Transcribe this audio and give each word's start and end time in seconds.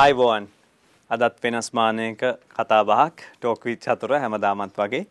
අයිබෝවන් 0.00 0.44
අදත් 1.10 1.40
වෙනස් 1.44 1.66
මානයක 1.76 2.22
කතා 2.56 2.84
බහක් 2.90 3.16
ටෝක්විච් 3.40 3.80
චතුර 3.86 4.12
හැමදාමත් 4.22 4.78
වගේ. 4.80 5.04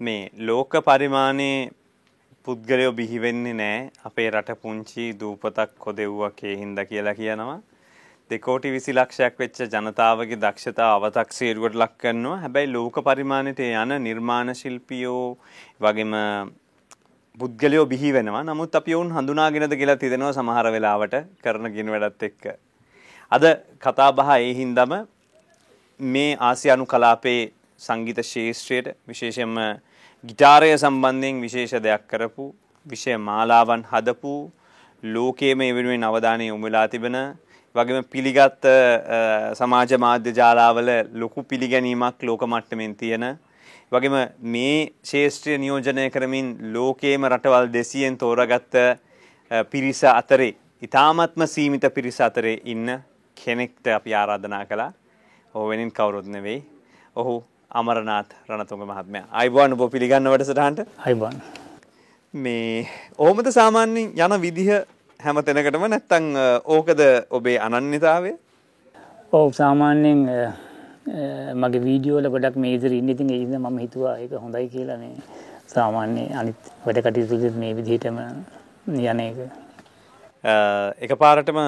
මේ 0.00 0.22
ලෝක 0.48 0.72
පරිමාණයේ 0.86 1.58
පුද්ගලයෝ 2.46 2.92
බිහිවෙන්නේ 3.00 3.54
නෑ. 3.60 3.90
අපේ 4.08 4.28
රට 4.30 4.56
පුංචි 4.62 5.04
දූපතක් 5.20 5.74
කොදෙව්වකේ 5.84 6.54
හින්ද 6.62 6.78
කියලා 6.90 7.14
කියනවා. 7.20 7.58
දෙකෝටි 8.30 8.74
විසි 8.76 8.96
ලක්ෂයක් 8.98 9.38
වෙච්ච 9.44 9.62
ජනතාවගේ 9.74 10.42
දක්ෂතා 10.44 10.90
අවතක් 10.96 11.38
සේරුවට 11.40 11.80
ලක් 11.82 11.94
කරනවා. 12.02 12.40
හැබැයි 12.44 12.74
ලෝක 12.76 13.04
පරිමාණයට 13.08 13.64
යන 13.68 13.96
නිර්මාණ 14.08 14.58
ශිල්පියෝ 14.60 15.24
වගේම 15.86 16.14
පුද්ගලයෝ 17.38 17.86
බිහි 17.94 18.18
වෙනවා. 18.18 18.46
නමුත් 18.50 18.80
අපි 18.80 19.00
ඔවුන් 19.00 19.16
හඳුනාගෙනද 19.18 19.80
කියලා 19.80 20.02
තිදෙනවා 20.04 20.36
සමහර 20.38 20.76
වෙලාවට 20.76 21.24
කරන 21.44 21.76
ගෙන 21.76 21.92
වැඩත් 21.96 22.30
එක්ක. 22.30 22.54
අද 23.32 23.44
කතා 23.80 24.10
බහ 24.12 24.30
ඒ 24.36 24.52
හින්දම 24.54 24.92
මේ 26.00 26.36
ආසියානු 26.40 26.86
කලාපේ 26.86 27.40
සංගීත 27.80 28.20
ශේෂ්ත්‍රයට 28.24 28.88
විශේෂයෙන්ම 29.08 29.56
ගිටාරය 30.24 30.68
සම්බන්ධයෙන් 30.74 31.40
විශේෂ 31.40 31.74
දෙයක් 31.80 32.04
කරපු 32.06 32.44
විෂය 32.86 33.16
මාලාවන් 33.20 33.82
හදපු 33.84 34.34
ලෝකයේ 35.02 35.54
මේ 35.54 35.72
වෙනුවෙන් 35.72 36.04
අවධානය 36.04 36.46
යොමු 36.46 36.66
වෙලා 36.66 36.86
තිබෙන 36.88 37.16
වගේම 37.74 38.04
පිළිගත් 38.06 38.68
සමාජ 39.54 39.96
මාධ්‍ය 39.98 40.32
ජාලාවල 40.32 40.90
ලොකු 41.14 41.42
පිළිගැනීමක් 41.44 42.22
ලෝක 42.22 42.42
මට්ටමින් 42.44 42.94
තියෙන 42.94 43.26
වගේම 43.92 44.16
මේ 44.48 44.76
ශේෂ්ත්‍රය 45.04 45.58
නියෝජනය 45.58 46.04
කරමින් 46.10 46.52
ලෝකයේම 46.74 47.26
රටවල් 47.26 47.66
දෙසියෙන් 47.70 48.18
තෝරගත්ත 48.18 48.76
පිරිස 49.70 50.04
අතරේ 50.12 50.52
ඉතාමත්ම 50.82 51.46
සීමිත 51.46 51.84
පිරිස 51.94 52.20
අතරේ 52.20 52.56
ඉන්න 52.66 52.88
කෙනෙක්ට 53.44 53.86
අපි 53.98 54.14
ආරාධනා 54.20 54.64
කළා. 54.70 54.92
ඔහු 55.54 55.66
වෙනින් 55.70 55.90
කවුරුත් 55.98 56.28
නෙවෙයි. 56.36 56.60
ඔහු 57.20 57.34
අමරනාත් 57.80 58.30
රණතුංග 58.48 58.82
මහත්මයා. 58.90 59.26
අයිබෝන් 59.40 59.76
ඔබ 59.76 59.82
පිළිගන්න 59.94 60.30
වැඩසටහනට. 60.32 60.80
අයිබෝන්. 61.06 61.36
මේ 62.34 62.88
ඔහොමද 63.22 63.48
සාමාන්‍යයෙන් 63.58 64.12
යන 64.26 64.34
විදිහ 64.44 64.68
හැම 65.20 65.36
තැනකටම 65.48 65.86
නැත්තම් 65.92 66.26
ඕකද 66.76 67.00
ඔබේ 67.38 67.56
අනන්‍යතාවය? 67.66 68.30
ඔව් 69.38 69.48
සාමාන්‍යයෙන් 69.60 70.22
මගේ 71.62 71.82
වීඩියෝල 71.86 72.28
ගොඩක් 72.34 72.56
මේ 72.64 72.74
ඉදිරි 72.76 72.98
ඉන්න 73.02 73.12
ඉතින් 73.14 73.32
ඒ 73.34 73.40
ඉඳන් 73.44 73.58
මම 73.62 73.78
හිතුවා 73.84 74.14
ඒක 74.22 74.32
හොඳයි 74.44 74.68
කියලා 74.74 74.98
මේ 75.02 75.14
සාමාන්‍ය 75.74 76.24
අනිත් 76.40 76.70
වැඩ 76.86 77.02
කටයුතු 77.06 77.52
මේ 77.64 77.72
විදිහටම 77.80 78.18
යන 79.12 79.20
එක. 79.26 79.38
එකපාරටම 81.06 81.58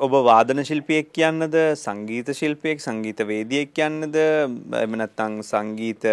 ඔබ 0.00 0.12
වාදන 0.26 0.62
ශිල්පියෙක් 0.66 1.08
කියන්නද 1.12 1.54
සංගීත 1.76 2.28
ශිල්පියෙක් 2.40 2.82
සංගීත 2.84 3.22
වේදියෙක් 3.30 3.72
කියන්නද 3.74 4.18
එහෙම 4.18 4.92
නැත්නම් 5.00 5.40
සංගීත 5.42 6.06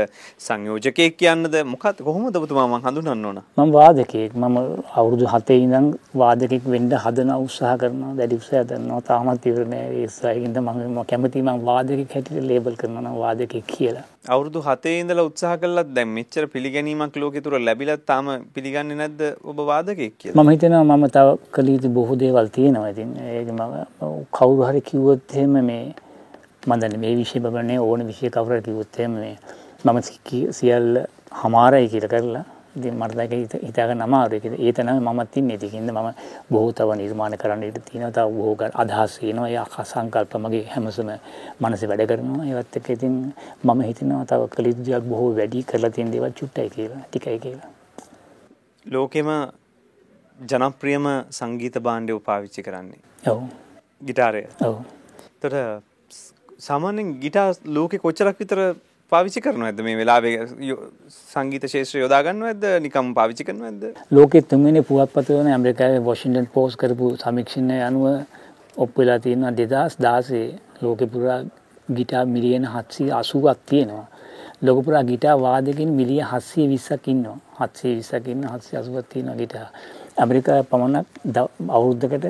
සංයෝජකයෙක් 0.45 1.17
කියන්නද? 1.19 1.57
මොකක්ද 1.73 2.01
කොහොමද 2.07 2.39
ඔබතුමා 2.39 2.65
මම 2.65 2.87
හඳුනන්න 2.87 3.27
ඕන? 3.29 3.41
මම 3.57 3.75
වාදකයෙක්. 3.77 4.33
මම 4.33 4.57
අවුරුදු 4.95 5.29
7 5.35 5.59
ඉඳන් 5.59 5.91
වාදකෙක් 6.23 6.65
වෙන්න 6.65 6.89
හදන 6.97 7.35
උත්සාහ 7.37 7.77
කරනවා. 7.77 8.15
දැඩි 8.17 8.41
උත්සාහ 8.41 8.65
කරනවා. 8.65 9.01
තාමත් 9.11 9.45
ඉවර 9.45 9.69
නෑ. 9.75 9.93
ඒ 9.93 10.09
උත්සාහයෙන් 10.09 10.59
මම 10.63 10.99
කැමතියි 11.05 11.45
මම 11.45 11.63
වාදකෙක් 11.69 12.17
හැටියට 12.17 12.49
ලේබල් 12.51 12.81
කරනවා 12.81 13.05
නම් 13.05 13.21
වාදකෙක් 13.21 13.69
කියලා. 13.75 14.07
අවුරුදු 14.33 14.59
7 14.65 14.91
ඉඳලා 15.01 15.25
උත්සාහ 15.27 15.55
කළත් 15.61 15.89
දැන් 15.95 16.09
මෙච්චර 16.17 16.43
පිළිගැනීමක් 16.53 17.17
ලෝකෙ 17.23 17.41
තුර 17.45 17.59
ලැබිලත් 17.67 18.05
තාම 18.11 18.29
පිළිගන්නේ 18.55 18.97
නැද්ද 19.01 19.21
ඔබ 19.51 19.59
වාදකෙක් 19.69 20.15
කියලා? 20.21 20.43
මම 20.43 20.49
හිතනවා 20.53 20.83
මම 20.85 21.05
තව 21.15 21.35
කළ 21.55 21.69
යුතු 21.73 21.91
බොහෝ 21.97 22.17
දේවල් 22.23 22.49
තියෙනවා. 22.55 22.89
ඉතින් 22.93 23.11
ඒක 23.33 23.51
මම 23.57 23.75
කවුරු 24.37 24.63
හරි 24.69 24.81
කිව්වොත් 24.89 25.35
එහෙම 25.35 25.53
මේ 25.69 25.85
මම 26.67 26.73
දන්නේ 26.81 27.01
මේ 27.03 27.13
විෂය 27.21 27.43
බබනේ 27.45 27.79
ඕන 27.89 28.07
විෂය 28.09 28.33
කවුරු 28.37 28.55
හරි 28.55 28.65
කිව්වොත් 28.69 28.99
එහෙම 28.99 29.13
මේ 29.21 29.35
මම 29.85 30.01
සියල්ල 30.59 30.91
හමාරයි 31.43 31.91
කියලා 31.93 32.13
කරලා 32.15 32.45
ඉතින් 32.75 32.95
මට 32.95 33.15
දැක 33.15 33.31
හිතාගන්න 33.63 34.01
අමාරුයි 34.01 34.39
කියලා. 34.39 34.59
ඒ 34.59 34.73
තරම 34.73 35.09
මමත් 35.09 35.37
ඉන්නේ. 35.37 35.57
ඒකින්ද 35.57 35.91
මම 35.91 36.09
බොහෝ 36.51 36.71
තව 36.71 36.97
නිර්මාණ 37.01 37.37
කරන්න 37.37 37.63
ඉඩ 37.63 37.79
තියෙනවා. 37.89 38.11
තව 38.11 38.27
බොහෝ 38.37 38.69
අදහස් 38.83 39.19
එනවා. 39.23 39.49
ඒ 39.49 39.85
සංකල්ප 39.85 40.35
මගේ 40.37 40.63
හැමසම 40.73 41.11
මනසේ 41.61 41.89
වැඩ 41.91 42.05
කරනවා. 42.11 42.45
ඒවත් 42.45 42.77
එක්ක 42.77 42.89
ඉතින් 42.89 43.15
මම 43.63 43.81
හිතනවා 43.89 44.25
තව 44.25 44.49
කළ 44.55 44.71
යුතු 44.71 44.87
දේවල් 44.87 45.07
බොහෝ 45.11 45.31
වැඩි 45.39 45.63
කරලා 45.63 45.93
තියෙන 45.97 46.11
දේවල් 46.11 46.33
චුට්ටයි 46.39 46.69
කියලා. 46.69 47.01
ටිකයි 47.07 47.39
කියලා. 47.39 47.69
ලෝකෙම 48.85 49.29
ජනප්‍රියම 50.39 51.05
සංගීත 51.31 51.77
භාණ්ඩය 51.79 52.19
පාවිච්චි 52.19 52.63
කරන්නේ. 52.63 53.01
ඔව්. 53.25 53.43
ගිටාරය. 54.01 54.43
ඔව්. 54.61 54.75
එතකොට 55.35 55.83
සාමාන්‍යයෙන් 56.59 57.15
ගිටාර් 57.23 57.55
ලෝකෙ 57.67 57.97
කොච්චරක් 57.97 58.37
විතර 58.39 58.59
පාවිච්චි 59.11 59.41
කරනවා 59.45 59.67
ඇද 59.71 59.81
මේ 59.87 59.97
වෙලාවේ? 59.99 60.37
සංගීත 61.33 61.67
ශේෂ්ත්‍රය 61.73 62.01
යොදා 62.03 62.21
ගන්නවා 62.27 62.53
ඇද්ද 62.53 62.65
නිකම් 62.85 63.13
පාවිච්චි 63.17 63.47
කරනවා 63.47 63.69
ඇද්ද 63.71 63.83
ලෝකෙ 64.17 64.41
තුන්වෙනි 64.53 64.81
පුවත්පත 64.89 65.29
වන 65.35 65.51
ඇමරිකාවේ 65.57 66.01
වොෂින්ටන් 66.07 66.49
පෝස්ට් 66.55 66.79
කරපු 66.81 67.11
සමීක්ෂණය 67.23 67.77
අනුව 67.89 68.05
ඔප්පු 68.77 69.01
වෙලා 69.01 69.19
තියෙනවා 69.27 69.53
2016 69.61 70.41
ලෝකෙ 70.81 71.05
පුරා 71.13 71.39
ගිටාර් 71.97 72.25
මිලියන 72.25 72.65
780ක් 72.65 73.55
තියෙනවා. 73.65 74.07
ලෝක 74.61 74.85
පුරා 74.85 75.03
ගිටාර් 75.03 75.37
වාදකින් 75.39 75.89
මිලියන 75.99 76.25
720ක් 76.25 77.07
ඉන්නවා. 77.07 77.37
720ක් 77.59 78.27
ඉන්න 78.33 78.43
780ක් 78.43 79.03
තියෙනවා 79.13 79.35
ගිටාර් 79.41 79.67
ඇමරිකාවේ 80.17 80.63
පමණක් 80.71 81.05
අවුරුද්දකට 81.69 82.25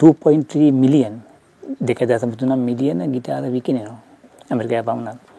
2.3 0.00 0.72
මිලියන් 0.82 1.22
2.3 1.92 2.56
මිලියන 2.68 2.98
ගිටාර 3.14 3.52
විකිනෙනවා. 3.52 4.00
ඇමරිකාවේ 4.50 4.86
පමණක්. 4.90 5.33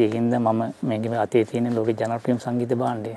ඒකින්ද 0.00 0.34
මම 0.36 0.62
මේක 0.82 1.04
අතේ 1.24 1.44
තියෙන 1.44 1.74
ලෝක 1.74 1.88
ජනප්‍රියම 1.90 2.38
සංගීත 2.38 2.74
භාණ්ඩය. 2.74 3.12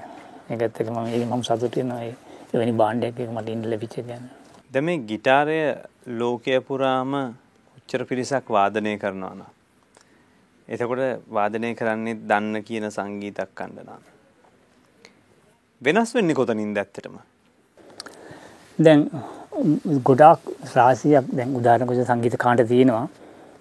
ඒකත් 0.49 0.79
එක්ක 0.81 0.89
මම 0.89 1.07
ඒක 1.07 1.27
මම 1.27 1.43
සතුටු 1.43 1.79
වෙනවා 1.79 2.01
ඒ 2.03 2.15
එවැනි 2.53 2.73
භාණ්ඩයක් 2.73 3.19
එක 3.19 3.29
මට 3.29 3.49
ඉන්න 3.49 3.69
ලැබිච්ච 3.71 3.97
එක 3.97 4.07
ගැන. 4.07 4.23
දැන් 4.71 4.85
මේ 4.85 4.97
গিitarය 5.09 5.59
ලෝකය 6.19 6.59
පුරාම 6.61 7.13
උච්චර 7.77 8.01
පිරිසක් 8.05 8.49
වාදනය 8.49 8.97
කරනවා 8.97 9.33
නම් 9.33 9.51
එතකොට 10.67 11.03
වාදනය 11.29 11.71
කරන්නේ 11.75 12.19
දන්න 12.29 12.63
කියන 12.63 12.89
සංගීතක් 12.89 13.55
කණ්ඩ 13.55 13.87
නම්. 13.87 14.03
වෙනස් 15.81 16.15
වෙන්නේ 16.15 16.35
කොතනින්ද 16.35 16.77
ඇත්තටම? 16.77 17.17
දැන් 18.79 19.01
ගොඩාක් 20.03 20.39
රාශියක් 20.73 21.29
දැන් 21.31 21.55
උදාහරණයක් 21.55 22.07
සංගීත 22.07 22.37
කාණ්ඩ 22.37 22.67
තියෙනවා. 22.67 23.07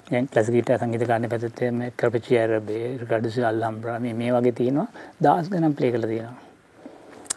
ක්ලසිකට 0.05 0.71
සංගීත 0.75 1.07
කාරණය 1.07 1.29
පැත්තේ 1.29 1.71
මේ 1.73 1.91
කරපචි 1.93 2.37
ඇරබේ 2.37 2.99
රඩුසි 3.01 3.43
අල්හම්බ්‍රා 3.43 3.99
මේ 3.99 4.13
මේ 4.15 4.31
වගේ 4.31 4.53
තියෙනවා. 4.53 4.89
දහස් 5.21 5.49
ගණන් 5.49 5.75
ප්ලේ 5.75 5.91
කරලා 5.91 6.09
තියෙනවා. 6.09 6.37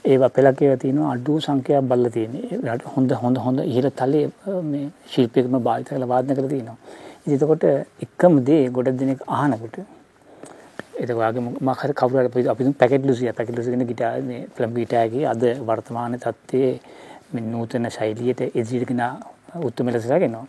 ඒවා 0.06 0.30
පෙළක් 0.30 0.62
ඒවා 0.62 0.77
තියෙනවා. 0.77 1.12
අඩු 1.13 1.39
සංඛ්‍යාවක් 1.39 1.88
බලලා 1.88 2.12
තියෙන්නේ. 2.12 2.80
හොඳ 2.88 3.12
හොඳ 3.13 3.38
හොඳ 3.39 3.59
ඉහළ 3.65 3.89
තලයේ 3.91 4.31
මේ 4.63 4.88
ශිල්පියෙක්ම 5.07 5.59
භාවිත 5.59 5.88
කරලා 5.88 6.09
වාදනය 6.09 6.36
කරලා 6.36 6.50
තියෙනවා. 6.50 6.77
ඉතින් 7.25 7.38
එතකොට 7.38 7.63
එකම 8.01 8.33
දේ 8.44 8.63
ගොඩක් 8.69 9.00
දෙනෙක් 9.00 9.21
අහනකොට 9.30 9.77
එතකොට 10.97 11.21
ආගේ 11.21 11.41
මම 11.41 11.69
හරි 11.74 11.94
කවුරු 11.94 12.25
හරි 12.25 12.47
අපි 12.47 12.74
පැකට් 12.74 13.06
ලුසියා 13.06 13.33
පැකට් 13.33 13.56
ලුසියා 13.56 13.75
කියන 13.75 13.88
ගිටාර් 13.88 14.21
මේ 14.24 14.41
ෆිල්ම් 14.56 14.75
ගිටාරේ 14.75 15.25
අද 15.25 15.44
වර්තමාන 15.62 16.18
තත්ත්වයේ 16.18 16.74
මේ 17.31 17.45
නූතන 17.45 17.89
ශෛලියට 17.91 18.41
ඉදිරියට 18.53 18.91
ගෙන 18.91 19.03
උත්තරම 19.62 19.89
ලෙස 19.89 20.06
ගන්නවා 20.06 20.45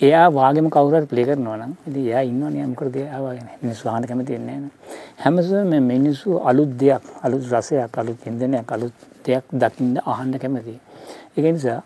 එයා 0.00 0.26
වාගේම 0.30 0.66
කවුරුහරි 0.70 1.06
ප්ලේ 1.12 1.24
කරනවා 1.28 1.56
නම් 1.56 1.72
ඉතින් 1.88 2.02
එයා 2.02 2.22
ඉන්නවනේ. 2.30 2.66
මොකද 2.72 2.96
එයා 2.96 3.20
වාගෙන 3.22 3.46
මිනිස්සු 3.62 3.88
අහන්න 3.92 4.04
කැමති 4.10 4.32
වෙන්නේ 4.34 4.58
නැහැ 4.58 4.98
හැමසෙම 5.22 5.70
මේ 5.72 5.80
මිනිස්සු 5.86 6.36
අලුත් 6.50 6.74
දෙයක් 6.82 7.08
අලුත් 7.26 7.48
රසයක් 7.52 7.98
අලුත් 8.02 8.28
ඉන්දනයක් 8.30 8.70
අලුත් 8.76 9.08
දෙයක් 9.26 9.56
දකින්න 9.62 9.96
අහන්න 10.12 10.36
කැමතියි 10.44 10.78
ඒක 11.36 11.46
නිසා 11.56 11.80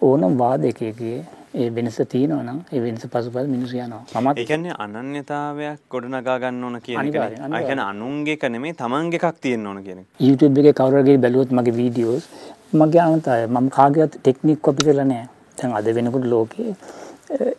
ඕනම් 0.00 0.34
වාදකයේ 0.40 1.14
ඒ 1.54 1.68
වෙනස 1.76 1.98
තියෙනවා 2.12 2.42
නම් 2.42 2.58
ඒ 2.72 2.80
වෙනස 2.84 3.04
පසුපස 3.06 3.46
මිනිස්සු 3.54 3.76
යනවා. 3.76 4.02
මමත් 4.14 4.38
ඒ 4.38 4.46
කියන්නේ 4.50 4.74
අනන්‍යතාවයක් 4.84 5.78
ගොඩනගා 5.94 6.36
ගන්න 6.44 6.64
ඕන 6.64 6.80
කියන 6.86 6.98
එක 7.02 7.14
කියන්නේ 7.60 7.84
අනුන්ගේ 7.84 8.36
එක 8.38 8.48
නෙමෙයි 8.54 8.74
තමන්ගේ 8.80 9.20
එකක් 9.20 9.38
තියෙන්න 9.44 9.66
ඕන 9.66 9.78
කියන 9.86 10.00
එක. 10.02 10.08
YouTube 10.20 10.58
එකේ 10.62 10.74
කවුරුහරි 10.80 11.16
බැලුවොත් 11.26 11.54
මගේ 11.58 11.76
වීඩියෝස් 11.78 12.26
මගේ 12.74 13.02
අනන්තය 13.04 13.38
මම 13.46 13.70
කාගේවත් 13.78 14.18
ටෙක්නික් 14.18 14.60
කොපි 14.68 14.88
කරලා 14.88 15.08
නැහැ. 15.12 15.30
දැන් 15.58 15.78
අද 15.78 15.94
වෙනකොට 15.98 16.28
ලෝකේ 16.34 16.76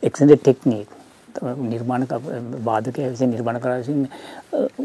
එක්සෙන්ඩ 0.02 0.36
ටෙක්නීක් 0.38 0.90
නිර්මාණ 1.66 2.08
බාධකය 2.64 3.06
විසින් 3.06 3.32
නිර්මාණ 3.32 3.62
කර 3.62 3.78
විසින් 3.78 4.10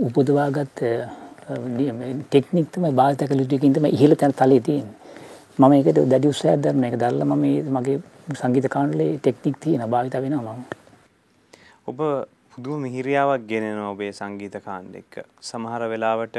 උපදවාගත් 0.02 0.84
ටෙක්නික් 2.26 2.70
තමයි 2.72 2.92
භාවිත 2.92 3.24
කළ 3.24 3.44
යුතුකින්තම 3.44 3.86
ඉහළ 3.88 4.14
තැන 4.14 4.34
තලේ 4.34 4.60
තියෙන 4.60 4.88
මම 5.58 5.72
ඒකට 5.72 6.00
දැඩි 6.06 6.28
උත්සාහයක් 6.28 6.60
දරන 6.60 6.84
එක 6.84 6.96
දැල්ලා 6.96 7.26
මම 7.26 7.46
මගේ 7.76 7.98
සංගීත 8.34 8.66
කාණ්ඩලේ 8.68 9.12
ටෙක්නික් 9.18 9.56
තියෙන 9.60 9.84
භාවිත 9.86 10.14
වෙනවා 10.16 10.54
මම. 10.54 10.62
ඔබ 11.88 11.98
දුව 12.58 12.76
මිහිරියාවක් 12.78 13.48
ගෙනෙන 13.48 13.80
ඔබේ 13.84 14.12
සංගීත 14.12 14.56
කාණ්ඩ 14.66 14.94
එක්ක. 14.94 15.14
සමහර 15.42 15.82
වෙලාවට 15.92 16.38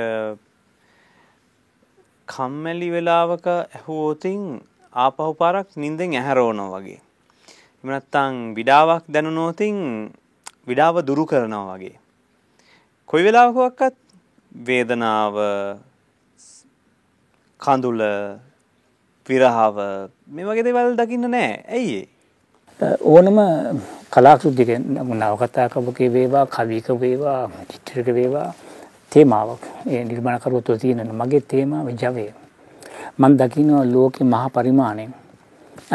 කම්මැලි 2.28 2.90
වෙලාවක 2.92 3.48
ඇහුවොතින් 3.52 4.42
ආපහු 4.94 5.34
පාරක් 5.36 5.70
නිින්දෙන් 5.76 6.14
ඇහැරවනවා 6.14 6.72
වගේ. 6.78 7.00
එහෙම 7.80 7.90
නැත්නම් 7.90 8.54
විඩාවක් 8.56 9.04
දැනුනොතින් 9.08 10.12
විඩාව 10.68 11.00
දුරු 11.02 11.24
කරනවා 11.26 11.78
වගේ. 11.78 11.96
කොයි 13.10 13.24
වෙලාවකවත් 13.24 13.96
වේදනාව 14.52 15.36
කඳුල 17.60 18.02
විරහාව 19.30 19.78
මේ 20.28 20.46
වගේ 20.46 20.64
දේවල් 20.64 20.98
දකින්න 20.98 21.32
නෑ. 21.32 21.64
ඇයි 21.70 22.10
ඕනම 23.02 23.40
කලාකෘතික 24.12 24.70
නවකතාකවක 24.76 26.00
වේවා 26.12 26.46
කවික 26.48 26.88
වේවා 27.00 27.50
චිත්‍රක 27.70 28.08
වේවා 28.14 28.54
තේමාවක් 29.12 29.64
ඒ 29.88 30.04
නිර්මාණකරුවෝ 30.04 30.62
තුළ 30.62 30.78
තියෙන 30.78 31.08
මගේ 31.16 31.42
තේමාව 31.42 31.88
ජවය. 31.96 32.28
මම 33.20 33.34
දකිනවා 33.40 33.86
ලෝකේ 33.86 34.28
මහා 34.28 34.50
පරිමාණයෙන් 34.50 35.19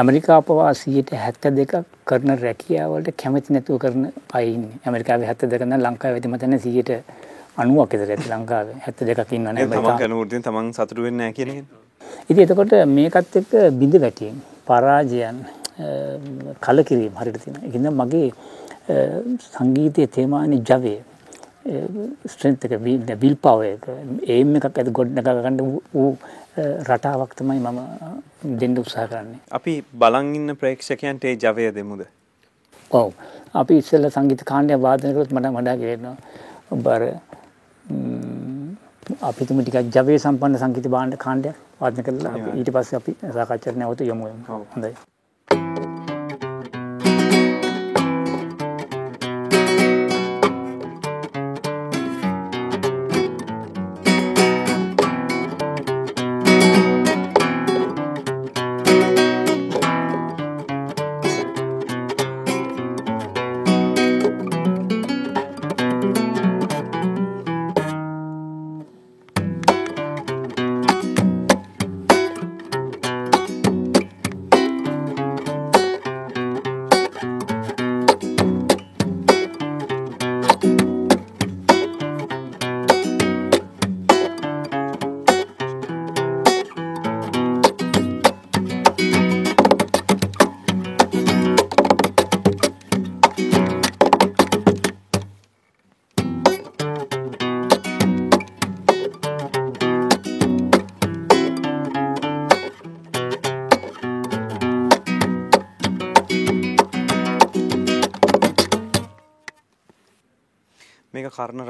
ඇමරිකාව 0.01 0.41
පවා 0.47 0.71
172ක් 0.79 1.81
කරන 2.11 2.31
රැකියාවලට 2.45 3.11
කැමති 3.23 3.55
නැතුව 3.55 3.77
කරන 3.83 4.03
අය 4.39 4.47
ඉන්නේ. 4.55 4.79
ඇමරිකාවේ 4.87 5.29
72 5.29 5.69
නම් 5.69 5.85
ලංකාවේ 5.87 6.19
ඇති 6.19 6.31
මතන්නේ 6.33 6.59
90ක් 6.65 7.93
විතර 8.01 8.11
ඇති 8.15 8.29
ලංකාවේ 8.33 8.77
72ක් 8.87 9.31
ඉන්නවනේ. 9.39 9.67
තමන් 9.75 10.01
කරන 10.03 10.17
වෘත්තියෙන් 10.19 10.45
තමන් 10.49 10.73
සතුටු 10.79 11.07
වෙන්නේ 11.07 11.31
නැහැ 11.31 11.37
කියන. 11.39 11.51
ඉතින් 12.31 12.43
එතකොට 12.45 12.75
මේකත් 12.97 13.39
එක්ක 13.41 13.53
බිඳ 13.81 13.95
වැටීම්, 14.05 14.37
පරාජයන්, 14.69 15.39
කලකිරීම 16.67 17.15
හරියට 17.21 17.43
තියෙනවා. 17.45 17.65
ඒකින්ද 17.67 17.87
මගේ 18.01 18.29
සංගීතයේ 19.49 20.09
තේමානේ 20.17 20.63
ජවය 20.71 20.97
විල් 23.23 23.37
පවර් 23.45 23.65
එක 23.75 23.85
ඒම් 24.35 24.57
එකක් 24.59 24.67
ඇති 24.73 24.91
ගොඩනගා 24.99 25.41
ගන්න 25.45 25.61
ඌ 25.71 26.11
රටාවක් 26.57 27.33
තමයි 27.39 27.61
මම 27.61 27.79
දෙන්න 28.61 28.77
උත්සාහ 28.79 29.07
කරන්නේ. 29.09 29.41
අපි 29.53 29.73
බලන් 29.95 30.35
ඉන්න 30.39 30.57
ප්‍රේක්ෂකයන්ට 30.57 31.25
ඒ 31.25 31.37
ජවය 31.37 31.71
දෙමුද? 31.79 32.03
ඔව්. 32.91 33.13
අපි 33.55 33.79
ඉස්සෙල්ලා 33.79 34.11
සංගීත 34.11 34.45
කාණ්ඩය 34.51 34.81
වාදනය 34.87 35.15
කරොත් 35.15 35.33
මට 35.33 35.55
වඩා 35.57 35.77
කියනවා. 35.77 36.17
ඔබ 36.71 36.87
අර 36.89 37.03
අපි 39.31 39.47
තුමු 39.47 39.63
ටිකක් 39.63 39.91
ජවයේ 39.97 40.19
සම්පන්න 40.19 40.61
සංගීත 40.63 40.87
භාණ්ඩ 40.97 41.19
කාණ්ඩයක් 41.25 41.57
වාදනය 41.81 42.07
කරලා 42.07 42.37
ඊට 42.55 42.71
පස්සේ 42.77 43.01
අපි 43.01 43.17
සාකච්ඡාට 43.23 43.77
නැවත 43.77 44.07
යමු. 44.13 44.31
හොඳයි. 44.49 44.95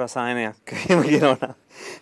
රසායනයක් 0.04 0.72
එහෙම 0.76 1.02
කියනවනම්. 1.04 1.54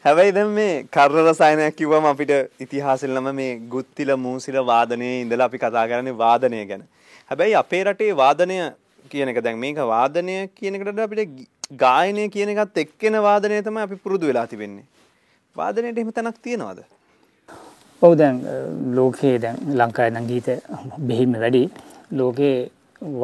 හැබැයි 0.05 0.35
දැන් 0.39 0.53
මේ 0.59 0.75
කර්ණ 0.93 1.31
රසායනයක් 1.31 1.79
කිව්වම 1.81 2.11
අපිට 2.13 2.33
ඉතිහාසෙලම 2.61 3.31
මේ 3.35 3.51
ගුත්තිල 3.75 4.13
මූසිල 4.19 4.59
වාදනයේ 4.67 5.17
ඉඳලා 5.23 5.49
අපි 5.51 5.63
කතා 5.65 5.87
කරන්නේ 5.87 6.19
වාදනය 6.19 6.63
ගැන. 6.71 6.87
හැබැයි 7.31 7.59
අපේ 7.63 7.83
රටේ 7.85 8.13
වාදනය 8.17 8.59
කියන 9.11 9.33
එක 9.33 9.43
දැන් 9.45 9.59
මේක 9.59 9.83
වාදනය 9.89 10.39
කියන 10.55 10.79
එකට 10.79 11.05
අපිට 11.07 11.47
ගායනය 11.79 12.25
කියන 12.31 12.53
එකත් 12.55 12.83
එක්කෙන 12.85 13.21
වාදනය 13.23 13.61
තමයි 13.63 13.85
අපි 13.87 13.97
පුරුදු 13.97 14.31
වෙලා 14.31 14.47
තිබෙන්නේ. 14.47 14.85
වාදනයට 15.57 15.99
එහෙම 15.99 16.13
තැනක් 16.13 16.43
තියනවද? 16.43 16.83
ඔව් 18.03 18.13
දැන් 18.17 18.43
ලෝකයේ 18.95 19.39
දැන් 19.39 19.59
ලංකාවේ 19.75 20.13
නම් 20.13 20.29
ගීත 20.31 20.49
බෙහිම 21.09 21.39
වැඩි. 21.43 21.65
ලෝකේ 22.13 22.57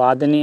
වාදනය 0.00 0.42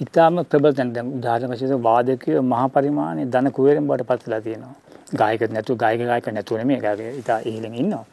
ඉතාම 0.00 0.36
ප්‍රබල 0.44 0.72
තැන 0.74 0.92
දැන් 0.92 1.08
උදාහරණ 1.16 1.52
වශයෙන් 1.52 1.82
වාදකයෝ 1.82 2.42
මහා 2.52 2.68
පරිමාණයේ 2.68 3.30
ධන 3.34 3.52
කුවේරෙන් 3.56 3.88
බවට 3.88 4.06
පත් 4.10 4.22
වෙලා 4.26 4.40
තියෙනවා. 4.40 4.74
ගායක 5.14 5.42
නැතුව 5.56 5.76
ගායක 5.82 6.04
ගායක 6.10 6.28
නැතුව 6.36 6.60
නෙමෙයි 6.60 6.80
ගායක 6.80 7.00
ඉතා 7.22 7.38
ඉහළින් 7.50 7.74
ඉන්නවා. 7.74 8.04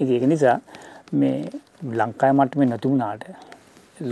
ඉතින් 0.00 0.14
ඒක 0.16 0.24
නිසා 0.32 0.56
මේ 1.12 1.36
ලංකාවේ 1.92 2.36
මට්ටමේ 2.38 2.68
නැතු 2.72 2.90
වුණාට 2.90 3.24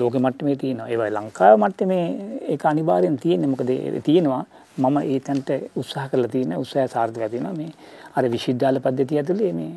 ලෝක 0.01 0.15
මට්ටමේ 0.17 0.57
තියෙනවා. 0.57 0.89
ඒ 0.89 0.97
වගේ 0.97 1.15
ලංකාවේ 1.19 1.63
මට්ටමේ 1.63 2.05
ඒක 2.53 2.67
අනිවාර්යෙන් 2.73 3.19
තියෙන්නේ. 3.19 3.51
මොකද 3.55 3.73
තියෙනවා 4.09 4.45
මම 4.79 4.97
ඒ 5.05 5.19
තැනට 5.21 5.51
උත්සාහ 5.77 6.07
කරලා 6.11 6.29
තියෙන 6.29 6.57
උත්සාහය 6.57 6.89
සාර්ථකව 6.89 7.27
තියෙනවා. 7.31 7.55
මේ 7.61 7.71
අර 8.17 8.25
විශ්වවිද්‍යාල 8.31 8.81
පද්ධතිය 8.81 9.19
ඇතුලේ 9.21 9.53
මේ 9.53 9.73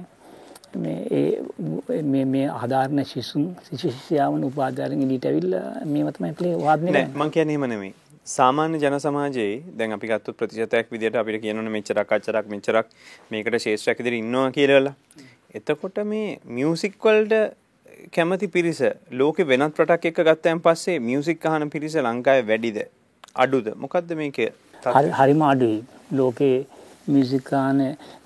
මේ 0.86 2.26
මේ 2.34 2.48
ආධාරණ 2.50 3.06
ශිසුන් 3.12 3.46
ශිෂ්‍යයාවන් 3.70 4.44
උපාධාරෙන් 4.50 5.06
එළියට 5.06 5.30
ඇවිල්ලා 5.30 5.64
මේව 5.94 6.12
තමයි 6.18 6.34
ප්ලේ 6.42 6.56
වාදනය 6.66 6.92
නෑ 6.98 7.08
මං 7.22 7.34
කියන්නේ 7.38 7.58
එහෙම 7.58 7.68
නෙමෙයි. 7.74 7.94
සාමාන්‍ය 8.28 8.80
ජන 8.84 8.98
සමාජයේ 9.06 9.54
දැන් 9.80 9.98
අපි 9.98 10.12
ගත්තොත් 10.12 10.38
ප්‍රතිශතයක් 10.40 10.92
විදිහට 10.96 11.20
අපිට 11.22 11.42
කියනවනේ 11.46 11.74
මෙච්චරක් 11.76 12.12
අච්චරක් 12.18 12.52
මෙච්චරක් 12.54 12.88
මේකට 13.32 13.60
ශේෂ්ත්‍රයක් 13.66 14.04
විදිහට 14.04 14.20
ඉන්නවා 14.24 14.50
කියලා. 14.58 14.96
එතකොට 15.60 16.00
මේ 16.12 16.28
මියුසික් 16.58 16.98
වලට 17.06 17.42
කැමති 18.16 18.48
පිරිස 18.56 18.82
ලෝකෙ 19.22 19.44
වෙනත් 19.52 19.80
රටක් 19.84 20.10
එක්ක 20.12 20.24
ගත්තයන් 20.30 20.64
පස්සේ 20.66 20.98
මියුසික් 21.10 21.46
අහන 21.52 21.70
පිරිස 21.76 21.96
ලංකාවේ 22.08 22.48
වැඩිද? 22.52 22.80
අඩුද? 23.36 23.68
මොකද්ද 23.84 24.12
මේකේ 24.22 24.50
හරිම 25.20 25.42
අඩුයි. 25.52 25.80
ලෝකේ 26.14 26.58
මියසිකාන 27.16 27.80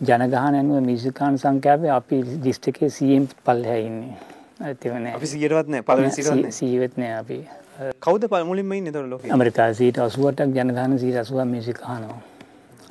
ජනගහන 0.10 0.36
ඇනුව 0.60 0.84
මියසිකාන 0.90 1.38
සංඛ්‍යාවේ 1.44 1.92
අපි 2.00 2.22
දිස්ත්‍රික්කයේ 2.46 2.90
100න් 2.98 3.28
පල්ලෙහා 3.46 3.80
ඉන්නේ. 3.88 4.16
ඇතිවන 4.70 5.08
අපි 5.14 5.28
100වත් 5.34 5.68
නැහැ 5.76 5.86
පළවෙනි 5.88 6.12
100වත් 6.18 6.52
100වත් 6.58 6.98
නැහැ 7.04 7.20
අපි. 7.24 7.38
කවුද 8.06 8.28
මුලින්ම 8.50 8.74
ඉන්නේ 8.80 8.94
එතකොට 8.94 9.10
ලෝකේ? 9.14 9.32
ඇමරිකාවේ 9.38 9.92
88ක් 9.92 10.50
ජනගහන 10.58 10.98
180ක් 10.98 11.46
මියසික් 11.54 11.82
අහනවා. 11.94 12.20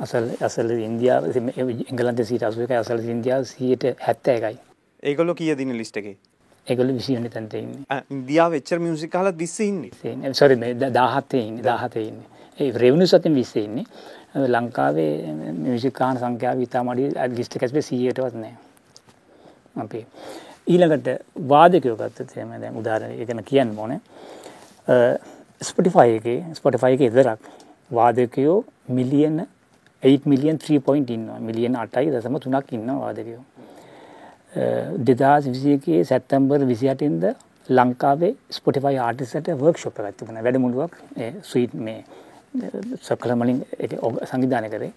අසල් 0.04 0.26
අසල 0.48 0.70
ඉන්දියාව 0.88 1.22
එංගලන්තේ 1.36 2.24
81යි 2.24 2.76
අසල 2.80 2.98
ඉන්දියාව 3.14 3.44
71යි. 3.52 4.56
ඒගොල්ලෝ 5.02 5.34
කීයද 5.40 5.60
ඉන්නේ 5.64 5.78
ලිස්ට් 5.82 5.96
එකේ? 6.00 6.16
ඒගොල්ලෝ 6.66 6.96
20 6.96 7.16
වෙනි 7.16 7.30
තැනට 7.36 7.54
ඉන්නේ. 7.62 8.02
ඉන්දියාව 8.16 8.52
එච්චර 8.58 8.78
මියුසික් 8.86 9.14
අහලා 9.20 9.32
20 9.32 9.68
ඉන්නේ. 9.68 10.32
සෝරි 10.40 10.56
මේ 10.62 10.74
17 10.74 11.42
ඉන්නේ 11.46 11.62
17 11.62 12.06
ඉන්නේ. 12.08 12.39
ඒ 12.60 12.72
රෙවෙනියු 12.82 13.08
සතින් 13.12 13.34
20 13.34 13.64
ඉන්නේ. 13.64 13.84
ලංකාවේ 14.54 15.12
මියසිකාන 15.62 16.18
සංඛ්‍යාව 16.18 16.60
ඉතා 16.66 16.82
මඩි 16.84 17.10
ලිස්ට 17.38 17.58
කැස්බේ 17.60 17.82
සීයටවත් 17.82 18.34
නෑ. 18.42 18.54
අපේ 19.76 20.04
ඊළඟට 20.66 21.08
වාදකයෝ 21.52 21.96
ගත්තත් 22.00 22.36
එම 22.44 22.52
දැන් 22.62 22.76
උදාහරණ 22.80 23.22
එකන 23.22 23.42
කියන්න 23.50 23.78
ඕන. 23.78 23.92
ස්පටිෆයි 25.60 26.18
එක 26.18 26.56
ස්පොටිෆයි 26.58 26.94
එක 26.96 27.02
එදරක් 27.08 27.50
වාදකයෝ 27.90 28.58
මිලියන 28.98 29.46
8 30.02 30.30
මිලියන් 30.32 30.58
3 30.60 30.80
පොයින්ට 30.88 31.10
ඉන්න 31.16 31.26
මිලියන 31.48 31.76
අටයි 31.84 32.12
දසම 32.14 32.38
තුනක් 32.44 32.72
ඉන්න 32.78 32.96
වාදකයෝ. 33.04 33.42
දෙදස් 35.08 35.44
විසියකේ 35.54 36.04
සැත්තම්බර් 36.04 36.66
විසිහටින්ද 36.72 37.24
ලංකාවේ 37.68 38.32
ස්පොටිෆයි 38.50 38.98
ආටිසට 39.08 39.54
වර්ක් 39.60 39.78
ශොප් 39.78 40.00
ගත්තිබන 40.06 40.42
වැඩමුළුවක් 40.46 40.96
සීට් 41.52 41.74
මේ 41.86 42.00
සොක්කලමලින් 43.08 43.64
සංවිධානය 44.30 44.68
කරේ. 44.74 44.92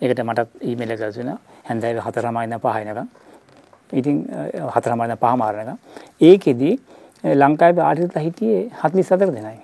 ඒකට 0.00 0.22
මටත් 0.24 0.48
ඊමේල 0.68 0.96
කරසුන 1.00 1.30
හැන්දෑව 1.68 2.00
හතරමයින 2.06 2.54
පහනක 2.64 3.00
ඉතින් 4.00 4.16
හතරමයින 4.74 5.16
පහමාරණක 5.22 5.78
ඒකෙදී 6.28 6.74
ලංකායි 7.42 7.80
ආටිත 7.88 8.16
හිටියේ 8.26 8.62
හත්ලි 8.82 9.02
සතර 9.02 9.30
දෙනයි. 9.36 9.58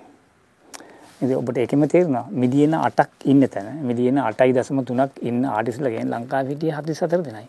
ඉතින් 1.21 1.35
ඔබට 1.41 1.57
ඒකෙම 1.57 1.87
තේරෙනවා 1.93 2.25
මිලියන 2.31 2.73
8ක් 2.79 3.09
ඉන්න 3.31 3.49
තැන. 3.53 3.69
මිලියන 3.89 4.17
8.3ක් 4.23 5.11
ඉන්න 5.29 5.45
ආටිස්ලා 5.45 5.93
ගෙන් 5.93 6.11
ලංකාවේ 6.15 6.51
හිටියේ 6.53 6.75
44 6.81 7.23
දෙනයි. 7.27 7.47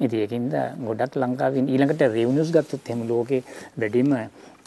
ඉතින් 0.00 0.18
ඒකින්ද 0.24 0.54
ගොඩක් 0.86 1.16
ලංකාවේ 1.22 1.66
ඊළඟට 1.72 2.02
රෙවිනියුස් 2.16 2.50
ගත්තොත් 2.56 2.88
එහෙම 2.88 3.06
ලෝකේ 3.08 3.42
වැඩිම 3.80 4.10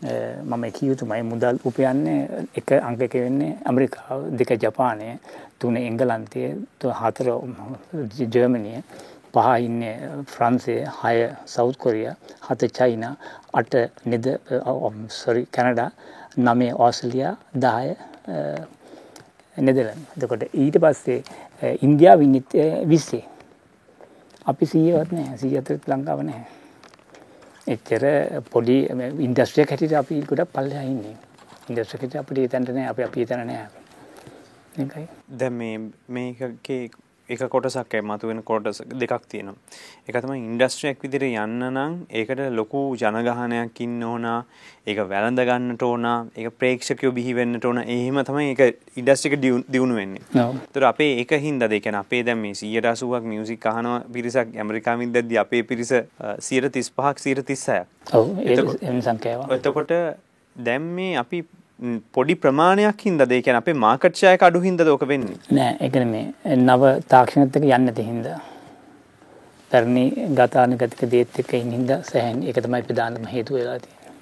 මම 0.01 0.63
කිය 0.71 0.89
යුතුමයි. 0.89 1.23
මුදල් 1.23 1.57
උපයන්නේ 1.65 2.47
එක 2.55 2.71
අංක 2.71 3.01
එක 3.01 3.13
වෙන්නේ 3.13 3.57
ඇමරිකාව 3.65 4.29
දෙක 4.37 4.49
ජපානය 4.63 5.17
තුන 5.59 5.77
එංගලන්තය 5.77 6.43
හතර 6.99 7.27
ජර්මනිය 8.33 8.81
පහ 9.33 9.47
ඉන්නේ 9.67 9.95
ෆ්‍රන්සේ 10.33 10.85
හය 10.99 11.17
සෞත් 11.45 11.77
කොරිය 11.77 12.09
හත 12.47 12.71
චයිනා 12.77 13.15
අට 13.53 13.73
නෙද 14.05 14.25
සොරි 15.09 15.45
කැනඩා 15.51 15.89
නමේ 16.37 16.73
ඕස්ලියා 16.85 17.33
දාය 17.63 17.95
නෙදලන් 19.57 20.05
දකොට 20.15 20.43
ඊට 20.53 20.77
පස්සේ 20.83 21.23
ඉන්දියාව 21.81 22.21
ඉන්නත් 22.21 22.53
විස්සේ. 22.85 23.25
අපි 24.45 24.65
සීයවත් 24.65 25.11
නෑ 25.11 25.37
සී 25.41 25.57
අතරත් 25.59 25.89
ලංකාව 25.91 26.21
නෑ 26.23 26.43
එච්චර 27.67 28.03
පොඩි 28.51 28.77
ඉන්ඩස්ට්‍රිය 29.27 29.65
හැටිට 29.69 29.97
අපි 30.01 30.21
ගොඩ 30.29 30.43
පල්ලෙහා 30.53 30.85
ඉන්නේ. 30.91 31.15
ඉන්ඩස්ට්‍රියට 31.69 32.15
අපිට 32.21 32.51
තැන්ට 32.51 32.69
නෑ 32.69 32.87
අපි 32.93 33.03
අපි 33.03 33.25
තැන 33.25 33.47
නෑ. 33.47 35.07
දැන් 35.39 35.53
මේ 35.53 35.75
මේකේ 36.09 36.81
එක 37.29 37.41
කොටසක් 37.51 37.93
මතුවෙන 38.03 38.41
කොටස 38.43 38.81
දෙකක් 38.87 39.23
තියෙනවා. 39.27 39.55
එක 40.07 40.15
තමයි 40.23 40.39
ඉන්ඩස්ට්‍රියක් 40.47 41.01
විදිහට 41.03 41.25
යන්න 41.27 41.65
නම් 41.69 41.95
ඒකට 42.09 42.41
ලොකු 42.55 42.95
ජනගහනයක් 42.95 43.81
ඉන්න 43.85 44.03
ඕන. 44.03 44.27
ඒක 44.87 45.01
වැළඳ 45.11 45.43
ගන්නට 45.49 45.83
ඕන. 45.83 46.07
ඒක 46.35 46.55
ප්‍රේක්ෂකයෝ 46.59 47.11
බිහි 47.11 47.35
වෙන්නට 47.35 47.65
ඕන. 47.65 47.81
එහෙම 47.83 48.21
තමයි 48.23 48.55
එක 48.55 49.41
දියුණු 49.43 49.95
වෙන්නේ. 49.95 50.23
ඒතර 50.33 50.87
අපේ 50.91 51.19
ඒක 51.19 51.35
හින්දාද 51.43 51.75
ඒ 51.75 51.81
කියන්නේ 51.83 52.05
අපේ 52.05 52.23
දැන් 52.23 52.39
මේ 52.39 52.55
180ක් 52.55 53.21
මියුසික් 53.33 53.65
අහනවා 53.65 53.99
පිරිසක් 54.13 54.55
ඇමරිකාවෙන් 54.55 55.13
දැද්දි 55.13 55.37
අපේ 55.43 55.63
පිරිස 55.63 55.91
135ක් 55.91 57.17
136ක්. 57.27 57.85
ඔව් 58.13 58.39
ඒ 58.39 59.01
සංඛ්‍යාව. 59.01 59.51
එතකොට 59.51 59.91
දැන් 60.55 60.81
මේ 60.81 61.17
අපි 61.17 61.43
පොඩි 62.11 62.35
ප්‍රමාණයක් 62.35 63.01
හින්දාද 63.05 63.31
ඒ 63.31 63.41
කියන්නේ 63.41 63.63
අපේ 63.63 63.73
මාකට් 63.85 64.15
ෂෙයා 64.15 64.37
එක 64.37 64.45
අඩු 64.47 64.61
හින්දාද 64.61 64.87
ඕක 64.93 65.03
වෙන්නේ? 65.07 65.37
නෑ 65.57 65.89
කියන්නේ 65.95 66.23
මේ 66.45 66.55
නව 66.55 66.93
තාක්ෂණත් 67.13 67.55
එක්ක 67.55 67.65
යන්නේ 67.65 67.77
නැති 67.83 68.05
හින්දා. 68.07 68.39
තරණි 69.71 70.05
ගතානුගතික 70.39 71.03
දේත් 71.11 71.39
එක්ක 71.43 71.53
ඉන්න 71.59 71.71
හින්දා 71.77 71.99
සෑහෙන 72.09 72.41
ඒක 72.43 72.59
තමයි 72.65 72.81
ප්‍රධානම 72.87 73.25
හේතුව 73.33 73.59
වෙලා 73.59 73.77
තියෙන්නේ. 73.79 74.13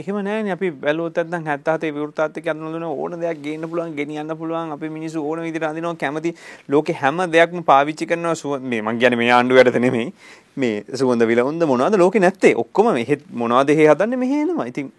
එහෙම 0.00 0.18
නෑනේ. 0.28 0.54
අපි 0.56 0.70
බැලුවොත් 0.84 1.20
නැත්නම් 1.20 1.46
77 1.48 1.92
විවෘතාත් 1.98 2.40
එක්ක 2.40 2.48
අඳුනන 2.52 2.86
ඕන 2.88 3.14
දෙයක් 3.22 3.42
ගේන්න 3.44 3.68
පුළුවන් 3.70 3.92
ගෙනියන්න 3.98 4.34
පුළුවන්. 4.40 4.72
අපි 4.76 4.90
මිනිස්සු 4.96 5.22
ඕන 5.22 5.42
විදිහට 5.46 5.66
අඳිනවා 5.70 5.94
කැමති 6.02 6.32
ලෝකේ 6.68 6.96
හැම 7.02 7.22
දෙයක්ම 7.34 7.62
පාවිච්චි 7.70 8.08
කරනවා. 8.12 8.58
මේ 8.72 8.82
මං 8.82 8.98
කියන්නේ 9.02 9.20
මේ 9.22 9.30
ආණ්ඩුවටද 9.36 9.78
නෙමෙයි. 9.86 10.08
මේ 10.56 10.82
සුවඳ 11.02 11.26
විලවුන්ද 11.32 11.68
මොනවද? 11.72 11.98
ලෝකේ 12.04 12.24
නැත්තේ. 12.26 12.54
ඔක්කොම 12.64 12.90
මෙහෙ 12.98 13.20
මොනවද? 13.44 13.70
එහෙ 13.76 13.88
හදන්නේ 13.92 14.22
මෙහෙ 14.24 14.42
එනවා. 14.46 14.66
ඉතින් 14.72 14.90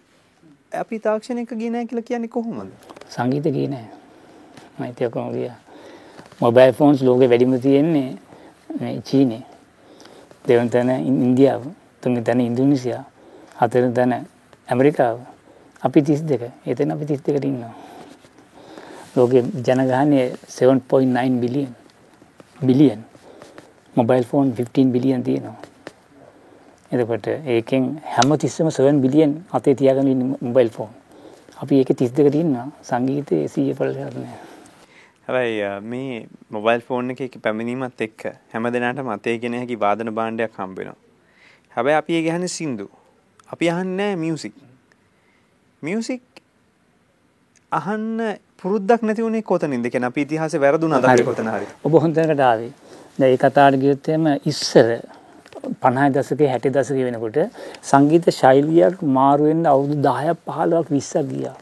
අපි 0.80 0.98
තාක්ෂණයක 0.98 1.52
ගියේ 1.54 1.70
නැහැ 1.70 1.86
කියලා 1.86 2.02
කියන්නේ 2.02 2.28
කොහොමද? 2.28 2.70
සංගීත 3.10 3.44
ගියේ 3.44 3.68
නැහැ. 3.68 3.90
මම 4.78 4.84
ඒක 4.84 5.12
කොහොමද 5.12 5.36
ගියා? 5.36 5.56
මොබයිල් 6.40 6.72
ෆෝන්ස් 6.72 7.02
ලෝකෙ 7.02 7.28
වැඩිම 7.28 7.60
තියෙන්නේ 7.60 8.16
මේ 8.80 9.00
චීනේ. 9.00 9.42
දෙවෙනි 10.48 10.70
තැන 10.70 10.90
ඉන්දියාව, 10.90 11.62
තුන්වෙනි 12.00 12.24
තැන 12.24 12.40
ඉන්දුනීසියා, 12.40 13.04
හතරවෙනි 13.60 13.94
තැන 13.94 14.26
ඇමරිකාව. 14.68 15.18
අපි 15.82 16.02
32. 16.02 16.50
එතන 16.66 16.90
අපි 16.90 17.04
32ට 17.04 17.44
ඉන්නවා. 17.44 17.74
ලෝකෙ 19.16 19.42
ජනගහනය 19.42 20.32
7.9 20.48 21.40
billion. 21.40 21.74
Billion. 22.62 23.04
Mobile 23.96 24.24
phone 24.24 24.52
15 24.52 24.92
billion 24.92 25.22
තියෙනවා. 25.22 25.71
එතකොට 26.92 27.26
ඒකෙන් 27.26 27.84
හැම 28.14 28.32
තිස්සම 28.38 28.68
7 28.70 29.00
බිලියන් 29.04 29.32
අතේ 29.58 29.74
තියාගෙන 29.74 30.08
ඉන්න 30.08 30.36
මොබයිල් 30.40 30.70
ෆෝන්. 30.70 30.90
අපි 31.62 31.78
ඒක 31.80 31.90
32ක 31.90 32.32
තියෙනවා 32.34 32.66
සංගීතයේ 32.88 33.46
100 33.48 33.76
පළලයක් 33.78 34.16
නෑ. 34.16 34.40
හැබැයි 35.26 35.70
මේ 35.92 36.26
මොබයිල් 36.50 36.82
ෆෝන් 36.88 37.10
එකේ 37.14 37.30
පැමිණීමත් 37.44 38.00
එක්ක 38.06 38.26
හැම 38.52 38.68
දිනකටම 38.74 39.08
අතේ 39.16 39.38
ගෙන 39.38 39.56
හැකි 39.60 39.78
වාදන 39.84 40.12
භාණ්ඩයක් 40.18 40.58
හම්බ 40.58 40.76
වෙනවා. 40.78 40.98
හැබැයි 41.72 41.98
අපි 42.02 42.18
ඒ 42.18 42.22
ගහන්නේ 42.26 42.52
සින්දු. 42.58 42.86
අපි 43.48 43.70
අහන්නේ 43.70 44.10
මියුසික්. 44.16 44.54
මියුසික් 45.82 46.22
අහන්න 47.72 48.20
පුරුද්දක් 48.62 49.02
නැති 49.02 49.22
වුණේ 49.22 49.42
කොතනින්ද? 49.42 49.90
කියන්නේ 49.90 50.12
අපි 50.12 50.26
ඉතිහාසේ 50.28 50.60
වැරදුනද 50.60 51.00
අපි 51.00 51.24
කොතන 51.30 51.50
හරි? 51.54 51.66
ඔබ 51.84 51.98
හොඳට 52.04 52.46
ආවේ. 52.50 52.70
දැන් 53.18 53.32
ඒ 53.32 53.42
කතාවට 53.46 53.80
ගියොත් 53.80 54.08
එහෙම 54.08 54.26
ඉස්සර 54.44 54.88
පණහය 55.82 56.08
දසකේ 56.16 56.48
හැටි 56.52 56.74
දසක 56.76 56.98
වෙනකොට 57.08 57.38
සංගීත 57.90 58.26
ශෛලියක් 58.40 58.96
මාරුවෙන්න්න 59.18 59.68
අවුදු 59.74 59.94
දායක් 60.08 60.38
පහලවක් 60.48 60.88
විස්සක් 60.96 61.28
ගියා. 61.32 61.56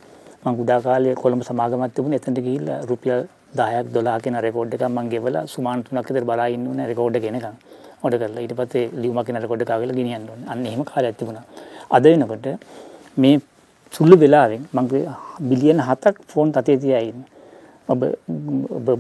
මං 0.45 0.57
ගුඩා 0.61 0.81
කාලය 0.87 1.15
කොළඹ 1.23 1.43
සමාගමත් 1.49 1.95
තිබුණ 1.97 2.17
එතට 2.19 2.41
ගිල්ල 2.47 2.69
රුපියල් 2.91 3.21
දායක් 3.61 3.87
දොලාගෙන 3.97 4.37
රෙකෝඩ් 4.47 4.77
එක 4.77 4.85
මං 4.89 5.11
ගෙවල 5.15 5.37
සුමාන් 5.55 5.85
තුනක් 5.87 6.09
විතර 6.11 6.25
බලා 6.31 6.49
ඉන්න 6.57 6.67
ඕන 6.71 6.81
රෙකෝඩ් 6.93 7.19
එකනකම් 7.21 7.57
ඔඩ 8.05 8.15
කරලා 8.21 8.45
ඊට 8.45 8.55
පස්සේ 8.61 8.85
ලියුමක් 9.03 9.29
රෙකෝඩ් 9.45 9.65
එකක් 9.65 9.73
ගාවලා 9.73 9.99
ගෙනියන්න 10.01 10.29
ඕනේ. 10.33 10.49
අන්න 10.53 10.67
එහෙම 10.67 10.83
කාලයක් 10.91 11.19
තිබුණා. 11.21 11.45
අද 11.97 12.05
වෙනකොට 12.05 12.47
මේ 13.23 13.41
සුළු 13.95 14.17
වෙලාවෙන් 14.23 14.65
මං 14.73 14.87
බිලියන 15.51 15.81
7ක් 15.91 16.17
ෆෝන් 16.33 16.53
තතේ 16.57 16.79
තියා 16.85 17.03
ඉන්න. 17.11 17.21
ඔබ 17.93 18.05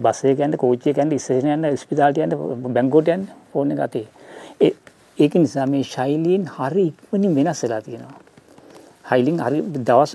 බස් 0.04 0.20
එකේ 0.30 0.46
යන්න 0.48 0.56
කෝච්චියක 0.62 0.98
යන්න 1.04 1.12
ඉස්සරහට 1.18 1.52
යන්න 1.56 1.76
ස්පිතාලට 1.82 2.18
යන්න 2.24 2.32
බැංකුවට 2.76 3.12
යන්න 3.14 3.28
ෆෝන් 3.52 3.72
එක 3.74 3.82
අතේ. 3.86 4.06
ඒක 5.20 5.34
නිසා 5.44 5.66
මේ 5.66 5.84
ශෛලීන් 5.84 6.44
හරි 6.56 6.84
ඉක්මනින් 6.90 7.34
වෙනස් 7.38 7.62
වෙලා 7.64 7.80
තියෙනවා. 7.80 8.18
හයිලින් 9.10 9.38
හරි 9.44 9.58
දවස් 9.88 10.12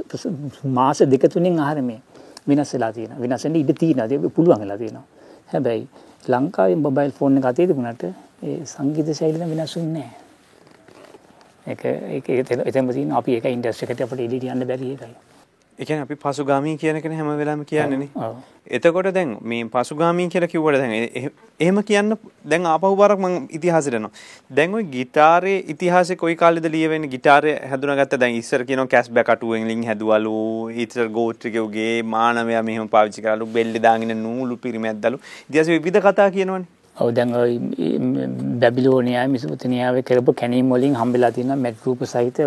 මාස 0.77 0.99
දෙක 1.13 1.23
තුනෙන් 1.33 1.59
ආහාර 1.59 1.81
මේ 1.81 2.01
වෙනස් 2.47 2.73
වෙලා 2.73 2.91
තියෙනවා. 2.93 3.21
වෙනස් 3.23 3.43
වෙන්න 3.45 3.55
ඉඩ 3.55 3.71
තියෙනවා. 3.81 4.07
ඒක 4.07 4.35
පුළුවන් 4.35 4.61
වෙලා 4.63 4.77
තියෙනවා. 4.77 5.05
හැබැයි 5.51 5.87
ලංකාවේ 6.27 6.77
මොබයිල් 6.77 7.11
ෆෝන් 7.11 7.37
එක 7.37 7.45
අතේ 7.45 7.67
තිබුණාට 7.67 8.03
ඒ 8.03 8.57
සංගීත 8.65 9.09
ශෛලිය 9.19 9.49
වෙනස් 9.51 9.75
වෙන්නේ 9.77 9.93
නැහැ. 9.97 10.25
ඒක 11.67 11.81
ඒක 12.29 12.49
එතෙන්ම 12.69 12.91
තියෙන 12.93 13.11
අපි 13.19 13.37
ඒක 13.37 13.45
ඉන්ඩස්ට්‍රි 13.51 13.91
එකට 13.91 14.05
අපිට 14.05 14.25
එළියට 14.25 14.51
යන්න 14.55 14.67
බැරි 14.71 14.91
එකයි. 14.95 15.15
ඒ 15.78 15.84
කියන්නේ 15.84 16.02
අපි 16.02 16.16
පසුගාමී 16.16 16.76
කියන 16.76 16.96
එකනේ 16.96 17.18
හැම 17.18 17.28
වෙලාවෙම 17.38 17.64
කියන්නේ 17.64 17.98
නේ. 18.00 18.30
එතකොට 18.70 19.06
දැන් 19.16 19.30
මේ 19.42 19.60
පසුගාමී 19.66 20.26
කියලා 20.34 20.48
කිව්වට 20.52 20.80
දැන් 20.82 21.30
එහෙම 21.60 21.78
කියන්න 21.90 22.16
දැන් 22.52 22.66
ආපහු 22.72 22.90
බරක් 22.96 23.18
මම 23.18 23.46
ඉතිහාසෙට 23.58 23.96
යනවා. 23.98 24.10
දැන් 24.50 24.74
ওই 24.74 24.84
গিitarේ 24.94 25.54
ඉතිහාසෙ 25.74 26.16
කොයි 26.16 26.36
කාලෙද 26.42 26.68
ලියවෙන්නේ 26.74 27.12
গিitarේ 27.14 27.54
හැදුනාගත්ත 27.70 28.18
දැන් 28.24 28.36
ඉස්සර 28.40 28.64
කියනවා 28.64 28.92
කැස්බැක් 28.96 29.32
අටුවෙන් 29.36 29.64
ලින් 29.68 29.86
හැදුවලු 29.90 30.34
ඉතින් 30.84 31.14
ගෝත්‍රිකයෝගේ 31.16 31.94
මානවයා 32.16 32.62
මෙහෙම 32.62 32.92
පාවිච්චි 32.96 33.24
කරලු 33.28 33.48
බෙල්ලේ 33.56 33.82
දාගෙන 33.88 34.14
නූලු 34.26 34.60
පිරිමැද්දලු. 34.66 35.22
ඉතිහාසෙ 35.48 35.78
විවිධ 35.78 36.02
කතා 36.08 36.30
කියනවනේ. 36.36 36.73
ඔව් 36.97 37.09
දැන් 37.11 37.31
ඔය 37.35 37.53
බැබිලෝනියාවේ 38.59 39.31
මිසොපොතේනියාවේ 39.31 40.03
කරපු 40.09 40.33
කැනීම් 40.41 40.69
වලින් 40.69 40.93
හම්බෙලා 40.95 41.31
තියෙන 41.37 41.57
මෙට් 41.59 41.81
රූප 41.85 42.03
සහිත 42.05 42.37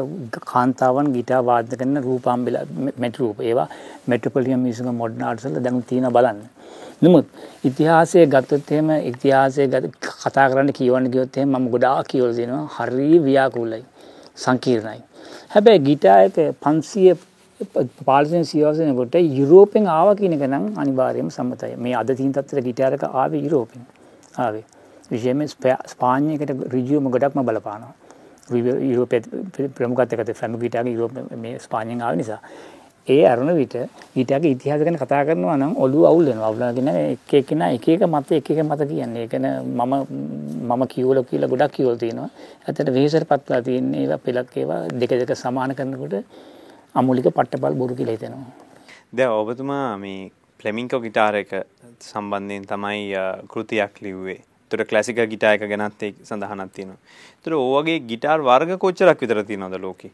කාන්තාවන් 0.53 1.11
ගිටාර් 1.17 1.43
වාදනය 1.45 1.77
කරන 1.77 2.03
රූප 2.07 2.29
හම්බෙලා 2.33 2.65
මෙට් 3.05 3.19
රූප. 3.19 3.43
ඒවා 3.43 3.69
මෙට්‍රොපොලිටන් 4.07 4.63
මියුසික් 4.63 4.89
මොඩර්න් 5.01 5.27
ආර්ට්ස් 5.29 5.49
වල 5.49 5.61
දැන් 5.67 5.83
තියෙනවා 5.83 6.15
බලන්න. 6.19 6.41
නමුත් 7.03 7.27
ඉතිහාසය 7.65 8.25
ගත්තොත් 8.27 8.73
එහෙම 8.73 8.89
ඉතිහාසය 9.11 9.69
කතා 10.07 10.47
කරන්න 10.51 10.73
කියවන්න 10.73 11.11
ගියොත් 11.13 11.37
එහෙම 11.37 11.53
මම 11.53 11.69
ගොඩාක් 11.75 12.09
කියවලා 12.13 12.37
තියෙනවා. 12.39 12.65
හරි 12.77 13.21
ව්‍යාකූලයි. 13.21 13.85
සංකීර්ණයි. 14.37 15.03
හැබැයි 15.51 15.85
ගිටාර් 15.89 16.25
එක 16.25 16.41
500 16.63 17.17
පාලසෙන් 18.07 18.45
සියවසන 18.47 18.97
කොට 18.97 19.21
යුරෝපෙන් 19.35 19.87
ආවා 19.91 20.17
කියන 20.17 20.39
එක 20.39 20.49
නම් 20.49 20.67
අනිවාර්යයෙන්ම 20.79 21.31
සම්මතයි. 21.31 21.77
මේ 21.79 21.95
අද 21.95 22.17
තියෙන 22.17 22.33
තත්ත්වයට 22.33 22.69
ගිටාර් 22.71 22.99
එක 22.99 23.09
ආවේ 23.13 23.45
යුරෝපෙන්. 23.47 23.87
ආවේ. 24.39 24.65
විශේෂයෙන්ම 25.11 25.41
ස්පාඤ්ඤයකට 25.93 26.51
ඍජුවම 26.75 27.11
ගොඩක්ම 27.15 27.45
බලපානවා. 27.51 27.95
යුරෝපයේ 28.51 29.69
ප්‍රමුඛත් 29.77 30.13
එකද 30.15 30.35
ෆැමි 30.41 30.59
ගීටාගේ 30.65 30.97
යුරෝප 30.97 31.39
මේ 31.45 31.55
ස්පාඤ්ඤයෙන් 31.59 32.03
ආව 32.03 32.17
නිසා. 32.17 32.41
ඒ 33.09 33.25
අරුණ 33.29 33.51
විට 33.59 33.75
ඊටගේ 34.21 34.51
ඉතිහාස 34.55 34.83
ගැන 34.87 34.99
කතා 35.03 35.21
කරනවා 35.29 35.57
නම් 35.57 35.73
ඔළුව 35.85 36.05
අවුල් 36.11 36.27
වෙනවා. 36.31 36.49
අවුල් 36.51 36.63
වෙන 36.79 36.89
එක 36.95 37.35
එක්කෙනා 37.41 37.71
එක 37.77 37.89
එක 37.95 38.03
මත 38.07 38.39
එක 38.41 38.51
එක 38.53 38.61
මත 38.65 38.89
කියන්නේ. 38.91 39.23
ඒකන 39.25 39.47
මම 39.79 39.93
මම 40.69 40.83
කියවල 40.95 41.23
කියලා 41.31 41.53
ගොඩක් 41.53 41.73
කියවල 41.77 41.97
තියෙනවා. 42.03 42.29
ඇත්තට 42.67 42.93
වෙහෙසටපත්ලා 42.97 43.63
තියෙන්නේ 43.69 44.03
ඒවා 44.03 44.21
පෙලක් 44.27 44.57
ඒවා 44.57 44.81
දෙක 45.03 45.13
දෙක 45.21 45.33
සමාන 45.45 45.75
කරනකොට 45.79 46.17
අමූලික 46.95 47.31
පට්ටපල් 47.39 47.79
බොරු 47.81 47.95
කියලා 48.01 48.17
හිතෙනවා. 48.17 48.53
දැන් 49.17 49.33
ඔබතුමා 49.41 49.97
මේ 50.05 50.31
ෆ්ලෙමින්කෝ 50.61 51.01
ගිටාර 51.07 51.35
එක 51.43 51.53
සම්බන්ධයෙන් 52.01 52.65
තමයි 52.67 53.27
කෘතියක් 53.49 54.01
ලිව්වේ. 54.03 54.39
ඒතර 54.71 54.85
ක්ලාසිකල් 54.85 55.27
ගිටාර් 55.27 55.59
එක 55.59 55.69
ගැනත් 55.73 56.03
ඒ 56.03 56.15
සඳහනක් 56.23 56.73
තියෙනවා. 56.73 56.99
ඒතර 57.37 57.53
ඕ 57.55 57.69
වගේ 57.77 58.01
ගිටාර් 58.11 58.41
වර්ග 58.43 58.79
කොච්චරක් 58.79 59.21
විතර 59.21 59.45
තියෙනවද 59.45 59.81
ලෝකේ? 59.81 60.13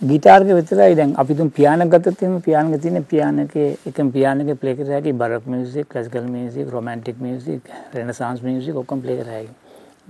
ගිටාර්ක 0.00 0.46
විතරයි 0.48 0.94
දැන් 0.96 1.10
අපි 1.16 1.34
තුන් 1.34 1.50
පියානක 1.50 1.90
ගත්තොත් 1.92 2.22
එහෙම 2.22 2.36
පියානක 2.40 2.76
තියෙන 2.82 3.04
පියානකේ 3.04 3.66
එකම 3.86 4.10
පියානකේ 4.10 4.54
ප්ලේ 4.56 4.74
කර 4.74 4.86
හැකි 4.88 5.12
baroque 5.14 5.44
music 5.46 5.88
classical 5.88 6.24
music 6.26 6.70
romantic 6.70 7.18
music 7.20 7.68
renaissance 7.94 8.40
music 8.42 8.78
ඔක්කොම 8.82 9.02
ප්ලේ 9.02 9.16
කර 9.18 9.28
හැකි 9.28 9.52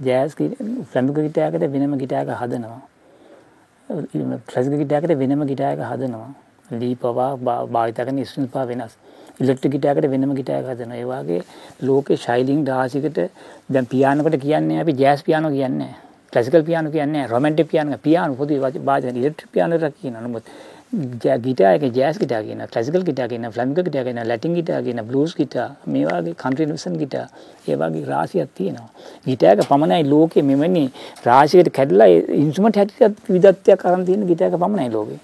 ජෑස් 0.01 0.37
ෆ්ලැමිකෝ 0.37 1.25
ගිටාරයකට 1.27 1.67
වෙනම 1.73 1.97
ගිටාරයක් 1.99 2.31
හදනවා 2.43 2.81
ක්ලාසිකල් 4.47 4.79
ගිටාරයකට 4.83 5.19
වෙනම 5.19 5.43
ගිටාරයක් 5.51 5.83
හදනවා 5.89 6.31
ලී 6.79 6.95
පවා 6.97 7.31
භාවිත 7.69 7.99
කරන 7.99 8.23
ස්ට්‍රින්ග්ස් 8.25 8.53
පවා 8.53 8.67
වෙනස් 8.67 8.95
ඉලෙක්ට්‍රික් 9.41 9.73
ගිටාරයකට 9.77 10.11
වෙනම 10.13 10.35
ගිටාරයක් 10.41 10.71
හදනවා. 10.73 10.99
ඒ 10.99 11.07
වගේ 11.25 11.41
ලෝකේ 11.83 12.21
ශෛලින් 12.25 12.67
රාශියකට 12.67 13.21
දැන් 13.69 13.87
පියානෝකට 13.87 14.41
කියන්නේ 14.47 14.81
අපි 14.85 14.97
ජෑස් 15.03 15.23
පියානෝ 15.29 15.51
කියන්නේ 15.51 15.79
නැහැ. 15.81 16.09
ක්ලසිකල් 16.33 16.63
පියානු 16.63 16.91
කියන්නේ 16.91 17.27
රොමැන්ටික් 17.27 17.71
පියානු 17.71 18.03
පියානු 18.03 18.37
පොදු 18.37 18.61
වාදන 18.91 19.17
ඉලෙක්ට්‍රික් 19.17 19.51
පියානෝට 19.53 19.97
කියන 20.03 20.21
නමුත් 20.27 20.45
ගිටාර් 20.91 21.79
එක 21.79 21.95
ජෑස් 21.95 22.19
ගිටාර් 22.19 22.43
කියන 22.43 22.63
ක්ලාසිකල් 22.67 23.05
ගිටාර් 23.05 23.29
කියන 23.29 23.47
ෆ්ලැමිකෝ 23.49 23.85
ගිටාර් 23.85 24.05
කියන 24.05 24.19
ලැටින් 24.27 24.55
ගිටාර් 24.55 24.83
කියන 24.83 25.01
බ්ලූස් 25.07 25.35
ගිටාර් 25.37 25.71
මේ 25.87 26.05
වගේ 26.05 26.35
කන්ට්‍රි 26.35 26.67
රිවිෂන් 26.67 26.99
ගිටාර් 26.99 27.29
ඒ 27.69 27.77
වගේ 27.77 28.05
රාශියක් 28.05 28.51
තියෙනවා. 28.57 28.91
ගිටාර් 29.27 29.55
එක 29.57 29.69
පමණයි 29.69 30.11
ලෝකෙ 30.11 30.43
මෙවැනි 30.43 30.85
රාශියකට 31.25 31.73
කැඩලා 31.73 32.11
ඉන්ස්ට්‍රුමන්ට් 32.43 32.77
හැටියට 32.77 33.27
විවිධත්වයක් 33.29 33.87
අරන් 33.87 34.07
තියෙන 34.07 34.27
ගිටාර් 34.27 34.51
එක 34.51 34.59
පමණයි 34.59 34.91
ලෝකේ. 34.91 35.21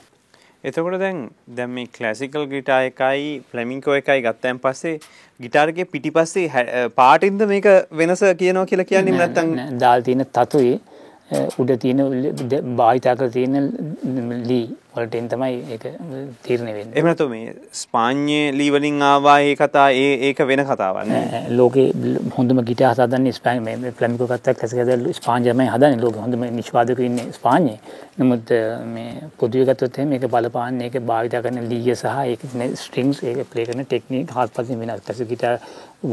එතකොට 0.67 0.99
දැන් 1.01 1.19
දැන් 1.57 1.71
මේ 1.77 1.87
ක්ලාසිකල් 1.97 2.45
ගිටාර් 2.53 2.83
එකයි 2.89 3.29
ෆ්ලැමින්කෝ 3.51 3.95
එකයි 4.01 4.21
ගත්තයින් 4.25 4.59
පස්සේ 4.59 4.95
ගිටාර් 5.41 5.73
එකේ 5.73 5.87
පිටිපස්සේ 5.95 6.89
පාටින්ද 6.97 7.47
මේක 7.53 7.69
වෙනස 8.01 8.25
කියනවා 8.43 8.67
කියලා 8.73 8.91
කියන්නේ 8.93 9.19
නැත්නම් 9.19 9.81
දාල් 9.81 10.07
තියෙන 10.09 10.27
තතුයි. 10.33 10.75
උඩ 11.61 11.71
තියෙන 11.83 12.03
භාවිතා 12.77 13.15
කර 13.21 13.31
තියෙන 13.37 13.71
ලී 14.49 14.67
වලටෙන් 14.97 15.29
තමයි 15.33 15.55
ඒක 15.75 15.85
තීරණය 16.47 16.73
වෙන්නේ. 16.79 16.95
එහෙම 16.97 17.09
නැත්නම් 17.11 17.31
මේ 17.35 17.55
ස්පාඤ්ඤේ 17.83 18.47
ලී 18.59 18.71
වලින් 18.77 19.03
ආවා 19.11 19.37
ඒ 19.49 19.55
කතා 19.63 19.87
ඒ 20.05 20.11
ඒක 20.29 20.43
වෙන 20.51 20.65
කතාවක් 20.71 21.03
නේ. 21.13 21.43
ලෝකේ 21.61 21.87
හොඳම 22.39 22.65
ගිටාර් 22.71 22.95
හදන්නේ 23.01 23.37
ස්පාඤ්ඤ 23.39 23.65
මේ 23.69 23.95
ෆ්ලැමිකෝ 24.01 24.29
කතාවක් 24.33 24.67
ඇසකද 24.67 25.07
ස්පාඤ්ඤයමයි 25.21 25.71
හදන්නේ 25.75 26.03
ලෝකේ 26.05 26.27
හොඳම 26.27 26.47
නිෂ්පාදකයෝ 26.59 27.09
ඉන්නේ 27.11 27.33
ස්පාඤ්ඤේ. 27.39 27.79
නමුත් 28.21 28.51
මේ 28.95 29.09
පොදුවේ 29.41 29.67
ගත්තොත් 29.71 29.99
එහෙනම් 29.99 30.15
මේක 30.15 30.29
බලපාන්නේ 30.37 30.87
ඒක 30.89 31.03
භාවිතා 31.11 31.43
කරන 31.47 31.67
ලීය 31.73 31.95
සහ 31.95 32.23
ඒක 32.31 32.47
ස්ට්‍රින්ග්ස් 32.85 33.19
ඒක 33.31 33.43
ප්ලේ 33.53 33.67
කරන 33.69 33.85
ටෙක්නික් 33.85 34.33
හත්පසින් 34.37 34.81
වෙනස්. 34.83 35.03
ක්ලාසික 35.07 35.29
ගිටාර් 35.33 35.59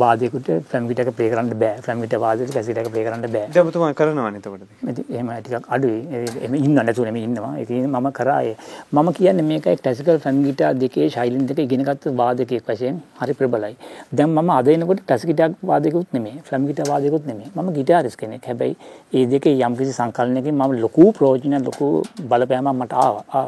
වාදයකට 0.02 0.50
ෆ්ලැම් 0.70 0.90
ගිටාර් 0.90 1.12
ප්ලේ 1.20 1.30
කරන්න 1.34 1.54
බෑ. 1.64 1.82
ෆ්ලැම් 1.86 2.02
ගිටාර් 2.04 2.22
වාදයට 2.26 2.52
ක්ලාසික 2.54 2.74
ගිටාර් 2.74 2.92
ප්ලේ 2.96 3.06
කරන්න 3.08 3.32
බෑ. 3.36 3.48
දැන් 3.56 3.68
ඔබතුමා 3.68 3.94
කරනවානේ 4.00 4.42
එතකොට. 4.42 4.68
එහෙම 5.16 5.32
ටිකක් 5.40 5.70
අඩුයි. 5.78 6.00
එහෙම 6.42 6.58
ඉන්න 6.60 6.76
නැතුව 6.80 7.08
නෙමෙයි 7.10 7.30
ඉන්නවා. 7.30 7.54
ඒක 7.62 7.72
මම 7.72 8.12
කරා 8.20 8.42
ඒ. 8.50 8.56
මම 8.94 9.10
කියන්නේ 9.18 9.46
මේකයි 9.50 9.76
ක්ලාසිකල් 9.78 10.18
ෆ්ලැම් 10.24 10.44
ගිටාර් 10.48 10.74
දෙකේ 10.84 11.10
ශෛලින් 11.10 11.46
දෙක 11.50 11.60
ඉගෙනගත්ත 11.66 12.06
වාදකයෙක් 12.22 12.64
වශයෙන් 12.68 13.02
හරි 13.20 13.34
ප්‍රබලයි. 13.34 13.76
දැන් 14.12 14.30
මම 14.30 14.50
අද 14.50 14.68
එනකොට 14.68 15.04
ක්ලාසික 15.08 15.30
ගිටාර් 15.32 15.52
වාදකෙකුත් 15.72 16.14
නෙමෙයි. 16.14 16.42
ෆ්ලැම් 16.48 16.68
ගිටාර් 16.70 16.88
වාදකෙකුත් 16.94 17.26
නෙමෙයි. 17.26 17.50
මම 17.56 17.70
ගිටාරිස් 17.78 18.16
කෙනෙක්. 18.16 18.46
හැබැයි 18.46 18.76
ඒ 19.14 19.26
දෙකේ 19.26 19.56
යම්කිසි 19.60 19.94
සංකලනයකින් 20.00 20.56
මම 20.56 20.72
ලොකු 20.84 21.12
ප්‍රයෝජන 21.14 21.56
ලොකු 21.70 21.88
බලපෑමක් 22.30 22.76
මට 22.80 22.94
ආවා. 23.06 23.46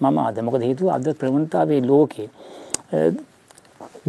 මම 0.00 0.18
අද 0.18 0.36
මොකද 0.42 0.62
හේතුව 0.68 0.88
අද 0.96 1.06
ප්‍රවණතාවයේ 1.20 1.82
ලෝකේ 1.90 2.28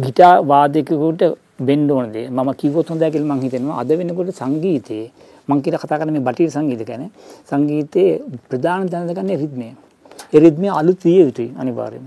ගිටාර් 0.04 0.36
වාදකයෙකුට 0.44 1.22
වෙන්න 1.58 1.90
ඕන 1.90 2.12
දේ 2.12 2.28
මම 2.28 2.50
කිව්වොත් 2.60 2.88
හොඳයි 2.90 3.10
කියලා 3.10 3.36
මම 3.36 3.42
හිතනවා 3.44 3.80
අද 3.80 3.90
වෙනකොට 3.98 4.30
සංගීතයේ 4.40 5.06
මම 5.48 5.62
කියලා 5.62 5.80
කතා 5.82 5.98
කරන්නේ 5.98 6.18
මේ 6.18 6.26
බටහිර 6.28 6.50
සංගීත 6.50 6.82
කියන්නේ 6.88 7.10
සංගීතයේ 7.50 8.20
ප්‍රධාන 8.48 8.88
දැන 8.92 9.08
ගන්නේ 9.08 9.36
රිද්මය. 9.42 9.68
ඒ 10.34 10.44
රිද්මය 10.46 10.68
අලුත් 10.80 11.00
විය 11.08 11.18
යුතුයි 11.22 11.50
අනිවාර්යයෙන්ම. 11.64 12.06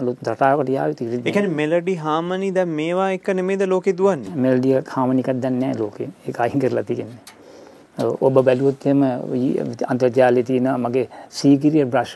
අලුත් 0.00 0.18
රටාවකට 0.28 0.70
යා 0.76 0.86
යුතුයි 0.92 1.10
රිද්මය. 1.14 1.30
ඒ 1.30 1.34
කියන්නේ 1.38 1.58
මෙලඩි 1.62 1.96
හාමනි 2.04 2.52
දැන් 2.58 2.76
මේවා 2.82 3.10
එක 3.16 3.28
නෙමෙයිද 3.40 3.66
ලෝකේ 3.74 3.98
දුවන්නේ? 4.02 4.36
මෙලඩි 4.46 4.76
හාමනි 4.94 5.26
එකක් 5.26 5.42
දැන් 5.46 5.58
නැහැ 5.64 5.82
ලෝකේ. 5.82 6.08
ඒක 6.28 6.40
අයින් 6.46 6.60
කරලා 6.64 6.86
තියෙන්නේ. 6.92 7.36
ඔබ 8.26 8.36
බැලුවොත් 8.46 8.84
එහෙම 8.86 9.00
අන්තර්ජාලයේ 9.92 10.44
තියෙන 10.50 10.68
මගේ 10.84 11.08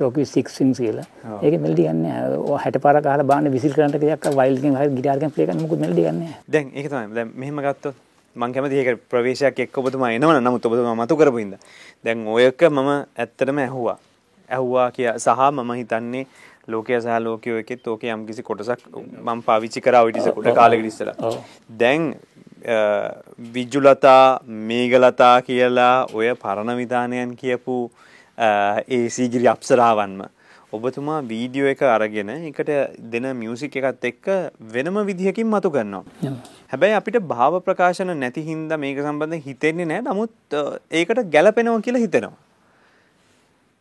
රොක් 0.01 0.17
6 0.19 0.47
ස්ට්‍රින්ග්ස් 0.49 0.79
කියලා. 0.79 1.07
ඒකේ 1.43 1.59
මෙලඩි 1.65 1.83
ගන්න 1.89 2.03
නැහැ. 2.03 2.39
ඔය 2.39 2.59
60 2.65 2.83
පාරක් 2.85 3.07
අහලා 3.13 3.27
බාන්න 3.33 3.51
විසිල් 3.57 3.75
කරන්න 3.75 3.97
ටිකක් 3.97 4.31
වයිල්ඩ් 4.39 4.63
එකෙන් 4.63 4.79
හරි 4.79 4.95
ගිටාර් 4.99 5.17
එකෙන් 5.19 5.35
ප්ලේ 5.35 5.47
කරන්න 5.49 5.63
මොකුත් 5.65 5.83
මෙලඩි 5.85 6.07
ගන්න 6.07 6.23
නැහැ. 6.23 6.39
දැන්. 6.55 7.15
දැන් 7.19 7.35
මෙහෙම 7.35 7.61
ගත්තොත් 7.67 7.99
මං 8.37 8.55
කැමති 8.55 8.79
ඒක 8.85 9.03
ප්‍රවේශයක් 9.11 9.59
එක්ක 9.67 9.83
ඔබතුමා 9.83 10.13
එනවනම් 10.15 10.41
නමුත් 10.47 10.71
ඔබතුමා 10.71 10.95
මතු 11.03 11.17
කරපු 11.17 11.43
හින්දා. 11.43 11.61
දැන් 12.05 12.27
ඔයක 12.37 12.63
මම 12.71 12.91
ඇත්තටම 12.95 13.59
ඇහුවා. 13.67 13.99
ඇහුවා 14.57 14.89
කිය 14.97 15.09
සහ 15.15 15.51
මම 15.51 15.73
හිතන්නේ 15.81 16.27
ලෝකය 16.69 17.01
සහ 17.01 17.23
ලෝකයෝ 17.27 17.59
එකෙත් 17.63 17.89
ඕකේ 17.95 18.13
යම්කිසි 18.17 18.43
කොටසක් 18.43 18.85
මම 18.97 19.41
පාවිච්චි 19.49 19.85
කරා 19.87 20.05
ටික 20.11 20.35
කොට 20.37 20.55
කාලෙකට 20.61 20.91
ඉස්සලා. 20.93 21.33
දැන් 21.81 22.15
විජුලතා 23.55 24.41
මේගලතා 24.69 25.35
කියලා 25.49 25.97
ඔය 26.15 26.29
පරණ 26.45 26.77
විධානයන් 26.83 27.35
කියපු 27.41 27.81
ඒ 28.39 29.09
සීගිරි 29.17 29.49
අප්සරාවන්ම 29.55 30.23
ඔබතුමා 30.77 31.19
වීඩියෝ 31.31 31.73
එක 31.73 31.83
අරගෙන 31.95 32.31
එකට 32.35 32.71
දෙන 33.15 33.27
මියසික් 33.41 33.75
එකත් 33.81 34.07
එක්ක 34.11 34.29
වෙනම 34.75 34.97
විදිහකින් 35.11 35.51
මතු 35.55 35.75
කරනවා. 35.75 36.05
හැබැයි 36.73 36.97
අපිට 37.01 37.19
භාව 37.33 37.59
ප්‍රකාශන 37.67 38.15
නැති 38.23 38.47
හින්දා 38.47 38.81
මේක 38.85 39.03
සම්බන්ධයෙන් 39.05 39.45
හිතෙන්නේ 39.49 39.89
නැහැ. 39.91 40.07
නමුත් 40.09 40.33
ඒකට 41.01 41.23
ගැළපෙනවා 41.35 41.85
කියලා 41.89 42.05
හිතෙනවා. 42.07 42.39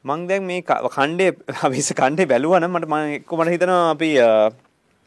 මං 0.06 0.22
දැන් 0.30 0.44
මේ 0.50 0.62
කණ්ඩේ 0.66 1.32
අවිස 1.66 1.90
කණ්ඩේ 2.00 2.26
බැලුවා 2.32 2.60
නම් 2.60 2.74
මට 2.76 2.88
මම 2.92 3.12
එක්ක 3.18 3.34
මට 3.38 3.52
හිතෙනවා 3.54 3.90
අපි 3.96 4.10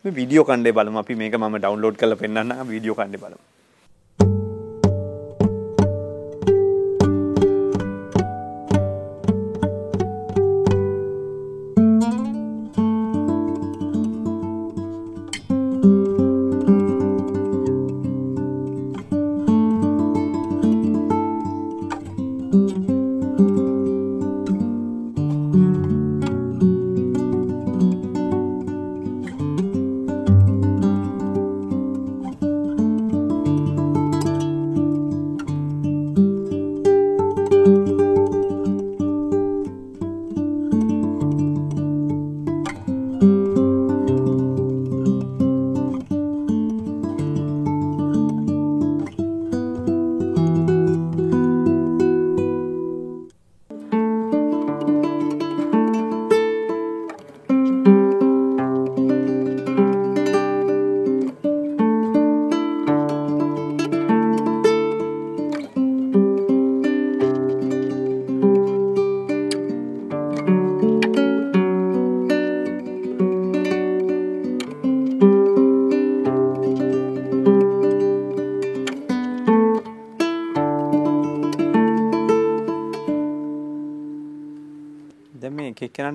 මේ 0.04 0.12
වීඩියෝ 0.18 0.44
කණ්ඩේ 0.50 0.74
බලමු. 0.78 0.98
අපි 1.02 1.14
මේක 1.22 1.34
මම 1.38 1.56
ඩවුන්ලෝඩ් 1.58 1.96
කරලා 2.00 2.20
පෙන්නන්න 2.22 2.54
වීඩියෝ 2.70 2.96
කණ්ඩේ 2.98 3.22
බලමු. 3.24 3.40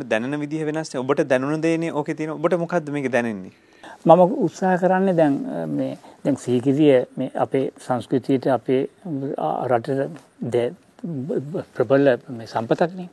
එක්කෙනාට 0.10 0.32
දැනෙන 0.32 0.39
විදිහ 0.39 0.65
වෙනස් 0.65 0.95
ඔබට 0.95 1.28
දැනුණ 1.28 1.62
දේනේ 1.62 1.91
ඕකේ 1.93 2.15
තියෙන. 2.15 2.32
ඔබට 2.32 2.58
මොකද්ද 2.58 2.89
මේක 2.91 3.12
දැනෙන්නේ? 3.12 3.52
මම 4.06 4.22
උත්සාහ 4.45 4.78
කරන්නේ 4.80 5.15
දැන් 5.15 5.36
මේ 5.67 5.98
දැන් 6.24 6.38
සීගිරිය 6.38 7.06
මේ 7.17 7.32
අපේ 7.36 7.72
සංස්කෘතියට 7.78 8.48
අපේ 8.48 8.89
රටට 9.69 10.74
ප්‍රබල 11.76 12.17
මේ 12.30 12.48
සම්පතක්නේ. 12.48 13.10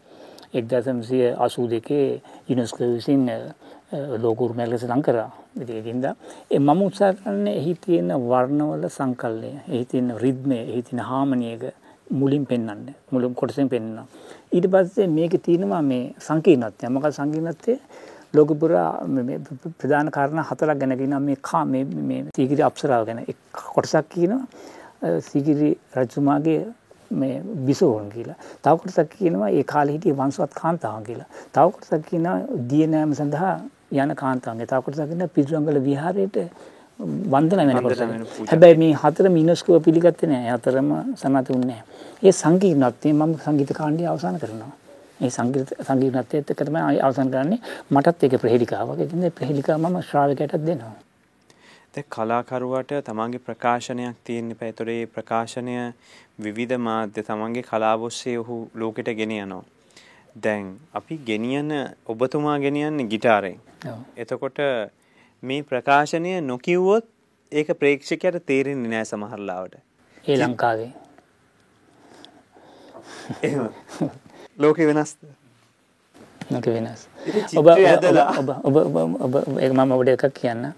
1982 0.54 2.20
යුනෙස්කෝ 2.48 2.94
විසින් 2.94 3.30
ලෝක 4.22 4.40
උරුමයක් 4.40 4.68
ලෙස 4.70 4.84
ලං 4.84 5.02
කරා. 5.02 5.30
ඒකින්ද 5.60 6.04
ඒ 6.50 6.58
මම 6.58 6.82
උත්සාහ 6.82 7.14
කරන්නේ 7.14 7.58
එහි 7.60 7.74
තියෙන 7.74 8.12
වර්ණවල 8.30 8.88
සංකල්පය, 8.88 9.50
එහි 9.68 9.84
තියෙන 9.84 10.14
රිද්මය, 10.16 10.58
එහි 10.70 10.82
තියෙන 10.82 11.04
හාමනිය 11.10 11.52
එක 11.56 11.74
මුලින් 12.10 12.46
පෙන්වන්න 12.46 12.94
මුලින් 13.10 13.34
කොටසෙන් 13.34 13.68
පෙන්වනවා 13.68 14.06
ඊට 14.52 14.66
පස්සේ 14.66 15.06
මේකේ 15.08 15.40
තියෙනවා 15.40 15.82
මේ 15.82 16.14
සංකීර්ණත්වය 16.18 16.88
මොකක්ද 16.88 17.12
සංකීර්ණත්වය 17.12 17.78
ලෝක 18.34 18.50
පුරා 18.58 18.88
ප්‍රධාන 19.78 20.10
කාරණා 20.10 20.44
හතරක් 20.44 20.78
ගැන 20.78 20.98
කියනවා 20.98 21.20
මේ 21.20 21.36
කා 21.42 21.64
මේ 21.64 21.84
මේ 21.84 22.24
සීගිරි 22.36 22.62
අප්සරාව 22.62 23.06
ගැන 23.06 23.22
එක් 23.24 23.38
කොටසක් 23.74 24.08
කියනවා 24.08 25.20
සීගිරි 25.20 25.70
රජතුමාගේ 25.94 26.60
මේ 27.10 27.42
බිසෝන් 27.66 28.10
කියලා. 28.10 28.36
තව 28.62 28.76
කොටසක් 28.76 29.18
කියනවා 29.18 29.50
ඒ 29.50 29.64
කාලේ 29.64 29.92
හිටිය 29.92 30.14
වංශවත් 30.14 30.54
කාන්තාවන් 30.54 31.04
කියලා. 31.04 31.28
තව 31.52 31.66
කොටසක් 31.70 32.08
කියනවා 32.10 32.38
දිය 32.70 32.86
නෑම 32.86 33.14
සඳහා 33.14 33.54
යන 33.92 34.14
කාන්තාවන්. 34.14 34.58
තව 34.62 34.82
කොටසක් 34.82 35.08
කියනවා 35.08 35.28
පිරිරංගල 35.28 35.84
විහාරයට 35.84 36.36
වන්දන 36.98 37.68
වෙන 37.68 37.82
කොටස. 37.82 38.00
හැබැයි 38.50 38.76
මේ 38.76 38.92
හතරම 38.94 39.36
යුනෙස්කෝ 39.36 39.80
පිළිගත්තේ 39.80 40.28
නෑ. 40.28 40.50
හතරම 40.50 40.90
සනතුන්නේ 41.16 41.66
නෑ. 41.66 41.82
ඒ 42.22 42.32
සංකීර්ණත්වය 42.32 43.12
මම 43.12 43.34
සංගීත 43.44 43.72
කාණ්ඩය 43.72 44.06
අවසන් 44.06 44.38
කරනවා. 44.40 44.72
ඒ 45.20 45.30
සංගීත 45.30 45.74
සංගීතයත් 45.80 46.50
එක්ක 46.52 46.62
තමයි 46.64 47.00
අවසන් 47.00 47.30
කරන්නේ. 47.30 47.60
මටත් 47.90 48.24
ඒක 48.24 48.40
ප්‍රහේලිකාවක්. 48.40 49.00
ඒ 49.00 49.06
කියන්නේ 49.06 49.30
ප්‍රහේලිකාව 49.30 49.80
මම 49.80 50.00
ශ්‍රාවකයටත් 50.02 50.66
දෙනවා. 50.66 50.94
දැන් 51.94 52.06
කලාකරුවාට 52.10 52.92
තමන්ගේ 53.04 53.44
ප්‍රකාශනයක් 53.46 54.16
තියෙන්න 54.24 54.50
එපා. 54.50 54.66
ඒතොර 54.66 54.88
ඒ 54.88 55.06
ප්‍රකාශනය 55.08 55.78
විවිධ 56.38 56.78
මාධ්‍ය 56.78 57.22
තමන්ගේ 57.22 57.68
කලාව 57.70 58.02
ඔස්සේ 58.02 58.38
ඔහු 58.38 58.60
ලෝකෙට 58.74 59.16
ගෙන 59.16 59.32
යනවා. 59.32 59.64
දැන් 60.36 60.76
අපි 60.94 61.20
ගෙනියන 61.26 61.72
ඔබතුමා 62.06 62.58
ගෙනියන්නේ 62.58 63.06
গিitarෙන්. 63.06 63.60
එතකොට 64.16 64.58
මේ 65.48 65.62
ප්‍රකාශනය 65.70 66.40
නොකිව්වොත් 66.50 67.04
ඒක 67.52 67.68
ප්‍රේක්ෂකයට 67.80 68.38
තේරෙන්නේ 68.50 68.90
නැහැ 68.92 69.10
සමහර 69.10 69.40
ලාවට. 69.48 69.74
ඒ 70.28 70.36
ලංකාවේ. 70.42 70.92
ලෝකෙ 74.58 74.86
වෙනස්ද? 74.86 75.18
ලෝකෙ 76.50 76.70
වෙනස්. 76.74 77.08
ඔබ 77.56 77.66
ඔබ 77.66 78.76
ඔබ 79.26 79.34
මම 79.72 79.92
ඔබට 79.92 80.08
එකක් 80.14 80.34
කියන්න. 80.40 80.72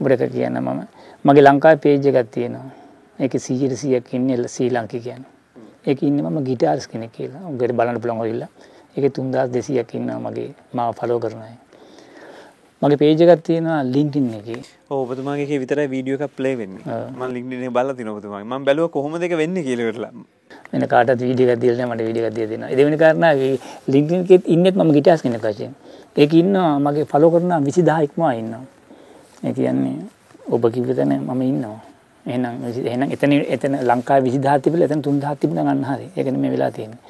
ඔබට 0.00 0.12
එකක් 0.16 0.32
කියන්න 0.32 0.60
මම 0.60 0.82
මගේ 1.24 1.44
ලංකාවේ 1.46 1.82
පේජ් 1.86 2.06
එකක් 2.10 2.30
තියෙනවා. 2.30 2.70
ඒකේ 3.18 3.38
100 3.38 3.76
100ක් 3.82 4.14
ඉන්නේ 4.18 4.48
ශ්‍රී 4.48 4.70
ලංකිකයන්. 4.70 5.24
ඒකේ 5.86 6.08
ඉන්නේ 6.08 6.30
මම 6.30 6.44
ගිටාරිස් 6.44 6.86
කෙනෙක් 6.88 7.12
කියලා. 7.12 7.42
උගට 7.48 7.76
බලන්න 7.78 8.00
පුළුවන් 8.00 8.20
ඔයilla. 8.26 8.48
ඒකේ 8.96 9.12
3200ක් 9.18 9.94
ඉන්නවා 10.00 10.20
මගේ 10.30 10.54
මාව 10.72 10.94
ෆලෝ 11.00 11.20
කරන 11.20 11.42
අය. 11.42 11.56
මගේ 12.82 12.98
පේජ් 13.00 13.20
එකක් 13.22 13.42
තියෙනවා 13.46 13.82
LinkedIn 13.94 14.24
එකේ. 14.38 14.62
ඔබතුමාගේ 14.90 15.44
එකේ 15.46 15.58
විතරයි 15.62 15.88
වීඩියෝ 15.92 16.18
එකක් 16.18 16.32
ප්ලේ 16.38 16.54
වෙන්නේ. 16.60 16.82
එක 17.66 17.72
බලලා 17.76 17.94
තිනවා 17.98 18.16
ඔබතුමාගේ. 18.18 18.48
මම 18.50 18.64
බැලුවා 18.68 18.94
කොහොමද 18.96 19.22
ඒක 19.22 19.36
වෙන්නේ 19.42 19.62
කියලා 19.66 19.86
ඉවරලා. 19.88 20.10
වෙන 20.72 20.86
කාටත් 20.94 21.22
වීඩියෝ 21.26 21.52
එකක් 21.54 21.62
දීලා 21.64 21.86
මට 21.90 22.06
වීඩියෝ 22.08 22.28
එකක් 22.30 22.36
දීලා 22.38 22.50
දෙනවා. 22.52 22.70
ඒ 22.72 22.76
දෙවෙනි 22.80 22.98
කාරණා 23.04 23.32
LinkedIn 23.94 24.24
එකේ 24.24 24.40
ඉන්නෙත් 24.56 24.74
මම 24.74 24.92
ගිටාර්ස් 24.98 25.22
කෙනෙක් 25.22 25.46
වශයෙන්. 25.46 25.72
ඒක 26.16 26.34
ඉන්නවා 26.42 26.72
මගේ 26.86 27.06
ෆලෝ 27.12 27.30
කරන 27.30 27.54
20000 27.70 28.02
ඉක්මවා 28.08 28.34
ඉන්නවා. 28.42 28.64
ඒ 29.46 29.52
කියන්නේ 29.52 29.96
ඔබ 30.50 30.62
කිව්ව 30.74 30.90
තැන 30.98 31.14
මම 31.22 31.42
ඉන්නවා. 31.52 31.78
එහෙනම් 32.26 32.54
එහෙනම් 32.90 33.12
එතන 33.14 33.32
එතන 33.54 33.74
ලංකාවේ 33.90 34.30
20000 34.30 34.62
තිබිලා 34.64 34.88
එතන 34.88 35.02
3000 35.02 35.40
තිබුණා 35.42 35.64
ගන්න 35.68 35.84
හරි. 35.90 36.06
ඒක 36.16 36.26
නෙමෙයි 36.34 36.52
වෙලා 36.54 36.70
තියෙන්නේ. 36.70 37.00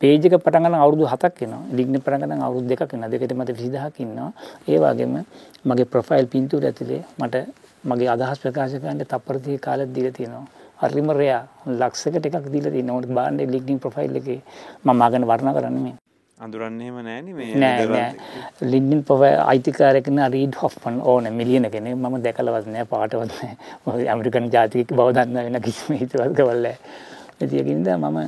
පේජ් 0.00 0.26
එක 0.26 0.34
පටන් 0.44 0.64
ගන්න 0.64 0.82
අවුරුදු 0.84 1.06
7ක් 1.06 1.40
වෙනවා. 1.40 1.62
ලිග්න 1.78 2.00
පටන් 2.00 2.26
ගන්න 2.26 2.42
අවුරුදු 2.48 2.74
2ක් 2.74 2.90
වෙනවා. 2.92 3.10
දෙකට 3.12 3.34
මට 3.38 3.56
20000ක් 3.60 4.00
ඉන්නවා. 4.06 4.30
ඒ 4.68 4.78
වගේම 4.84 5.14
මගේ 5.64 5.90
ප්‍රොෆයිල් 5.92 6.26
පින්තූර 6.26 6.64
ඇතුලේ 6.64 7.02
මට 7.20 7.44
මගේ 7.84 8.10
අදහස් 8.14 8.42
ප්‍රකාශ 8.42 8.76
කරන්න 8.82 9.04
තප්පර 9.04 9.36
30 9.38 9.64
කාලයක් 9.66 9.94
දීලා 9.94 10.16
තියෙනවා. 10.18 10.46
හරිම 10.82 11.10
රෙයා 11.20 11.42
ලක්ෂයකට 11.80 12.26
එකක් 12.26 12.52
දීලා 12.52 12.74
තියෙනවා. 12.76 13.00
උන්ට 13.00 13.14
බාන්නේ 13.18 13.50
ලිග්නින් 13.54 13.78
ප්‍රොෆයිල් 13.78 14.22
එකේ 14.22 14.40
මම 14.84 14.96
මාගෙන 14.96 15.28
වර්ණනා 15.30 15.56
කරන්නේ 15.56 15.84
මේ. 15.86 15.99
අඳුරන්නේම 16.44 16.98
නෑනේ 17.06 17.34
මේ 17.38 17.54
නෑ 17.62 17.86
නෑ. 17.86 18.12
ලින්ඩින් 18.72 19.00
පොව 19.08 19.22
අයිතිකාරකන 19.24 20.20
රීඩ් 20.34 20.54
හොෆ්මන් 20.62 21.00
ඕන 21.12 21.26
මිලියන 21.38 21.66
කෙනෙ 21.74 21.90
මම 21.94 22.16
දැකලවත් 22.26 22.70
නෑ 22.74 22.86
පාටවත් 22.92 23.32
නෑ. 23.32 24.06
ඇමරිකන් 24.12 24.46
ජාතික 24.54 24.94
බවදන්න 25.00 25.42
වෙන 25.48 25.60
කිසිම 25.66 25.98
හිතවත් 26.02 26.30
කවල්ල 26.38 26.70
ඇතියකින්ද 26.70 27.90
මම 27.96 28.18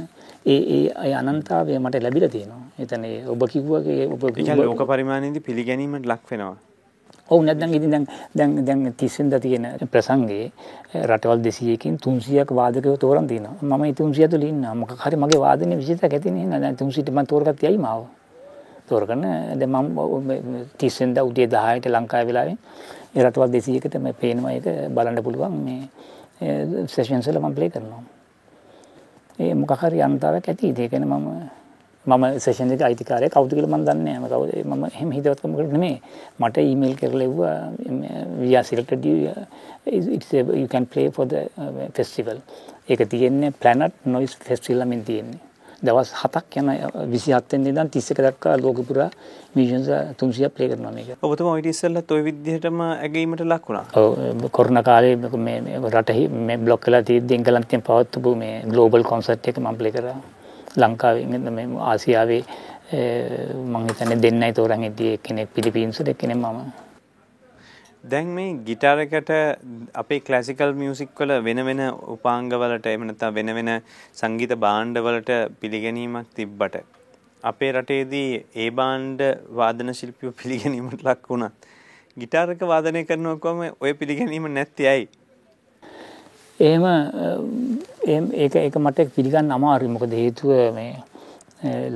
ඒ 0.52 0.58
ඒ 0.76 0.82
අය 1.04 1.14
අනන්තාවය 1.20 1.78
මට 1.78 2.02
ලැබිල 2.06 2.28
තියෙනවා. 2.34 2.62
එතන 2.82 3.04
ඔබ 3.32 3.42
කිව්වගේ 3.54 4.04
ඔබ 4.14 4.22
ලෝක 4.60 4.84
පරිමාණයේදී 4.92 5.46
පිළිගැනීමට 5.48 6.06
ලක් 6.12 6.30
වෙනවා 6.32 6.56
ඔවු 7.28 7.42
නැත්නම් 7.42 7.74
ඉතින් 7.74 7.90
දැන් 7.90 8.06
දැන් 8.34 8.64
දැන් 8.66 8.80
30 8.92 9.40
තියෙන 9.40 9.66
ප්‍රසංගයේ 9.92 10.52
රටවල් 11.10 11.40
200කින් 11.46 11.98
300ක් 12.06 12.54
වාදකයෝ 12.60 12.96
තෝරන් 12.96 13.26
තිනවා. 13.26 13.54
මම 13.62 13.84
ඒ 13.84 13.92
300 13.92 14.28
තුල 14.28 14.42
ඉන්නවා. 14.42 14.74
මොකක් 14.74 14.98
හරි 15.04 15.16
මගේ 15.16 15.40
වාදනයේ 15.46 15.78
විශේෂයක් 15.82 16.12
ඇති 16.12 16.30
නේ. 16.30 16.60
දැන් 16.64 16.76
300ට 16.76 17.10
මම 17.10 17.26
තෝරගත්තේ 17.26 17.68
ඇයි 17.68 17.78
මාව? 17.78 18.02
තෝරගන්න 18.88 19.24
දැන් 19.60 19.70
මම 19.70 19.86
30 20.78 21.00
වෙනිදා 21.00 21.24
උදේ 21.24 21.46
10ට 21.46 21.94
ලංකාවේ 21.94 22.28
වෙලාවෙන් 22.30 22.58
ඒ 23.14 23.22
රටවල් 23.24 23.50
200කට 23.54 23.98
මම 24.02 24.14
පේනවා 24.20 24.52
ඒක 24.56 24.66
බලන්න 24.94 25.22
පුළුවන් 25.26 25.56
මේ 25.66 25.80
සෙෂන්ස් 26.94 27.28
වල 27.28 27.40
මම 27.40 27.54
ප්ලේ 27.54 27.70
කරනවා. 27.70 28.02
ඒ 29.38 29.54
මොකක් 29.54 29.72
හරි 29.82 30.02
අන්තාවක් 30.02 30.48
ඇති. 30.48 30.74
ඒක 30.76 30.92
නේ 30.92 31.08
මම 31.08 31.61
මම 32.06 32.24
සේෂන් 32.38 32.72
එක 32.74 32.82
අයිතිකාරය 32.82 33.28
කවුද 33.30 33.52
කියලා 33.54 33.76
මම 33.76 33.84
දන්නේ 33.86 34.18
නැහැ. 34.18 34.30
කවුද 34.32 34.50
මම 34.64 34.84
එහෙම 34.90 35.10
හිතවත්කම 35.16 35.54
කරලා 35.56 35.72
නෙමෙයි. 35.72 36.00
මට 36.40 36.56
email 36.58 36.96
can 40.68 40.86
play 40.86 41.10
for 41.10 41.26
the 41.26 41.46
uh, 41.56 41.88
festival. 41.94 42.36
ඒක 42.88 43.08
තියෙන්නේ 43.08 43.52
Noise 44.04 44.36
Festival 44.48 44.82
එකෙන් 44.82 45.04
තියෙන්නේ. 45.04 45.40
දවස් 45.82 46.10
7ක් 46.24 46.60
යන 46.60 46.68
27 47.12 47.54
වෙනි 47.54 47.70
ඉඳන් 47.70 47.88
31 47.90 48.26
දක්වා 48.26 48.58
ලෝක 48.64 48.82
පුරා 48.88 49.08
මිෂන්ස් 49.54 49.88
300ක් 50.18 50.50
ප්ලේ 50.56 50.68
කරනවා 50.72 50.92
මේක. 50.98 51.16
ඔබතුමා 51.22 51.56
ඊට 51.58 51.70
ඉස්සෙල්ලත් 51.72 52.12
ওই 52.16 52.22
විදිහටම 52.28 52.82
ඇගීමට 52.88 53.42
ලක් 53.46 53.64
වුණා. 53.68 53.86
ඔව් 54.02 54.44
කොරෝනා 54.58 54.84
කාලේ 54.90 55.16
මේ 55.48 55.80
රටෙහි 55.94 56.28
මේ 56.50 56.58
බ්ලොක් 56.66 56.84
කරලා 56.84 57.02
තියෙද්දි 57.08 57.38
එංගලන්තයෙන් 57.38 57.82
පවත්වපු 57.88 58.36
මේ 58.44 58.54
ග්ලෝබල් 58.74 59.10
කොන්සර්ට් 59.10 59.50
එක 59.52 59.58
මම 59.64 59.82
ප්ලේ 59.82 59.94
කරා. 59.98 60.16
ලංකාවෙන් 60.76 61.50
මේ 61.50 61.66
ආසියාවේ 61.86 62.42
මං 62.92 63.84
හිතන්නේ 63.90 64.22
දෙන්නයි 64.22 64.52
තෝරන් 64.52 64.82
හිටියේ 64.82 65.18
කෙනෙක් 65.18 65.52
පිලිපීන්සුද 65.54 66.08
එක්කෙනෙක් 66.08 66.38
මම. 66.38 66.72
දැන් 68.04 68.28
මේ 68.28 68.48
ගිටාර 68.66 68.98
එකට 68.98 69.30
අපේ 69.94 70.20
ක්ලාසිකල් 70.20 70.72
මියුසික් 70.74 71.20
වල 71.20 71.32
වෙන 71.40 71.64
වෙන 71.64 71.82
උපාංග 72.08 72.50
වලට 72.54 72.86
එහෙම 72.86 73.06
නැත්නම් 73.08 73.34
වෙන 73.34 73.54
වෙන 73.54 73.70
සංගීත 74.14 74.54
භාණ්ඩ 74.58 74.98
වලට 74.98 75.32
පිළිගැනීමක් 75.60 76.32
තිබ්බට 76.34 76.78
අපේ 77.42 77.72
රටේදී 77.72 78.30
ඒ 78.56 78.70
භාණ්ඩ 78.72 79.22
වාදන 79.52 79.94
ශිල්පියෝ 79.94 80.34
පිළිගැනීමට 80.40 81.04
ලක් 81.04 81.22
වුණා. 81.28 81.52
ගිටාර 82.16 82.50
එක 82.50 82.64
වාදනය 82.66 83.04
කරනවා 83.04 83.38
කොහම 83.38 83.60
ඔය 83.80 83.92
පිළිගැනීම 83.94 84.48
නැත්තේ 84.50 84.88
ඇයි? 84.88 85.08
එහෙම 86.68 86.84
ඒක 88.44 88.54
ඒක 88.64 88.76
මට 88.84 89.08
පිළිගන්න 89.16 89.56
අමාරුයි 89.56 89.94
මොකද 89.94 90.12
හේතුව 90.20 90.52
මේ 90.78 90.92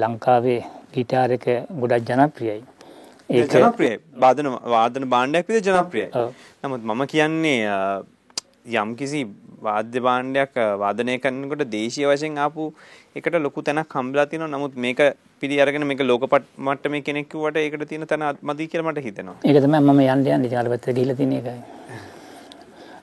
ලංකාවේ 0.02 0.60
ගිටාර 0.94 1.30
එක 1.36 1.46
ගොඩක් 1.82 2.10
ජනප්‍රියයි. 2.10 2.60
ඒක 3.36 3.54
ජනප්‍රියයි. 3.54 3.98
වාදන 4.24 4.48
වාදන 4.74 5.08
භාණ්ඩයක් 5.14 5.48
විදිහට 5.50 5.70
ජනප්‍රියයි. 5.70 6.08
නමුත් 6.64 6.82
මම 6.90 7.02
කියන්නේ 7.12 7.58
යම්කිසි 8.82 9.20
වාද්‍ය 9.68 10.00
භාණ්ඩයක් 10.08 10.58
වාදනය 10.84 11.16
කරනකොට 11.26 11.64
දේශීය 11.76 12.08
වශයෙන් 12.12 12.42
ආපු 12.46 12.64
එකට 13.20 13.38
ලොකු 13.46 13.66
තැනක් 13.68 13.96
හම්බලා 13.98 14.26
තියෙනවා. 14.32 14.52
නමුත් 14.56 14.74
මේක 14.86 15.00
පිළි 15.40 15.62
අරගෙන 15.64 15.86
මේක 15.92 16.04
ලෝක 16.10 16.26
මට්ටමේ 16.66 17.04
කෙනෙක් 17.08 17.30
කිව්වට 17.32 17.62
ඒකට 17.64 17.88
තියෙන 17.92 18.10
තැන 18.12 18.26
මදි 18.50 18.68
කියලා 18.72 18.90
මට 18.90 19.06
හිතෙනවා. 19.08 19.38
ඒක 19.48 19.62
තමයි 19.64 19.80
මම 19.86 20.04
යන්න 20.10 20.28
යන්නේ 20.36 20.52
ඊට 20.52 20.70
පස්සේ 20.74 20.96
ගිහිල්ලා 20.98 21.18
තියෙන 21.22 21.38
එකයි. 21.40 21.58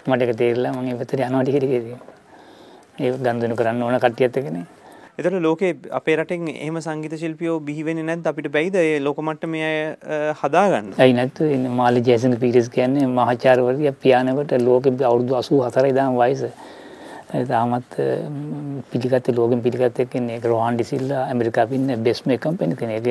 මට 0.07 0.21
එක 0.23 0.37
තේරලා 0.37 0.73
මම 0.73 0.87
ඒ 0.91 0.95
පැත්තට 0.99 1.25
යනවා 1.25 1.43
ටික 1.43 1.57
ටික 1.59 2.13
ඒ 2.99 3.11
ගන්දුණු 3.25 3.55
කරන්න 3.59 3.83
ඕන 3.83 3.99
කට්ටියත් 3.99 4.37
එක්කනේ. 4.39 4.65
එතකොට 5.17 5.41
ලෝකේ 5.41 5.71
අපේ 5.91 6.15
රටෙන් 6.17 6.47
එහෙම 6.49 6.77
සංගීත 6.81 7.15
ශිල්පියෝ 7.21 7.59
බිහි 7.67 7.85
වෙන්නේ 7.87 8.05
නැද්ද 8.09 8.27
අපිට 8.31 8.49
බැයිද 8.55 8.75
ඒ 8.81 8.99
ලෝක 8.99 9.17
මට්ටමේ 9.21 9.65
අය 9.69 10.33
හදාගන්න? 10.41 10.93
ඇයි 10.97 11.17
නැත්තු 11.19 11.49
මාලි 11.79 12.01
ජේසන් 12.07 12.37
පීටර්ස් 12.43 12.69
කියන්නේ 12.75 13.07
මහාචාර්යවරිය 13.17 13.91
පියානෝකට 14.05 14.55
ලෝකෙ 14.67 14.93
අවුරුදු 15.09 15.35
84 15.39 15.91
ඉඳන් 15.91 16.17
වයස. 16.21 16.43
තාමත් 17.33 17.95
පිළිගත්ත 18.91 19.27
ලෝකෙන් 19.37 19.61
පිළිගත්ත 19.65 19.99
කෙනෙක් 20.11 20.35
ඒක 20.35 20.45
රෝහන් 20.51 20.75
ඩිසිල්ලා 20.77 21.21
ඇමරිකාවේ 21.31 21.77
ඉන්න 21.79 22.03
බෙස්ට් 22.07 22.25
මේ 22.29 22.37
කම්පැනි 22.43 22.75
කෙනෙක්. 22.81 23.07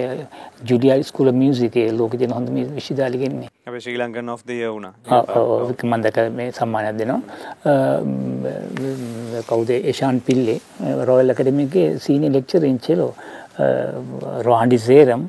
ජුලියා 0.70 0.98
ස්කූල් 1.08 1.32
මියුසික් 1.40 1.76
ඒ 1.82 1.90
ලෝකෙ 2.00 2.16
තියෙන 2.20 2.34
හොඳම 2.36 2.54
විශ්වවිද්‍යාලෙ 2.76 3.18
ගෙන්නේ. 3.22 3.50
අපි 3.66 3.80
Sri 3.84 3.98
Lankan 4.02 4.28
of 4.34 4.44
the 4.46 4.50
year 4.58 4.70
වුණා. 4.76 4.94
ඔව් 5.18 5.50
ඔව් 5.56 5.70
මම 5.84 5.94
දැක 6.06 6.18
මේ 6.38 6.48
සම්මානයක් 6.58 6.96
දෙනවා. 7.00 7.20
කවුද 9.50 9.70
ඒෂාන් 9.76 10.20
පිල්ලේ 10.28 10.58
රොයල් 11.10 11.34
ඇකඩමි 11.34 11.64
එකේ 11.70 11.88
senior 12.06 12.32
lecturer 12.38 12.68
in 12.72 12.78
cello 12.86 13.12
Rohan 14.48 14.68
ඩිසේරම් 14.70 15.26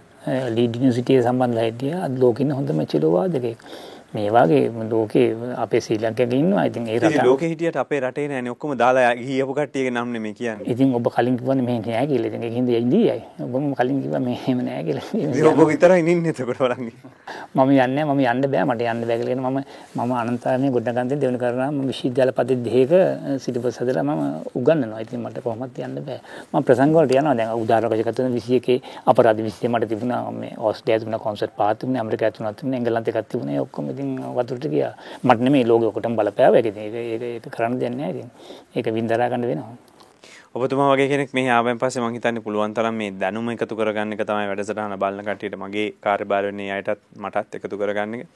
lead 0.58 0.78
යුනිවර්සිටියේ 0.78 1.26
සම්බන්ධලා 1.26 1.66
හිටියා. 1.70 2.04
අද 2.06 2.14
ලෝකෙ 2.26 2.46
ඉන්න 2.46 2.56
හොඳම 2.60 2.86
චෙලෝ 2.94 3.12
වාදකයෙක්. 3.18 3.58
මේ 4.14 4.30
වගේ 4.36 4.72
ලෝකේ 4.92 5.28
අපේ 5.64 5.82
ශ්‍රී 5.86 5.98
ලංකාවේ 6.04 6.40
ඉන්නවා. 6.44 6.66
ඉතින් 6.70 6.88
ඒ 6.88 7.00
රට 7.00 7.26
ලෝකෙ 7.26 7.50
හිටියට 7.52 7.78
අපේ 7.84 8.00
රටේ 8.00 8.28
නෑනේ 8.32 8.54
ඔක්කොම 8.56 8.78
දාලා 8.84 9.16
ගියපු 9.16 9.54
කට්ටියගේ 9.60 9.94
නම් 9.96 10.12
නෙමෙයි 10.16 10.34
කියන්නේ. 10.40 10.70
ඉතින් 10.74 10.94
ඔබ 11.00 11.08
කලින් 11.16 11.38
කිව්වනේ 11.40 11.66
මෙහෙ 11.70 11.80
නෑ 11.86 12.08
කියලා. 12.12 12.30
ඉතින් 12.32 12.44
ඒක 12.48 12.54
හින්දා 12.60 12.82
ඉන්දියයි. 12.86 13.22
ඔබම 13.48 13.74
කලින් 13.80 14.02
කිව්වා 14.04 14.24
මෙහෙම 14.28 14.62
නෑ 14.68 14.84
කියලා. 14.88 15.06
ඉතින් 15.14 15.48
ඔබ 15.54 15.62
විතරයි 15.72 16.00
ඉන්නේ 16.14 16.34
එතකොට 16.36 16.62
බලන්න. 16.62 16.92
මම 17.56 17.72
යන්නේ 17.86 18.06
මම 18.06 18.22
යන්න 18.34 18.46
බෑ 18.54 18.66
මට 18.70 18.82
යන්න 18.94 19.04
බෑ 19.10 19.18
කියලා 19.22 19.52
මම 19.52 19.60
මම 19.96 20.14
අනන්තාරණේ 20.22 20.72
ගොඩනගන්තේ 20.78 21.20
දෙවන 21.24 21.38
කරනවා 21.44 21.70
මම 21.72 21.82
විශ්වවිද්‍යාල 21.92 22.34
පද්ධති 22.38 22.58
දෙකක 22.68 22.94
සිටිපස් 23.44 23.82
හදලා 23.82 24.04
මම 24.04 24.22
උගන්වනවා. 24.60 25.02
ඉතින් 25.06 25.20
මට 25.26 25.44
කොහොමවත් 25.48 25.82
යන්න 25.88 25.98
බෑ. 26.08 26.20
මම 26.54 26.64
ප්‍රසංග 26.68 26.94
වලට 26.98 27.20
යනවා. 27.22 27.36
දැන් 27.40 27.54
උදාහරණයක් 27.64 28.06
ගත්තොත් 28.08 28.30
21 28.38 28.82
අපරාධ 29.12 29.42
20 29.50 29.74
මට 29.74 29.90
තිබුණා 29.92 30.22
මේ 30.32 30.54
ඕස්ට්‍රේලියාවේ 30.58 31.04
තිබුණා 31.04 31.24
කොන්සර්ට් 31.26 31.56
පාත් 31.60 31.80
තිබුණා 31.80 32.02
ඇමරිකාවේ 32.04 32.54
තිබුණා 32.58 32.80
එංගලන්තේ 32.80 33.14
එකක් 33.16 33.30
තිබුණා. 33.34 33.62
ඔක්කොම 33.66 33.90
ඉතින් 33.94 34.03
වතුරට 34.38 34.68
ගියා. 34.74 34.94
මට 35.24 35.40
නෙමෙයි 35.40 35.66
ලෝකෙ 35.66 35.90
ඔකටම 35.92 36.16
බලපෑවා. 36.20 36.62
ඒක 36.62 36.78
ඒක 36.78 37.24
ඒක 37.24 37.50
කරන්න 37.56 37.80
දෙයක් 37.80 37.96
නෑ 37.96 38.12
ඉතින්. 38.14 38.30
ඒක 38.76 38.94
වින්දරා 38.98 39.30
ගන්න 39.30 39.50
වෙනවා. 39.52 39.76
ඔබතුමා 40.56 40.90
වගේ 40.92 41.08
කෙනෙක් 41.10 41.32
මෙහි 41.34 41.50
ආවෙන් 41.50 41.80
පස්සේ 41.82 42.02
මං 42.02 42.16
හිතන්නේ 42.16 42.44
පුළුවන් 42.46 42.74
තරම් 42.74 42.94
මේ 42.94 43.12
දැනුම 43.22 43.48
එකතු 43.54 43.76
කරගන්න 43.76 44.14
එක 44.14 44.22
තමයි 44.22 44.50
වැඩසටහන 44.50 44.98
බලන 45.04 45.26
කට්ටියට 45.28 45.56
මගේ 45.58 45.88
කාර්යභාර 46.00 46.46
වෙන්නේ 46.50 46.70
අයටත් 46.72 47.02
මටත් 47.18 47.58
එකතු 47.58 47.80
කරගන්න 47.82 48.14
එක. 48.18 48.28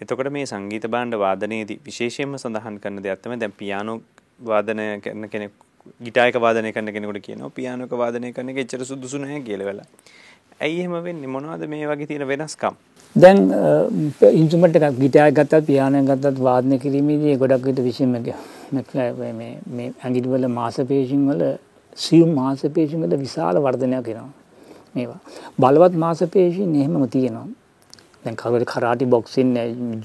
එතකොට 0.00 0.30
මේ 0.30 0.46
සංගීත 0.46 0.86
භාණ්ඩ 0.86 1.18
වාදනයේදී 1.18 1.78
විශේෂයෙන්ම 1.86 2.38
සඳහන් 2.38 2.76
කරන 2.82 3.02
දෙයක් 3.02 3.24
තමයි 3.24 3.40
දැන් 3.42 3.54
පියානෝ 3.62 3.96
වාදනය 4.40 4.86
කරන 5.00 5.28
කෙනෙක් 5.28 5.52
ගිටාර් 6.00 6.30
එක 6.30 6.38
වාදනය 6.38 6.72
කරන 6.72 6.92
කෙනෙකුට 6.94 7.26
කියනවා 7.26 7.50
පියානෝ 7.50 7.88
එක 7.88 7.96
වාදනය 8.02 8.32
කරන 8.32 8.54
එක 8.54 8.62
එච්චර 8.62 8.84
සුදුසු 8.84 9.18
නැහැ 9.18 9.42
කියලා 9.42 9.68
වෙලා. 9.70 9.88
ඇයි 10.60 10.80
එහෙම 10.80 10.94
වෙන්නේ 11.02 11.34
මොනවද 11.34 11.66
මේ 11.66 11.90
වගේ 11.90 12.06
තියෙන 12.06 12.28
වෙනස්කම්? 12.28 12.78
දැන් 13.16 13.38
ඉන්ස්ට්‍රුමන්ට් 14.32 14.76
එකක් 14.78 14.98
ගිටාර් 14.98 15.30
ගත්තත් 15.32 15.62
පියානෝ 15.66 16.02
ගත්තත් 16.04 16.40
වාදනය 16.40 16.76
කිරීමේදී 16.78 17.36
ගොඩක් 17.36 17.64
විට 17.64 17.80
විශේෂම 17.80 18.12
මේ 18.12 19.52
මේ 19.70 19.88
ඇඟිලි 19.94 20.28
වල 20.28 20.46
මාංශපේශීන් 20.50 21.24
වල 21.30 21.42
සියුම් 21.96 22.30
මාංශපේශීන් 22.32 23.02
වල 23.02 23.16
විශාල 23.18 23.56
වර්ධනයක් 23.58 24.06
වෙනවා. 24.08 24.30
මේවා. 24.94 25.20
බලවත් 25.58 25.94
මාංශපේශීන් 25.96 26.76
එහෙමම 26.76 27.08
තියෙනවා. 27.08 27.46
දැන් 28.24 28.36
කවුරු 28.36 28.64
කරාටි 28.64 29.06
බොක්සින් 29.06 29.54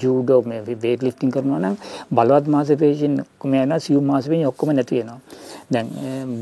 ජූඩෝ 0.02 0.40
මේ 0.44 0.60
වේට් 0.82 1.02
ලිෆ්ටිං 1.02 1.30
කරනවා 1.30 1.60
නම් 1.60 1.76
බලවත් 2.12 2.46
මාංශපේශීන් 2.48 3.14
ඔක්කොම 3.22 3.54
යනවා 3.54 3.80
සියුම් 3.80 4.04
මාංශපේශීන් 4.04 4.48
ඔක්කොම 4.48 4.72
නැති 4.72 5.00
වෙනවා. 5.00 5.20
දැන් 5.70 5.86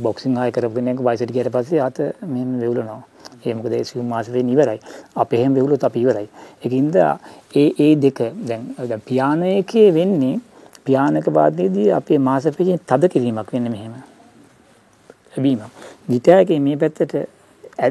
බොක්සින් 0.02 0.38
ආය 0.38 0.50
කරපු 0.50 0.74
කෙනෙක් 0.74 1.00
වයසට 1.00 1.30
ගියට 1.30 1.50
පස්සේ 1.50 1.80
ආත 1.80 1.98
මෙහෙම 2.24 2.60
වෙවුලනවා. 2.60 3.02
ඒ 3.44 3.54
මොකද 3.54 3.72
ඒ 3.72 3.84
සියුම් 3.84 4.06
මාංශපේශීන් 4.06 4.48
ඉවරයි. 4.48 4.80
අපි 5.16 5.36
එහෙම 5.36 5.54
වෙවුලොත් 5.54 5.84
අපි 5.84 6.00
ඉවරයි. 6.00 6.28
ඒකින්ද 6.64 6.96
ඒ 6.96 7.68
ඒ 7.78 7.92
දෙක 7.96 8.18
දැන් 8.48 8.62
දැන් 8.78 9.02
පියානෝ 9.02 9.52
එකේ 9.58 9.88
වෙන්නේ 9.94 10.40
පියානක 10.84 11.26
වාදයේදී 11.34 11.90
අපේ 11.92 12.18
මාංශපේශීන් 12.20 12.80
තද 12.86 13.08
කිරීමක් 13.08 13.52
වෙන්නේ 13.52 13.70
මෙහෙම. 13.70 13.94
ලැබීමක්. 15.32 15.62
ගිටාරයේ 16.08 16.60
මේ 16.60 16.76
පැත්තට 16.76 17.14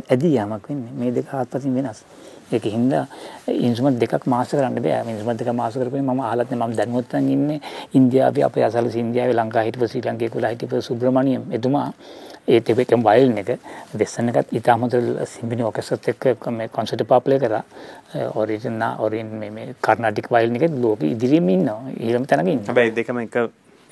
ඇදී 0.10 0.34
යාමක් 0.34 0.70
වෙන්නේ. 0.70 0.94
මේ 0.94 1.12
දෙක 1.12 1.28
හත්පසින් 1.28 1.76
වෙනස්. 1.76 2.04
ඒක 2.52 2.66
හින්දා 2.66 3.06
ඉන්ස්ට්‍රුමන්ට් 3.48 4.00
දෙකක් 4.00 4.26
මාස්ටර් 4.28 4.58
කරන්න 4.58 4.84
බෑ. 4.84 5.04
මේ 5.06 5.14
ඉන්ස්ට්‍රුමන්ට් 5.14 5.40
දෙක 5.40 5.54
මාස්ටර් 5.54 5.80
කරපුවේ 5.82 6.04
මම 6.04 6.20
අහලත් 6.22 6.52
නෑ 6.52 6.68
මම 6.68 6.76
දැනුවත් 6.78 7.14
නම් 7.14 7.30
ඉන්නේ 7.30 7.60
ඉන්දියාවේ 7.94 8.44
අපේ 8.44 8.66
අසල 8.66 8.90
ඉන්දියාවේ 9.04 9.36
ලංකාවේ 9.36 9.68
හිටපු 9.70 9.88
ශ්‍රී 9.88 10.04
ලංකේ 10.06 10.30
කුලා 10.30 10.52
හිටපු 10.54 10.82
සුබ්‍රමණියම් 10.82 11.48
එතුමා 11.52 11.88
ඒ 12.48 12.60
තිබෙකම් 12.60 13.04
වයලින් 13.08 13.38
එක 13.38 13.50
වෙස්සන් 13.94 14.30
එකත් 14.32 14.54
ඉතාම 14.60 14.82
හොඳ 14.84 14.96
සිම්ෆනි 15.34 15.64
ඔකෙස්ට්‍රාත් 15.64 16.08
එක්ක 16.32 16.48
මේ 16.58 16.68
කොන්සර්ට් 16.68 17.04
එකක් 17.06 17.24
ප්ලේ 17.26 17.40
කරා. 17.40 17.64
ඔරිජිනල් 18.36 18.84
ඔරින් 19.00 19.30
මේ 19.42 19.52
මේ 19.58 19.76
කර්නාටික් 19.82 20.30
වයලින් 20.36 20.56
එකේ 20.60 20.72
ලෝකෙ 20.84 21.06
ඉදිරියෙම 21.14 21.50
ඉන්නවා. 21.50 21.80
ඊළඟ 22.00 22.28
තැනක 22.32 22.48
ඉන්නවා. 22.48 22.68
හැබැයි 22.70 22.96
දෙකම 23.00 23.20
එක 23.26 23.38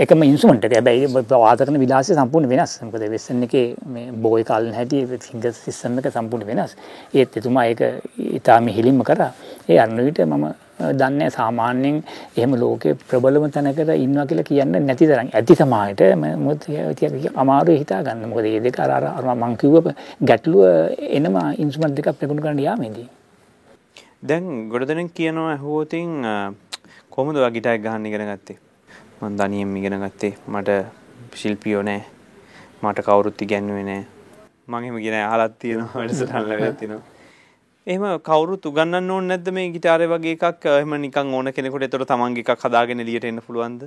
එකම 0.04 0.22
ඉන්ස්ට්‍රුමන්ට් 0.26 0.66
එක. 0.66 0.74
හැබැයි 0.78 1.08
වාද 1.44 1.62
කරන 1.62 1.78
විලාසය 1.84 2.16
සම්පූර්ණ 2.16 2.52
වෙනස්. 2.52 2.74
මොකද 2.88 3.04
වෙස්ටර්න් 3.14 3.42
එකේ 3.48 3.64
මේ 3.94 4.12
බෝයි 4.26 4.46
කාලන 4.50 4.74
හැටි 4.78 5.00
ෆින්ගර් 5.26 5.52
සිස්ටම් 5.58 5.98
එක 6.00 6.08
සම්පූර්ණ 6.18 6.48
වෙනස්. 6.52 6.76
ඒත් 7.20 7.36
එතුමා 7.40 7.66
ඒක 7.72 7.82
ඊටාම 8.38 8.70
හිලින්ම 8.78 9.02
කරා. 9.10 9.32
ඒ 9.72 9.80
අරන 9.84 9.98
විට 10.08 10.22
මම 10.26 10.46
දන්නේ 11.00 11.28
සාමාන්‍යයෙන් 11.38 11.98
එහෙම 12.38 12.56
ලෝකේ 12.62 12.94
ප්‍රබලම 13.10 13.48
තැනකට 13.56 13.92
ඉන්නවා 14.06 14.26
කියලා 14.30 14.48
කියන්න 14.52 14.80
නැති 14.88 15.10
තරම්. 15.12 15.34
ඇති 15.40 15.60
සමායට 15.62 16.06
මොකද 16.46 16.70
අමාරුයි 17.44 17.78
හිතා 17.84 18.00
ගන්න. 18.08 18.24
මොකද 18.32 18.48
මේ 18.48 18.64
දෙක 18.68 18.80
අර 18.86 18.92
අර 19.02 19.26
මං 19.36 19.58
කිව්ව 19.66 19.92
ගැටලුව 20.32 20.64
එනම 21.20 21.38
ඉන්ස්ට්‍රුමන්ට් 21.66 22.00
දෙකක් 22.00 22.16
ප්‍රගුණ 22.22 22.42
කරන්න 22.46 22.64
යාමේදී. 22.68 23.08
දැන් 24.32 24.50
ගොඩ 24.72 24.88
දෙනෙක් 24.94 25.14
කියනවා 25.20 25.52
ඇහුවොතින් 25.58 26.10
කොහොමද 27.12 27.44
ඔයා 27.44 27.54
ගිටාර් 27.60 27.78
ගහන්න 27.86 28.12
ඉගෙන 28.14 28.28
ගත්තේ? 28.32 28.60
මං 29.22 29.38
දනියෙන් 29.38 29.78
ඉගෙන 29.78 30.00
ගත්තේ. 30.00 30.34
මට 30.48 30.70
ශිල්පියෝ 31.36 31.84
නෑ. 31.84 32.04
මට 32.82 33.04
කවුරුත් 33.08 33.42
ඉගැන්නුවේ 33.42 33.84
නෑ. 33.84 34.04
මං 34.68 34.84
එහෙම 34.84 35.00
කියන 35.04 35.16
අහලත් 35.22 35.56
තියෙනවා 35.60 36.00
වැඩසටහන් 36.02 36.46
ලැබෙලා 36.50 36.76
තියෙනවා. 36.82 37.04
එහෙම 37.88 38.06
කවුරුත් 38.28 38.66
උගන්වන්න 38.70 39.12
ඕනේ 39.16 39.28
නැද්ද 39.32 39.52
මේ 39.58 39.68
গিitarේ 39.74 40.08
වගේ 40.14 40.36
එකක්? 40.38 40.66
එහෙම 40.76 40.96
නිකන් 41.06 41.34
ඕන 41.34 41.52
කෙනෙකුට 41.58 41.84
ඒතර 41.88 42.06
තමන්ගේ 42.12 42.46
එකක් 42.46 42.64
හදාගෙන 42.64 43.04
එළියට 43.04 43.28
එන්න 43.32 43.42
පුළුවන්ද? 43.48 43.84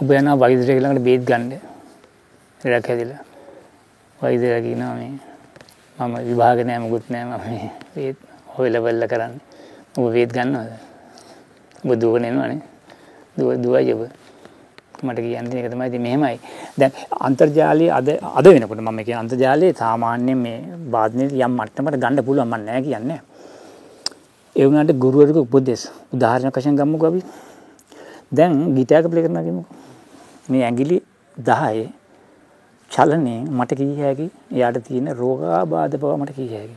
ඔබ 0.00 0.14
යනවා 0.18 0.38
වෛද්‍යරයෙක් 0.44 0.80
ළඟට 0.82 1.04
බේත් 1.08 1.26
ගන්න. 1.30 1.52
ලෙඩක් 2.60 2.88
හැදිලා. 2.92 3.24
වෛද්‍යරයා 4.22 4.62
කියනවා 4.68 4.94
මේ 5.00 5.12
මම 5.98 6.14
විභාග 6.30 6.64
නෑ 6.70 6.78
මොකුත් 6.86 7.10
නෑ 7.10 7.24
මම 7.24 7.34
මේ 7.48 7.70
බේත් 7.96 8.16
හොයලා 8.54 8.86
බලලා 8.86 9.12
කරන්නේ. 9.14 9.42
ඔබ 9.98 10.12
බේත් 10.12 10.38
ගන්නවද? 10.38 10.72
ඔබ 11.84 11.90
දුවගෙන 12.00 12.30
එනවනේ. 12.30 12.62
දුව 13.36 13.54
දුවයි 13.66 13.92
ඔබ. 13.98 14.19
මට 15.02 15.18
කියන්න 15.24 15.50
එක 15.52 15.70
තමයි 15.72 15.86
ඉතින් 15.90 16.02
මෙහෙමයි. 16.06 16.36
දැන් 16.78 16.92
අන්තර්ජාලයේ 17.26 17.90
අද 17.98 18.08
අද 18.38 18.46
වෙනකොට 18.46 18.80
මම 18.80 19.00
කියන 19.06 19.18
අන්තර්ජාලයේ 19.22 19.72
සාමාන්‍යයෙන් 19.82 20.38
මේ 20.38 20.58
වාදනයේ 20.94 21.44
යම් 21.46 21.52
මට්ටමකට 21.58 22.00
ගන්න 22.02 22.24
පුළුවන් 22.26 22.48
මම 22.48 22.64
නෑ 22.66 22.82
කියන්නේ. 22.82 23.20
ඒ 24.56 24.64
වුණාට 24.66 24.92
ගුරුවරයෙකු 25.04 25.40
උපදෙස් 25.46 25.82
උදාහරණයක් 26.14 26.56
වශයෙන් 26.56 26.76
ගමුකෝ 26.76 27.08
අපි. 27.10 27.22
දැන් 28.32 28.74
ගිටාර් 28.76 29.04
ප්ලේ 29.10 29.24
කරනවා 29.24 29.46
කියමුකෝ. 29.46 29.76
මේ 30.48 30.62
ඇඟිලි 30.66 30.96
10 31.36 31.88
චලනයෙන් 32.90 33.42
මට 33.58 33.76
කිය 33.80 33.92
හැකි 34.02 34.26
එයාට 34.54 34.78
තියෙන 34.86 35.10
රෝගාබාධ 35.20 35.96
බව 35.96 36.12
මට 36.20 36.34
කිය 36.38 36.48
හැකි. 36.54 36.76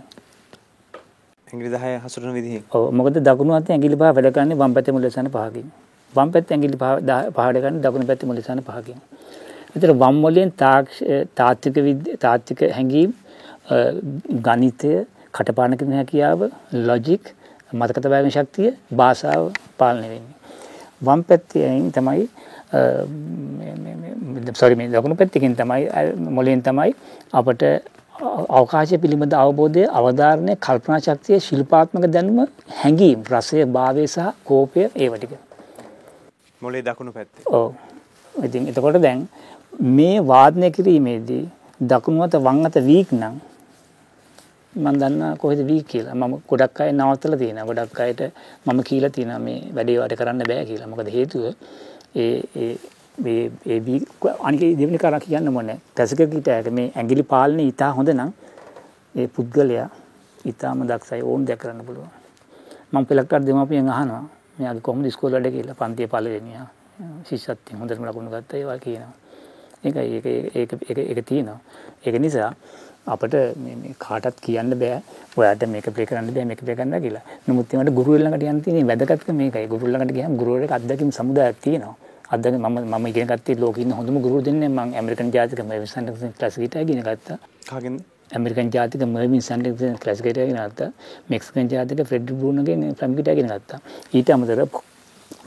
ඇඟිලි 1.47 1.69
10 1.71 2.03
හසුරන 2.03 2.33
විදිහ. 2.33 2.61
ඔව් 2.71 2.91
මොකද 2.91 3.17
දකුණු 3.27 3.53
අතේ 3.57 3.73
ඇඟිලි 3.75 3.95
පහ 3.95 4.13
වැඩ 4.17 4.33
කරන්නේ 4.35 4.59
වම් 4.61 4.73
පැත්තේ 4.75 4.93
මුල 4.95 5.05
ලසන 5.07 5.29
පහකින්. 5.35 5.67
වම් 6.15 6.31
පැත්ත 6.33 6.51
ඇඟිලි 6.51 6.77
පහඩ 6.79 7.57
ගන්න 7.57 7.81
දකුණු 7.83 8.05
පැත්තේ 8.09 8.29
මුලිසාන 8.29 8.61
පහකින්. 8.61 8.99
විතර 9.73 9.91
වම් 9.93 10.15
මොලෙන් 10.17 10.51
තාත්වික 11.35 11.77
තාත්වික 12.19 12.61
හැඟීම් 12.69 13.11
ගණිතය 14.41 14.93
කටපාඩම් 15.33 15.79
කරන 15.79 15.95
හැකියාව 15.99 16.39
ලොජික් 16.89 17.33
මතක 17.71 17.97
තබාගෙන 17.99 18.31
ශක්තිය 18.31 18.69
භාෂාව 18.93 19.43
පාලනය 19.79 20.07
වෙන්නේ. 20.07 20.35
වම් 21.01 21.21
පැත්තෙන් 21.23 21.91
තමයි 21.91 22.21
සොරි 24.53 24.75
මේ 24.75 24.89
දකුණු 24.89 25.15
පැත්තකින් 25.15 25.55
තමයි 25.55 25.83
මොලෙන් 26.31 26.61
තමයි 26.61 26.91
අපට 27.33 27.63
අවකාශය 28.51 28.97
පිළිබඳ 28.97 29.33
අවබෝධය 29.35 29.83
අවධාරණය 29.91 30.53
කල්පනා 30.57 30.99
ශක්තිය 30.99 31.39
ශිල්පාත්මක 31.39 32.05
දැනුම 32.09 32.39
හැඟීම් 32.79 33.25
රසය 33.31 33.65
භාවය 33.69 34.05
සහ 34.07 34.29
කෝපය 34.43 34.81
ඒව 34.97 35.13
ටික 35.15 35.52
මොලේ 36.63 36.83
දකුණු 36.87 37.11
පැත්තේ. 37.17 37.45
ඔව්. 37.57 37.73
ඉතින් 38.35 38.69
එතකොට 38.71 38.99
දැන් 39.05 39.27
මේ 39.97 40.15
වාදනය 40.31 40.69
කිරීමේදී 40.77 41.43
දකුණු 41.81 42.23
අත 42.27 42.35
වම් 42.45 42.65
අත 42.69 42.77
වීක් 42.89 43.11
නම් 43.19 43.35
මම 44.75 44.95
දන්නා 45.01 45.35
කොහෙද 45.37 45.59
වීක් 45.69 45.85
කියලා. 45.87 46.15
මම 46.15 46.33
ගොඩක් 46.49 46.79
අය 46.81 46.91
නවත්තලා 46.91 47.39
තියෙනවා. 47.41 47.65
ගොඩක් 47.69 47.99
අයට 47.99 48.21
මම 48.65 48.79
කියලා 48.89 49.13
තියෙනවා 49.15 49.39
මේ 49.47 49.59
වැඩේ 49.75 49.97
වට 49.99 50.19
කරන්න 50.19 50.43
බෑ 50.51 50.65
කියලා. 50.69 50.87
මොකද 50.87 51.09
හේතුව 51.15 51.43
ඒ 52.15 52.37
ඒ 52.55 52.73
මේ 53.17 53.51
ඒ 53.65 53.79
වීක් 53.87 54.03
අනික 54.47 54.61
දෙවෙනි 54.79 54.97
කාරණා 54.97 55.25
කියන්න 55.25 55.53
මොනේ. 55.57 55.77
කැසක 55.95 56.21
කීටයක 56.33 56.71
මේ 56.71 56.91
ඇඟිලි 56.95 57.23
පාලනේ 57.33 57.65
ඊටා 57.69 57.91
හොඳ 57.97 58.09
නම් 58.09 58.31
ඒ 59.15 59.27
පුද්ගලයා 59.27 59.89
ඊටාම 60.45 60.87
දක්ෂයි 60.89 61.21
ඕන් 61.23 61.45
දෙයක් 61.47 61.59
කරන්න 61.59 61.85
පුළුවන්. 61.87 62.11
මම 62.91 63.05
පෙලක්ටර් 63.05 63.41
දෙමාපියන් 63.45 63.89
අහනවා 63.89 64.23
මෙයාගේ 64.57 64.85
කොහොමද 64.87 65.05
ඉස්කෝලේ 65.05 65.39
වැඩ 65.39 65.55
කියලා 65.55 65.79
පන්තිය 65.81 66.07
පළවෙනියා 66.07 66.67
ශිෂ්‍යත්වයෙන් 67.27 67.79
හොඳටම 67.81 68.05
ලකුණු 68.07 68.29
ගත්තා 68.33 68.59
ඒවා 68.59 68.77
කියනවා. 68.85 69.13
ඒකයි 69.83 70.15
ඒක 70.17 70.25
ඒක 70.55 70.71
ඒක 70.89 70.99
ඒක 71.11 71.25
තියෙනවා. 71.25 71.59
ඒක 72.05 72.15
නිසා 72.21 72.51
අපිට 73.05 73.35
මේ 73.57 73.95
කාටත් 73.99 74.39
කියන්න 74.45 74.77
බෑ 74.81 75.01
ඔයාට 75.37 75.65
මේක 75.67 75.89
ප්ලේ 75.95 76.05
කරන්න 76.05 76.31
බෑ 76.35 76.45
මේක 76.45 76.61
ප්ලේ 76.61 76.75
කරන්න 76.75 77.01
කියලා. 77.01 77.23
නමුත් 77.47 77.73
ඒකට 77.73 77.93
ගුරු 77.99 78.17
ළඟට 78.17 78.47
යන්න 78.53 78.61
තියෙන 78.61 78.87
වැදගත්කම 78.87 79.35
මේකයි. 79.41 79.67
ගුරු 79.67 79.91
ළඟට 79.91 80.15
ගියාම 80.17 80.37
ගුරුවරයෙක් 80.37 80.77
අත්දැකීම් 80.79 81.11
සමුදායක් 81.11 81.59
තියෙනවා. 81.65 81.95
අත්දැකීම් 82.29 82.63
මම 82.63 82.79
මම 82.93 83.11
ඉගෙන 83.11 83.27
ගත්තේ 83.27 83.59
ලෝකේ 83.59 83.83
ඉන්න 83.83 83.97
හොඳම 83.99 84.21
ගුරු 84.21 84.41
දෙන්නේ 84.41 84.69
මම 84.69 84.95
ඇමරිකන් 84.95 85.33
ජාතික 85.35 85.65
මෙවිසන් 85.65 86.13
ක්ලාස් 86.37 86.55
ගිටාර් 86.55 86.83
ඉගෙන 86.83 87.03
ගත්තා. 87.03 87.37
කාගෙන්ද? 87.69 88.12
ඇමරිකන් 88.33 88.71
ජාතික 88.71 89.05
මර්වින් 89.05 89.41
සැන්ඩර්සන් 89.41 89.95
ක්ලාස් 89.97 90.21
ගිටාර් 90.21 90.45
ඉගෙන 90.45 90.61
ගත්තා. 90.63 90.89
මෙක්සිකන් 91.29 91.69
ජාතික 91.69 92.03
ෆ්‍රෙඩ් 92.05 92.27
බ්‍රූනෝගෙන් 92.31 92.89
ෆ්ලම් 92.95 93.15
ගිටාර් 93.17 93.35
ඉගෙන 93.35 93.53
ගත්තා. 93.53 93.79
ඊට 94.13 94.29
අමතරව 94.29 94.83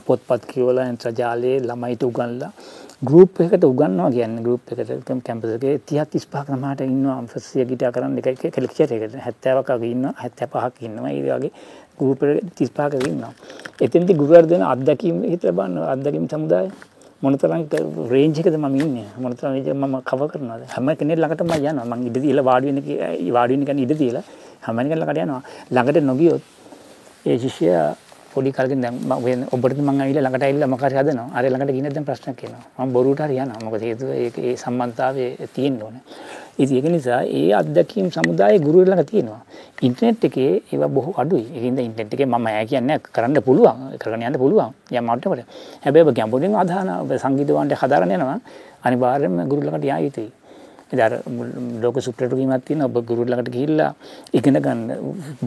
පොත්පත් 0.05 0.43
කියවලා 0.47 0.89
ත්‍රජාලයේ 0.95 1.57
ළමයිට 1.61 2.03
උගන්ලා 2.03 2.51
ගරුප් 2.99 3.39
එකට 3.39 3.63
උගන්නවා 3.63 4.09
කියන්න 4.09 4.37
ගරුප් 4.41 4.71
එකට 4.73 5.09
කැම්පසගේ 5.21 5.73
තියත් 5.85 6.15
ඉස්පාක් 6.15 6.47
නමට 6.49 6.81
ඉන්නවා 6.83 7.17
ෆසිය 7.27 7.65
ගිට 7.65 7.83
කරන්න 7.91 8.17
එක 8.21 8.39
කෙලෙක්ෂර 8.49 8.93
එකට 8.95 9.17
හැත්තෑවක 9.21 9.69
ඉන්න 9.85 10.07
හැත්ත 10.15 10.41
පහක් 10.47 10.87
ඉන්නවා 10.87 11.11
ඒ 11.11 11.21
වගේ 11.27 11.51
ගරුප 11.99 12.23
තිස්පාක 12.55 12.97
ඉන්නවා 13.01 13.33
එතින්ති 13.81 14.15
ගුවර්දන 14.15 14.65
අත්දැකීම 14.65 15.19
හිත 15.25 15.45
බන්න 15.51 15.77
අත්දැකීම් 15.85 16.25
සමුදාය 16.27 16.71
මොනතරම් 17.21 17.61
රේන්ජිකද 18.13 18.55
මම 18.57 18.75
ඉන්නේ? 18.81 19.05
මොනතරම් 19.23 19.53
රේන්ජ් 19.53 19.69
මම 19.73 19.95
කව 20.09 20.21
කරනවද? 20.31 20.63
හැම 20.73 20.89
කෙනෙක් 20.99 21.17
ළඟටම 21.17 21.53
යනවා. 21.57 21.85
මම 21.85 22.07
ඉඩ 22.09 22.17
දීලා 22.23 22.45
වාඩි 22.49 22.67
වෙන 22.69 22.77
වාඩි 23.37 23.53
වෙන 23.55 23.65
කෙනෙක් 23.69 23.85
ඉඩ 23.85 23.97
දීලා 24.01 24.23
හැම 24.65 24.77
කෙනෙක් 24.77 24.99
ළඟට 24.99 25.23
යනවා. 25.25 25.41
ළඟට 25.75 26.03
නොගියොත් 26.09 26.41
ඒ 27.25 27.37
ශිෂ්‍යයා 27.43 27.95
පොඩි 28.33 28.51
කලකින් 28.57 28.81
දැන් 28.81 28.95
මම 29.01 29.47
ඔබට 29.55 29.77
මම 29.81 29.89
ඇවිල්ලා 30.01 30.23
ළඟට 30.25 30.45
ඇවිල්ලා 30.47 30.69
මොකක් 30.73 30.83
හරි 30.85 30.97
හදනවා. 31.01 31.29
අර 31.33 31.43
ළඟට 31.49 31.73
ගිහින් 31.75 31.89
දැන් 31.95 32.05
ප්‍රශ්නයක් 32.09 32.43
එනවා. 32.45 32.63
මම 32.85 32.93
බොරුවට 32.93 33.25
හරි 33.25 33.39
යනවා 33.43 33.63
මොකද 33.65 33.81
හේතුව 33.87 34.09
ඒක 34.13 34.37
ඒ 34.37 34.55
සම්බන්ධතාවය 34.63 35.25
තියෙන්න 35.55 35.81
ඕනේ. 35.81 36.03
ඉතින් 36.57 36.77
ඒක 36.77 36.87
නිසා 36.89 37.21
ඒ 37.39 37.53
අත්දැකීම් 37.53 38.07
සමුදායේ 38.09 38.59
ගුරු 38.59 38.81
ළඟ 38.81 39.05
තියෙනවා. 39.05 39.41
ඉන්ටර්නෙට් 39.81 40.23
එකේ 40.25 40.51
ඒවා 40.71 40.89
බොහෝ 40.89 41.13
අඩුයි. 41.21 41.45
ඒකින්ද 41.55 41.79
ඉන්ටර්නෙට් 41.79 42.13
එකේ 42.13 42.25
මම 42.25 42.47
ඇය 42.47 42.65
කියන්නේ 42.65 42.97
කරන්න 43.15 43.41
පුළුවන්. 43.47 43.77
කරගෙන 44.01 44.25
යන්න 44.29 44.39
පුළුවන්. 44.43 44.73
යම් 44.91 45.05
මට්ටමකට. 45.05 45.45
හැබැයි 45.83 46.07
ඔබ 46.07 46.15
ගැඹුරින් 46.17 46.55
අදහන 46.55 46.89
ඔබ 47.03 47.11
සංගීත 47.23 47.49
වාණ්ඩය 47.49 47.75
හදාරන්න 47.75 48.15
යනවා. 48.17 48.39
අනිවාර්යයෙන්ම 48.83 49.37
ගුරු 49.47 49.61
ළඟට 49.61 49.85
යා 49.85 49.99
යුතුයි. 49.99 50.31
ඉතින් 50.91 51.81
ලෝක 51.83 52.01
සුප්‍රේට 52.01 52.33
කීමක් 52.33 52.65
තියෙන 52.65 52.81
ඔබ 52.81 52.97
ගුරු 53.05 53.23
ළඟට 53.23 53.53
ගිහිල්ලා 53.53 53.91
ඉගෙන 54.33 54.57
ගන්න 54.65 54.81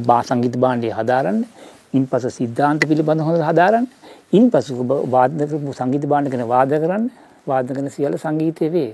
බා 0.06 0.22
සංගීත 0.22 0.56
භාණ්ඩය 0.56 0.94
හදාරන්න. 0.98 1.44
ඉන්පසු 1.92 2.30
සිද්ධාන්ත 2.30 2.86
පිළිබඳ 2.86 3.20
හොඳ 3.20 3.42
හදාරන්න. 3.42 3.86
ඉන්පසු 4.32 4.78
ඔබ 4.82 4.90
වාදක 5.10 5.58
සංගීත 5.74 6.06
භාණ්ඩ 6.06 6.32
ගැන 6.32 6.46
වාද 6.46 6.70
කරන්න. 6.82 7.10
වාද 7.46 7.66
කරන 7.66 7.88
සියල්ල 7.90 8.18
සංගීතය 8.18 8.68
වේ. 8.70 8.90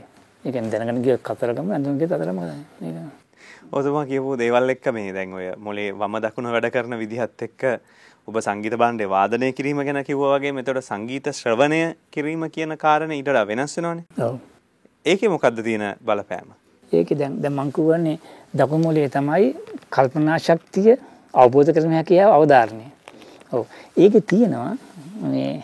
කියන්නේ 0.52 0.70
දැනගෙන 0.70 1.02
ගිය 1.02 1.18
කතරගම 1.20 1.70
කතරගම 1.98 2.40
මේක 2.80 2.96
ඔතමා 3.72 4.06
කියපු 4.06 4.36
දේවල් 4.38 4.70
එක්ක 4.70 4.92
මේ 4.92 5.12
දැන් 5.12 5.32
ඔය 5.32 5.46
මොලේ 5.58 5.92
වම 5.92 6.18
දකුණ 6.20 6.52
වැඩ 6.52 6.70
කරන 6.70 6.98
විදිහත් 6.98 7.42
එක්ක 7.42 7.64
ඔබ 8.28 8.38
සංගීත 8.40 8.74
භාණ්ඩේ 8.74 9.08
වාදනය 9.08 9.52
කිරීම 9.52 9.80
ගැන 9.80 10.02
කිව්වා 10.04 10.34
වගේ 10.34 10.52
මෙතකොට 10.52 10.82
සංගීත 10.82 11.28
ශ්‍රවණය 11.32 11.80
කිරීම 12.10 12.46
කියන 12.50 12.76
කාරණේ 12.76 13.20
වඩා 13.20 13.46
වෙනස් 13.46 13.76
වෙනවනේ. 13.76 14.04
ඒකේ 15.04 15.28
මොකද්ද 15.28 15.62
තියෙන 15.62 15.84
බලපෑම? 16.04 16.48
ඒකේ 16.92 17.18
දැන් 17.18 17.42
දැන් 17.42 17.54
මං 17.54 17.72
කියවන්නේ 17.72 18.18
දකුණු 18.54 18.84
මොලේ 18.84 19.08
තමයි 19.08 19.54
කල්පනා 19.90 20.38
ශක්තිය 20.38 20.96
අවබෝධ 21.34 21.72
කරගන්න 21.72 21.98
හැකියාව 21.98 22.32
අවධාරණය. 22.32 22.86
ඔව්. 23.52 23.64
ඒකේ 23.96 24.20
තියෙනවා 24.22 24.76
මේ 25.24 25.62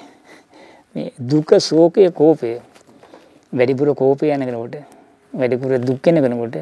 මේ 0.96 1.12
දුක 1.30 1.54
ශෝකය 1.60 2.10
කෝපය 2.12 2.60
වැඩිපුර 3.52 3.88
කෝපය 3.94 4.26
යන 4.34 4.44
කෙනෙකුට 4.48 4.76
වැඩිපුර 5.32 5.72
දුක් 5.88 6.06
වෙන 6.06 6.18
කෙනෙකුට 6.24 6.56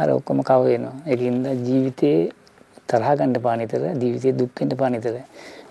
අර 0.00 0.08
ඔක්කොම 0.10 0.38
කව 0.48 0.62
වෙනවා. 0.70 0.94
ඒකින්ද 1.06 1.46
ජීවිතේ 1.66 2.30
තරහ 2.90 3.10
ගන්න 3.18 3.36
පානිතර 3.46 3.82
ජීවිතේ 4.02 4.32
දුක් 4.40 4.50
වෙන්න 4.60 4.72
පානිතර 4.80 5.14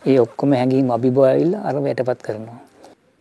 ඒ 0.06 0.20
ඔක්කොම 0.26 0.54
හැඟීම් 0.60 0.92
ඇවිල්ලා 1.32 1.64
අර 1.70 1.76
වැටපත් 1.86 2.22
කරනවා. 2.28 2.60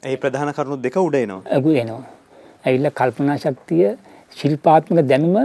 ඒ 0.02 0.16
ප්‍රධාන 0.16 0.52
කරුණු 0.56 0.76
දෙක 0.86 0.96
උඩ 0.96 1.14
එනවා. 1.14 1.42
අගු 1.56 1.70
එනවා. 1.82 2.04
ඇවිල්ලා 2.66 2.94
කල්පනා 3.00 3.36
ශක්තිය 3.44 3.84
ශිල්පාත්මක 4.38 5.02
දැනුම 5.10 5.36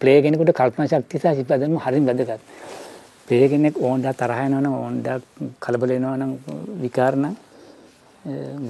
ප්ලේ 0.00 0.18
කෙනෙකුට 0.22 0.54
කල්පනා 0.60 0.88
දැනුම 1.62 1.78
හරිම 1.86 2.06
වැදගත්. 2.06 2.40
ප්ලේ 3.26 3.48
කෙනෙක් 3.52 3.74
ඕන්ඩා 3.88 4.14
තරහ 4.22 4.40
යනවා 4.46 4.62
නම් 4.62 4.74
ඕන්ඩා 4.84 5.18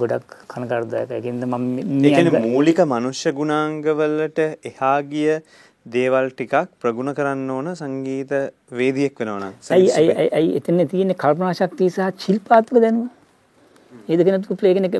ගොඩක් 0.01 0.35
කනකාරදායක. 0.47 1.11
ඒකින්ද 1.11 1.43
මම 1.45 2.05
ඒ 2.05 2.11
කියන්නේ 2.15 2.41
මූලික 2.53 2.79
මනුෂ්‍ය 2.93 3.31
ගුණාංගවලට 3.39 4.39
එහා 4.69 4.97
ගිය 5.11 5.39
දේවල් 5.85 6.27
ටිකක් 6.31 6.55
ප්‍රගුණ 6.81 7.13
කරන්න 7.19 7.49
ඕන 7.49 7.69
සංගීත 7.75 8.33
වේදියෙක් 8.79 9.19
වෙනවා 9.19 9.39
නම්. 9.39 9.53
ඇයි 9.71 10.51
එතන 10.59 10.83
තියෙන 10.91 11.15
කල්පනා 11.23 11.53
ශක්තිය 11.61 11.89
සහ 11.89 12.11
ශිල්පාත්මක 12.25 12.81
දැනුම? 12.85 13.07
ඒ 14.09 14.17
දෙක 14.17 14.27
නැතුව 14.33 14.59
ප්ලේ 14.61 14.73
කෙනෙක් 14.77 14.93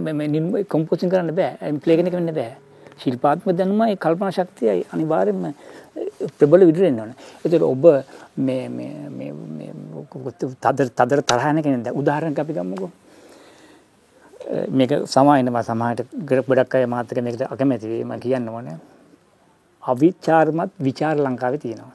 කොම්පෝසින් 0.73 1.11
කරන්න 1.13 1.35
බෑ. 1.41 1.73
ප්ලේ 1.85 1.97
කෙනෙක් 1.99 2.17
වෙන්න 2.19 2.33
බෑ. 2.39 2.55
ශිල්පාත්මක 3.03 3.57
දැනුම 3.59 3.83
ඒ 3.87 3.97
කල්පනා 4.05 4.31
ශක්තියයි 4.37 4.87
අනිවාර්යෙන්ම 4.93 5.53
ප්‍රබල 6.39 6.61
එන්න 6.63 6.99
ඕනේ. 7.03 7.17
ඒතර 7.45 7.63
ඔබ 7.73 7.85
මේ 8.47 8.65
මේ 8.77 9.09
මේ 9.17 9.31
මේ 9.57 9.71
තදර 10.63 10.89
තදර 10.99 11.21
තරහ 11.31 11.45
යන 11.51 11.61
කෙනෙක් 11.67 11.85
දැන් 11.85 12.01
උදාහරණයක් 12.01 12.41
අපි 12.45 12.57
ගමුකෝ. 12.57 12.91
මේක 14.49 14.91
සමායනවා 15.05 15.63
සමාහයට 15.63 16.09
ගොඩක් 16.29 16.75
අය 16.75 16.85
මාත් 16.93 17.11
එක්ක 17.11 17.21
මේකට 17.25 17.43
අකමැති 17.53 17.87
වෙයි 17.91 18.03
මම 18.03 18.19
කියන්න 18.19 18.49
ඕනේ. 18.49 18.77
අවිචාරමත් 19.83 20.71
විචාර 20.87 21.15
ලංකාවේ 21.17 21.61
තියෙනවා. 21.63 21.93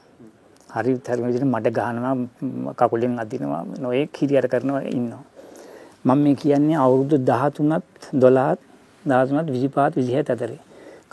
හරි 0.75 0.93
තරම 1.05 1.25
විදිහට 1.27 1.47
මඩ 1.47 1.73
ගහනවා 1.77 2.75
කකුලෙන් 2.79 3.19
අදිනවා 3.23 3.63
නොයේ 3.83 4.05
කිරියට 4.15 4.47
කරනවා 4.53 4.83
ඉන්නවා. 4.97 5.23
මම 6.05 6.19
මේ 6.23 6.35
කියන්නේ 6.35 6.77
අවුරුදු 6.85 7.17
13ත් 7.31 7.83
12ත් 8.23 8.59
13ත් 9.05 9.47
25ත් 9.49 9.93
27 9.99 10.33
අතරේ 10.35 10.59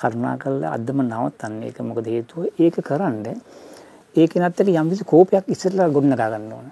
කරුණා 0.01 0.37
කරලා 0.43 0.73
අදම 0.77 0.99
නවත්තන්න 1.07 1.63
ඒක 1.69 1.79
මොකද 1.89 2.07
හේතුව 2.15 2.63
ඒක 2.65 2.77
කරන්න 2.89 3.27
ඒක 4.17 4.33
නැත්තට 4.43 4.69
යම් 4.69 4.89
කිසි 4.93 5.05
කෝපයක් 5.13 5.51
ඉස්සරලා 5.55 5.89
ගොඩනගා 5.97 6.31
ගන්න 6.33 6.53
ඕන. 6.59 6.69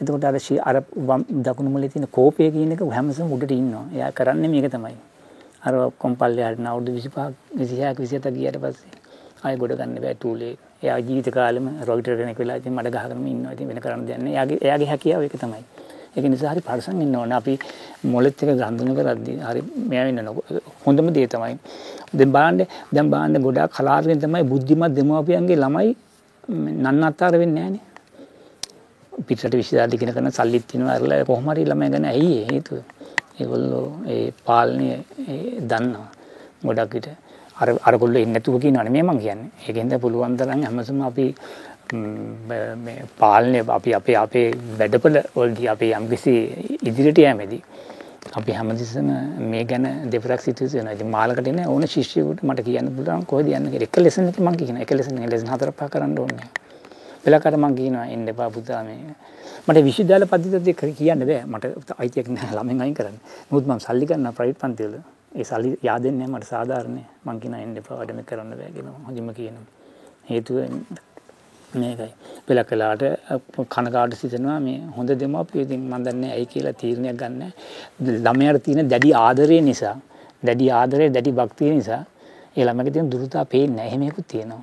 එතකොට 0.00 0.24
අර 0.24 0.34
අර 0.68 0.76
දකුණු 1.46 1.70
මුලේ 1.70 1.88
තියෙන 1.88 2.06
කෝපය 2.08 2.50
කියන 2.50 2.72
එක 2.72 2.82
හැමසම 2.90 3.32
උඩට 3.32 3.52
ඉන්නවා. 3.52 3.84
එයා 3.94 4.10
කරන්නේ 4.12 4.48
මේක 4.48 4.70
තමයි. 4.70 4.96
අර 5.62 5.74
කොම්පල්ලේ 5.98 6.46
හරින 6.48 6.66
අවුරුදු 6.66 6.92
25 6.92 7.34
26 7.56 7.94
27 7.94 8.36
ගියට 8.36 8.58
පස්සේ 8.58 9.02
ආයෙ 9.44 9.56
ගොඩ 9.56 9.76
ගන්න 9.78 10.00
බෑ 10.04 10.14
ටූලේ. 10.16 10.54
එයා 10.82 10.98
ජීවිත 10.98 11.28
කාලෙම 11.36 11.66
රොයිටර් 11.88 12.16
කෙනෙක් 12.18 12.38
වෙලා 12.38 12.58
ඉතින් 12.60 12.74
මඩ 12.74 12.94
ගහගෙන 12.96 13.26
ඉන්නවා. 13.26 13.54
ඉතින් 13.56 13.68
වෙන 13.68 13.80
කරන්න 13.84 14.06
දෙයක් 14.08 14.18
නෑ. 14.18 14.32
එයාගේ 14.34 14.58
එයාගේ 14.66 14.90
හැකියාව 14.92 15.22
ඒක 15.22 15.36
තමයි. 15.44 15.62
ඒක 16.16 16.26
නිසා 16.32 16.52
හරි 16.52 16.62
පරිසම් 16.68 17.00
ඉන්න 17.00 17.16
ඕනේ. 17.16 17.38
අපි 17.40 17.54
මොලෙත් 18.04 18.42
එක 18.42 18.50
ගන්දුන 18.60 18.90
කරද්දී 18.98 19.38
හරි 19.48 19.62
මෙයා 19.90 20.04
වෙන්න 20.08 20.28
හොඳම 20.84 21.12
දේ 21.16 21.26
තමයි. 21.26 21.56
දැන් 22.12 22.30
බලන්න 22.36 22.60
දැන් 22.92 23.10
බලන්න 23.12 23.42
ගොඩාක් 23.46 23.74
කලාතුරකින් 23.78 24.22
තමයි 24.24 24.44
බුද්ධිමත් 24.52 24.94
දෙමව්පියන්ගේ 24.98 25.62
ළමයි 25.64 25.90
නන්නත්තර 26.84 27.34
වෙන්නේ 27.42 27.62
නැහනේ. 27.62 27.93
පිටරට 29.28 29.56
විශ්වවිද්‍යාල 29.60 29.94
ඉගෙන 29.96 30.14
ගන්න 30.16 30.36
සල්ලිත් 30.38 30.66
තියෙනවා 30.70 30.96
අරලා 30.98 31.24
කොහොම 31.30 31.50
හරි 31.52 31.64
ළමයි 31.70 31.90
ගැන 31.94 32.06
ඇයි 32.12 32.40
හේතුව? 32.50 32.80
ඒගොල්ලෝ 33.40 33.86
ඒ 34.14 34.32
පාලනය 34.46 34.88
දන්නවා. 35.70 36.08
ගොඩක් 36.66 36.94
විට 36.96 37.08
අර 37.62 37.68
අරගොල්ලෝ 37.88 38.22
එන්නේ 38.22 38.38
නැතුව 38.38 38.58
කියනවනේ 38.64 38.94
මේ 38.96 39.04
මං 39.08 39.20
කියන්නේ. 39.24 39.50
ඒකෙන්ද 39.68 39.94
පුළුවන් 40.04 40.36
තරම් 40.40 40.66
හැමසම 40.66 41.00
අපි 41.10 41.26
මේ 41.92 43.04
පාලනය 43.22 43.62
අපි 43.78 43.94
අපේ 44.00 44.16
අපේ 44.24 44.46
වැඩපළ 44.78 45.18
වලදී 45.36 45.68
අපි 45.74 45.92
යම්කිසි 46.00 46.34
ඉදිරියට 46.88 47.20
යෑමේදී 47.24 47.62
අපි 48.40 48.52
හැමතිස්සම 48.58 49.08
මේ 49.52 49.64
ගැන 49.64 49.86
දෙපරක් 50.12 50.40
සිතු 50.40 50.68
වෙනවා. 50.72 50.94
ඉතින් 50.96 51.10
මාලකට 51.16 51.48
එන 51.48 51.60
ඕන 51.68 51.86
ශිෂ්‍යයෙකුට 51.94 52.42
මට 52.42 52.64
කියන්න 52.68 52.90
පුළුවන් 52.96 53.26
කොහෙද 53.32 53.48
යන්න 53.48 53.70
කියලා. 53.72 53.88
එක 53.90 53.96
ලෙසන් 54.04 54.28
එක 54.28 54.38
මම 54.40 54.56
කියනවා. 54.60 54.82
එක 54.82 54.92
ලෙසන් 54.98 55.22
එක 55.22 55.30
ලෙසන් 55.34 55.50
හතර 55.54 55.72
පහ 55.72 55.90
කරන්න 55.92 56.18
ඕනේ. 56.18 56.63
වෙලකට 57.24 57.56
මම 57.56 57.74
කියනවා 57.74 58.06
එන්න 58.06 58.28
එපා 58.28 58.50
පුතා 58.50 58.82
මේ. 58.84 59.14
මට 59.66 59.84
විශ්වවිද්‍යාල 59.86 60.26
පද්ධතියත් 60.26 60.80
කියන්න 60.98 61.24
බෑ. 61.24 61.44
මට 61.46 61.96
අයිතියක් 61.98 62.28
නැහැ 62.28 62.56
ළමෙන් 62.58 62.80
අයින් 62.80 62.94
කරන්න. 62.94 63.16
මොකද 63.50 63.66
මම 63.66 63.80
සල්ලි 63.80 64.06
ගන්න 64.06 64.32
ප්‍රයිවට් 64.32 64.60
පන්තිවල. 64.60 64.94
ඒ 65.34 65.44
සල්ලි 65.44 65.70
yaadෙන්නේ 65.82 66.26
නැහැ 66.26 66.38
මට 66.38 66.50
සාධාරණයි. 66.50 67.04
මම 67.24 67.40
කියනවා 67.40 67.64
එන්න 67.64 67.76
එපා 67.76 67.98
වැඩම 67.98 68.22
කරන්න 68.24 68.54
බෑ 68.60 68.70
කියලා. 68.76 68.94
හොඳින්ම 69.06 69.32
කියනවා. 69.32 69.66
හේතුව 70.30 70.56
මේකයි. 71.72 72.10
පෙළ 72.46 72.62
කලාට 72.64 73.04
කනකාට 73.68 74.14
සිතනවා 74.14 74.58
මේ 74.60 74.78
හොඳ 74.96 75.10
දෙමාපියෝ 75.22 75.66
ඉතින් 75.66 75.82
මම 75.82 76.04
දන්නේ 76.06 76.32
ඇයි 76.32 76.46
කියලා 76.46 76.74
තීරණයක් 76.74 77.16
ගන්න. 77.16 77.42
ළමයාට 78.26 78.62
තියෙන 78.62 78.90
දැඩි 78.90 79.14
ආදරය 79.16 79.60
නිසා, 79.60 79.96
දැඩි 80.42 80.70
ආදරය, 80.72 81.08
දැඩි 81.10 81.32
භක්තිය 81.32 81.72
නිසා 81.80 82.02
ඒ 82.56 82.64
ළමයාගේ 82.64 82.92
තියෙන 82.92 83.10
දුරතා 83.10 83.44
පේන්නේ 83.46 83.76
නැහැ. 83.76 83.90
එහෙම 83.90 84.08
එකකුත් 84.08 84.28
තියෙනවා. 84.28 84.62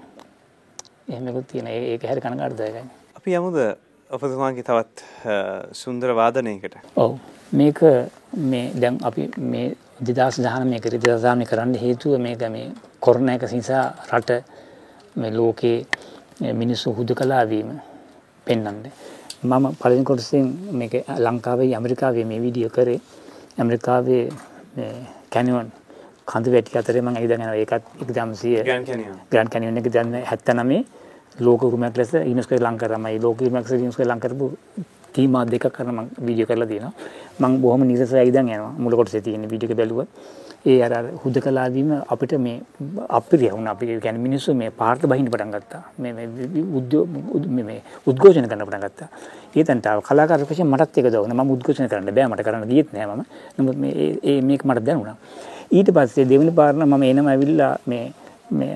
එහෙම 1.08 1.28
එකකුත් 1.28 1.48
තියෙනවා. 1.48 1.74
ඒක 1.94 2.04
හැරි 2.10 2.22
කනකාටදායකයි. 2.22 2.84
අපි 3.18 3.36
යමුද 3.40 3.58
ඔබතුමාගේ 4.10 4.64
තවත් 4.64 5.04
සුන්දර 5.82 6.14
වාදනයකට. 6.16 6.76
ඔව්. 6.96 7.18
මේක 7.52 7.80
මේ 8.52 8.72
දැන් 8.82 9.00
අපි 9.04 9.30
මේ 9.38 9.76
2019 10.04 10.66
මේක 10.74 10.84
2019 10.84 11.50
කරන්න 11.52 11.76
හේතුව 11.84 12.20
මේක 12.20 12.44
මේ 12.50 12.72
කොරෝනා 13.00 13.36
එක 13.36 13.52
නිසා 13.52 13.86
රට 14.12 14.44
මේ 15.16 15.32
ලෝකේ 15.32 15.86
මිනිස්සු 16.62 16.94
හුදු 16.94 17.16
කලාවීම 17.16 17.70
පෙන්වන්න. 18.46 18.86
මම 19.44 19.66
පළවෙනි 19.82 20.04
කොටසෙන් 20.04 20.48
මේක 20.72 20.94
ලංකාවේ 21.26 21.74
ඇමරිකාවේ 21.76 22.26
මේ 22.26 22.42
වීඩියෝ 22.46 22.74
කරේ. 22.78 23.00
ඇමරිකාවේ 23.60 24.24
කැනියොන් 25.34 25.72
කඳු 26.32 26.52
වැටි 26.56 26.78
අතරේ 26.78 27.02
මම 27.02 27.16
ඇවිදගෙන. 27.16 27.42
ඒකත් 27.42 27.84
1900 28.00 28.64
ග්‍රෑන්ඩ් 28.64 28.88
කැනියොන්. 28.88 29.18
ග්‍රෑන්ඩ් 29.32 29.52
කැනියොන් 29.54 29.78
එක 29.78 29.92
දැන් 29.96 30.14
79 30.24 30.86
ලෝක 31.40 31.64
උරුමයක් 31.64 31.98
ලෙස 31.98 32.14
යුනෙස්කෝ 32.14 32.60
ලං 32.60 32.78
කරමයි 32.78 33.20
ලෝක 33.22 33.42
උරුමයක් 33.42 33.70
ලෙස 33.70 33.82
යුනෙස්කෝ 33.82 34.06
ලං 34.06 34.20
කරපු 34.20 34.52
තීමා 35.14 35.46
දෙකක් 35.46 35.72
කරන 35.72 35.92
මම 35.92 36.08
වීඩියෝ 36.28 36.48
කරලා 36.48 36.68
තියෙනවා. 36.68 36.94
මම 37.40 37.62
බොහොම 37.62 37.84
නිරසයි 37.88 38.28
ඉඳන් 38.30 38.48
යනවා 38.48 38.74
මුල 38.78 38.96
කොටසේ 38.96 39.22
තියෙන 39.22 39.50
වීඩියෝ 39.50 39.72
එක 39.72 39.78
බැලුවා 39.78 40.08
ඒ 40.66 40.82
අර 40.84 41.06
හුදකලා 41.24 41.68
වීම 41.74 41.92
අපිට 42.08 42.34
මේ 42.40 42.62
අපිරිය 43.10 43.52
වුණා. 43.52 43.74
අපි 43.74 43.86
කියන්නේ 44.00 44.22
මිනිස්සු 44.22 44.54
මේ 44.54 44.70
පාර්ථ 44.70 45.06
බහින්න 45.08 45.30
පටන් 45.34 45.52
ගත්තා. 45.56 45.84
මේ 45.98 46.14
මේ 46.14 46.28
උද්‍යෝග 46.78 47.08
මේ 47.50 47.82
උද්ඝෝෂණ 48.06 48.48
කරන්න 48.48 48.68
පටන් 48.68 48.84
ගත්තා. 48.86 49.08
ඒ 49.56 49.64
තැනට 49.64 49.88
කලාකාර 50.08 50.46
වශයෙන් 50.46 50.68
මටත් 50.68 50.98
ඒක 50.98 51.14
දුණා 51.14 51.44
මම 51.44 51.52
උද්ඝෝෂණ 51.56 51.90
කරන්න 51.90 52.14
බෑ. 52.14 52.28
මට 52.28 52.46
කරන්න 52.46 52.68
ගියෙත් 52.70 52.94
නෑ 52.94 53.08
මම. 53.08 53.24
නමුත් 53.58 53.78
මේ 53.78 54.12
ඒ 54.24 54.42
මේක 54.42 54.64
මට 54.64 54.86
දැනුණා 54.86 55.18
ඊට 55.72 55.90
පස්සේ 55.90 56.26
දෙවෙනි 56.26 56.52
පාරණ 56.52 56.84
මම 56.86 57.04
එනම 57.04 57.28
ඇවිල්ලා 57.28 57.74
මේ 57.88 58.06
මේ 58.52 58.74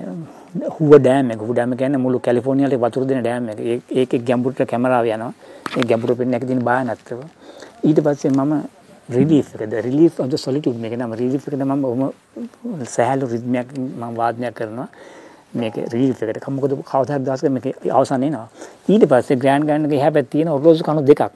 හුව 0.70 0.94
ඩෑම් 0.98 1.32
එක. 1.32 1.40
හුව 1.40 1.52
ඩෑම් 1.52 1.76
කියන්නේ 1.76 2.00
මුළු 2.00 2.20
කැලිෆෝනියාවේ 2.20 2.80
වතුර 2.80 3.04
දෙන 3.06 3.20
ඩෑම් 3.20 3.50
එක. 3.50 3.60
ඒකේ 3.92 4.20
ගැඹුරට 4.22 4.62
කැමරාව 4.66 5.06
යනවා. 5.08 5.34
ඒ 5.78 5.84
ගැඹුර 5.84 6.16
පෙන්නේ 6.16 6.32
නැති 6.34 6.48
දින 6.48 6.64
භයානකව 6.64 7.20
ඊට 7.84 8.00
පස්සේ 8.00 8.32
මම 8.32 8.54
රිලීෆ් 9.10 9.52
එකද? 9.56 9.76
රිලීෆ් 9.88 10.20
of 10.20 10.30
the 10.30 10.38
solitude 10.38 10.80
මේක 10.80 10.96
නම. 10.96 11.14
රිලීෆ් 11.14 11.48
එකද 11.48 11.62
මම 11.62 11.84
ඔහොම 11.84 12.12
සහැල්ලු 12.88 13.28
රිද්මයක් 13.28 13.78
මම 13.78 14.16
වාදනයක් 14.16 14.56
කරනවා. 14.56 14.90
මේක 15.54 15.76
රිලීෆ් 15.94 16.24
එකට. 16.24 16.48
මොකද 16.50 16.80
කවදා 16.82 17.16
හරි 17.16 17.24
දවසක 17.24 17.50
මේක 17.50 17.66
අවසන් 17.92 18.22
වෙනවා 18.22 18.48
ඊට 18.88 19.04
පස්සේ 19.06 19.38
ග්‍රෑන්ඩ් 19.38 19.68
ගන්න 19.68 19.86
එක 19.88 19.98
එහා 20.00 20.12
පැත්තේ 20.12 20.32
තියෙන 20.32 20.50
ඔරලෝසු 20.50 20.84
කණු 20.84 21.04
දෙකක්. 21.04 21.32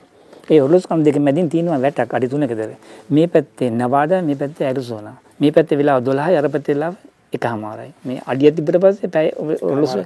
ඒ 0.49 0.61
ඔරලෝසු 0.61 0.87
කණු 0.87 1.03
දෙක 1.03 1.17
මැදින් 1.19 1.49
තියෙනවා 1.49 1.81
වැටක් 1.81 2.13
අඩි 2.13 2.27
3කද 2.29 2.75
මේ 3.09 3.27
පැත්තේ 3.27 3.69
නවාඩා 3.71 4.21
මේ 4.21 4.35
පැත්තේ 4.35 4.67
ඇරිසෝනා 4.67 5.17
මේ 5.39 5.51
පැත්තේ 5.51 5.79
වෙලාව 5.81 6.03
12යි 6.09 6.41
අර 6.41 6.49
පැත්තේ 6.55 6.75
වෙලාව 6.75 6.95
එකමාරයි 7.37 7.93
මේ 8.05 8.19
අඩිය 8.33 8.51
තිබ්බට 8.57 8.81
පස්සේ 8.83 9.13
පැය 9.15 9.31
ඔරලෝසු 9.69 9.99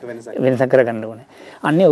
වෙනසක් 0.45 0.69
කරගන්න 0.73 1.03
ඕනේ 1.09 1.27
අන්නේ 1.63 1.89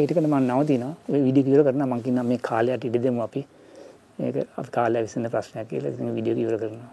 හිටගෙන 0.00 0.30
මම 0.30 0.40
නවතිනවා 0.52 0.94
ඔය 1.12 1.20
වීඩියෝ 1.26 1.50
කිව්වර 1.50 1.66
කරනවා 1.68 1.90
මම 1.90 2.02
කියනවා 2.06 2.30
මේ 2.30 2.40
කාලයට 2.50 2.90
ඉඩ 2.90 3.02
දෙමු 3.08 3.22
අපි 3.28 3.42
අපි 4.16 4.70
කාලය 4.70 5.02
විසින 5.02 5.26
ප්‍රශ්නයක් 5.30 5.68
කියලා 5.68 6.14
වීඩියෝ 6.14 6.38
ඉවර 6.38 6.58
කරනවා. 6.58 6.90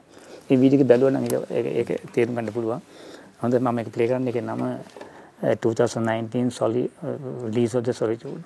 මේ 0.49 0.59
වීඩියෝ 0.59 0.81
එක 0.81 0.87
බැලුවා 0.87 1.13
නම් 1.13 1.25
ඒක 1.49 1.67
ඒක 1.81 1.89
තේරුම් 2.13 2.35
ගන්න 2.35 2.53
පුළුවන්. 2.53 2.81
හොඳ 3.41 3.53
මම 3.53 3.75
මේක 3.75 3.93
ප්ලේ 3.93 4.07
කරන්න 4.07 4.27
එකේ 4.27 4.41
නම 4.41 4.63
2019 5.61 6.51
Solid 6.51 6.89
Release 7.45 7.77
of 7.77 7.83
the 7.83 7.93
Solitude. 7.93 8.41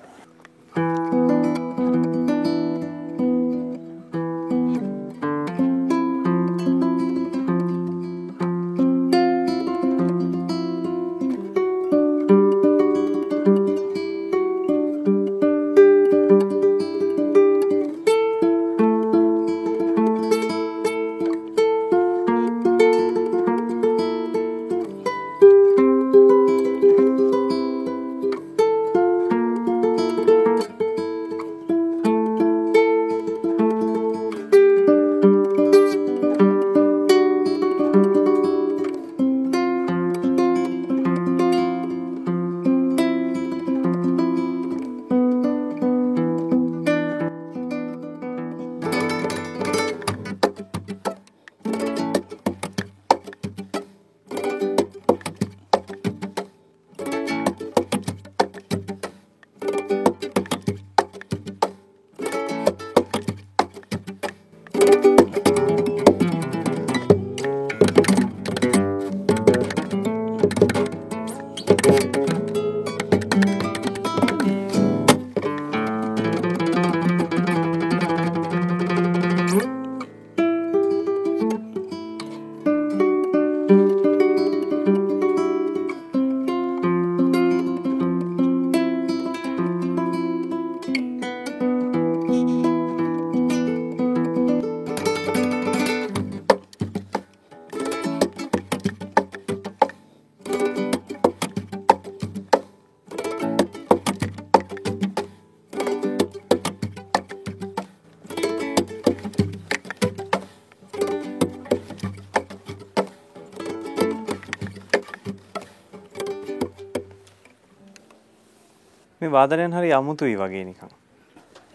මේ 119.26 119.32
වාදනයන් 119.36 119.72
හරි 119.78 119.92
අමුතුයි 119.98 120.36
වගේ 120.38 120.64
නිකන්. 120.64 120.90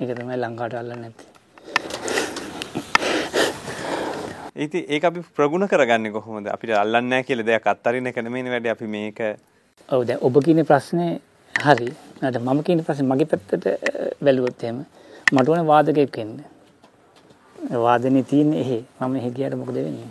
ඒක 0.02 0.12
තමයි 0.18 0.38
ලංකාවට 0.44 0.76
අල්ලන්නේ 0.82 1.00
නැත්තේ. 1.02 1.30
ඉතින් 4.56 4.86
ඒක 4.88 5.04
අපි 5.10 5.24
ප්‍රගුණ 5.36 5.68
කරගන්නේ 5.72 6.12
කොහොමද? 6.12 6.48
අපිට 6.48 6.72
අල්ලන්නේ 6.84 7.10
නැහැ 7.10 7.28
කියලා 7.28 7.48
දෙයක් 7.50 7.68
අත්තරින්න 7.74 8.08
එක 8.12 8.18
නෙමෙයිනේ 8.24 8.54
වැඩි 8.56 8.74
අපි 8.76 8.88
මේක 8.96 9.20
ඔව් 9.90 10.08
දැන් 10.08 10.24
ඔබ 10.30 10.40
කියන 10.46 10.66
ප්‍රශ්නේ 10.72 11.20
හරි. 11.56 11.90
නැත්නම් 12.22 12.50
මම 12.54 12.64
කියන 12.64 12.84
ප්‍රශ්නේ 12.88 13.10
මගේ 13.12 13.30
පැත්තට 13.34 13.66
බැලුවොත් 14.24 14.64
එහෙම 14.64 14.86
මට 15.32 15.48
ඕනේ 15.50 15.68
වාදකයෙක් 15.74 16.18
වෙන්න. 16.18 16.38
වාදනේ 17.86 18.24
තියෙන්නේ 18.24 18.62
එහෙ. 18.64 18.80
මම 19.02 19.16
එහෙ 19.16 19.30
ගියාට 19.36 19.60
මොකද 19.64 19.76
වෙන්නේ? 19.76 20.10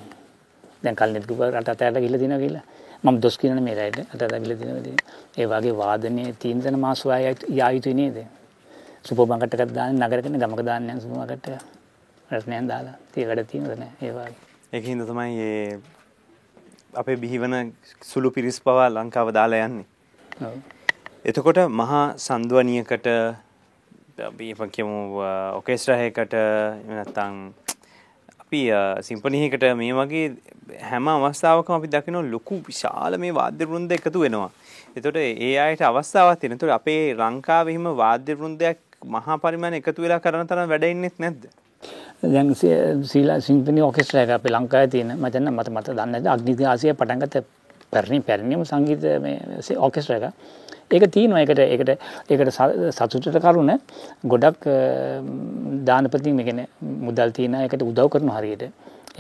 දැන් 0.85 0.97
කල්නෙත් 0.97 1.27
කිව්වා 1.31 1.51
රට 1.51 1.69
අතට 1.77 2.01
ගිහිල්ලා 2.05 2.23
දිනවා 2.25 2.43
කියලා. 2.45 2.65
මම 3.05 3.21
දොස් 3.21 3.39
කියනනේ 3.39 3.65
මේ 3.65 3.75
රටට 3.75 4.23
අතට 4.23 4.35
ගිහිල්ලා 4.43 4.83
දිනවා. 4.85 5.05
ඒ 5.39 5.47
වගේ 5.47 5.77
වාදනයේ 5.77 6.33
තැන 6.43 6.79
මාසු 6.79 7.09
යා 7.51 7.71
යුතුයි 7.71 7.95
නේද? 7.95 8.19
සුපර් 9.05 9.27
මාකට් 9.27 9.55
එකක් 9.57 9.73
දාන්න 9.75 9.97
නගරකනේ 9.99 10.41
ගමක 10.43 10.65
දාන්න 10.65 10.91
යන 10.91 11.01
සුපර් 11.01 11.17
මාකට් 11.17 11.49
එක. 11.49 11.63
රස්නයන් 12.31 12.69
දාලා. 12.69 12.97
වැඩ 13.29 13.47
තියෙනවද 13.53 13.79
නැහැ. 13.79 13.97
ඒ 14.03 14.13
වගේ. 14.13 14.35
ඒකින්ද 14.73 15.07
තමයි 15.07 15.33
මේ 15.37 15.81
අපේ 16.95 17.17
බිහිවන 17.17 17.73
සුළු 18.03 18.31
පිරිස් 18.31 18.61
පවා 18.61 18.91
ලංකාව 18.91 19.33
දාලා 19.33 19.65
යන්නේ. 19.67 19.87
ඔව්. 20.43 20.55
එතකොට 21.25 21.59
මහා 21.81 22.05
සන්දුවනියකට 22.17 23.07
අපි 24.29 24.55
කියමු 24.73 25.01
ඔකෙස්ට්‍රාහයකට 25.55 26.35
නැත්තං 26.89 27.37
අපි 28.51 28.67
සිම්පනයකට 29.01 29.65
මේ 29.79 29.95
වගේ 29.95 30.25
හැම 30.83 31.09
අවස්ථාවකම 31.09 31.75
අපි 31.77 31.89
දකින 31.89 32.17
ලොකු 32.33 32.59
විශාල 32.67 33.17
මේ 33.17 33.31
වාද්‍ය 33.33 33.65
වෘන්ද 33.65 33.93
එකතු 33.95 34.23
වෙනවා. 34.25 34.51
එතොට 34.97 35.17
ඒ 35.17 35.55
අයට 35.65 35.83
අවස්ථාවත් 35.83 36.41
තිනතුට 36.43 36.73
අපේ 36.75 37.15
ලංකාවහිම 37.15 37.87
වාද්‍ය 38.03 38.35
වෘන්දයක් 38.35 38.79
මහා 39.07 39.39
පරිමාණ 39.39 39.79
එකතු 39.79 40.03
වෙලා 40.03 40.19
කරන 40.19 40.51
තරම් 40.51 40.69
වැඩඉන්නෙත් 40.73 41.17
නැද්ද. 41.19 41.47
දැන් 42.23 42.51
සීලා 43.13 43.39
සිම්පනි 43.41 43.83
ඔකෙස්ට්‍ර 43.83 44.19
එක 44.25 44.35
අපේ 44.39 44.55
ලංකාවේ 44.57 44.91
තියෙන 44.95 45.15
මම 45.15 45.31
දැන් 45.31 45.53
මට 45.55 45.71
මත 45.71 45.87
දන්නේ 45.91 46.11
නැහැ 46.11 46.35
අග්නිදාසිය 46.35 46.95
පටන් 46.95 47.23
ගත්ත 47.23 47.45
පැරණි 47.93 48.21
පැරණිම 48.21 48.67
සංගීත 48.67 49.07
මේ 49.23 49.79
ඔකෙස්ට්‍ර 49.79 50.19
එක. 50.19 50.35
ඒක 50.91 51.05
තියෙනවා 51.17 51.43
ඒකට 51.43 51.61
ඒකට 51.65 51.91
ඒකට 52.31 52.53
සතුටට 52.99 53.41
කරුණ 53.45 53.73
ගොඩක් 54.33 54.69
දානපති 55.89 56.33
මේ 56.39 56.47
කියන්නේ 56.49 56.69
මුදල් 57.09 57.35
තියෙන 57.37 57.59
එකට 57.65 57.85
උදව් 57.91 58.09
කරන 58.15 58.33
හරියට. 58.37 58.65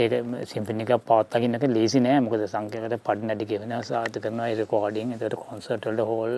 ඒක 0.04 0.12
සිම්ෆනි 0.52 0.84
එකක් 0.84 1.04
පවත්වාගෙන 1.08 1.56
එක 1.58 1.64
ලේසි 1.76 2.00
නෑ. 2.06 2.20
මොකද 2.24 2.44
සංඛ්‍යකට 2.52 2.96
පඩි 3.06 3.28
නැටි 3.30 3.48
ගෙවනවා 3.50 3.80
සාර්ථක 3.90 4.20
කරනවා. 4.24 4.48
ඒ 4.50 4.56
රෙකෝඩින් 4.60 5.14
එතකොට 5.16 5.36
කොන්සර්ට් 5.46 5.88
වලට 5.88 6.06
හෝල් 6.10 6.34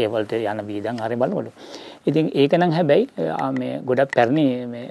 ඒ 0.00 0.06
වලට 0.14 0.32
යන 0.52 0.62
වීදම් 0.70 1.02
හරි 1.04 1.16
බලනකොට. 1.22 1.48
ඉතින් 2.10 2.30
ඒක 2.42 2.56
නම් 2.60 2.72
හැබැයි 2.78 3.04
මේ 3.58 3.80
ගොඩක් 3.90 4.14
පැරණි 4.18 4.46
මේ 4.74 4.86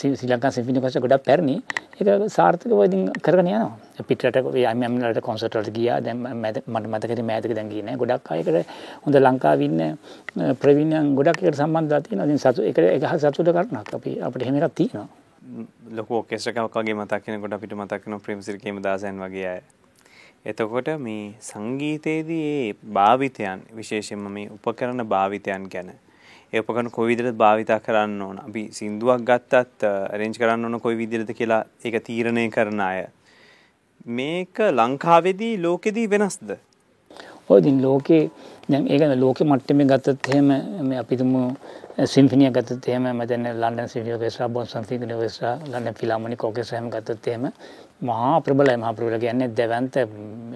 ශ්‍රී 0.00 0.30
ලංකා 0.34 0.52
සිම්ෆනි 0.58 0.84
කොන්සර්ට් 0.84 1.04
ගොඩක් 1.06 1.26
පැරණි. 1.30 1.56
ඒක 2.00 2.28
සාර්ථකව 2.36 2.84
ඉතින් 2.88 3.02
කරගෙන 3.26 3.50
යනවා. 3.54 3.72
පිටරට 4.10 4.36
එම් 4.36 5.00
වලට 5.00 5.24
කොන්සර්ට් 5.28 5.58
වලට 5.58 5.74
ගියා. 5.78 5.98
දැන් 6.06 6.22
මට 6.42 6.64
මතකද 6.94 7.26
මෑතක 7.32 7.56
දැන් 7.58 7.72
ගියේ 7.74 7.88
නෑ. 7.88 8.00
ගොඩක් 8.04 8.32
අයකට 8.36 8.72
හොඳ 9.04 9.20
ලංකාවේ 9.26 9.68
ඉන්න 9.70 10.56
ප්‍රවීණයන් 10.62 11.12
ගොඩක් 11.18 11.42
එකට 11.42 11.60
සම්බන්ධලා 11.60 12.02
තියෙනවා. 12.06 12.30
ඉතින් 12.30 12.42
සතු 12.46 12.66
ඒක 12.70 12.78
ඒක 12.86 13.10
සතුට 13.26 13.52
කරනක් 13.58 13.94
අපි 14.00 14.18
අපිට 14.28 14.46
එහෙම 14.46 14.58
එකක් 14.62 14.74
තියෙනවා. 14.80 15.23
ලොකු 15.90 16.14
ඔකෙස්ට්‍රකවක් 16.16 16.76
වගේ 16.76 16.94
මතක් 16.94 17.26
වෙනකොට 17.28 17.52
අපිට 17.52 17.74
මතක් 17.74 18.02
වෙනවා 18.04 18.24
ප්‍රේමසිරි 18.26 18.58
කේමදාසයන් 18.58 19.20
වගේ 19.20 19.48
අය. 19.48 19.60
එතකොට 20.44 20.88
මේ 20.98 21.34
සංගීතයේදී 21.40 22.46
ඒ 22.54 22.72
භාවිතයන් 22.92 23.68
විශේෂයෙන්ම 23.76 24.26
මේ 24.30 24.48
උපකරණ 24.50 25.04
භාවිතයන් 25.06 25.68
ගැන 25.68 25.92
ඒ 26.52 26.60
උපකරණ 26.60 26.90
කොයි 26.90 27.08
විදිහට 27.10 27.36
භාවිතා 27.36 27.80
කරන්න 27.80 28.20
ඕන? 28.22 28.38
අපි 28.38 28.62
සින්දුවක් 28.72 29.22
ගත්තත් 29.22 29.88
අරේන්ජ් 30.14 30.36
කරන්න 30.38 30.66
ඕන 30.66 30.80
කොයි 30.80 30.98
විදිහටද 30.98 31.32
කියලා 31.34 31.62
ඒක 31.84 31.96
තීරණය 32.04 32.44
කරන 32.50 32.80
අය. 32.80 33.00
මේක 34.10 34.60
ලංකාවේදී 34.72 35.54
ලෝකෙදී 35.58 36.06
වෙනස්ද? 36.08 36.54
ඔය 37.48 37.58
ඉතින් 37.60 37.82
ලෝකේ 37.82 38.22
දැන් 38.68 38.86
ඒක 38.86 39.02
ලෝකෙ 39.16 39.44
මට්ටමේ 39.44 39.86
ගත්තත් 39.86 40.30
එහෙම 40.30 40.52
මේ 40.88 40.98
අපි 40.98 41.16
තුමු 41.96 42.06
සිම්ෆනිය 42.06 42.50
ගත්තත් 42.50 42.88
එහෙම 42.88 43.04
මැදන 43.14 43.46
London 43.46 43.88
symphony 43.88 44.14
orchestra 44.14 44.48
Boston 44.48 44.84
symphony 44.84 45.14
orchestra 45.14 45.58
London 45.64 45.94
philharmonic 45.94 46.44
orchestra 46.44 46.78
එහෙම 46.78 46.90
ගත්තත් 46.90 47.28
එහෙම 47.28 47.44
මහා 48.02 48.40
ප්‍රබලයි 48.40 48.76
මහා 48.76 48.92
ප්‍රබල 48.92 49.18
කියන්නේ 49.18 49.48
දැවන්ත 49.50 49.94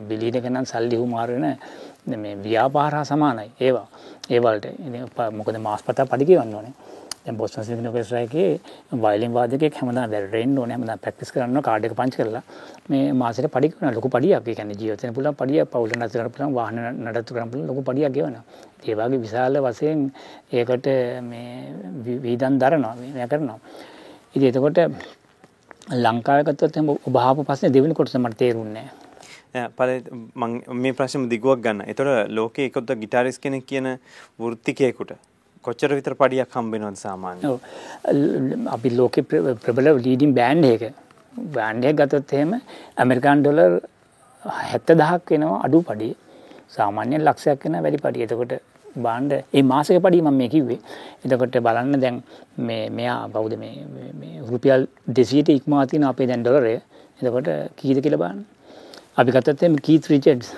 බිලියන 0.09 0.35
ගණන් 0.37 0.67
සල්ලි 0.67 0.97
හුමාරු 0.97 1.37
වෙන 1.37 2.19
මේ 2.19 2.37
ව්‍යාපාර 2.39 2.95
හා 2.95 3.05
සමානයි 3.05 3.51
ඒවා. 3.61 3.87
ඒ 4.31 4.41
වලට 4.41 4.65
ඉතින් 4.65 5.07
මොකද 5.33 5.59
මාස්පතා 5.59 6.07
පඩි 6.07 6.27
කියවන්න 6.27 6.55
ඕනේ. 6.55 6.75
දැන් 7.29 7.37
බොස්ටන් 7.37 7.65
සිම්ෆනි 7.65 7.89
ඔකෙස්ට්‍රා 7.89 8.23
එකේ 8.27 8.61
වයලින් 9.05 9.33
වාදකයෙක් 9.33 9.75
හැමදාම 9.81 10.11
වැරෙන්න 10.13 10.59
ඕනේ 10.59 10.77
හැමදාම 10.77 11.03
ප්‍රැක්ටිස් 11.05 11.33
කරන්න 11.35 11.63
කාඩ් 11.69 11.85
එක 11.89 11.95
පංච් 11.99 12.17
කරලා. 12.21 12.43
මේ 12.89 13.13
මාසෙට 13.13 13.51
පඩි 13.55 13.73
කරන 13.73 13.95
ලොකු 13.95 14.09
පඩියක්. 14.09 14.49
ඒ 14.49 14.55
කියන්නේ 14.55 14.79
ජීවිතේන 14.81 15.15
පුළුවන් 15.15 15.37
පඩියක් 15.41 15.71
පවුල 15.73 15.93
නතර 15.97 16.09
කරන්න 16.15 16.33
පුළුවන් 16.35 16.55
වාහන 16.55 16.79
නඩත්තු 17.05 17.35
කරන්න 17.35 17.51
පුළුවන් 17.53 17.71
ලොකු 17.71 17.85
පඩියක් 17.89 18.13
ගෙවනවා. 18.17 18.45
ඒ 18.85 18.95
වගේ 18.95 19.21
විශාල 19.25 19.61
වශයෙන් 19.67 20.07
ඒකට 20.53 20.89
මේ 21.31 22.19
වීදම් 22.27 22.61
දරනවා 22.63 22.95
මේ 23.17 23.29
කරනවා. 23.33 23.59
ඉතින් 24.35 24.49
එතකොට 24.51 24.79
ලංකාවේ 25.97 26.49
ගත්තොත් 26.49 26.77
එහෙනම් 26.77 26.95
ඔබ 27.09 27.17
අහපු 27.19 27.45
ප්‍රශ්නේ 27.45 27.75
දෙවෙනි 27.77 27.95
කොටස 27.95 28.17
මට 28.17 28.39
තේරුන්නේ 28.39 28.89
නැහැ. 29.53 29.71
පල 29.79 29.91
මේ 30.83 30.93
ප්‍රශ්න 30.93 31.29
දිගුවක් 31.29 31.65
ගන්න. 31.65 31.89
එතොට 31.93 32.31
ලෝක 32.31 32.59
එකොත්ත 32.59 32.95
ගිටාරිස් 33.03 33.39
කෙනෙක් 33.39 33.67
කියන 33.67 33.97
වෘත්තිකයකුට 34.39 35.19
කොච්චර 35.67 35.91
විතර 35.99 36.15
පඩියක් 36.21 36.57
හම්බෙනවද 36.57 36.99
සාමාන්‍ය 37.05 37.41
අපි 38.77 38.91
ලෝක 39.01 39.19
ප්‍රබල 39.65 39.89
ලීඩින් 40.07 40.33
බෑන්් 40.39 40.65
එක. 40.73 40.83
බෑන්්ඩය 41.57 41.93
ගතොත් 42.01 42.33
එහෙම 42.39 42.53
ඇමරිකාන් 43.03 43.43
ඩොලර් 43.43 43.75
හැත්ත 44.71 44.91
දහක් 45.01 45.31
වෙනවා 45.35 45.61
අඩු 45.67 45.81
පඩිය. 45.91 46.13
සාමාන්‍යයෙන් 46.77 47.23
ලක්ෂයක් 47.29 47.65
වෙන 47.67 47.79
වැඩි 47.85 48.03
පඩිය. 48.05 48.27
එතකොට 48.27 48.55
බාණ්ඩ 49.07 49.33
ඒ 49.59 49.65
මාසක 49.73 49.99
පඩි 50.07 50.23
මම 50.27 50.39
මේ 50.41 50.51
කිව්වේ. 50.55 50.81
එතකොට 51.25 51.59
බලන්න 51.67 52.01
දැන් 52.05 52.23
මේ 52.69 52.85
මෙයා 52.91 53.19
බෞද්ධ 53.35 53.57
මේ 53.63 54.37
රුපියල් 54.51 54.89
දෙසීට 55.19 55.51
ඉක්මවා 55.59 55.85
තියෙන 55.91 56.09
අපේ 56.13 56.29
දැන් 56.31 56.43
ඩොලරය. 56.47 56.77
එතකොට 57.21 57.51
කීයද 57.79 58.01
කියලා 58.05 58.23
බලන්න. 58.25 58.41
අපි 59.21 59.31
ගත්තොත් 59.37 59.63
එimhe 59.63 59.85
කීත් 59.87 60.11
රිචඩ්ස් 60.13 60.51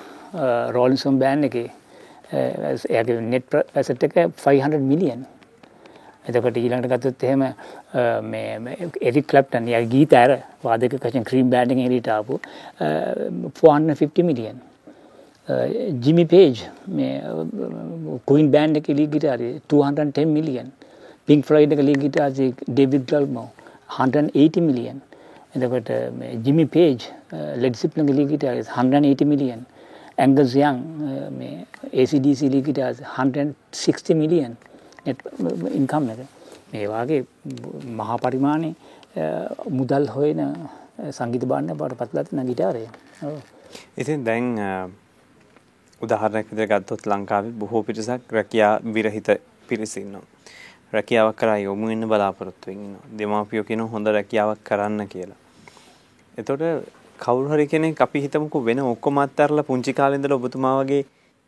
රෝලින්සන් 0.76 1.18
බෑන්ඩ් 1.22 1.48
එකේ 1.50 1.68
එයාගේ 2.32 3.20
නෙට් 3.26 3.60
ඇසට් 3.74 4.08
එක 4.08 4.16
500 4.38 4.80
මිලියන් 4.86 5.26
එතකොට 6.26 6.56
ඊළඟට 6.56 6.90
ගත්තොත් 6.92 7.24
එහෙම 7.24 7.44
මේ 8.24 8.88
එරික් 9.02 9.26
ක්ලැප්ටන් 9.26 9.68
යා 9.68 9.82
ගීත 9.86 10.12
ඇර 10.14 10.32
වාදක 10.64 10.96
වශයෙන් 10.96 11.24
ක්‍රීම් 11.24 11.52
බෑන්ඩ් 11.52 11.74
එකෙන් 11.74 11.86
එළියට 11.86 12.10
ආපු 12.16 12.40
450 12.80 14.26
මිලියන් 14.30 14.60
ජිමි 16.00 16.24
පේජ් 16.26 16.62
මේ 16.88 17.14
කුයින් 18.26 18.50
බෑන්ඩ් 18.50 18.82
එක 18.82 18.92
ලී 18.92 19.08
ගිටාරේ 19.08 19.52
210 19.68 20.34
මිලියන් 20.36 20.68
පින්ක් 21.28 21.46
ෆ්ලොයිඩ් 21.46 21.72
එක 21.72 21.82
ලී 21.82 21.98
ගිටාරේ 22.04 22.50
ඩේවිඩ් 22.68 23.06
ගල්මෝ 23.08 23.48
180 23.98 24.66
මිලියන් 24.68 25.00
එතකොට 25.54 25.90
ජිමි 26.44 26.66
පේජ් 26.68 27.10
ලෙඩ් 27.56 27.74
සිප්ලන්ගේ 27.74 28.18
ලී 28.18 28.30
ගිටාරේ 28.32 28.66
180 28.68 29.30
මිලියන් 29.32 29.66
ඇංගස් 30.24 30.54
යන් 30.54 30.80
uh, 31.06 31.28
මේ 31.38 31.66
ACDC 31.92 32.50
ලී 32.52 32.62
ගිටාරේ 32.68 33.06
160 33.16 34.16
මිලියන් 34.22 34.56
ඉන්කම් 35.80 36.10
එක 36.14 36.24
මේ 36.72 36.86
වාගේ 36.94 37.20
මහා 38.00 38.18
පරිමාණයේ 38.24 38.74
uh, 39.16 39.70
මුදල් 39.70 40.08
හොයන 40.16 40.42
uh, 40.46 41.10
සංගීත 41.10 41.46
බාණ්ඩ 41.52 41.76
බවට 41.76 42.00
පත්ලා 42.02 42.24
තියෙන 42.24 42.50
ගිටාරය. 42.52 42.84
ඉතින් 43.96 44.24
දැන් 44.24 44.50
උදාහරණයක් 46.00 46.52
විදිහට 46.52 46.72
ගත්තොත් 46.72 47.06
ලංකාවේ 47.06 47.56
බොහෝ 47.60 47.82
පිරිසක් 47.82 48.32
රැකියා 48.32 48.74
විරහිත 48.94 49.28
පිරිස 49.68 49.96
ඉන්නවා. 49.96 50.26
රැකියාවක් 50.92 51.36
කරා 51.36 51.58
යොමු 51.58 51.86
වෙන්න 51.86 52.08
බලාපොරොත්තු 52.08 52.70
වෙනවා. 52.70 53.04
දෙමාපියෝ 53.18 53.64
කියන 53.64 53.82
හොඳ 53.88 54.06
රැකියාවක් 54.08 54.64
කරන්න 54.64 55.08
කියලා. 55.08 55.38
එතකොට 56.38 56.62
කවුරු 57.20 57.48
හරි 57.52 57.66
කෙනෙක් 57.66 58.00
අපි 58.00 58.24
හිතමුකෝ 58.24 58.64
වෙන 58.64 58.82
ඔක්කොම 58.84 59.22
අත්හැරලා 59.24 59.68
පුංචි 59.70 59.92
කාලේ 59.92 60.18
ඉඳලා 60.18 60.38
ඔබතුමා 60.40 60.74
වගේ 60.80 61.02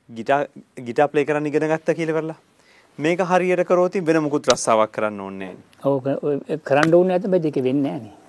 ගිටා 0.08 0.40
ගිටා 0.86 1.08
ප්ලේ 1.08 1.28
කරන්න 1.28 1.50
ඉගෙන 1.50 1.68
ගත්තා 1.70 1.98
කියලා 1.98 2.16
කරලා 2.18 2.38
මේක 2.98 3.20
හරියට 3.30 3.62
කරෝති 3.68 4.06
වෙන 4.06 4.22
මුකුත් 4.24 4.50
රස්සාවක් 4.52 4.92
කරන්න 4.96 5.20
ඕනේ 5.20 5.52
ඔව් 5.84 6.10
කරන්න 6.64 6.94
ඕනේ 6.94 7.12
නැත්නම් 7.12 7.34
මේක 7.36 7.62
වෙන්නේ 7.68 7.94
නැහැ 7.94 8.20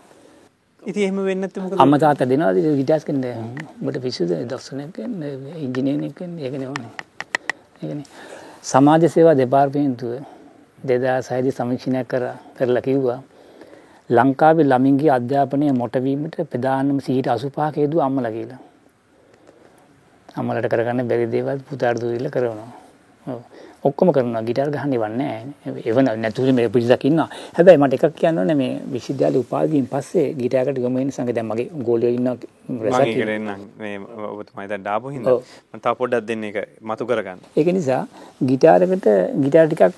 ඉතින් 0.83 1.03
එහෙම 1.03 1.25
වෙන්නේ 1.25 1.49
තාත්තා 1.49 2.27
දෙනවද? 2.27 2.57
ගිටාස් 2.79 3.05
කෙනෙක් 3.05 3.37
ඔබට 3.81 4.01
පිස්සුද? 4.01 4.31
දර්ශනයක් 4.45 4.97
ඉංජිනේරින් 5.57 6.13
කෙනෙක් 6.13 6.43
ඒකනේ 6.45 6.67
ඕනේ. 6.67 6.91
ඒකනේ 7.81 8.07
සමාජ 8.63 9.07
සේවා 9.09 9.35
දෙපාර්තමේන්තුව 9.35 10.11
2006 10.83 11.43
දී 11.43 11.51
සමීක්ෂණයක් 11.51 12.07
කරා 12.07 12.35
කරලා 12.57 12.81
කිව්වා 12.81 13.19
ලංකාවේ 14.09 14.63
ළමින්ගේ 14.63 15.09
අධ්‍යාපනය 15.09 15.71
මොටවීමට 15.71 16.35
ප්‍රධානම 16.51 16.99
සිහිට 16.99 17.27
85ක 17.27 17.75
හේතුව 17.77 17.99
අම්මලා 17.99 18.31
කියලා. 18.31 18.59
අම්මලට 20.29 20.67
කරගන්න 20.67 21.07
බැරි 21.07 21.27
දේවල් 21.31 21.59
පුතාට 21.69 22.01
දුරිල්ල 22.01 22.29
කරනවා. 22.29 22.71
ඔක්කොම 23.89 24.09
කරනවා 24.15 24.41
ගිටාර් 24.47 24.69
ගහන්න 24.73 24.93
ඉවන්නේ 24.97 25.31
නැහැ. 25.45 25.81
එවන 25.91 26.09
නැතුව 26.23 26.49
මේ 26.59 26.69
පිරිසක් 26.75 27.03
ඉන්නවා. 27.09 27.27
හැබැයි 27.57 27.81
මට 27.81 27.97
එකක් 27.97 28.15
කියන්න 28.21 28.39
ඕනේ 28.41 28.57
මේ 28.61 28.71
විශ්වවිද්‍යාලේ 28.93 29.41
උපාධියෙන් 29.45 29.87
පස්සේ 29.93 30.27
ගිටාරකට 30.41 30.79
ගමු 30.83 31.01
වෙන 31.01 31.11
සංග 31.15 31.35
දැන් 31.37 31.47
මගේ 31.51 31.67
ගෝලියෝ 31.87 32.13
ඉන්නවා 32.17 32.35
රසක් 32.83 33.15
කරෙන්න 33.19 33.49
මේ 33.81 33.95
ඔබතුමා 34.29 34.67
දැන් 34.71 34.85
ඩාපු 34.85 35.13
හින්දා 35.15 35.35
මම 35.73 35.81
තව 35.83 35.93
පොඩ්ඩක් 36.01 36.27
දෙන්න 36.29 36.47
එක 36.49 36.57
මතු 36.91 37.09
කරගන්න. 37.09 37.39
ඒක 37.59 37.69
නිසා 37.79 38.01
ගිටාරකට 38.51 39.07
ගිටාර් 39.43 39.67
ටිකක් 39.67 39.93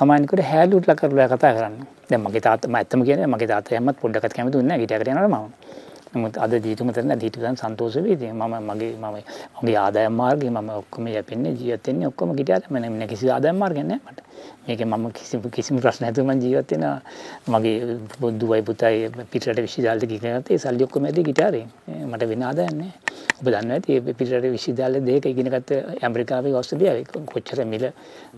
සමානිකට 0.00 0.44
හැලුට්ලා 0.50 0.98
කරලා 1.02 1.28
කතා 1.32 1.54
කරන්න. 1.58 1.78
දැන් 2.10 2.22
මගේ 2.26 2.44
තාත්තා 2.48 2.70
මම 2.70 2.78
ඇත්තම 2.80 3.06
කියන්නේ 3.08 3.32
මගේ 3.34 3.50
තාත්තා 3.54 3.78
හැමත් 3.78 4.00
පොඩ්ඩක්වත් 4.04 4.36
කැමති 4.36 4.54
දුන්නේ 4.56 4.70
නැහැ 4.70 4.84
ගිටාරකට 4.84 5.14
යනවා 5.14 5.42
මම. 5.42 5.82
නමුත් 6.14 6.36
අද 6.38 6.52
ජීවිතුම 6.54 6.92
කරන 6.92 7.18
දීතුන් 7.18 7.56
සන්තෝෂ 7.56 7.96
වෙයි. 7.96 8.14
ඉතින් 8.14 8.34
මම 8.34 8.54
මගේ 8.68 8.94
මම 8.94 9.16
මගේ 9.62 9.76
ආදායම් 9.76 10.14
මාර්ගය 10.14 10.50
මම 10.50 10.68
ඔක්කොම 10.70 11.06
යැපෙන්නේ 11.08 11.52
ජීවත් 11.52 11.86
වෙන්නේ 11.86 12.06
ඔක්කොම 12.06 12.34
ගිටාර 12.36 12.62
මම 12.70 12.98
නෑ 12.98 13.08
කිසි 13.08 13.30
ආදායම් 13.30 13.56
මාර්ගයක් 13.56 13.86
නෑ 13.86 14.00
මට. 14.00 14.18
මේකේ 14.66 14.86
මම 14.86 15.06
කිසි 15.12 15.38
කිසිම 15.50 15.80
ප්‍රශ්න 15.80 16.04
නැතුව 16.04 16.26
මම 16.26 16.40
ජීවත් 16.40 16.70
වෙනවා. 16.70 17.00
මගේ 17.48 17.98
දුවයි 18.40 18.62
පුතයි 18.62 19.10
පිටරට 19.32 19.60
විශ්වවිද්‍යාලෙට 19.60 20.10
ගිහින් 20.12 20.42
ඒ 20.50 20.58
සල්ලි 20.58 20.84
ඔක්කොම 20.84 21.04
ඇදී 21.04 21.24
ගිටාරේ. 21.30 21.66
මට 22.10 22.28
වෙන 22.28 22.42
ආදායම් 22.42 22.76
නෑ. 22.80 22.92
ඔබ 23.40 23.46
දන්නවා 23.46 23.78
ඇති 23.78 23.96
ඒ 23.96 24.14
පිටරට 24.20 24.46
විශ්වවිද්‍යාලෙ 24.56 25.02
දෙක 25.08 25.26
ඉගෙන 25.26 25.50
ගත්ත 25.54 25.70
ඇමරිකාවේ 26.02 26.54
ඕස්ට්‍රේලියාවේ 26.54 27.26
කොච්චර 27.32 27.64
මිල 27.64 27.90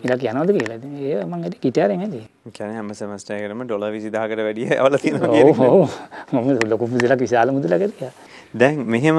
මිලක් 0.03 0.25
යනවද 0.33 0.57
කියලා. 0.59 0.81
ඉතින් 0.81 0.97
ඒ 1.03 1.25
මම 1.25 1.43
ඇදී 1.43 1.63
ගිටාරෙන් 1.67 2.07
ඇදී. 2.07 2.27
කියන්නේ 2.53 2.77
හැම 2.79 2.95
සෙමස්ටර් 2.95 3.35
එකකටම 3.37 3.65
ඩොලර් 3.67 3.91
20000කට 3.97 4.43
වැඩිය 4.47 4.67
ඔව්. 5.67 5.91
මම 6.33 6.49
ලොකු 6.71 6.87
මුදලක් 6.95 7.21
විශාල 7.21 7.53
මුදලක් 7.57 7.73
ඇතියා. 7.89 8.13
දැන් 8.61 8.87
මෙහෙම 8.95 9.19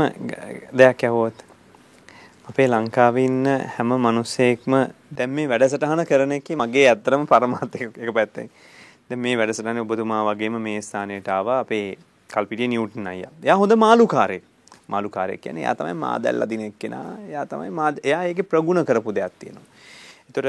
දෙයක් 0.82 1.04
ඇහුවොත් 1.10 1.44
අපේ 2.50 2.68
ලංකාවේ 2.68 3.26
ඉන්න 3.30 3.46
හැම 3.78 3.94
මිනිස්සෙක්ම 4.08 4.76
දැන් 5.18 5.32
මේ 5.38 5.48
වැඩසටහන 5.54 6.04
කරන 6.10 6.36
එකේ 6.40 6.60
මගේ 6.64 6.88
ඇත්තටම 6.90 7.26
පරමාර්ථය 7.32 7.90
එක 7.90 8.14
පැත්තෙන්. 8.20 8.50
දැන් 9.10 9.20
මේ 9.20 9.38
වැඩසටහනේ 9.38 9.84
ඔබතුමා 9.88 10.22
වගේම 10.30 10.60
මේ 10.68 10.82
ස්ථානයට 10.82 11.28
ආවා 11.38 11.60
අපේ 11.66 11.98
කල්පිටිය 12.34 12.68
නිව්ටන් 12.68 13.08
අයියා. 13.08 13.32
එයා 13.44 13.58
හොඳ 13.58 13.76
මාළුකාරයෙක්. 13.86 14.44
මාළුකාරයෙක් 14.88 15.42
කියන්නේ 15.42 15.64
එයා 15.64 15.76
තමයි 15.76 15.94
මා 15.94 16.16
දැල්ලා 16.24 16.50
දින 16.50 16.62
එක්කෙනා. 16.62 17.08
එයා 17.30 17.46
තමයි 17.46 17.70
මා 17.80 17.94
එයා 18.04 18.24
ඒකේ 18.24 18.50
ප්‍රගුණ 18.52 18.86
කරපු 18.86 19.16
දෙයක් 19.16 19.34
තියෙනවා. 19.40 19.68
ඒතර 20.30 20.46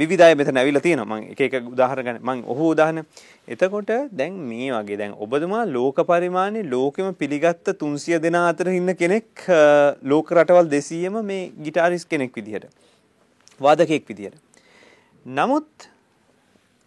විවිධය 0.00 0.34
මෙතන 0.40 0.58
ඇවිල්ලා 0.60 0.84
තියෙනවා. 0.86 1.18
මම 1.20 1.30
එක 1.32 1.40
එක 1.40 1.54
උදාහරණ 1.74 2.06
ගන්න. 2.06 2.20
මම 2.22 2.44
ඔහු 2.52 2.70
උදාහරණ. 2.74 3.06
එතකොට 3.48 3.90
දැන් 4.20 4.34
මේ 4.50 4.70
වගේ 4.76 4.98
දැන් 5.00 5.12
ඔබතුමා 5.24 5.64
ලෝක 5.76 5.98
පරිමාණයේ 6.10 6.70
ලෝකෙම 6.74 7.14
පිළිගත්ත 7.14 7.68
300 7.82 8.20
දෙනා 8.24 8.46
අතර 8.52 8.68
ඉන්න 8.78 8.94
කෙනෙක් 9.02 9.46
ලෝක 10.12 10.32
රටවල් 10.36 10.68
200ම 10.74 11.22
මේ 11.30 11.52
ගිටාරිස් 11.66 12.04
කෙනෙක් 12.12 12.32
විදිහට 12.36 12.66
වාදකයෙක් 13.60 14.04
විදිහට. 14.10 14.36
නමුත් 15.26 15.88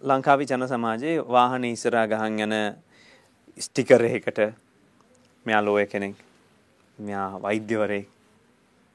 ලංකාවේ 0.02 0.50
ජන 0.52 0.68
සමාජයේ 0.74 1.18
වාහනේ 1.36 1.74
ඉස්සරහා 1.78 2.06
ගහන් 2.12 2.40
යන 2.46 2.56
ස්ටිකර් 3.58 4.06
එකකට 4.12 4.40
මෙයා 5.46 5.66
ලෝය 5.66 5.86
කෙනෙක් 5.94 6.16
මෙයා 7.00 7.42
වෛද්‍යවරයෙක් 7.44 8.08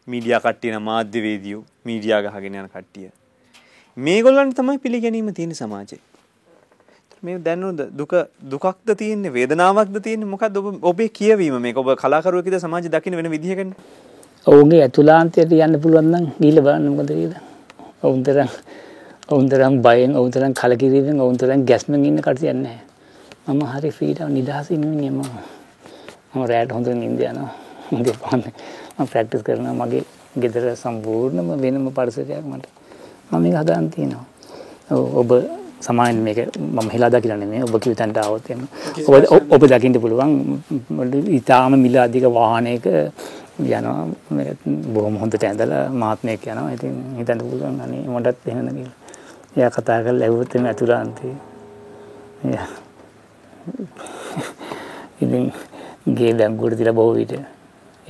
මීඩියා 0.09 0.41
කට්ටියන 0.45 0.81
මාධ්‍යවේදියෝ 0.89 1.65
මීඩියා 1.85 2.23
ගහගෙන 2.25 2.57
යන 2.63 2.73
කට්ටිය. 2.73 3.11
මේගොල්ලන්ට 3.97 4.57
තමයි 4.57 4.79
පිළිගැනීම 4.79 5.31
තියෙන 5.35 5.55
සමාජයේ 5.55 6.03
මේ 7.23 7.39
දැනුද 7.39 7.81
දුක 7.97 8.13
දුකක්ද 8.51 8.91
තියෙන්නේ 8.99 9.33
වේදනාවක්ද 9.33 9.97
තියෙන්නේ? 10.03 10.29
මොකක්ද 10.29 10.57
ඔබ 10.57 10.85
ඔබේ 10.85 11.09
කියවීම? 11.11 11.57
මේක 11.61 11.77
ඔබ 11.77 11.89
කලාකරුවෙක්ද 11.97 12.59
සමාජය 12.61 12.91
දකින්න 12.91 13.17
වෙන 13.17 13.31
විදිහකින් 13.31 13.71
ඔවුන්ගේ 14.47 14.83
ඇතුළාන්තයට 14.83 15.53
යන්න 15.59 15.81
පුළුවන් 15.81 16.11
නම් 16.13 16.27
ගිහිල්ලා 16.41 16.65
බලන්න 16.67 16.91
මොකද 16.91 17.13
කියලා 17.13 17.43
ඔවුන් 18.03 18.23
තරම් 18.23 18.51
ඔවුන් 19.29 19.49
තරම් 19.49 19.81
බයෙන් 19.81 20.17
ඔවුන් 20.17 20.31
තරම් 20.31 20.53
කලකිරීමෙන් 20.53 21.21
ඔවුන් 21.21 21.39
තරම් 21.39 21.65
ගැස්මෙන් 21.65 22.05
ඉන්න 22.05 22.21
කට්ටියක් 22.21 22.57
නැහැ. 22.57 22.81
මම 23.49 23.63
හරි 23.73 23.91
ෆ්‍රීඩම් 23.91 24.33
නිදහසින් 24.33 24.85
ඉන්නේ 24.85 25.11
මම. 25.11 25.23
මම 26.35 26.47
රැට 26.47 26.73
හොඳ 26.73 26.89
නිින්ද 26.95 27.21
යනවා. 27.23 27.51
හොඳ 27.91 28.09
පාන්නේ. 28.21 28.55
මම 28.99 29.07
ප්‍රැක්ටිස් 29.07 29.43
කරනවා. 29.43 29.75
මගේ 29.75 30.05
ගෙදර 30.37 30.65
සම්පූර්ණම 30.77 31.49
වෙනම 31.63 31.89
පරිසරයක් 31.91 32.45
මට. 32.45 32.84
මම 33.31 33.43
මේක 33.43 33.55
හදාන් 33.63 33.85
තියෙනවා 33.95 34.25
ඔබ 35.21 35.31
සමායෙන් 35.87 36.19
මේක 36.27 36.39
මම 36.59 36.89
හිලා 36.95 37.11
දකිලා 37.15 37.39
නෙමෙයි. 37.43 37.63
ඔබ 37.67 37.75
කිව්ව 37.83 37.97
තැනට 38.01 38.19
ආවොත් 38.23 38.51
එන්න 38.51 38.67
ඔබ 39.09 39.53
ඔබ 39.55 39.63
දකින්න 39.73 40.01
පුළුවන්. 40.05 40.33
ඊටාම 41.37 41.73
මිල 41.85 41.97
අධික 42.05 42.27
වාහනයක 42.39 42.87
යනවා. 43.59 44.07
බොහොම 44.95 45.17
හොඳට 45.23 45.45
ඇඳලා 45.49 45.85
මහත්මයෙක් 46.03 46.47
යනවා. 46.53 46.71
ඉතින් 46.77 46.95
හිතන්න 47.19 47.41
පුළුවන් 47.49 47.81
අනේ 47.85 48.05
මටත් 48.15 48.49
එහෙම 48.53 48.69
කියලා. 48.77 48.97
එයා 49.57 49.71
කතා 49.77 49.99
කරලා 50.05 50.27
ඇහුවොත් 50.27 50.55
එමේ 50.57 50.73
අතුලාන්තේ 50.75 51.35
ඉතින් 55.23 55.45
ගේ 56.17 56.33
බැංකුවට 56.39 56.77
තියලා 56.79 56.99
බොහෝ 57.01 57.15
විට 57.19 57.35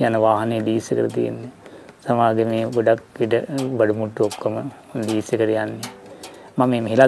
යන 0.05 0.15
වාහනේ 0.25 0.61
ලීස් 0.67 0.87
එකට 0.91 1.13
තියෙන්නේ. 1.17 1.51
සමාගමේ 2.05 2.65
ගොඩක් 2.69 3.21
ඉඩ 3.21 3.33
බඩු 3.77 3.93
මුට්ටු 3.93 4.25
ඔක්කොම 4.25 4.55
ලීස් 4.95 5.29
එකට 5.33 5.41
යන්නේ. 5.43 5.79
මම 6.57 6.69
මේ 6.69 6.81
මෙහෙලා 6.81 7.07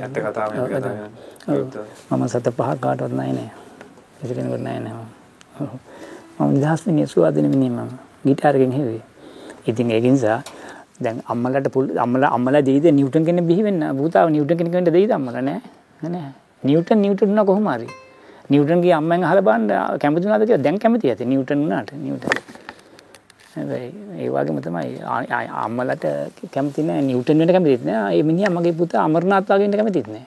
ඇත්ත 0.00 0.16
කතාව 0.16 0.50
මම 2.10 2.24
සත 2.28 2.46
පහක් 2.50 2.78
කාටවත් 2.80 3.12
නැහැ 3.12 3.32
නේ. 3.32 3.50
කිසි 4.20 4.34
කෙනෙකුට 4.34 4.64
නැහැ 4.66 4.80
නේ. 4.80 4.94
මම 6.38 6.52
නිදහස් 6.52 6.86
වෙන්නේ 6.86 7.06
සුවාදින 7.06 7.48
මිනිහ 7.50 7.70
මම. 7.70 7.90
ගිටාරකින් 8.26 8.72
හෙව්වේ. 8.72 9.02
ඉතින් 9.66 9.90
ඒක 9.90 10.04
නිසා 10.06 10.42
දැන් 11.00 11.22
අම්මලට 11.26 11.68
අම්මලා 11.98 12.30
අම්මලා 12.30 12.62
දෙයිද 12.62 12.86
නිව්ටන් 12.92 13.24
කෙනෙක් 13.24 13.46
බිහි 13.46 13.62
වෙන්න 13.62 13.82
පුතාව 13.98 14.28
නිව්ටන් 14.30 14.58
කෙනෙක් 14.58 14.72
වෙන්න 14.72 14.92
දෙයිද 14.92 15.10
අම්මලා 15.10 15.42
නෑ 15.42 15.60
නෑ 16.02 16.28
නිව්ටන් 16.62 17.00
නිව්ටන් 17.04 17.32
උනා 17.34 17.44
කොහොම 17.44 17.68
හරි 17.72 17.88
නිව්ටන්ගේ 18.50 18.94
අම්මෙන් 19.00 19.24
අහලා 19.24 19.46
බලන්න 19.48 19.98
කැමති 20.02 20.22
කියලා 20.22 20.62
දැන් 20.66 20.78
කැමති 20.78 21.10
ඇති 21.10 21.24
නිව්ටන් 21.24 21.58
වුණාට 21.62 21.90
නිව්ටන් 22.04 22.63
හැබැයි 23.54 23.90
ඒ 24.20 24.28
වගේම 24.34 24.58
තමයි 24.66 24.98
අම්මලට 25.64 26.04
කැමති 26.54 26.82
නෑ 26.88 27.02
නිව්ටන් 27.10 27.38
වෙන්න 27.40 27.52
කැමතිත් 27.56 27.84
නෑ. 27.88 28.18
ඒ 28.18 28.22
මිනිහා 28.22 28.52
මගේ 28.56 28.74
පුතා 28.80 29.04
අමරනාත් 29.08 29.48
වගේ 29.48 29.64
වෙන්න 29.64 29.76
කැමතිත් 29.80 30.08
නෑ. 30.14 30.26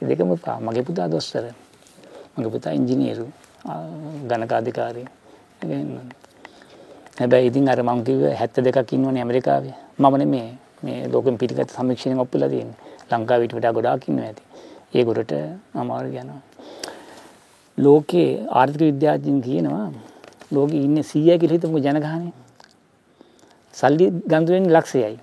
ඒ 0.00 0.06
දෙකම 0.08 0.32
පා 0.44 0.58
මගේ 0.60 0.84
පුතා 0.88 1.08
දොස්තර 1.10 1.44
මගේ 2.36 2.52
පුතා 2.54 2.72
ඉංජිනේරු 2.78 3.26
ගණකාධිකාරී 4.28 5.06
හැබැයි 7.18 7.48
ඉතින් 7.50 7.68
අර 7.72 7.80
මං 7.82 8.00
කිව්ව 8.06 8.24
72ක් 8.40 8.92
ඉන්නවනේ 8.96 9.22
ඇමරිකාවේ. 9.24 9.74
මම 9.98 10.14
නෙමේ 10.22 10.48
මේ 10.84 11.08
ලෝකෙම 11.12 11.38
පිටිගත් 11.40 11.70
සමීක්ෂණයෙන් 11.76 12.20
ඔප්පලා 12.24 12.48
තියෙන්නේ. 12.48 12.76
ලංකාවේ 13.10 13.46
ඊට 13.46 13.56
වඩා 13.58 13.72
ගොඩාක් 13.76 14.08
ඉන්නවා 14.08 14.26
ඇති. 14.26 14.42
ඒගොල්ලට 14.94 15.32
අමාරු 15.82 16.08
යනවා. 16.08 16.40
ලෝකයේ 17.78 18.32
ආර්ථික 18.58 18.82
විද්‍යාඥයින් 18.90 19.40
කියනවා 19.46 19.86
ලෝකෙ 20.54 20.76
ඉන්නේ 20.86 21.06
100 21.12 21.38
කියලා 21.40 21.56
හිතමු 21.56 21.78
ජනගහනය. 21.86 22.28
සල්ලි 23.76 24.06
ගන්දු 24.32 24.52
වෙන්නේ 24.52 24.76
ලක්ෂයයි. 24.76 25.18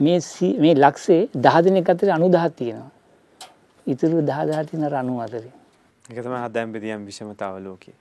මේ 0.00 0.18
මේ 0.62 0.74
ලක්ෂේ 0.74 1.28
10 1.34 1.64
දිනක 1.64 1.88
අතර 1.88 2.06
90ක් 2.08 2.50
තියෙනවා. 2.58 2.90
ඉතුරු 3.86 4.22
10000 4.22 4.66
තියෙන 4.70 4.84
94. 4.90 5.44
ඒක 6.08 6.24
තමයි 6.24 6.40
හදෑම් 6.44 6.72
බෙදියම් 6.72 7.06
විෂමතාව 7.06 7.62
ලෝකයේ. 7.64 7.94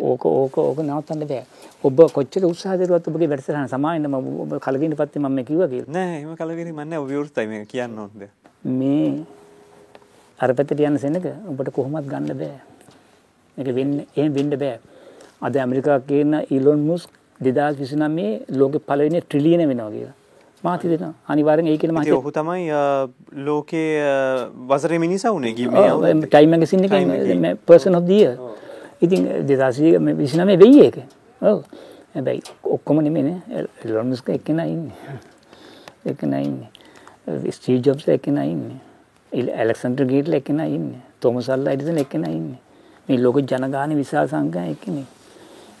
ඕක 0.00 0.24
ඕක 0.24 0.56
ඕක 0.58 0.78
නවත්තන්න 0.80 1.26
බෑ. 1.28 1.44
ඔබ 1.84 2.00
කොච්චර 2.16 2.44
උත්සාහ 2.48 2.76
දරුවත් 2.76 3.08
ඔබගේ 3.08 3.28
වැඩසටහන 3.32 3.68
සමාවෙන්න 3.68 4.08
මම 4.08 4.40
ඔබ 4.44 4.54
කලකිරීම 4.64 4.96
පත්තේ 4.96 5.20
මම 5.20 5.44
කිව්වා 5.44 5.68
කියලා. 5.68 5.92
නෑ 5.96 6.16
එහෙම 6.20 6.36
කලකිරීමක් 6.36 6.80
නෑ 6.84 7.02
ඔබ 7.02 7.08
විවෘතයි 7.12 7.46
මේක 7.46 7.68
කියන්න 7.68 7.98
ඕනද? 7.98 8.24
මේ 8.64 9.12
අර 10.38 10.54
පැත්තට 10.54 10.80
යන 10.80 10.98
සෙනක 10.98 11.28
ඔබට 11.52 11.72
කොහොමත් 11.76 12.08
ගන්න 12.08 12.40
බෑ. 12.40 12.56
මේක 13.56 13.74
වෙන්න 13.76 13.94
එහෙම 14.16 14.32
වෙන්න 14.32 14.58
බෑ. 14.64 14.80
අද 15.44 15.56
ඇමරිකාව 15.56 16.08
කියන 16.08 16.40
ඊලොන් 16.48 16.80
මුස්ක් 16.88 17.17
2029 17.40 18.58
ලෝකෙ 18.58 18.78
පළවෙනි 18.78 19.20
ට්‍රිලියන 19.20 19.68
වෙනවා 19.68 19.90
කියලා. 19.90 20.14
මාත් 20.64 20.84
හිතෙනවා. 20.84 21.14
අනිවාර්යෙන් 21.28 21.68
ඒ 21.72 21.78
කියන 21.78 21.94
මාත් 21.94 22.08
ඔහු 22.12 22.32
තමයි 22.32 22.70
ලෝකේ 23.48 23.90
වසරේ 24.68 24.98
මිනිසා 24.98 25.32
උනේ 25.32 25.52
ගියේ. 25.52 26.14
ටයිම් 26.24 26.50
මැගසින් 26.50 26.84
එකේ 26.84 27.54
පර්සන් 27.66 28.00
ඉයර්. 28.10 28.38
ඉතින් 29.02 29.28
2029 29.46 30.58
වෙයි 30.64 30.84
ඒක. 30.84 30.98
ඔව්. 31.42 31.62
හැබැයි 32.14 32.42
ඔක්කොම 32.64 33.02
නෙමෙයිනේ. 33.02 33.36
ඊලොන් 33.84 34.06
මුස්ක් 34.06 34.28
එක්කෙනා 34.28 34.66
ඉන්නේ. 34.66 35.18
එක්කෙනා 36.06 36.40
ඉන්නේ. 36.40 36.70
ස්ටීව් 37.50 37.82
ජොබ්ස් 37.86 38.08
එක්කෙනා 38.08 38.44
ඉන්නේ. 38.44 38.80
ඇලෙක්සන්ඩර් 39.32 40.04
ගේට්ල 40.04 40.32
එක්කෙනා 40.40 40.66
ඉන්නේ. 40.66 41.02
තෝමස් 41.20 41.50
අල්ලා 41.50 41.72
එඩිසන් 41.72 41.98
එක්කෙනා 41.98 42.30
ඉන්නේ. 42.30 42.58
මේ 43.08 43.22
ලෝක 43.22 43.38
ජනගහන 43.40 43.96
විශාල 43.96 44.28
සංඛ්‍යාවක් 44.28 44.74
එක්කනේ. 44.74 45.06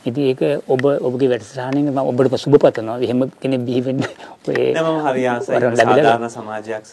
ඉතින් 0.06 0.24
ඒක 0.30 0.40
ඔබ 0.68 0.82
ඔබගේ 1.08 1.28
වැඩසටහනින් 1.32 1.90
මම 1.90 1.98
ඔබට 2.10 2.38
සුබ 2.38 2.54
පතනවා. 2.62 2.98
එහෙම 3.02 3.20
කෙනෙක් 3.42 3.62
බිහි 3.66 3.80
වෙන්න 3.86 4.02
ඔය 4.48 4.72
නම 4.72 4.88
හරි 5.06 5.24
ආසයි. 5.26 5.58
සාධාරණ 5.80 6.30
සමාජයක් 6.30 6.84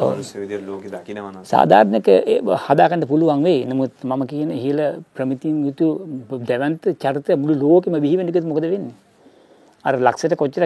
මිනිස්සු 0.00 0.40
විදිහට 0.42 0.66
ලෝකෙ 0.68 0.88
දකිනවා 0.94 1.32
නම්. 1.32 1.44
සාධාරණක 1.52 2.08
හදාගන්න 2.66 3.06
පුළුවන් 3.10 3.42
වෙයි. 3.46 3.64
නමුත් 3.70 3.92
මම 4.04 4.22
කියන 4.26 4.50
ඉහළ 4.58 4.82
ප්‍රමිතින් 5.14 5.56
යුතු 5.68 5.86
දැවන්ත 6.50 6.84
චරිත 7.02 7.28
මුළු 7.42 7.54
ලෝකෙම 7.64 8.00
බිහි 8.04 8.16
වෙන්න 8.18 8.32
කිව්වොත් 8.32 8.50
මොකද 8.52 8.66
වෙන්නේ? 8.74 8.94
අර 9.84 9.94
ලක්ෂයට 10.06 10.36
කොච්චර 10.40 10.64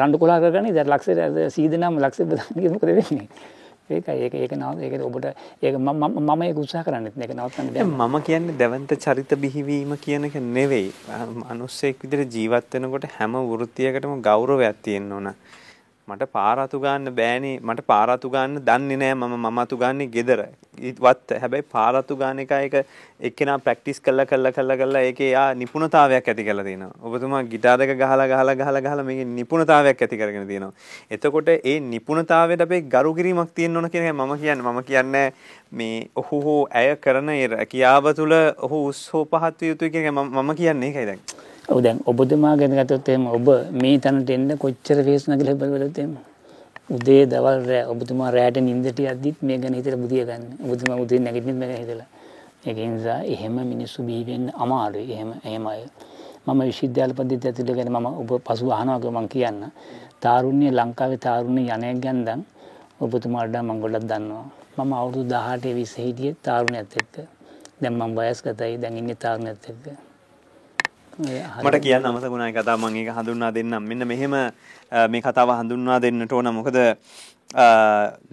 රණ්ඩු 0.00 0.18
කොලා 0.18 0.40
කරගන්නේ? 0.42 0.74
දැන් 0.76 0.90
ලක්ෂයට 0.94 1.20
100 1.54 1.70
දෙනාම 1.72 2.00
ලක්ෂෙ 2.04 2.22
මොකද 2.74 2.90
වෙන්නේ? 2.98 3.28
ඒකයි 3.90 4.22
ඒක 4.26 4.34
ඒක 4.34 4.52
නව 4.56 4.82
ඒක 4.82 5.02
ඔබට 5.08 5.26
ඒක 5.62 5.76
මම 5.78 6.42
ඒක 6.42 6.58
උත්සාහ 6.58 6.82
කරන්නෙත් 6.86 7.14
ඒක 7.16 7.34
නවත්තන්න 7.34 7.68
බෑ 7.74 8.08
මම 8.08 8.16
කියන්නේ 8.28 8.58
දැවන්ත 8.58 8.94
චරිත 9.04 9.34
බිහිවීම 9.42 9.92
කියන 9.98 10.26
එක 10.28 10.34
නෙවෙයි. 10.56 10.88
මිනිස්සෙක් 11.42 12.02
විදිහට 12.02 12.34
ජීවත් 12.34 12.74
වෙනකොට 12.74 13.06
හැම 13.18 13.38
වෘත්තියකටම 13.50 14.18
ගෞරවයක් 14.28 14.82
තියෙන්න 14.82 15.12
ඕන. 15.12 15.28
මට 16.08 16.26
පාරාතු 16.32 16.78
ගන්න 16.82 17.10
බෑනේ. 17.14 17.54
මට 17.60 17.82
පාරාතු 17.90 18.28
ගන්න 18.30 18.60
දන්නේ 18.66 18.98
නෑ. 19.00 19.14
මම 19.14 19.32
මම 19.38 19.56
අතු 19.62 19.76
ගන්නේ 19.76 20.06
ගෙදර. 20.06 20.40
වත් 21.04 21.38
හැබැයි 21.42 21.64
පාරාතු 21.72 22.16
ගන්න 22.20 22.42
එක 22.42 22.52
එක 22.52 22.76
එක්කෙනා 23.20 23.56
ප්‍රැක්ටිස් 23.58 23.98
කරලා 24.00 24.26
කරලා 24.32 24.52
කරලා 24.52 24.76
කරලා 24.76 25.02
ඒකේ 25.08 25.30
යා 25.30 25.48
නිපුණතාවයක් 25.54 26.28
ඇති 26.32 26.44
කරලා 26.48 26.66
තියෙනවා. 26.68 26.92
ඔබතුමා 27.02 27.42
ගිටාර් 27.54 27.82
එක 27.86 27.94
ගහලා 28.02 28.28
ගහලා 28.32 28.54
ගහලා 28.60 28.84
ගහලා 28.86 29.06
මේකේ 29.08 29.26
නිපුණතාවයක් 29.32 30.06
ඇති 30.06 30.20
කරගෙන 30.20 30.46
තියෙනවා. 30.46 30.72
එතකොට 31.10 31.50
ඒ 31.54 31.76
නිපුණතාවයට 31.88 32.64
අපේ 32.66 32.80
ගරු 32.94 33.14
කිරීමක් 33.18 33.50
තියෙන්න 33.58 33.76
ඕන 33.76 33.90
කියන 33.90 34.08
මම 34.12 34.36
කියන්නේ. 34.44 34.62
මම 34.64 34.80
කියන්නේ 34.84 35.26
මේ 35.72 36.08
ඔහු 36.14 36.42
හෝ 36.46 36.62
ඇය 36.82 36.94
කරන 37.08 37.34
ඒ 37.34 37.50
රැකියාව 37.56 38.12
තුළ 38.14 38.38
ඔහු 38.68 38.86
උත්සව 38.92 39.26
පහත් 39.34 39.60
විය 39.60 39.74
යුතුයි 39.74 39.90
කියන 39.90 40.14
මම 40.14 40.56
කියන්නේ 40.62 40.92
ඒකයි 40.92 41.06
දැන්. 41.12 41.26
ඔව් 41.68 41.82
දැන් 41.82 41.98
ඔබතුමා 42.06 42.54
ගැන 42.56 42.74
ගත්තොත් 42.78 43.08
එහෙම 43.08 43.26
ඔබ 43.26 43.46
මේ 43.82 43.98
තැනට 43.98 44.30
එන්න 44.30 44.50
කොච්චර 44.56 44.98
වේස් 45.06 45.24
නැගලා 45.28 45.58
බලවලත් 45.60 45.98
එහෙම 45.98 46.14
උදේ 46.88 47.26
දවල් 47.26 47.64
රෑ 47.66 47.86
ඔබතුමා 47.92 48.30
රෑට 48.30 48.60
නිින්දට 48.62 49.00
යද්දිත් 49.02 49.42
මේ 49.42 49.58
ගැන 49.58 49.74
හිතලා 49.74 49.98
බුදිය 49.98 50.22
ගන්න. 50.24 50.44
ඔබතුමා 50.62 50.98
උදේ 51.02 51.18
නැගිටින්න 51.18 51.58
මේ 51.58 51.68
ගැන 51.68 51.82
හිතලා. 51.82 52.06
ඒක 52.66 52.78
නිසා 52.78 53.20
එහෙම 53.24 53.56
මිනිස්සු 53.72 54.06
බිහි 54.06 54.22
වෙන්න 54.28 54.46
අමාරුයි. 54.54 55.12
එහෙම 55.12 55.30
එහෙම 55.42 55.66
අය. 55.66 55.82
මම 56.46 56.60
විශ්වවිද්‍යාල 56.60 57.14
පද්ධතිය 57.18 57.50
ඇතුළේ 57.50 57.76
ගැන 57.78 57.90
මම 57.90 58.06
ඔබ 58.22 58.30
පසු 58.46 58.70
අහනවා 58.70 59.10
මම 59.10 59.28
කියන්න. 59.28 59.60
තාරුණ්‍ය 60.22 60.70
ලංකාවේ 60.70 61.18
තාරුණ්‍ය 61.18 61.62
යණයක් 61.66 61.98
ගැන්දන් 62.00 62.46
ඔබතුමාට 63.00 63.54
මම 63.58 63.80
ගොඩක් 63.82 64.06
දන්නවා. 64.06 64.46
මම 64.78 64.92
අවුරුදු 64.92 65.34
18 65.34 65.74
20 65.74 66.06
හිටියේ 66.06 66.36
තාරුණ්‍යත් 66.42 66.96
එක්ක. 66.96 67.14
දැන් 67.80 67.94
මම 67.94 68.14
වයස්ගතයි. 68.16 68.78
දැන් 68.78 68.94
ඉන්නේ 68.96 69.22
තාරුණ්‍යත් 69.24 69.64
එක්ක. 69.70 70.05
මට 71.18 71.80
කියන්න 71.84 72.06
අමතකුණයි 72.08 72.52
කතා 72.52 72.76
මං 72.76 72.96
ඒක 72.96 73.08
හඳුන්වා 73.16 73.54
දෙන්නම්. 73.54 73.88
මෙන්න 73.90 74.06
මෙහෙම 74.12 74.34
මේ 75.12 75.22
කතාව 75.22 75.50
හඳුන්වා 75.60 76.00
දෙන්නට 76.00 76.32
ඕන. 76.32 76.52
මොකද 76.54 76.76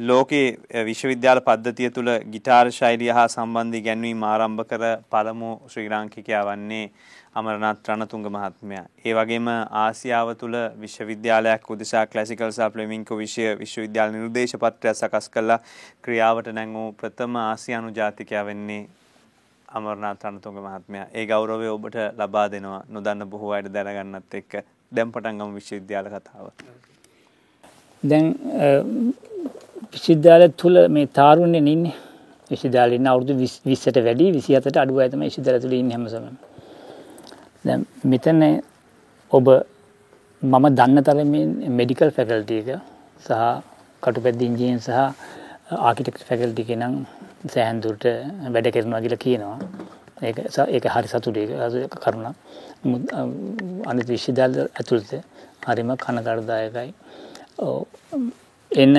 ලෝකේ 0.10 0.58
විශ්වවිද්‍යාල 0.88 1.40
පද්ධතිය 1.48 1.90
තුළ 1.96 2.12
ගිටාර් 2.34 2.72
ශෛලිය 2.72 3.12
හා 3.18 3.28
සම්බන්ධ 3.28 3.80
ඉගැන්වීම් 3.80 4.24
ආරම්භ 4.30 4.64
කර 4.72 4.84
පළමු 5.12 5.52
ශ්‍රී 5.74 5.90
ලාංකිකයා 5.94 6.44
වන්නේ 6.48 6.90
අමරනාත් 7.36 7.88
රණතුංග 7.90 8.26
මහත්මයා. 8.36 8.86
ඒ 9.06 9.14
වගේම 9.18 9.48
ආසියාව 9.84 10.34
තුළ 10.42 10.58
විශ්වවිද්‍යාලයක් 10.82 11.70
උදෙසා 11.76 12.04
ක්ලාසිකල් 12.08 12.52
සහ 12.52 12.68
ෆ්ලෙමින්කෝ 12.74 13.18
විෂය 13.22 13.46
විශ්වවිද්‍යාල 13.62 14.12
නිර්දේශ 14.18 14.58
පත්‍රයක් 14.64 15.00
සකස් 15.00 15.30
කළා. 15.30 15.60
ක්‍රියාවට 16.04 16.52
නැංවූ 16.58 16.92
ප්‍රථම 17.00 17.40
ආසියානු 17.46 17.96
ජාතිකයා 18.00 18.44
වෙන්නේ 18.50 18.82
අමරනාත් 19.78 20.24
රණතුංග 20.26 20.58
මහත්මයා. 20.66 21.08
ඒ 21.18 21.26
ගෞරවය 21.32 21.68
ඔබට 21.76 21.98
ලබා 22.20 22.46
දෙනවා 22.54 22.82
නොදන්න 22.96 23.24
බොහෝ 23.34 23.52
අයට 23.58 23.70
දැනගන්නත් 23.76 24.40
එක්ක 24.40 24.52
දැන් 24.92 25.12
පටන් 25.14 25.40
ගමු 25.40 25.54
විශ්වවිද්‍යාල 25.60 26.08
කතාව. 26.16 26.46
දැන් 28.04 28.26
විශ්වවිද්‍යාලය 29.94 30.48
තුල 30.62 30.76
මේ 30.96 31.08
තාරුණ්‍යෙන් 31.20 31.68
ඉන්නේ. 31.74 31.96
විශ්වවිද්‍යාලේ 32.52 33.00
ඉන්න 33.00 33.12
අවුරුදු 33.12 33.34
20ට 33.42 33.98
වැඩි 34.08 34.32
27ට 34.38 34.78
අඩු 34.84 35.02
අය 35.04 35.10
තමයි 35.14 35.30
විශ්වවිද්‍යාලය 35.30 35.62
තුල 35.66 35.76
ඉන්නේ 35.82 35.98
හැමසම. 35.98 36.26
දැන් 37.66 37.86
මෙතන 38.14 38.42
ඔබ 39.32 39.48
මම 40.42 40.66
දන්න 40.80 41.04
තරමින් 41.08 41.52
මෙඩිකල් 41.80 42.10
ෆැකල්ටි 42.18 42.56
එක 42.62 42.70
සහ 43.26 43.44
කටුපැද්ද 44.04 44.42
ඉංජිනේරින් 44.48 44.82
සහ 44.88 44.98
ආකිටෙක්චර් 45.90 46.26
ෆැකල්ටි 46.30 46.66
එක 46.66 46.72
නම් 46.80 46.96
සෑහෙන 47.52 47.82
දුරට 47.82 48.06
වැඩ 48.54 48.72
කරනවා 48.76 49.02
කියලා 49.02 49.24
කියනවා. 49.26 49.58
ඒක 50.22 50.38
ඒක 50.70 50.86
හරි 50.96 51.08
සතුටුයි. 51.08 51.46
කරුණක්. 52.04 52.36
අනිත් 53.90 54.08
විශ්වවිද්‍යාල 54.08 54.54
ඇතුළත 54.80 55.12
හරිම 55.68 55.92
කනගාටුදායකයි. 56.06 56.94
එන්න 58.72 58.98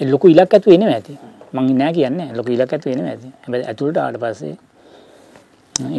ලොකු 0.00 0.28
ඉලක් 0.28 0.54
ඇතු 0.54 0.70
වෙන 0.70 0.86
ඇති. 0.88 1.18
මං 1.52 1.74
නෑ 1.80 1.92
කියන්නේ. 1.92 2.28
ලොක 2.38 2.48
ඉලක් 2.48 2.72
ඇතු 2.72 2.90
වෙන 2.90 3.06
ඇති. 3.08 3.32
හැබැ 3.42 3.64
ඇතුළට 3.72 3.98
ආට 4.04 4.20
පස්සේ 4.22 4.56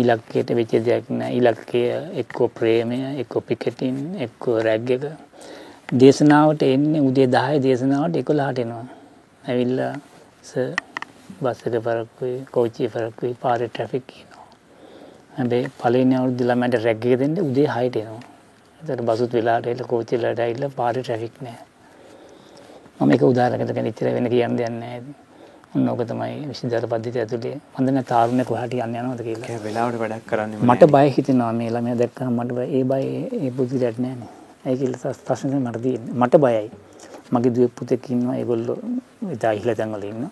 ඉලක්කයට 0.02 0.50
වෙච්ච 0.60 0.74
දෙයක් 0.88 1.10
නෑ. 1.10 1.32
ඉලක්කය 1.40 1.84
එක්කෝ 2.22 2.48
ප්‍රේමය 2.58 3.00
එක්කෝ 3.22 3.42
පිකටින් 3.42 3.98
එක්කෝ 4.28 4.60
රැග් 4.68 4.90
එක. 4.98 5.06
දේශනාවට 6.02 6.62
එන්නේ 6.64 7.02
උදේ 7.10 7.28
දහය 7.36 7.62
දේශනාවට 7.68 8.22
එකොලාට 8.22 8.60
එනවා. 8.66 8.86
ඇවිල්ලා 9.50 9.94
බස්සක 11.42 11.76
පරක්කුයි 11.86 12.36
කෝච්චි 12.52 12.88
පරක්කුයි 12.88 13.34
පාර 13.44 13.60
ට්‍රෆික් 13.60 14.06
කියනවා 14.10 14.48
හැබේ 15.38 15.64
පලනි 15.80 16.16
අවුදු 16.16 16.44
ළමට 16.50 16.82
රැග්ග 16.86 17.06
දෙන්න 17.22 17.38
උදේ 17.42 17.68
හයිට 17.68 17.98
එනවා. 18.02 18.24
එතට 18.80 19.02
බසුත් 19.02 19.34
වෙලාට 19.38 19.68
එල 19.68 19.84
කෝච්චිලට 19.92 20.40
ඇල්ල 20.40 20.66
පාර 20.80 20.94
ට්‍රෆික් 20.98 21.36
නෑ 21.42 21.60
මම 23.00 23.12
එක 23.12 23.24
උදාරකට 23.24 23.78
නිතර 23.82 24.08
වෙන 24.16 24.30
කියන්න 24.30 24.58
දෙන්න 24.58 24.82
ඇති 24.84 25.82
නොක 25.82 26.02
තමයි 26.08 26.48
විසිදර 26.50 26.88
පද්ධති 26.88 27.20
ඇතුළේ 27.20 27.58
හොඳන 27.76 28.02
තාරුණය 28.12 28.44
කොහට 28.46 28.76
යන්න 28.76 28.98
යනවද 29.02 29.22
කියලා. 29.28 29.60
වෙලාවට 29.66 30.00
වැඩක් 30.02 30.28
කරන්න 30.30 30.68
මට 30.70 30.92
බය 30.96 31.08
හිතනවා 31.18 31.52
මේ 31.60 31.70
ළමය 31.70 31.96
දැක්ක 32.02 32.22
මට 32.30 32.68
ඒ 32.70 32.84
බයි 32.92 33.10
ඒ 33.40 33.52
පුදුරට 33.58 34.00
නෑන 34.00 34.22
ඇකිල් 34.66 34.94
ප්‍රශ්න 35.28 35.58
මටදී 35.60 35.98
මට 36.16 36.44
බයයි. 36.46 36.70
මගේ 37.32 37.54
දුව 37.56 37.72
පුතෙක්කින්නවා 37.78 38.36
ඒගොල්ලො 38.40 38.76
ඉතා 39.36 39.54
ඉහල 39.60 39.70
තැන්වල 39.74 40.04
ඉන්න 40.06 40.30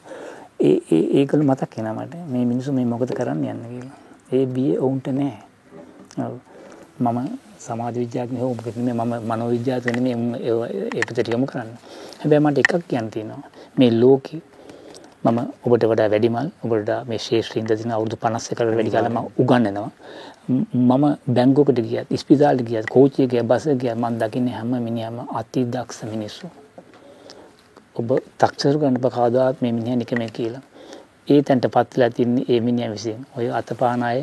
ඒ 0.60 0.78
ඒකළු 1.20 1.44
මතක් 1.44 1.70
කෙනමට 1.70 2.16
මේ 2.32 2.46
මිනිසු 2.46 2.74
මේ 2.74 2.86
මොකද 2.86 3.12
කරන්න 3.14 3.44
යන්න 3.46 3.64
කියලා. 3.72 3.98
ඒ 4.32 4.46
බිය 4.46 4.78
ඔවුන්ට 4.78 5.08
නෑ. 5.10 5.38
මම 7.00 7.20
සමාධ 7.60 7.98
විද්‍යාත්ම 7.98 8.38
හෝ 8.38 8.54
මොකද 8.54 8.78
මේ 8.78 8.94
මම 8.94 9.14
මනෝවිද්‍යාත්වන 9.30 10.00
මේ 10.04 10.16
ඒපතට 10.94 11.28
යොමු 11.28 11.46
කරන්න. 11.46 11.70
හැබැයි 12.20 12.44
මට 12.46 12.58
එකක් 12.60 12.88
කියන්න 12.88 13.12
තියෙනවා. 13.12 13.44
මේ 13.78 13.92
ලෝකෙ 13.92 14.42
මම 15.24 15.40
ඔබට 15.66 15.84
වඩා 15.90 16.10
වැඩිමල් 16.12 16.48
ඔබට 16.64 16.90
මේ 17.10 17.20
ශේෂ්‍රීන්ද 17.26 17.70
තින 17.82 17.92
අවුදු 17.92 18.16
පනස්ස 18.18 18.56
කර 18.58 18.72
වැඩි 18.78 18.92
කාලම 18.96 19.20
උගන්නනවා 19.42 19.92
මම 20.48 21.06
බැංගෝකට 21.36 21.80
ගියත් 21.82 22.12
ස්පිතාල්ට 22.24 22.66
ගියත් 22.70 22.90
කෝචය 22.96 23.28
ගිය 23.28 23.44
බස 23.44 23.68
ගිය 23.82 23.94
මන් 23.96 24.20
දකින්න 24.20 24.50
හැම 24.50 24.76
මිනිහම 24.88 25.22
අති 25.34 25.64
දක්ෂ 25.66 26.04
මිනිස්සු. 26.06 26.48
ඔබ 27.96 28.10
තක්ෂර 28.42 28.78
ගන්න 28.82 28.98
පකාදාත් 28.98 29.62
මේ 29.62 29.72
මිනිහ 29.72 29.96
නිකම 29.96 30.22
කියලා. 30.38 30.62
ඒ 31.28 31.42
තැන්ට 31.42 31.66
පත්ලා 31.76 32.10
තින්නේ 32.10 32.46
ඒ 32.50 32.60
මිනිිය 32.60 32.90
විසින්. 32.90 33.20
ඔය 33.38 33.46
අතපානාය 33.52 34.20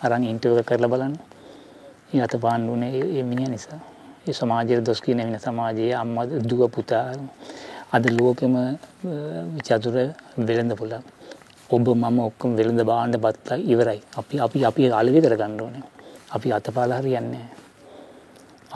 අරං 0.00 0.24
ඉන්ටව 0.24 0.60
කරලා 0.68 0.90
බලන්න. 0.92 1.14
අත 2.24 2.34
පාන්න 2.42 2.68
වනේ 2.68 2.92
ඒ 3.16 3.22
මිනිිය 3.22 3.48
නිසා. 3.48 3.80
ඒ 4.28 4.32
සමාජය 4.32 4.80
දොස් 4.86 5.00
කියන 5.00 5.18
වෙන 5.18 5.38
සමාජයේ 5.40 5.94
අම්මද 6.02 6.30
දුව 6.48 6.62
පුතා 6.70 7.06
අද 7.92 8.04
ලෝකෙම 8.18 8.54
චතුර 9.66 9.96
වෙළඳ 10.48 10.72
පුල 10.80 10.92
ඔබ 11.70 11.86
මම 11.88 12.18
ඔක්කම 12.28 12.50
වෙළඳ 12.58 12.80
බාණ්ඩ 12.90 13.16
බත්තා 13.24 13.58
ඉවරයි. 13.72 14.00
අපි 14.20 14.34
අපි 14.46 14.64
අපි 14.70 14.90
අලවි 15.00 15.20
කර 15.24 15.36
ගන්න 15.40 15.60
ඕන. 15.60 15.76
අපි 16.34 16.48
අතපාල 16.52 16.92
හරියන්නේ 16.92 17.46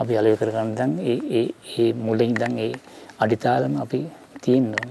අපි 0.01 0.13
අලව 0.19 0.33
කරගන්න 0.39 0.69
දන් 0.77 0.91
ඒ 1.07 1.93
මුලින් 2.05 2.33
දන් 2.33 2.57
ඒ 2.65 2.73
අඩිතාලම 3.19 3.75
අපි 3.83 3.99
තියෙන් 4.41 4.65
ඕන 4.71 4.89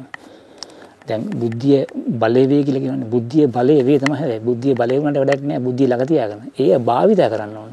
දැන් 1.08 1.22
බුද්ධිය 1.34 1.82
බලවේ 2.16 2.62
කියලගෙන 2.62 3.04
බුද්ධිය 3.10 3.46
බලය 3.48 3.76
වේ 3.82 3.98
තම 3.98 4.14
හැ 4.14 4.38
බුද්ධිය 4.40 4.74
බලවනට 4.74 5.20
වැඩක් 5.20 5.44
නෑ 5.44 5.60
බුද්ධිය 5.60 5.88
ලගතියාගන 5.88 6.40
ඒ 6.56 6.78
භාවිත 6.80 7.22
කරන්න 7.26 7.56
ඕන 7.56 7.72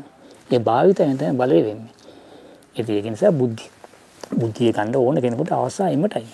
ඒ 0.49 0.59
භාවිතයෙන් 0.59 1.17
තමයි 1.17 1.34
බලය 1.34 1.59
වෙන්නේ. 1.63 1.93
ඉතින් 2.76 2.95
ඒක 2.95 3.05
නිසා 3.05 3.32
බුද්ධි 3.32 3.65
බුද්ධිය 4.32 4.71
ගන්න 4.71 4.95
ඕන 4.95 5.17
කෙනෙකුට 5.17 5.51
අවස්ථා 5.51 5.89
එමටයි. 5.89 6.26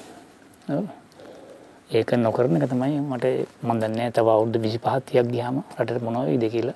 ඒක 1.90 2.12
නොකරන 2.16 2.56
එක 2.58 2.68
තමයි 2.70 3.00
මට 3.02 3.26
මම 3.64 3.80
දන්නේ 3.80 4.12
තව 4.12 4.28
අවුරුදු 4.28 4.60
25 4.60 4.84
30ක් 4.86 5.24
ගියාම 5.28 5.64
රටට 5.78 6.04
මොනව 6.04 6.26
වෙයිද 6.26 6.46
කියලා. 6.48 6.76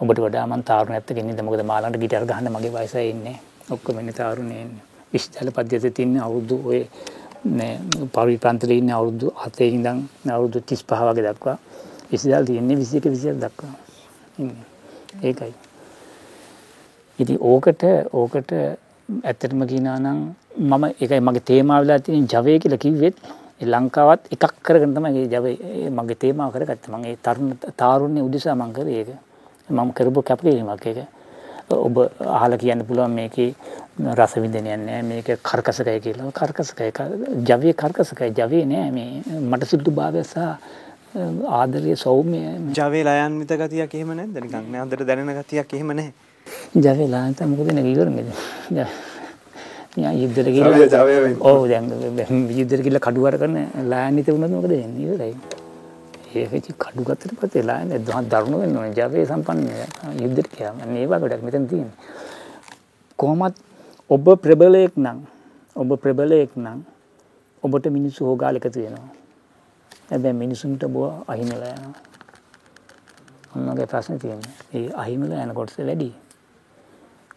ඔබට 0.00 0.18
වඩා 0.18 0.46
මම 0.46 0.62
තාරුණ 0.62 0.94
ඇත්ත 0.94 1.10
කෙනෙක්ද 1.10 1.42
මොකද 1.42 1.62
මාළන්ට 1.64 1.96
ගිටාර 1.96 2.24
ගහන්න 2.24 2.50
මගේ 2.50 2.72
වයසයි 2.72 3.10
ඉන්නේ. 3.10 3.36
ඔක්කොම 3.70 4.00
ඉන්නේ 4.00 4.18
තාරුණේ 4.20 4.60
ඉන්නේ. 4.62 4.84
විශ්වවිද්‍යාල 5.12 5.50
පද්ධතියේ 5.52 5.90
තියෙන 5.90 6.18
අවුරුදු 6.18 6.56
ඔය 6.64 6.80
මේ 7.50 7.72
පරිප්‍රාන්තයේ 8.14 8.78
ඉන්න 8.80 8.90
අවුරුදු 8.90 9.32
7 9.44 9.68
ඉඳන් 9.68 9.98
අවුරුදු 10.30 10.60
35 10.62 11.08
වගේ 11.10 11.26
දක්වා 11.28 11.56
විශ්වවිද්‍යාල 12.10 12.44
තියෙන්නේ 12.44 12.76
21 12.76 13.08
22 13.08 13.40
දක්වා. 13.42 13.72
ඒකයි. 15.22 15.54
ඉති 17.18 17.34
ඕකට 17.42 17.82
ඕකට 18.12 18.52
ඇත්තටම 19.08 19.62
කියනානම් 19.66 20.18
මම 20.60 20.84
එකයි 21.00 21.20
මගේ 21.20 21.44
තේමාව 21.50 21.82
වෙලා 21.82 21.98
තියෙන 22.00 22.26
ජවය 22.26 22.58
කියලා 22.58 22.78
කිව්වෙත් 22.78 23.16
ලංකාවත් 23.64 24.28
එකක් 24.30 24.54
කරගෙන 24.62 24.94
තමයි 24.94 25.24
ජවය 25.26 25.52
මගේ 25.90 26.16
තේමාව 26.16 26.52
කරගත්ත 26.52 26.88
මගේ 26.88 27.16
තරුණ 27.18 27.54
තාරුණ්‍ය 27.76 28.20
උදෙසා 28.22 28.54
මං 28.54 28.72
කරේ 28.72 28.98
ඒක 29.00 29.10
මම 29.70 29.90
කරපු 29.92 30.22
කැපකිරීමක් 30.22 30.86
ඒක 30.86 30.98
ඔබ 31.70 31.96
අහලා 32.36 32.58
කියන්න 32.58 32.86
පුළුවන් 32.86 33.12
මේකේ 33.12 33.50
රස 33.98 34.34
විඳිනයක් 34.36 34.78
නෑ 34.78 35.02
මේක 35.02 35.28
කර්කසකය 35.42 35.98
කියලා. 36.00 36.30
කර්කසකය 36.30 36.90
ජවයේ 37.48 37.74
කර්කසකය 37.74 38.30
ජවයේ 38.30 38.66
නෑ 38.66 38.90
මේ. 38.90 39.22
මට 39.50 39.66
සුදු 39.66 39.90
භාවය 39.90 40.22
සහ 40.24 40.38
ආදරය 41.58 41.96
සෞම්‍ය. 41.96 42.40
ජවයේ 42.78 43.04
ලයන්විත 43.04 43.52
ගතියක් 43.62 43.94
එහෙම 43.94 44.14
නැද්ද? 44.14 44.38
නිකන් 44.38 44.72
නෑ 44.72 44.80
හොඳට 44.82 45.06
දැනෙන 45.10 45.34
ගතියක් 45.40 45.74
එහෙම 45.74 45.92
නැහැ. 45.98 46.12
ජවලා 46.76 47.22
නැත 47.26 47.40
මොකද 47.52 47.72
නේ 47.74 47.92
ඉවරනේ 47.92 48.24
යුද්ධට 49.96 50.50
ගිහලා 50.54 51.02
ඔව් 51.50 51.68
දැන් 51.68 51.86
යුද්ධට 52.58 52.82
ගිහලා 52.86 53.02
කඩු 53.06 53.24
වර 53.26 53.38
කරන 53.42 53.56
ලායන්විත 53.90 54.28
වුණොත් 54.30 54.50
මොකද 54.50 54.70
වෙන්නේ? 54.70 55.06
ඉවරයි. 55.06 55.34
ඒක 56.34 56.76
කඩු 56.78 57.02
ගත්තට 57.08 57.38
පස්සේ 57.40 57.66
ලායන් 57.70 57.94
දරුණු 58.32 58.60
වෙන්න 58.62 58.76
ඕනේ. 58.76 58.94
ජවයේ 58.94 59.26
සම්පන්න 59.26 59.66
යුද්ධට 60.22 60.54
ගියාම. 60.56 60.76
මේ 60.92 61.06
වගේක් 61.06 61.42
මෙතන 61.42 61.66
තියෙන්නේ. 61.66 61.96
කොහොමත් 63.18 63.56
ඔබ 64.10 64.28
ප්‍රබලයෙක් 64.42 64.94
නම් 64.96 65.18
ඔබ 65.76 65.90
ප්‍රබලයෙක් 66.02 66.52
නම් 66.56 66.78
ඔබට 67.62 67.86
මිනිස්සු 67.96 68.24
හොගාල 68.24 68.56
එකතු 68.56 68.80
වෙනවා. 68.80 69.10
හැබැයි 70.10 70.38
මිනිසුන්ට 70.42 70.84
බෝ 70.94 71.08
අහිමිලා 71.32 71.74
යනවා. 71.74 71.92
ඔන්නගේ 73.56 73.86
ප්‍රශ්න 73.86 74.18
තියෙන්නේ. 74.22 74.54
ඒ 74.74 74.88
අහිමිලා 75.02 75.42
යන 75.44 75.52
කොටස 75.58 75.76
වැඩි 75.78 76.08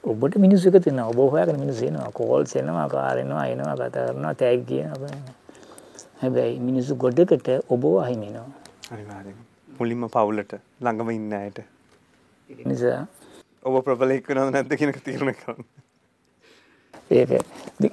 ඔබට 0.03 0.37
මිනිස්සු 0.45 0.71
එක 0.71 0.79
තින්න 0.85 1.03
ඔබ 1.03 1.19
හොයාගෙන 1.33 1.59
මිනිස්සු 1.59 1.85
එනවා. 1.89 2.11
කෝල්ස් 2.19 2.55
එනවා 2.55 2.87
කාර් 2.95 3.17
එනවා 3.25 3.45
එනවා 3.47 3.75
කතා 3.75 4.07
කරනවා 4.07 4.33
තෑග් 4.43 4.65
කියනවා 4.71 5.11
හැබැයි 6.23 6.57
මිනිස්සු 6.69 6.95
ගොඩකට 6.95 7.51
ඔබ 7.67 7.83
අහිමි 8.05 8.27
වෙනවා 8.27 8.49
අනිවාර්යෙන් 8.91 9.37
මුලින්ම 9.79 10.09
පවුලට 10.15 10.57
ළඟම 10.81 11.15
ඉන්න 11.19 11.37
අයට. 11.43 11.63
නිසා 12.65 13.05
ඔබ 13.63 13.83
ප්‍රබලෙක් 13.85 14.27
වෙනවද 14.29 14.57
නැද්ද 14.57 14.75
කියන 14.79 14.95
එක 14.95 15.03
තීරණය 15.05 15.37
කරන්න 15.43 15.80
ඒක 17.11 17.31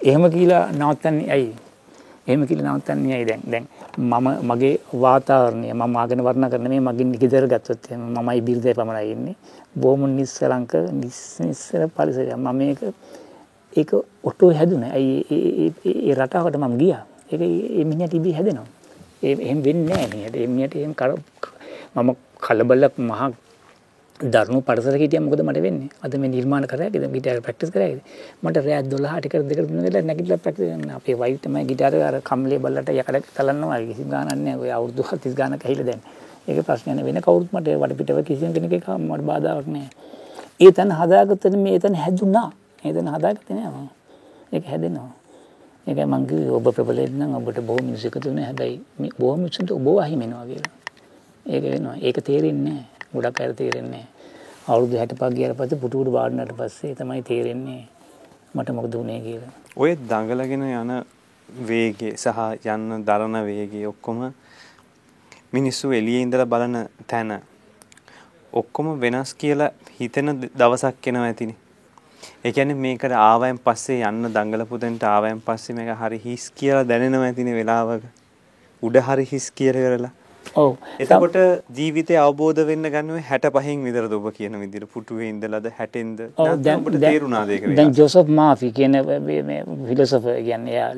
එහෙම 0.03 0.25
කියලා 0.31 0.65
නවත්තන්නේ 0.73 1.31
ඇයි? 1.31 1.53
එහෙම 2.27 2.47
කියලා 2.47 2.75
නවත්තන්නේ 2.75 3.15
ඇයි 3.15 3.27
දැන්? 3.27 3.43
දැන් 3.47 3.67
මම 3.99 4.27
මගේ 4.43 4.75
වාතාවරණය 4.95 5.73
මම 5.73 5.97
ආගෙන 5.97 6.25
වර්ණ 6.25 6.51
කරන 6.51 6.69
මේ 6.69 6.81
මගේ 6.81 7.19
ගෙදර 7.23 7.47
ගත්තොත් 7.47 7.91
එහෙම 7.91 8.03
මමයි 8.17 8.41
බිරිඳයි 8.41 8.75
පමණයි 8.75 9.13
ඉන්නේ. 9.13 9.37
බොහොම 9.77 10.07
නිස්සලංක 10.11 10.73
නිස්සර 11.01 11.89
පරිසරයක්. 11.89 12.37
මම 12.37 12.57
මේක 12.57 12.81
ඒක 13.73 13.91
ඔටෝ 14.25 14.53
හැදුනා. 14.53 14.93
ඇයි 14.93 15.73
ඒ 15.85 16.15
රටාවට 16.15 16.57
මම 16.57 16.79
ගියා. 16.79 17.03
ඒක 17.33 17.41
ඒ 17.41 17.85
මිනිහට 17.85 18.15
ඉබේ 18.15 18.35
හැදෙනවා. 18.35 18.69
එහෙම 19.23 19.63
වෙන්නේ 19.63 19.89
නැහැ. 19.89 20.09
මිනිහට 20.15 20.37
ඒ 20.37 20.47
මිනිහට 20.47 20.77
එහෙම 20.77 20.95
මම 21.97 22.17
කලබලක් 22.41 22.95
මහා 23.01 23.31
දරුණු 24.21 24.61
පරිසර 24.61 24.95
හිටියම 24.95 25.25
මොකද 25.25 25.41
මට 25.41 25.63
වෙන්නේ? 25.63 25.91
අද 26.03 26.15
මේ 26.15 26.29
නිර්මාණ 26.29 26.67
කරා 26.67 26.91
කියලා 26.91 27.11
ගිටාර 27.11 27.41
ප්‍රැක්ටිස් 27.41 27.71
කරා 27.71 27.91
මට 28.43 28.57
රෑ 28.59 28.83
12ට 28.85 29.31
කර 29.31 29.43
දෙකට 29.45 29.69
තුන 29.69 29.83
වෙලා 29.83 30.03
නැගිටලා 30.03 30.39
ප්‍රැක්ටිස් 30.39 30.67
කරන්න. 30.67 30.91
අපේ 30.91 31.15
වයිෆ් 31.15 31.39
තමයි 31.41 31.65
ගිටාර 31.71 31.95
අර 32.03 32.17
කම්ලේ 32.23 32.59
බල්ලට 32.59 32.91
යකඩ 32.93 33.29
තලන්නවා 33.37 33.79
කිසි 33.87 34.05
ගානක් 34.05 34.35
නැහැ 34.35 34.59
ඔය 34.59 34.71
අවුරුදු 34.71 35.03
40 35.05 35.35
ගානක් 35.35 35.63
ඇහිලා 35.63 35.87
දැන්. 35.87 36.03
ඒක 36.49 36.67
ප්‍රශ්නයක් 36.67 36.97
නෙවෙයි. 36.97 37.15
වෙන 37.15 37.23
කවුරුත් 37.23 37.53
මට 37.53 37.79
වටපිටව 37.79 38.19
කිසිම 38.25 38.53
කෙනෙක් 38.53 38.73
එක 38.73 38.91
මට 38.99 39.23
බාධාවක් 39.23 39.69
නැහැ 39.69 40.09
ඒ 40.61 40.73
තන 40.73 40.91
හදාගත්තට 40.93 41.55
මේ 41.57 41.79
එතන 41.79 41.95
හැදුනා 41.95 42.51
ඒ 42.83 42.93
තන 42.93 43.09
හදාගත්තේ 43.09 43.55
නෑ 43.55 43.71
මම. 43.71 43.89
ඒක 44.53 44.65
හැදෙනවා. 44.67 45.11
ඒක 45.87 45.99
මං 46.05 46.27
කිව්වේ 46.27 46.53
ඔබ 46.53 46.75
ප්‍රබලෙන් 46.75 47.13
නම් 47.15 47.39
ඔබට 47.39 47.63
බොහොම 47.63 47.85
මිනිස්සු 47.85 48.11
එකතු 48.11 48.29
වෙනවා 48.29 48.47
හැබැයි 48.47 48.79
මේ 48.99 49.15
බොහොම 49.19 49.39
මිනිස්සුන්ට 49.41 49.71
ඔබ 49.71 49.87
අහිමිනවා 49.97 50.45
කියලා. 50.47 50.77
ඒක 51.47 51.63
වෙනවා. 51.65 51.97
ඒක 52.03 52.25
තේරෙන්නේ 52.27 52.75
නැහැ 52.75 52.98
ගොඩක් 53.13 53.41
අය 53.41 53.53
තේරෙන්නේ 53.55 54.05
අවුරුදු 54.67 54.97
65 54.97 55.37
ගියාට 55.37 55.59
පස්සේ 55.59 55.81
පුටුවට 55.83 56.13
වාඩිනාට 56.13 56.53
පස්සේ 56.57 56.95
තමයි 56.95 57.23
තේරෙන්නේ 57.23 57.83
මට 58.55 58.71
මොකද 58.71 58.95
වුනේ 58.95 59.21
කියලා. 59.21 59.53
ඔය 59.77 59.93
දඟලගෙන 60.11 60.65
යන 60.65 60.93
වේගය 61.49 62.11
සහ 62.15 62.41
යන්න 62.67 63.05
දරන 63.07 63.39
වේගය 63.47 63.87
ඔක්කොම 63.93 64.21
මිනිස්සු 65.53 65.93
එළියේ 65.93 66.27
ඉඳලා 66.27 66.47
බලන 66.47 66.77
තැන 67.07 67.33
ඔක්කොම 68.53 68.93
වෙනස් 69.01 69.33
කියලා 69.35 69.71
හිතෙන 70.01 70.35
දවසක් 70.41 71.09
එනවා 71.09 71.25
ඇතිනේ. 71.31 71.59
ඒ 72.45 72.53
කියන්නේ 72.53 72.83
මේකට 72.85 73.17
ආවයන් 73.23 73.65
පස්සේ 73.65 74.05
යන්න 74.11 74.33
දඟලපු 74.35 74.81
දෙන්ට 74.81 75.05
ආවයන් 75.07 75.41
පස්සේ 75.41 75.77
මේක 75.79 75.91
හරි 76.03 76.21
හිස් 76.25 76.51
කියලා 76.53 76.85
දැනෙනවා 76.85 77.31
ඇතිනේ 77.31 77.59
වෙලාවක. 77.61 78.05
උඩ 78.83 78.97
හරි 79.07 79.29
හිස් 79.33 79.51
කියලා 79.53 79.85
කරලා. 79.87 80.15
ඔව්. 80.55 80.77
එතකොට 80.99 81.39
ජීවිතය 81.79 82.17
අවබෝධ 82.17 82.61
වෙන්න 82.67 82.91
ගන්නුවේ 82.95 83.25
65න් 83.31 83.85
විතරද 83.87 84.13
ඔබ 84.13 84.29
කියන 84.33 84.61
විදිහට? 84.61 84.91
පුටුවේ 84.93 85.29
ඉඳලාද 85.29 85.71
60න්ද 85.79 86.29
දැන් 86.65 86.85
ඔබට 86.85 87.01
තේරුණාද 87.01 87.51
ඒක 87.51 87.69
දැන් 87.77 87.95
ජෝසප් 87.95 88.29
මාෆි 88.41 88.73
කියන 88.73 89.01
මේ 89.49 89.63
ෆිලොසොෆර් 89.89 90.43
කියන්නේ 90.49 90.75
එයා 90.75 90.89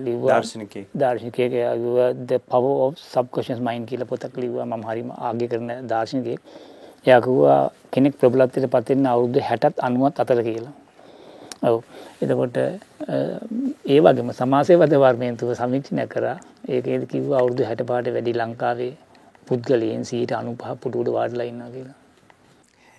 එයා 1.60 1.74
ලිව්වා 1.76 2.12
the 2.26 2.38
power 2.38 2.74
of 2.86 2.98
subconscious 2.98 3.60
mind 3.60 3.88
කියලා 3.90 4.10
පොතක් 4.12 4.36
ලිව්වා. 4.36 4.66
මම 4.66 4.84
හරිම 4.90 5.10
ආගය 5.18 5.48
කරන 5.48 5.70
දාර්ශනිකයෙක්. 5.88 6.40
එයා 7.06 7.20
කිව්වා 7.20 7.60
කෙනෙක් 7.90 8.18
ප්‍රබලත්වයට 8.20 8.70
පත් 8.70 8.88
වෙන්න 8.90 9.06
අවුරුදු 9.06 9.40
60ත් 9.40 9.74
90ත් 9.88 10.24
අතර 10.24 10.42
කියලා. 10.48 10.72
ඔව්. 11.62 11.82
එතකොට 12.22 12.56
ඒ 12.56 14.00
වගේම 14.00 14.32
සමාජසේවද 14.40 14.96
වර්මේන්තුව 15.04 15.54
සමීක්ෂණය 15.60 16.06
කරා 16.14 16.36
ඒකේද 16.68 17.06
කිව්වා 17.12 17.40
අවුරුදු 17.42 17.62
65ට 17.70 18.14
වැඩි 18.16 18.38
ලංකාවේ 18.40 18.92
පුද්ගලයන් 19.50 20.04
සීට 20.10 20.32
අනුපහ 20.40 20.66
පුටුවට 20.82 21.14
වාඩිලා 21.18 21.48
ඉන්නවා 21.52 21.70
කියලා. 21.76 21.96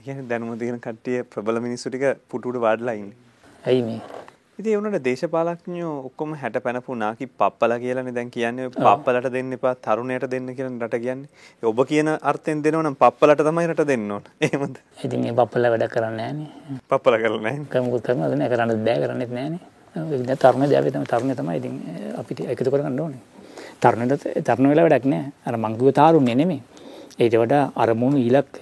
කියන්නේ 0.06 0.30
දැනුම 0.32 0.58
තියෙන 0.62 0.82
කට්ටිය 0.86 1.24
ප්‍රබල 1.34 1.60
මිනිස්සු 1.68 1.89
ටික 1.89 2.06
පුටුවට 2.32 2.62
වාඩිලා 2.66 2.95
ඉන්නේ. 3.02 3.18
ඇයි 3.70 3.84
මේ? 3.88 4.02
ඉතින් 4.60 4.72
ඒ 4.74 4.80
උනට 4.80 4.97
දේශපාලඥයෝ 5.08 5.93
ඔක්කොම 6.08 6.34
60 6.41 6.62
පැනපු 6.66 6.95
නාකි 7.04 7.26
පප්පලා 7.41 7.80
කියලානේ 7.84 8.16
දැන් 8.18 8.32
කියන්නේ 8.36 8.70
පප්පලට 8.76 9.28
දෙන්න 9.36 9.58
එපා 9.58 9.74
තරුණයට 9.86 10.26
දෙන්න 10.34 10.54
කියලා 10.58 10.88
රට 10.88 11.02
කියන්නේ. 11.06 11.30
ඔබ 11.72 11.82
කියන 11.91 12.10
අර්ථයෙන් 12.32 12.64
දෙනව 12.66 12.82
නම් 12.84 12.97
පප්පලට 13.04 13.43
තමයි 13.47 13.68
රට 13.72 13.88
දෙන්න 13.91 14.12
ඕන. 14.12 14.24
එහෙමද? 14.47 14.78
ඉතින් 15.06 15.24
මේ 15.26 15.38
පප්පලා 15.41 15.74
වැඩ 15.74 15.88
කරන්නේ 15.95 16.32
නැහනේ. 16.32 16.80
පප්පලා 16.91 17.22
කරලා 17.24 17.43
නැහැ. 17.47 17.68
කමුත් 17.74 18.04
කරනවද 18.08 18.38
නැහැ 18.38 18.56
කරන්නත් 18.56 18.84
බෑ 18.88 19.04
කරන්නෙත් 19.06 19.38
නැහනේ. 19.39 19.62
ඒක 19.95 20.26
දැන් 20.28 21.08
තරුණ 21.08 21.36
තමයි 21.36 21.58
ඉතින් 21.62 21.76
අපිට 22.20 22.43
එකතු 22.56 22.72
කරගන්න 22.72 22.99
ඕනේ. 23.06 23.22
තරුණයට 23.82 24.24
තරුණ 24.48 24.70
වෙලා 24.72 24.86
වැඩක් 24.88 25.06
නෑ. 25.14 25.32
අර 25.48 25.56
මං 25.58 25.78
කිව්ව 25.78 25.94
තාරුණ්‍ය 26.00 26.36
නෙමෙයි. 26.42 26.62
ඊට 27.20 27.36
වඩා 27.42 27.64
අරමුණු 27.76 28.18
ඉලක්ක 28.30 28.58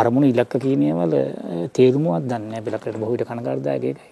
අරමුණු 0.00 0.26
ඉලක්ක 0.32 0.52
කියනවල 0.64 1.14
තේරුමවත් 1.76 2.28
දන්නේ 2.30 2.60
නැහැ 2.60 2.76
අපිට 2.78 2.98
බොහෝ 3.00 3.16
විට 3.16 3.28
කනගාටුදායක 3.28 3.84
ඒකයි. 3.84 4.10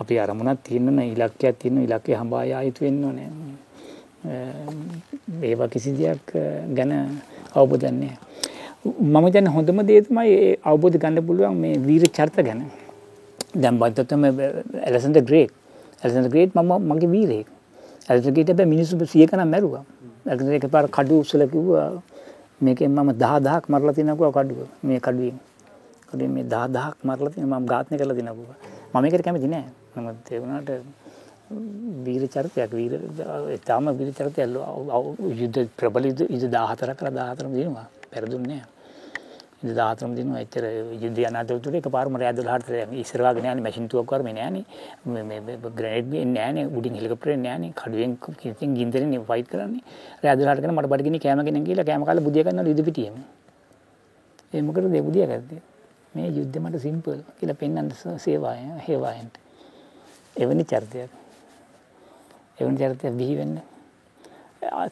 අපි 0.00 0.14
අරමුණක් 0.24 0.62
තියෙන්න 0.66 0.98
ඉලක්කයක් 1.14 1.58
තියෙන 1.58 1.82
ඉලක්කය 1.86 2.14
හඹා 2.20 2.44
යා 2.52 2.62
යුතු 2.68 2.84
වෙන්න 2.84 3.04
ඕනේ. 3.04 3.30
ඒවා 5.42 5.68
කිසි 5.68 5.92
දෙයක් 5.98 6.32
ගැන 6.76 6.92
අවබෝධයක් 7.54 7.94
නැහැ 8.00 8.28
මම 8.84 9.30
දැන් 9.34 9.46
හොඳම 9.46 9.80
දේ 9.86 10.00
තමයි 10.02 10.58
අවබෝධ 10.62 10.98
ගන්න 11.02 11.26
පුළුවන් 11.26 11.56
මේ 11.62 11.78
වීර 11.86 12.04
චරිත 12.16 12.36
ගැන. 12.46 12.60
දැන් 13.54 13.78
බද්දතම 13.78 14.24
ඇලසන්ඩර් 14.86 15.24
ග්‍රේට්. 15.28 15.52
ඇලසන්ඩර් 16.02 16.30
ග්‍රේට් 16.30 16.54
මම 16.54 16.72
මගේ 16.90 17.10
වීරයෙක්. 17.14 17.48
ඇල්ටගේට 18.08 18.52
බෑ 18.52 18.68
මිනිස්සු 18.68 19.06
සිය 19.06 19.26
කනම් 19.26 19.50
මැරුවා 19.54 19.84
ඇල්ට 20.26 20.54
එක 20.58 20.66
පාර 20.68 20.86
කඩු 20.88 21.20
උස්සල 21.22 21.44
කිව්වා 21.46 21.88
මේකෙන් 22.60 22.90
මම 22.92 23.10
දහ 23.14 23.34
දහක් 23.40 23.64
මරලා 23.68 23.94
තිනකුව 23.94 24.30
කඩුව 24.30 24.60
මේ 24.82 25.00
කඩුවෙන් 25.00 25.36
කඩුවෙන් 26.08 26.32
මේ 26.36 26.44
දහ 26.44 26.64
දහක් 26.68 26.94
මරලා 27.04 27.34
තින 27.34 27.44
මම 27.46 27.66
ඝාතනය 27.66 27.96
කරලා 27.96 28.18
තිනකුව 28.18 28.48
මම 28.92 29.04
ඒකට 29.04 29.24
කැමති 29.24 29.48
නෑ 29.48 29.66
නමුත් 29.94 30.32
ඒ 30.32 30.40
වුණාට 30.40 30.70
වීර 32.06 32.24
චරිතයක් 32.28 32.72
වීර 32.72 32.92
තාම 33.64 33.92
වීර 33.98 34.10
චරිතය 34.12 34.40
යුද්ධ 35.34 35.60
ප්‍රබල 35.78 36.04
යුද්ධ 36.08 36.24
14 36.32 36.98
කරලා 36.98 37.28
14ම 37.30 37.54
දිනුවා 37.54 37.86
පෙරදුන්නේ 38.10 38.60
නෑ 38.60 38.77
දාතරම 39.62 40.14
දින 40.14 40.30
එච්චර 40.36 40.62
යුද්ධ 41.02 41.18
අනාතවතුර 41.26 41.74
එක 41.74 41.90
පාරම 41.90 42.14
රෑ 42.14 42.32
12ට 42.32 42.94
ඉස්සරවාගෙන 42.94 43.42
යන්නේ 43.42 43.64
මැෂින් 43.66 43.88
තුවක් 43.88 44.12
වරම 44.12 44.28
නෑනේ 44.30 45.24
මේ 45.24 45.40
ග්‍රනේඩ් 45.78 46.14
එන්නේ 46.14 46.34
නෑනේ 46.34 46.66
උඩින් 46.70 46.94
හෙලිකොප්ටර් 46.94 47.34
එන්නේ 47.34 47.50
නෑනේ 47.50 47.72
කඩුවෙන් 47.74 48.14
කිසින් 48.38 48.76
ගින්දරනේ 48.78 49.18
ෆයිට් 49.30 49.50
කරන්නේ. 49.50 49.82
රෑ 50.22 50.36
12ට 50.36 50.62
කරන 50.62 50.74
මට 50.74 50.90
බඩගිනි 50.92 51.18
කෑම 51.18 51.42
ගෙනන් 51.42 51.66
කියලා 51.66 51.88
කෑම 51.90 52.06
කාලා 52.06 52.22
බුදිය 52.22 52.44
ගන්නවා 52.44 52.70
ඉදි 52.70 52.82
පිටියෙම. 52.82 53.18
ඒ 54.54 54.62
මොකටද 54.62 54.94
ඒ 54.94 55.02
බුදිය 55.02 55.26
ගත්තේ? 55.26 55.60
මේ 56.14 56.30
යුද්ධ 56.30 56.60
මට 56.60 56.80
සිම්පල් 56.80 57.18
කියලා 57.40 57.58
පෙන්වන්න 57.58 57.90
සේවාය 58.18 58.62
හේවායන්ට. 58.86 59.34
එවැනි 60.36 60.64
චරිතයක්. 60.64 61.10
එවැනි 62.58 62.78
චරිතයක් 62.78 63.12
බිහි 63.18 63.34
වෙන්න. 63.36 63.58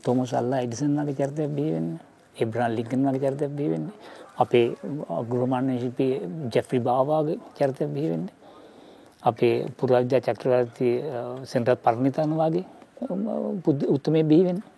තෝමස් 0.02 0.34
අල්ලා 0.34 0.60
එඩිසන් 0.60 0.98
වගේ 1.00 1.18
චරිතයක් 1.22 1.50
බිහි 1.54 1.72
වෙන්න. 1.72 1.90
එබ්‍රහම් 2.36 2.70
ලින්කන් 2.74 3.08
වගේ 3.08 3.24
චරිතයක් 3.24 3.52
බිහි 3.54 3.70
වෙන්නේ. 3.70 4.24
අපේ 4.42 4.66
ගෘහමාන්‍ය 5.30 5.78
ශිල්පී 5.82 6.12
ජෙෆ්රි 6.54 6.78
බාවාගේ 6.88 7.38
චරිතයක් 7.58 7.88
බිහි 7.94 8.08
වෙන්නේ. 8.12 8.34
අපේ 9.22 9.54
පුරාජ්‍ය 9.78 10.20
චක්‍රවර්ති 10.26 10.88
සෙන්ටර් 11.52 11.76
පරණිතන 11.84 12.32
වගේ 12.40 12.64
උත්තමේ 13.94 14.24
බිහි 14.30 14.44
වෙන්නේ. 14.48 14.68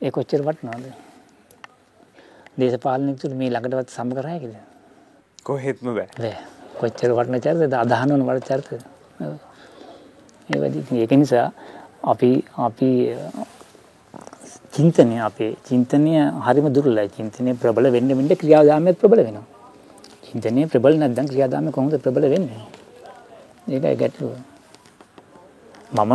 ඒ 0.00 0.10
කොච්චර 0.10 0.42
වටිනවද? 0.48 0.86
දේශපාලනිකතුරු 2.58 3.34
මේ 3.40 3.50
ළඟටවත් 3.50 3.90
සම 3.96 4.08
කරා 4.16 4.32
හැකිද? 4.34 4.54
කොහෙත්ම 5.48 5.86
බෑ. 5.98 6.34
කොච්චර 6.80 7.10
වටින 7.18 7.40
චරිතද 7.44 7.74
අදහන 7.82 8.12
වන 8.14 8.26
වල 8.28 8.40
චරිතද? 8.48 8.82
ඒ 10.50 10.58
වගේ 10.62 11.02
ඒක 11.02 11.12
නිසා 11.22 11.46
අපි 12.12 12.30
අපි 12.66 12.90
චින්තනය 14.72 15.16
අපේ 15.20 15.56
චින්තනය 15.68 16.12
හරිම 16.44 16.66
දුරලයි 16.72 17.08
චින්තනය 17.16 17.52
ප්‍රබල 17.60 17.86
වෙන්න 17.94 18.08
වෙන්න 18.18 18.30
ක්‍රියාදාමයත් 18.42 18.96
ප්‍රබල 19.00 19.20
වෙනවා. 19.26 19.44
චින්තනය 20.28 20.64
ප්‍රබල 20.72 20.96
නැත්නම් 20.96 21.28
ක්‍රියාදාමය 21.32 21.70
කොහොමද 21.70 21.96
ප්‍රබල 22.04 22.24
වෙන්නේ? 22.32 22.62
ඒකයි 23.68 23.96
ගැටලුව. 24.02 24.32
මම 25.92 26.12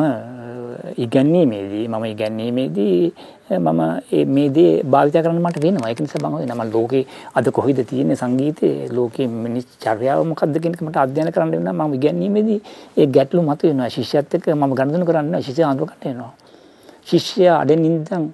ඉගැන්වීමේදී 1.05 1.85
මම 1.87 2.05
ඉගැන්වීමේදී 2.13 3.13
මම 3.59 3.81
මේ 4.35 4.49
දේ 4.49 4.81
භාවිත 4.83 5.13
කරන්න 5.13 5.37
මට 5.37 5.61
වෙනවා. 5.65 5.89
ඒක 5.91 6.01
නිසා 6.01 6.29
මම 6.29 6.49
මම 6.49 6.73
ලෝකේ 6.73 7.05
අද 7.37 7.51
කොහෙද 7.51 7.83
තියෙන්නේ 7.85 8.17
සංගීතේ 8.17 8.89
ලෝකේ 8.89 9.27
මිනිස් 9.27 9.69
චර්යාව 9.85 10.25
මොකක්ද 10.25 10.57
කියන 10.57 10.73
එක 10.73 10.81
මට 10.81 10.97
අධ්‍යයනය 10.97 11.31
කරන්න 11.31 11.51
වෙනවා. 11.53 11.87
මම 11.87 11.93
ඉගැන්වීමේදී 11.93 12.59
ඒ 12.97 13.05
ගැටලු 13.05 13.45
මතුවෙනවා. 13.45 13.89
ශිෂ්‍යයත් 13.89 14.33
එක්ක 14.33 14.49
මම 14.55 14.73
ගනුදෙනු 14.73 15.05
කරන්නේ 15.05 15.45
ශිෂ්‍යය 15.45 15.65
අඳුර 15.69 15.93
ගන්න 15.93 16.03
වෙනවා. 16.09 16.33
ශිෂ්‍යයා 17.05 17.61
අඩෙන් 17.61 17.85
ඉඳන් 17.85 18.27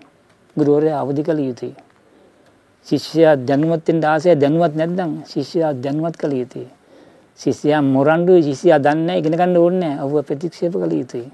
ගුරුවරයා 0.55 1.01
අවදි 1.01 1.23
කළ 1.23 1.39
යුතුයි. 1.39 1.75
ශිෂ්‍යයා 2.87 3.35
දැනුවත් 3.39 3.87
වෙන්න 3.87 4.05
ආසය 4.05 4.35
දැනුවත් 4.35 4.73
නැත්නම් 4.75 5.11
ශිෂ්‍යයා 5.25 5.73
දැනුවත් 5.75 6.17
කළ 6.17 6.33
යුතුයි. 6.33 6.67
ශිෂ්‍යයා 7.39 7.81
මොරන්ඩු 7.83 8.41
ශිෂ්‍යයා 8.41 8.79
දන්නේ 8.79 9.17
ඉගෙන 9.19 9.37
ගන්න 9.37 9.57
ඕනේ 9.57 9.79
නැහැ. 9.79 10.03
ඔහුව 10.05 10.25
ප්‍රතික්ෂේප 10.25 10.73
කළ 10.73 10.93
යුතුයි. 10.93 11.27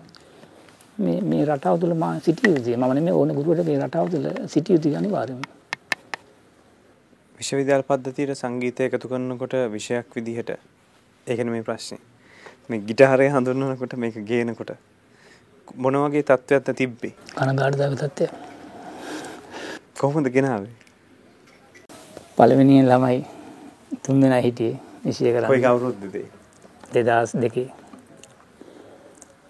මේ 0.98 1.22
මේ 1.22 1.46
රටාව 1.46 1.80
තුළ 1.80 1.96
මා 1.96 2.14
සිටිය 2.20 2.52
යුතුයි. 2.56 2.76
මම 2.78 2.94
නෙමෙයි 2.94 3.16
ඕනේ 3.16 3.36
ගුරුවරයාගේ 3.36 3.80
රටාව 3.80 4.12
තුළ 4.12 4.28
සිටිය 4.48 4.76
යුතුයි 4.76 4.96
අනිවාර්යයෙන්ම. 4.96 5.42
විශ්වවිද්‍යාල 7.40 7.84
පද්ධතියට 7.84 8.36
සංගීතය 8.36 8.86
එකතු 8.86 9.08
කරනකොට 9.08 9.56
විෂයක් 9.72 10.16
විදිහට 10.16 10.52
ඒකනේ 11.28 11.52
මේ 11.52 11.64
ප්‍රශ්නේ. 11.64 12.02
මේ 12.70 12.80
ගිටාරය 12.82 13.28
හඳුන්වනකොට 13.30 13.96
මේක 13.96 14.22
ගේනකොට 14.26 14.72
මොන 15.78 16.00
වගේ 16.04 16.24
තත්ත්වයක් 16.24 16.72
තිබ්බේ? 16.76 17.14
කනගාටුදායක 17.34 17.98
තත්ත්වය. 17.98 18.49
කොහොමද 20.00 20.28
ගෙනාවේ? 20.32 20.72
පළවෙනියෙන් 22.38 22.86
ළමයි 22.90 23.26
තුන්දෙනා 24.04 24.42
හිටියේ 24.42 24.80
විෂය 25.06 25.32
කරන්නේ. 25.34 25.48
කොයි 25.48 25.66
අවුරුද්දද? 25.66 26.16
2002 26.94 27.66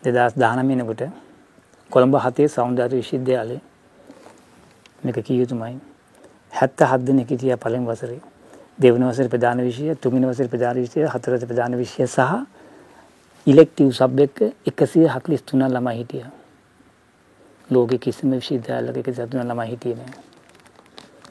2019 0.04 0.72
වෙනකොට 0.72 1.04
කොළඹ 1.91 2.16
හතේ 2.24 2.47
සෞන්දර්ය 2.47 2.97
විශ්වවිද්‍යාලයේ 2.97 3.62
මේක 5.04 5.20
කිය 5.28 5.38
යුතුමයි. 5.41 5.78
77 6.54 7.08
දෙනෙක් 7.08 7.30
හිටියා 7.30 7.58
පළවෙනි 7.58 7.88
වසරේ. 7.88 8.22
දෙවන 8.82 9.06
වසරේ 9.10 9.30
ප්‍රධාන 9.30 9.62
විෂය, 9.68 9.95
තුන්වෙනි 9.95 10.32
වසරේ 10.32 10.47
ප්‍රධාන 10.47 10.78
විෂය, 10.78 11.06
හතරවෙනි 11.06 11.45
ප්‍රධාන 11.45 11.78
විෂය 11.78 12.08
සහ 12.08 12.34
ඉලෙක්ටිව් 13.47 13.91
සබ්ජෙක්ට් 13.91 14.41
143 14.66 15.70
ළමයි 15.70 15.95
හිටියා. 16.00 16.32
ලෝකෙ 17.70 17.97
කිසිම 18.00 18.32
විශ්වවිද්‍යාලයක 18.32 19.06
143 19.06 19.45
ළමයි 19.45 19.70
හිටියේ 19.74 20.00
නෑ. 20.02 20.28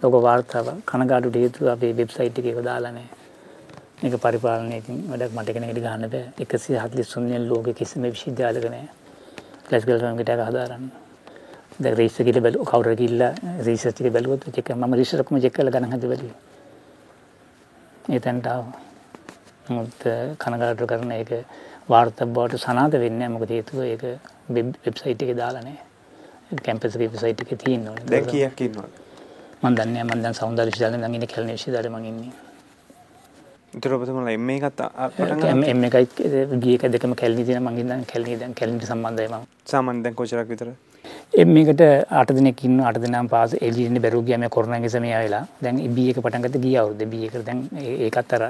ලෝක 0.03 0.15
වාර්තාව 0.23 0.67
කනගාටුට 0.85 1.37
හේතුව 1.37 1.69
අපේ 1.69 1.93
වෙබ්සයිට් 1.93 2.39
එකේ 2.39 2.53
ඒක 2.53 2.65
දාලා 2.65 2.93
නෑ. 2.93 3.09
මේක 4.01 4.15
පරිපාලනයකින් 4.19 4.99
වැඩක් 5.11 5.35
මට 5.35 5.55
කෙනෙකුට 5.55 5.83
ගන්න 5.83 6.11
බෑ. 6.11 6.25
143 6.39 7.49
ලෝකෙ 7.49 7.73
කිසිම 7.75 8.03
විශ්වවිද්‍යාලයක 8.05 8.67
නෑ. 8.71 8.89
ක්ලාසිකල් 9.67 9.95
ටර්ම් 9.95 10.21
එක 10.21 10.29
හදාරන්නේ. 10.49 10.91
දැන් 11.79 11.97
රේස් 11.97 12.21
එකේ 12.21 12.41
බැලුව 12.41 12.65
කවුරු 12.65 12.95
ගිහිල්ලා 12.95 13.33
රිසර්ච් 13.61 13.97
එකේ 13.97 14.11
බැලුවොත් 14.11 14.47
චෙක් 14.51 14.71
මම 14.77 14.95
රිසර්ච් 14.95 15.21
ඔක්කොම 15.21 15.41
චෙක් 15.41 15.53
කරලා 15.53 15.75
ගණන් 15.75 15.93
හදලා 15.93 16.11
බැලුවා. 16.13 16.41
ඒ 18.09 18.21
තැනට 18.21 18.47
ආවා. 18.47 18.81
මුත් 19.71 20.07
කනගාටු 20.39 20.87
කරන 20.87 21.13
එක 21.13 21.35
වාර්තා 21.89 22.27
බවට 22.29 22.61
සනාත 22.61 22.93
වෙන්නේ 22.95 23.29
මොකද 23.29 23.51
හේතුව 23.51 23.83
ඒක 23.85 24.07
වෙබ්සයිට් 24.85 25.23
එකේ 25.23 25.37
දාලා 25.37 25.63
නැහැ. 25.63 25.85
කැම්පස් 26.63 26.89
එකේ 26.89 27.05
වෙබ්සයිට් 27.07 27.41
එකේ 27.41 27.59
තියෙනවා. 27.59 27.99
දැන් 28.07 28.27
කීයක් 28.27 28.61
ඉන්නවද? 28.61 29.08
මම 29.63 29.75
දන්නේ 29.77 29.93
නැහැ 29.95 30.17
මම 30.17 30.23
දැන් 30.25 30.35
සෞන්දර්ය 30.41 30.67
විශ්වවිද්‍යාලේ 30.71 31.01
නම් 31.03 31.15
ඉන්නේ 31.17 31.31
කැලණි 31.33 31.55
විශ්වවිද්‍යාලේ 31.57 31.93
මම 31.95 32.05
ඉන්නේ. 32.11 32.33
ඒතර 33.75 33.95
ඔබතුමාලා 33.95 34.35
එම් 34.39 34.51
එකත් 34.57 34.81
එම් 35.73 35.81
එකයි 35.89 36.07
ගිය 36.65 36.75
එක 36.77 36.85
දෙකම 36.95 37.15
කැලණි 37.23 37.45
තියෙන 37.49 37.63
මම 37.63 37.81
ඉන්නේ 37.83 38.05
කැලණි 38.13 38.37
දැන් 38.43 38.55
කැලණිට 38.61 38.87
සම්බන්ධයි 38.91 39.29
මම. 39.33 39.43
සාමාන්‍යයෙන් 39.73 40.05
දැන් 40.05 40.15
කොච්චරක් 40.21 40.49
විතර? 40.53 40.71
එම් 41.43 41.57
එකට 41.63 41.83
අට 42.21 42.31
දෙනෙක් 42.37 42.63
ඉන්න 42.69 42.79
අට 42.91 43.01
දෙනාම 43.05 43.29
පාස් 43.35 43.57
එළියට 43.67 43.91
ඉන්න 43.91 44.03
බැරුව 44.05 44.25
ගියා 44.29 44.41
මේ 44.45 44.55
කොරෝනාගේ 44.57 44.93
සමය 44.95 45.11
ආවෙලා. 45.17 45.45
දැන් 45.65 45.77
බී 45.97 46.09
එක 46.13 46.23
පටන් 46.25 46.45
ගත්ත 46.47 46.63
ගිය 46.65 46.77
අවුරුද්දේ 46.83 47.11
බී 47.15 47.27
එකට 47.29 47.45
දැන් 47.49 47.61
ඒකත් 48.07 48.33
අර 48.39 48.43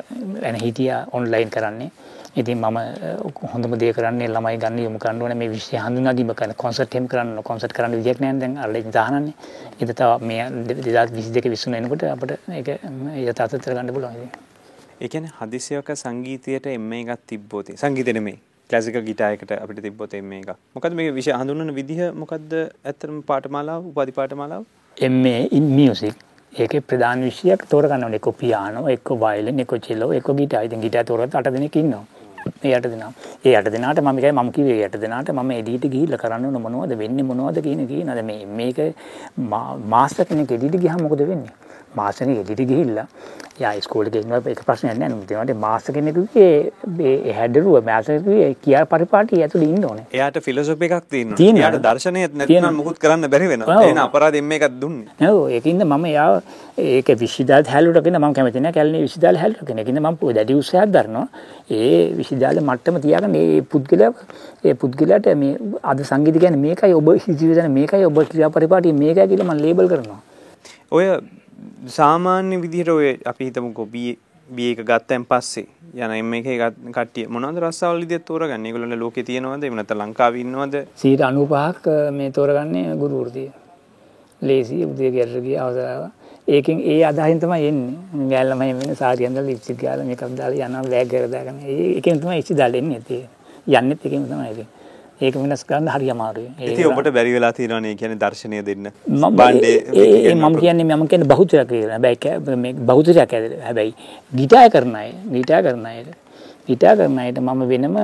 එන 0.48 0.60
හිටියා 0.64 1.00
ඔන්ලයින් 1.18 1.50
කරන්නේ. 1.56 1.90
ඉතින් 2.36 2.58
මම 2.58 2.78
හොඳම 3.52 3.74
දේ 3.78 3.92
කරන්නේ 3.92 4.28
ළමයි 4.28 4.58
ගන්න 4.58 4.78
යොමු 4.78 4.98
කරන්න 4.98 5.22
ඕනේ 5.22 5.36
මේ 5.36 5.48
විෂය 5.48 5.76
හඳුනා 5.76 6.12
දීම 6.12 6.32
කරන 6.34 6.52
කොන්සර්ට් 6.54 6.94
එහෙම 6.94 7.06
කරන්න 7.08 7.42
කොන්සර්ට් 7.42 7.72
කරන්න 7.72 7.96
විදියක් 7.98 8.20
නැහැ 8.20 8.40
දැන් 8.40 8.56
අර 8.58 8.70
ඉතින් 8.70 8.92
තහනන්නේ. 8.92 9.34
ඒක 9.80 9.94
තව 9.94 10.10
මේ 10.22 10.44
2022 10.50 11.54
විසුණු 11.54 11.80
එනකොට 11.80 12.04
අපිට 12.10 12.36
ඒක 12.58 12.68
යථාර්ථයට 13.24 13.70
ගන්න 13.70 13.94
පුළුවන් 13.94 14.18
ඉතින්. 14.18 14.30
ඒ 15.00 15.08
කියන්නේ 15.08 15.32
හදිසියක 15.40 15.90
සංගීතයට 16.02 16.66
එම් 16.66 16.92
එකක් 16.92 17.26
තිබ්බොත් 17.26 17.72
සංගීතෙ 17.76 18.12
නෙමෙයි 18.12 18.38
ක්ලාසිකල් 18.70 19.04
ගිටාර් 19.08 19.38
එකට 19.38 19.52
අපිට 19.56 19.82
තිබ්බොත් 19.88 20.14
එම් 20.14 20.32
එකක්. 20.38 20.54
මොකද්ද 20.76 20.96
මේක 21.00 21.14
විෂය 21.18 21.32
හඳුන්වන 21.32 21.74
විදිහ 21.80 22.00
මොකද්ද 22.22 22.54
ඇත්තටම 22.60 23.20
පාඨමාලාව 23.30 23.92
උපාධි 23.92 24.18
පාඨමාලාව? 24.20 24.64
MA 24.96 25.38
in 25.58 25.66
music 25.80 26.14
ඒකේ 26.52 26.80
ප්‍රධාන 26.82 27.24
විෂයක් 27.28 27.64
තෝරගන්න 27.70 28.04
ඕනේ. 28.04 28.20
එක්ක 28.20 28.28
පියානෝ, 28.42 28.84
එක්ක 28.88 29.10
වයලින්, 29.24 29.60
එක්ක 29.60 29.74
චෙලෝ, 29.86 30.12
එක්ක 30.12 30.30
ගිටාර්. 30.40 30.64
ඉතින් 30.64 30.80
ගිටාර් 30.80 31.04
තෝරගත්ත 31.04 31.34
අට 31.34 31.50
දෙනෙක් 31.56 31.76
ඉන්නවා. 31.76 32.04
ඒ 32.64 32.74
යට 32.78 32.88
දෙනා. 32.94 33.12
ඒ 33.44 33.54
යට 33.60 33.70
දෙනාට 33.74 34.00
මම 34.02 34.18
එකයි 34.18 34.32
මම 34.32 34.50
කිව්වේ 34.56 34.86
යට 34.86 34.98
දෙනාට 35.04 35.30
මම 35.32 35.50
එඩිට 35.60 35.86
ගිහිල්ලා 35.94 36.22
කරන්න 36.24 36.48
ඕන 36.48 36.62
මොනවද 36.66 36.98
වෙන්නේ 37.02 37.28
මොනවද 37.30 37.62
කියන 37.66 37.86
කියනද 37.86 38.22
මේ 38.30 38.46
මේක 38.60 38.78
මාස්ටර් 39.94 40.28
කෙනෙක් 40.30 40.52
එඩිට 40.58 40.80
ගියාම 40.84 41.02
මොකද 41.06 41.24
වෙන්නේ? 41.32 41.54
කෙනෙක් 41.96 42.38
එඩිට 42.42 42.68
ගිහිල්ලා 42.70 43.06
යා 43.60 43.72
ඉස්කෝලේ 43.78 44.12
ගෙන්නව 44.14 44.46
එක 44.52 44.60
ප්‍රශ්නයක් 44.66 44.98
නෑ 44.98 45.10
නේද? 45.12 45.32
ඒකට 45.32 45.60
මාස්ටර් 45.64 45.92
කෙනෙකුගේ 45.96 46.72
ඒ 47.10 47.32
හැඩරුව 47.38 47.78
මාස්ටර්ගේ 47.88 48.48
කියා 48.64 48.84
පරිපාටිය 48.92 49.42
ඇතුළේ 49.46 49.70
ඉන්න 49.74 49.86
ඕනේ. 49.90 50.06
එයාට 50.18 50.38
ෆිලොසොෆි 50.46 50.88
එකක් 50.88 51.08
තියෙනවා. 51.14 51.38
එයාට 51.38 51.78
දර්ශනයක් 51.86 52.36
නැත්නම් 52.40 52.78
මුකුත් 52.80 53.00
කරන්න 53.04 53.30
බැරි 53.32 53.48
වෙනවා. 53.52 53.78
එන 53.90 54.00
අපරාධයෙන් 54.04 54.48
මේකක් 54.52 54.78
දුන්නේ. 54.82 55.30
ඔව් 55.30 55.40
ඒකින්ද 55.56 55.86
මම 55.86 56.06
යාව 56.12 56.34
ඒක 56.78 57.10
විශ්වවිද්‍යාලයට 57.22 57.72
හැලුවට 57.74 58.04
කියන 58.04 58.20
මම 58.20 58.36
කැමති 58.38 58.62
නෑ 58.66 58.76
කැලණි 58.78 59.02
විශ්වවිද්‍යාලයට 59.06 59.42
හැලුවට 59.44 59.66
කියන. 59.70 59.82
ඒකින්ද 59.84 60.02
මම 60.04 60.20
දැඩි 60.38 60.58
උත්සාහයක් 60.60 60.94
දරනවා. 60.96 61.26
ඒ 61.70 62.14
විශ්වවිද්‍යාලේ 62.20 62.66
මට්ටම 62.68 63.00
තියාගන්න 63.06 63.40
ඒ 63.40 63.60
පුද්ගලයා 63.74 64.12
ඒ 64.64 64.74
පුද්ගලයාට 64.84 65.26
මේ 65.42 65.58
අද 65.94 66.04
සංගීත 66.10 66.38
කියන්නේ 66.44 66.64
මේකයි 66.66 66.94
ඔබ 67.00 67.10
ජීවිතේ 67.26 67.68
මේකයි 67.80 68.06
ඔබ 68.12 68.22
ක්‍රියා 68.30 68.54
පරිපාටිය 68.58 68.94
මේකයි 69.02 69.28
කියලා 69.32 69.50
මම 69.50 69.64
ලේබල් 69.66 69.90
කරනවා. 69.94 70.20
ඔය 70.90 71.04
සාමාන්‍ය 71.86 72.58
විදිහට 72.62 72.88
ඔය 72.88 73.18
අපි 73.24 73.44
හිතමුකෝ 73.44 73.86
බී 73.86 74.70
එක 74.72 74.80
ගත්තයින් 74.82 75.24
පස්සේ 75.24 75.66
යන 75.94 76.12
එම් 76.12 76.32
එකේ 76.34 76.56
කට්ටිය 76.90 77.26
මොනවද 77.28 77.60
රස්සාවල් 77.62 78.00
විදිහට 78.02 78.24
තෝරගන්නේ? 78.26 78.70
ඒගොල්ලෝ 78.70 78.98
ලෝකේ 78.98 79.24
තියෙනවද? 79.24 79.62
එහෙම 79.62 79.76
නැත්නම් 79.76 80.02
ලංකාවේ 80.02 80.40
ඉන්නවද? 80.40 80.74
95ක් 80.96 81.86
මේ 82.12 82.30
තෝරගන්නේ 82.30 82.96
ගුරු 82.96 83.20
වෘතිය. 83.22 83.50
ලේසි 84.42 84.84
උදේ 84.84 85.10
ගෙදර 85.10 85.40
ගියා 85.40 85.68
අවසාව. 85.68 86.10
ඒකෙන් 86.48 86.80
ඒ 86.80 87.04
අදහින් 87.04 87.40
තමයි 87.40 87.68
එන්නේ. 87.68 88.26
ගෑල්ලම 88.32 88.62
එහෙම 88.62 88.80
වෙන 88.82 88.96
සාරිය 88.96 89.26
ඇඳලා 89.26 89.46
ලිප්ස්ටික් 89.46 89.78
ගාලා 89.82 90.08
මේකක් 90.10 90.24
දාලා 90.36 90.68
යනවා 90.68 90.82
බෑග් 90.90 91.14
එක 91.14 91.30
දාගෙන. 91.30 91.62
ඒකෙන් 91.94 92.20
තමයි 92.20 92.38
ඉච්චි 92.42 92.58
දාලා 92.62 92.82
එන්නේ. 92.82 93.22
යන්නෙත් 93.68 94.04
ඒකෙන් 94.04 94.26
තමයි 94.26 94.50
ඉතින්. 94.52 94.68
ඒක 95.20 95.34
වෙනස් 95.42 95.62
කරන්න 95.68 95.88
හරි 95.94 96.10
අමාරුයි. 96.14 96.50
ඉතින් 96.70 96.86
ඔබට 96.90 97.10
බැරි 97.16 97.32
වෙලා 97.36 97.52
තියෙනවනේ 97.58 97.94
කියන්නේ 98.00 98.20
දර්ශනය 98.22 98.62
දෙන්න. 98.68 98.88
බණ්ඩේ 99.40 100.34
මම 100.34 100.56
කියන්නේ 100.62 100.96
මම 100.96 101.04
කියන්නේ 101.10 101.30
බහුතරයක් 101.32 101.68
කියලා. 101.72 101.98
හැබැයි 101.98 102.56
මේ 102.64 102.72
බහුතරයක් 102.90 103.32
හැබැයි 103.66 103.92
ගිටාර් 104.38 104.70
කරන 104.74 104.94
අය, 105.02 105.10
ගිටාර් 105.34 105.62
කරන 105.66 105.86
අයට, 105.92 106.10
ගිටාර් 106.68 106.96
කරන 107.00 107.18
අයට 107.24 107.38
මම 107.46 107.62
වෙනම 107.72 107.96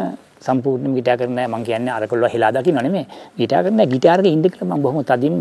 සම්පූර්ණයෙන්ම 0.47 0.97
ගිටාර් 0.99 1.17
කරන 1.21 1.39
අය 1.39 1.49
මම 1.49 1.65
කියන්නේ 1.69 1.95
අරකොල්ල 1.97 2.27
හෙලා 2.35 2.51
දකින්න 2.57 2.81
නෙමෙයි. 2.87 3.07
ගිටාර් 3.39 3.63
කරන 3.65 3.81
අය 3.81 3.89
ගිටාර් 3.95 4.19
එකේ 4.21 4.35
ඉන්න 4.37 4.43
කියලා 4.45 4.71
මම 4.71 4.83
බොහොම 4.83 5.05
තදින්ම 5.05 5.39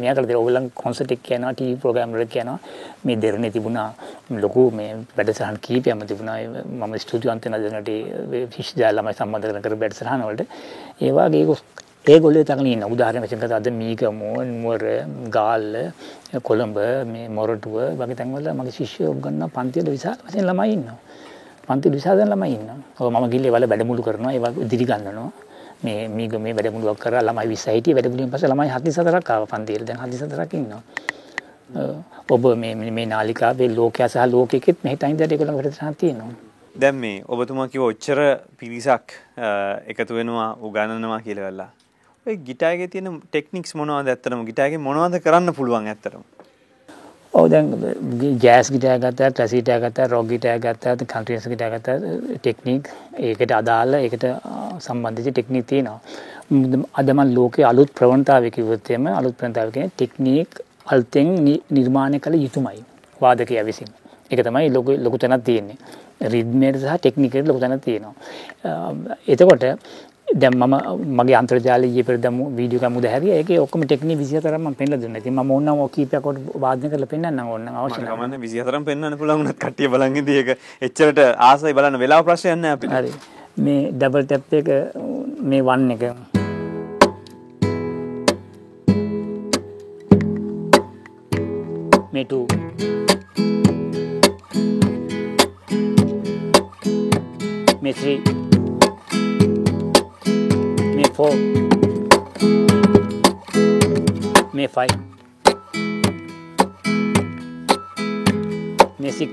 මෙයා 0.00 0.14
කරලා 0.16 0.40
ඔයගොල්ලන් 0.40 0.70
කොන්සර්ට් 0.82 1.12
එක 1.12 1.22
කියනවා, 1.28 1.52
ටීවී 1.52 1.80
ප්‍රෝග්‍රෑම් 1.82 2.16
වල 2.16 2.26
කියනවා. 2.26 2.58
මේ 3.04 3.16
දෙරණේ 3.16 3.50
තිබුණා 3.50 3.88
ලොකු 4.44 4.70
මේ 4.72 4.90
වැඩසටහන් 5.16 5.60
කීපයක්ම 5.66 6.06
තිබුණා. 6.10 6.38
මම 6.80 6.98
ස්ටුඩියෝ 7.04 7.34
අන්තන 7.34 7.60
දෙනට 7.64 7.92
විශ්වවිද්‍යාල 8.52 8.98
ළමයි 8.98 9.16
සම්බන්ධ 9.18 9.48
කරන 9.48 9.64
කර 9.64 9.78
වැඩසටහන් 9.82 10.26
වලට 10.28 10.50
ඒ 11.00 11.12
වගේ 11.12 11.56
ඒගොල්ලෝ 12.06 12.44
තකන 12.44 12.66
ඉන්න 12.68 12.84
උදාහරණ 12.84 13.24
වශයෙන් 13.24 13.40
ගත්තා 13.40 13.58
අද 13.62 13.68
මීගමෝ 13.78 14.42
නුවර 14.48 14.82
ගාල්ල 15.36 15.70
කොළඹ 16.48 16.78
මේ 17.12 17.28
මොරටුව 17.36 17.76
වගේ 18.00 18.16
තැන්වල 18.18 18.48
මගේ 18.58 18.74
ශිෂ්‍යයෝ 18.78 19.12
ගන්න 19.24 19.52
පන්තිවල 19.54 19.88
විශාල 19.94 20.18
වශයෙන් 20.26 20.44
ළමයි 20.48 20.74
ඉන්නවා. 20.74 20.98
පන්ති 21.66 21.90
විශාල 21.96 22.20
ළමයි 22.24 22.54
ඉන්නවා. 22.58 22.78
ඔව් 23.00 23.10
මම 23.12 23.26
ගිහලා 23.32 23.50
ඒවල 23.50 23.68
වැඩමුළු 23.72 24.02
කරනවා 24.06 24.32
ඒවා 24.36 24.52
ඉදිරි 24.66 24.86
ගන්නනවා. 24.90 25.30
මේ 25.84 26.08
මීගමේ 26.08 26.54
වැඩමුළුවක් 26.56 26.98
කරලා 27.04 27.22
ළමයි 27.28 27.46
20 27.52 27.76
හිටියේ 27.76 27.96
වැඩමුළුවෙන් 27.98 28.32
පස්සේ 28.32 28.50
ළමයි 28.52 28.70
44ක් 28.76 29.30
ආවා 29.34 29.52
පන්තියට. 29.52 29.86
දැන් 29.88 30.00
44ක් 30.04 30.54
ඉන්නවා. 30.62 30.82
ඔබ 32.30 32.44
මේ 32.62 32.74
මේ 32.74 33.06
නාලිකාවේ 33.06 33.68
ලෝකයා 33.76 34.08
සහ 34.08 34.26
ලෝකෙකෙත් 34.32 34.84
මෙහෙට 34.84 35.06
අයින්දට 35.08 35.32
ඒගොල්ලෝ 35.32 35.56
වැඩසටහනක් 35.58 35.98
තියෙනවා. 36.02 36.34
දැන් 36.80 36.96
මේ 37.04 37.16
ඔබතුමා 37.28 37.68
කිව්ව 37.72 37.84
ඔච්චර 37.92 38.20
පිරිසක් 38.58 39.16
එකතු 39.92 40.14
වෙනවා 40.18 40.50
උගන්වනවා 40.68 41.20
කියලා 41.26 41.48
වෙලා. 41.48 41.70
ඔය 42.26 42.36
ගිටාරේ 42.48 42.88
තියෙන 42.88 43.20
ටෙක්නික්ස් 43.24 43.74
මොනවද 43.80 44.08
ඇත්තටම 44.12 44.46
ගිටාරේ 44.50 44.80
මොනවද 44.88 45.20
කරන්න 45.26 45.54
පුළුවන් 45.58 45.90
ඇත්තටම? 45.92 46.22
ඔව් 47.34 47.48
දැන් 47.52 47.70
ජෑස් 48.42 48.68
ගිටාර් 48.72 48.98
ගත්තා, 49.02 49.30
ක්ලාසික් 49.36 49.58
ගිටාර් 49.60 49.80
ගත්තා, 49.84 50.06
රොක් 50.12 50.26
ගිටාර් 50.32 50.58
ගත්තා, 50.64 50.94
කන්ට්‍රිස් 51.12 51.48
ගිටාර් 51.52 51.72
ගත්තා 51.74 51.96
ටෙක්නික් 52.44 52.90
ඒකට 53.30 53.54
අදාළ 53.58 53.96
ඒකට 53.98 54.26
සම්බන්ධිත 54.86 55.34
ටෙක්නික් 55.34 55.66
තියෙනවා. 55.72 55.98
අද 57.00 57.10
මම 57.16 57.34
ලෝකයේ 57.38 57.66
අලුත් 57.72 57.90
ප්‍රවණතාවය 57.98 58.54
කිව්වොත් 58.56 58.90
එම 58.96 59.10
අලුත් 59.20 59.34
ප්‍රවණතාවය 59.40 59.74
කියන්නේ 59.76 59.96
ටෙක්නික් 59.96 60.62
අලුතෙන් 60.92 61.34
නිර්මාණය 61.76 62.22
කළ 62.24 62.38
යුතුමයි 62.44 62.80
වාදකයා 63.20 63.66
විසින්. 63.70 63.90
ඒක 64.30 64.40
තමයි 64.46 64.70
ලොකු 64.76 64.98
ලොකු 65.04 65.18
තැනක් 65.18 65.44
තියෙන්නේ. 65.50 65.78
රිද්මේට 66.34 66.78
සහ 66.82 66.98
ටෙක්නිකේට 66.98 67.50
ලොකු 67.50 67.60
තැනක් 67.64 67.82
තියෙනවා. 67.88 68.14
එතකොට 69.26 69.64
දැන් 70.42 70.54
මම 70.58 70.74
මගේ 71.18 71.36
අන්තර්ජාලය 71.40 71.86
ඊයේ 71.88 72.06
පෙර 72.06 72.16
දැම්මු 72.24 72.44
වීඩියෝ 72.58 72.82
එකක් 72.82 72.94
මුද 72.94 73.04
හැරියා 73.12 73.36
ඒකේ 73.40 73.58
ඔක්කොම 73.64 73.84
ටෙක්නික් 73.84 74.18
24ක් 74.22 74.58
මම 74.58 74.74
පෙන්නලා 74.80 75.00
දුන්නා. 75.02 75.22
ඉතින් 75.22 75.34
මම 75.34 75.50
ඕනනම් 75.56 75.82
ඔය 75.84 75.90
කීපයක් 75.96 76.22
කොට 76.26 76.40
වාදනය 76.64 76.90
කරලා 76.92 77.10
පෙන්නන්නම් 77.12 77.52
ඕනනම් 77.54 77.78
අවශ්‍ය 77.82 78.00
නැහැ. 78.02 78.28
මම 78.28 78.34
24ක් 78.46 78.84
පෙන්වන්න 78.90 79.18
පුළුවන් 79.20 79.46
උනත් 79.46 79.58
කට්ටිය 79.64 79.88
බලන් 79.94 80.18
ඉඳී 80.22 80.38
ඒක 80.42 80.50
එච්චරට 80.88 81.22
ආසයි 81.50 81.76
බලන්න 81.78 82.00
වෙලාව 82.02 82.26
ප්‍රශ්නයක් 82.26 82.58
නැහැ 82.62 82.78
අපිට. 82.78 82.92
හරි. 82.98 83.12
මේ 83.64 83.82
ඩබල් 83.92 84.24
ටැප් 84.26 84.52
එක 84.60 84.68
මේ 85.52 85.62
වන් 85.70 85.90
එක 85.94 86.02
මේ 92.14 92.26
2 92.34 92.53
මේ 101.14 101.20
3 101.20 101.34
4 104.48 104.54
මේ 104.54 104.68
5 104.68 104.98
මේ 108.98 109.12
6 109.12 109.28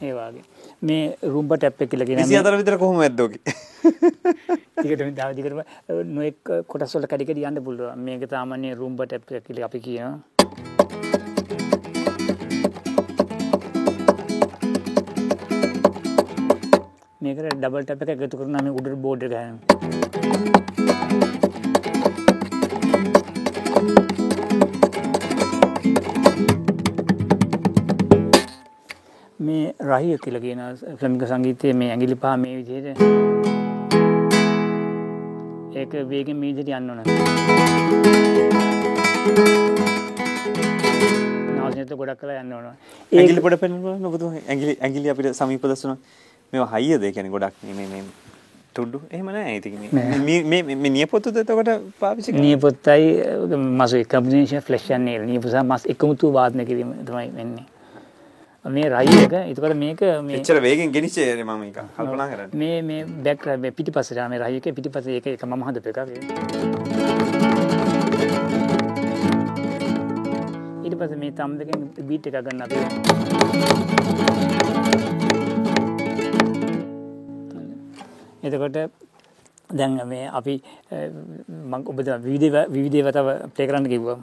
ඒ 0.00 0.12
වගේ 0.12 0.42
මේ 0.82 1.16
රුම්බ 1.22 1.50
ටැප් 1.54 1.82
එක 1.82 1.90
කියන 1.90 2.18
විසි 2.18 2.36
අතර 2.40 2.54
විතර 2.58 2.76
කොහොම 2.82 2.98
ඇද්දෝකි 3.06 3.38
දිගටම 4.82 5.10
තව 5.14 5.30
දිගටම 5.38 5.60
නොඑක් 6.16 6.38
කොටස් 6.66 6.92
වල 6.96 7.06
කඩි 7.06 7.24
කඩි 7.28 7.46
යන්න 7.50 7.62
පුළුවන්. 7.66 7.98
මේක 8.06 8.22
සාමාන්‍ය 8.30 8.68
රුම්බ 8.74 8.98
ටැප් 9.06 9.22
එක 9.30 9.44
කියලා 9.46 9.68
අපි 9.70 9.78
කියනවා 9.86 10.81
මේකට 17.22 17.54
ඩබල් 17.54 17.84
ටැප් 17.86 18.00
එක 18.02 18.22
එකතු 18.26 18.38
කරනවා 18.38 18.62
මේ 18.66 18.74
උඩට 18.78 18.96
බෝඩ් 19.04 19.20
එක 19.26 19.32
ගහනවා 19.32 20.72
මේ 29.46 29.64
රහිය 29.90 30.16
කියලා 30.24 30.42
කියන 30.44 30.60
ෆ්ලමික 30.98 31.22
සංගීතයේ 31.30 31.74
මේ 31.80 31.90
ඇඟිලි 31.92 32.16
පහ 32.24 32.34
මේ 32.42 32.54
විදිහට 32.58 32.88
ඒක 35.80 35.92
වේගෙන් 36.10 36.36
මේ 36.42 36.50
විදිහට 36.58 36.78
යන්න 36.78 36.90
ඕන. 36.90 37.00
නාසනෙත් 41.56 41.92
ගොඩක් 42.00 42.20
කළා 42.20 42.42
යන්න 42.42 42.52
ඕන. 42.58 42.66
ඇගිලි 43.12 43.40
පොඩ 43.46 43.56
පෙන්වන්න 43.62 44.10
ඔබතුම 44.10 44.36
ඇගිලි 44.42 44.74
ඇගිලි 44.80 45.08
අපිට 45.14 45.28
සමීප 45.40 45.64
දස්සන 45.70 45.94
මේවා 46.52 46.78
හයියද 46.78 47.04
කියන්නේ 47.16 47.32
ගොඩක් 47.34 47.60
මේ 47.76 47.86
මේ 47.92 48.02
තුඩ්ඩු 48.76 48.98
එහෙම 49.10 49.28
නෑ 49.34 49.52
මේ 50.26 50.40
මේ 50.52 50.62
මේ 50.82 50.90
නියපොතුද 50.96 51.36
එතකොට 51.42 51.70
පාවිච්චි 52.00 52.34
කරන්නේ 52.34 52.48
නියපොත්තයි 52.48 53.06
මස 53.58 53.92
කම්බිනේෂන් 54.10 54.64
ෆ්ලෙෂ් 54.66 54.90
and 54.96 55.08
nail 55.08 55.22
නියපොත 55.30 55.54
මස් 55.62 55.86
එකමුතු 55.94 56.32
වාදනය 56.36 56.66
කිරීම 56.70 56.90
තමයි 57.08 57.30
වෙන්නේ. 57.38 57.64
මේ 58.64 58.88
රයි 58.96 59.16
එක 59.22 59.34
එතකොට 59.38 59.76
මේක 59.84 60.00
මේ 60.28 60.36
එච්චර 60.42 60.60
වේගෙන් 60.66 60.92
ගෙනිච්චේ 60.98 61.30
මම 61.38 61.54
මේක 61.62 61.78
කල්පනා 61.96 62.28
කරන්නේ 62.34 62.60
මේ 62.64 62.76
මේ 62.90 63.00
බැක් 63.24 63.40
පිටිපස්සට 63.80 64.16
යන 64.18 64.30
මේ 64.34 64.44
රයි 64.44 64.60
එක 64.60 64.66
පිටිපස්සේ 64.76 65.16
ඒක 65.22 65.26
එක 65.34 65.42
මම 65.48 65.62
හදපු 65.70 65.88
එකක්. 65.90 66.00
ඊට 70.84 70.96
පස්සේ 71.00 71.18
මේ 71.24 71.32
තම් 71.42 71.52
දෙකෙන් 71.64 71.80
බීට් 72.08 72.24
එකක් 72.28 72.38
ගන්න 72.44 72.62
අපි. 72.68 74.41
එතකොට 78.42 78.76
දැන් 79.70 79.92
මේ 80.06 80.28
අපි 80.38 80.54
මම 81.48 81.74
ඔබ 81.90 81.98
විවිධ 82.28 82.58
විවිධ 82.74 83.06
වතාව 83.08 83.28
ප්ලේ 83.54 83.68
කරන්න 83.68 83.90
කිව්වා. 83.92 84.18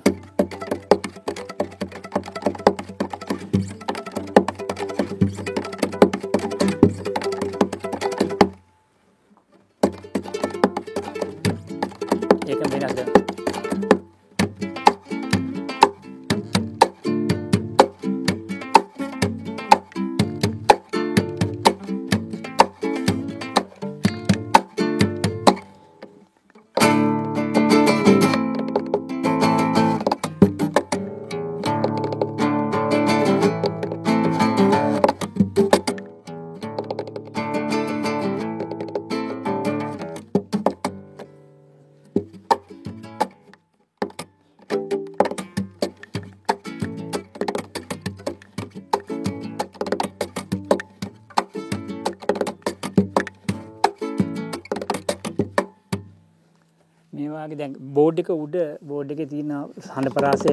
මේවාගේ 57.39 57.59
දැන් 57.59 57.73
බෝඩ් 57.97 58.17
එක 58.21 58.29
උඩ 58.35 58.55
බෝඩ් 58.89 59.11
එකේ 59.13 59.27
තියෙන 59.33 59.51
හඬ 59.87 60.13
පරාසය 60.15 60.51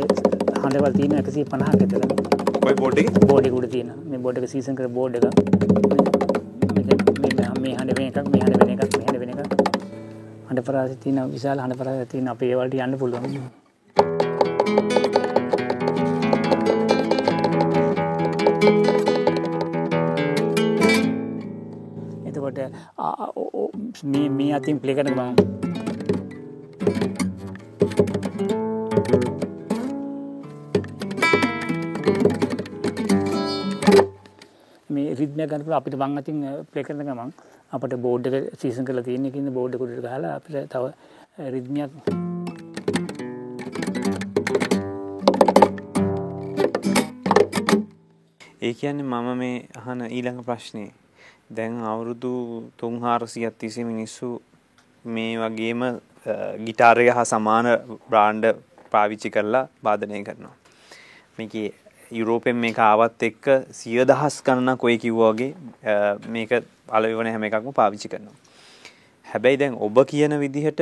හඬවල් 0.62 0.92
තියෙන 0.98 1.14
150ක 1.20 1.78
විතර 1.80 2.02
ඔය 2.66 2.74
බෝඩ් 2.80 2.98
බෝඩ් 3.30 3.46
උඩ 3.50 3.66
තියෙන. 3.72 3.90
මේ 4.10 4.20
බෝඩ් 4.24 4.38
එක 4.40 4.46
සීසන් 4.52 4.76
කර 4.78 4.86
බෝඩ් 4.96 5.16
එක. 5.18 5.24
මේ 7.62 7.74
හඬ 7.74 7.92
වෙන 7.98 8.06
එකක් 8.06 8.28
මේ 8.32 8.42
හඬ 8.44 8.60
වෙන 8.60 8.70
එකක් 8.74 8.82
මේ 8.94 9.06
හඬ 9.06 9.20
වෙන 9.22 9.30
එකක්. 9.34 9.42
හඬ 10.48 10.64
පරාසය 10.68 10.94
තියෙන 11.04 11.18
විශාල 11.34 11.58
හඬ 11.64 11.80
පරාසය 11.82 12.06
තියෙන 12.12 12.32
අපේ 12.34 12.50
ඒ 12.52 12.58
වලට 12.60 12.74
යන්න 12.86 12.98
පුළුවන්. 13.02 13.24
එතකොට 22.28 22.58
මේ 24.38 24.52
අතින් 24.60 24.82
ප්ලේ 24.84 24.98
කරන 25.00 25.14
මම 25.16 25.65
මේ 26.86 26.94
රිද්මය 35.14 35.46
ගන්නපුල 35.46 35.74
අපිට 35.78 35.96
වං 35.98 36.18
අතින් 36.20 36.38
ප්ලේ 36.70 36.84
කරන 36.86 37.02
ගමන් 37.02 37.30
අපට 37.70 37.94
බෝඩ් 38.06 38.24
එක 38.30 38.34
සීසන් 38.60 38.84
කරලා 38.86 39.02
තියෙන 39.02 39.26
එකකින්ද 39.30 39.50
බෝඩ් 39.58 39.74
එක 39.74 39.82
උඩට 39.82 40.06
ගහලා 40.06 40.32
අපිට 40.38 40.70
තව 40.70 40.84
රිද්මයක් 41.54 41.92
ඒ 48.58 48.74
කියන්නේ 48.74 49.04
මම 49.04 49.38
මේ 49.38 49.68
අහන 49.78 50.00
ඊළඟ 50.08 50.44
ප්‍රශ්නේ. 50.44 50.92
දැන් 51.48 51.84
අවුරුදු 51.84 52.70
3400ක් 52.78 53.52
තිස්සේ 53.58 53.84
මිනිස්සු 53.84 54.42
මේ 55.04 55.38
වගේම 55.38 56.00
ගිටාරය 56.66 57.08
හා 57.16 57.24
සමාන 57.32 57.66
බ්‍රාන්ඩ් 58.10 58.46
පාවිච්චි 58.94 59.30
කරලා 59.36 59.66
වාදනය 59.84 60.22
කරනවා. 60.28 60.54
මේකේ 61.38 61.68
යුරෝපෙන් 62.10 62.56
මේක 62.64 62.78
ආවත් 62.78 63.22
එක්ක 63.28 63.46
සිය 63.78 64.00
දහස් 64.10 64.42
ගණනක් 64.46 64.84
ඔය 64.88 64.96
කිව්වා 65.04 65.32
වගේ 65.32 65.52
මේක 66.34 66.52
පළවෙනි 66.90 67.30
හැම 67.34 67.46
එකක්ම 67.48 67.72
පාවිච්චි 67.80 68.08
කරනවා. 68.12 68.36
හැබැයි 69.26 69.58
දැන් 69.60 69.74
ඔබ 69.86 69.96
කියන 70.10 70.34
විදිහට 70.42 70.80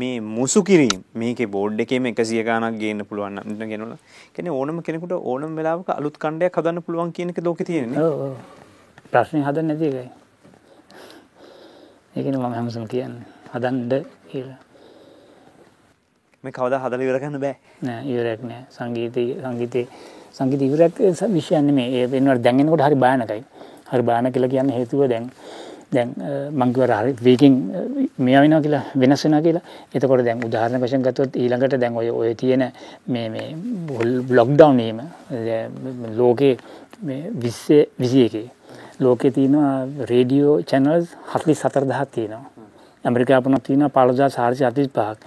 මේ 0.00 0.16
මුසු 0.36 0.62
කිරීම 0.70 1.04
මේකේ 1.22 1.46
බෝඩ් 1.56 1.80
එකේම 1.84 2.08
100 2.10 2.42
ගණනක් 2.48 2.80
ගේන්න 2.82 3.06
පුළුවන් 3.10 3.38
නම් 3.42 3.70
කියනවා. 3.70 3.98
කියන්නේ 4.34 4.58
ඕනම 4.58 4.82
කෙනෙකුට 4.88 5.14
ඕනම 5.20 5.56
වෙලාවක 5.60 5.90
අලුත් 5.98 6.18
කණ්ඩයක් 6.24 6.58
හදන්න 6.58 6.82
පුළුවන් 6.82 7.12
කියන 7.12 7.30
එක 7.30 7.40
ලෝකේ 7.48 7.66
තියෙන්නේ. 7.70 8.02
ඔව් 8.02 8.22
ඔව්. 8.26 8.34
ප්‍රශ්නේ 9.12 9.46
හදන්න 9.48 9.68
නැති 9.70 9.86
එකයි. 9.90 10.08
ඒකනේ 12.16 12.38
මම 12.38 12.54
හැමසම 12.58 12.86
කියන්නේ. 12.94 13.26
හදන්න 13.54 14.06
කියලා. 14.32 14.60
මේ 16.44 16.52
කවදා 16.52 16.82
හදලා 16.84 17.06
ඉවර 17.06 17.18
කරන්න 17.20 17.40
බෑ. 17.40 17.56
නෑ 17.82 18.02
ඉවරයක් 18.12 18.40
නෑ. 18.50 18.62
සංගීතයේ 18.76 19.36
සංගීතයේ 19.42 19.86
සංගීත 20.36 20.62
ඉවරයක් 20.62 20.94
විෂයක් 21.34 21.62
නෙමෙයි. 21.62 21.90
ඒ 21.98 22.06
වෙනවට 22.06 22.42
දැන් 22.44 22.60
එනකොට 22.60 22.86
හරි 22.86 22.96
භයානකයි. 23.04 23.42
හරි 23.92 24.02
භයානක 24.02 24.34
කියලා 24.34 24.52
කියන්නේ 24.54 24.78
හේතුව 24.78 25.06
දැන් 25.12 25.30
දැන් 25.92 26.10
මං 26.52 26.72
කිව්වා 26.74 26.98
හරි 27.00 27.12
වේගින් 27.26 27.54
මෙයා 28.18 28.42
වෙනවා 28.44 28.62
කියලා 28.64 28.82
වෙනස් 29.02 29.24
වෙනවා 29.24 29.42
කියලා. 29.46 29.64
එතකොට 29.94 30.24
දැන් 30.28 30.44
උදාහරණ 30.48 30.84
වශයෙන් 30.84 31.06
ගත්තොත් 31.06 31.38
ඊළඟට 31.42 31.78
දැන් 31.82 31.96
ඔය 32.02 32.10
ඔය 32.10 32.34
තියෙන 32.42 32.66
මේ 33.06 33.28
මේ 33.34 33.48
ලොක්ඩවුන් 34.38 34.80
එහෙම 34.80 35.00
ලෝකේ 36.20 36.56
මේ 37.02 37.22
20 37.46 37.80
21 37.98 38.44
ලෝකේ 39.00 39.30
තියෙනවා 39.30 39.72
රේඩියෝ 40.10 40.56
channels 40.62 41.16
44000ක් 41.34 42.06
තියෙනවා. 42.16 42.53
ඇමරිකාවුණක් 43.04 43.62
තියෙනවා 43.66 44.06
15435ක්. 44.06 45.18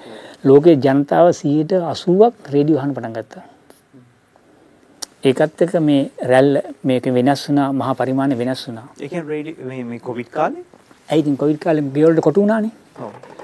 ලෝකේ 0.44 0.76
ජනතාව 0.86 1.28
80%ක් 1.32 2.54
රේඩියෝ 2.56 2.80
අහන්න 2.82 2.96
පටන් 2.96 3.14
ගත්තා. 3.18 3.44
ඒකත් 5.24 5.62
එක්ක 5.66 5.76
මේ 5.90 6.02
රැල්ල 6.32 6.58
මේක 6.84 7.06
වෙනස් 7.20 7.50
වුණා 7.50 7.70
මහා 7.74 7.96
පරිමාණය 8.02 8.38
වෙනස් 8.42 8.68
වුණා. 8.68 8.88
ඒ 9.02 9.10
කියන්නේ 9.10 9.30
රේඩියෝ 9.34 9.70
මේ 9.70 9.84
මේ 9.92 10.00
කොවිඩ් 10.10 10.30
කාලේ 10.38 10.66
ඇයිතින් 11.10 11.38
කොවිල් 11.42 11.58
කාලෙ 11.66 11.82
ගෙවල්ට 11.96 12.22
කොටුනානේ 12.28 12.74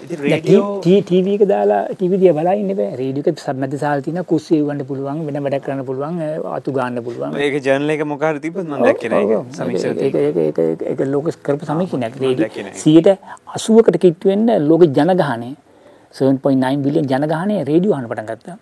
ටීවක 0.03 1.43
දාලා 1.51 1.81
ටිවිදිය 1.91 2.31
බලයින්න 2.37 2.71
රේඩික 2.99 3.27
සබමැති 3.43 3.77
සාල්තින 3.83 4.17
කුස්සේ 4.31 4.61
වන්න 4.67 4.81
පුළුවන් 4.89 5.19
වෙන 5.27 5.37
වැඩ 5.45 5.57
කරන්න 5.65 5.85
පුළුවන් 5.89 6.17
අතු 6.57 6.73
ගන්න 6.77 7.03
පුළුවන්. 7.05 7.37
ඒක 7.45 7.55
ජනලක 7.67 8.01
මොකාර 8.11 8.33
තිබ 8.45 8.57
එක 10.91 10.99
ලෝක 11.13 11.29
කරප 11.45 11.61
සමිකි 11.69 12.01
නැක් 12.03 12.15
සියට 12.83 13.09
අසුවකට 13.57 13.97
කිට්ටුවෙන්න්න 14.05 14.67
ලෝක 14.67 14.83
ජනගහනය 14.99 15.49
7.9 16.15 16.83
බිලියන් 16.85 17.07
ජනගහනය 17.13 17.55
රේඩියෝ 17.71 17.95
හන 17.97 18.05
පටන් 18.11 18.27
ගත්තා. 18.31 18.57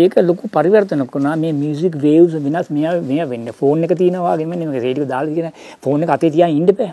ඒක 0.00 0.14
ලොකු 0.28 0.44
පරිවර්තනකුණා 0.56 1.36
මේ 1.44 1.52
මියසික් 1.62 1.94
වේව්ස් 2.06 2.34
වෙනස් 2.46 2.68
මෙය 2.76 2.88
මෙය 3.12 3.22
වෙන්න. 3.32 3.48
ෆෝන් 3.60 3.84
එක 3.84 3.92
තියෙනවාගේම 4.00 4.52
රේඩියෝ 4.86 5.08
දාලා 5.14 5.36
කියන 5.38 5.48
ෆෝන් 5.84 6.10
අතේ 6.16 6.30
තියා 6.36 6.52
ඉන්න 6.58 6.68
බෑ 6.80 6.92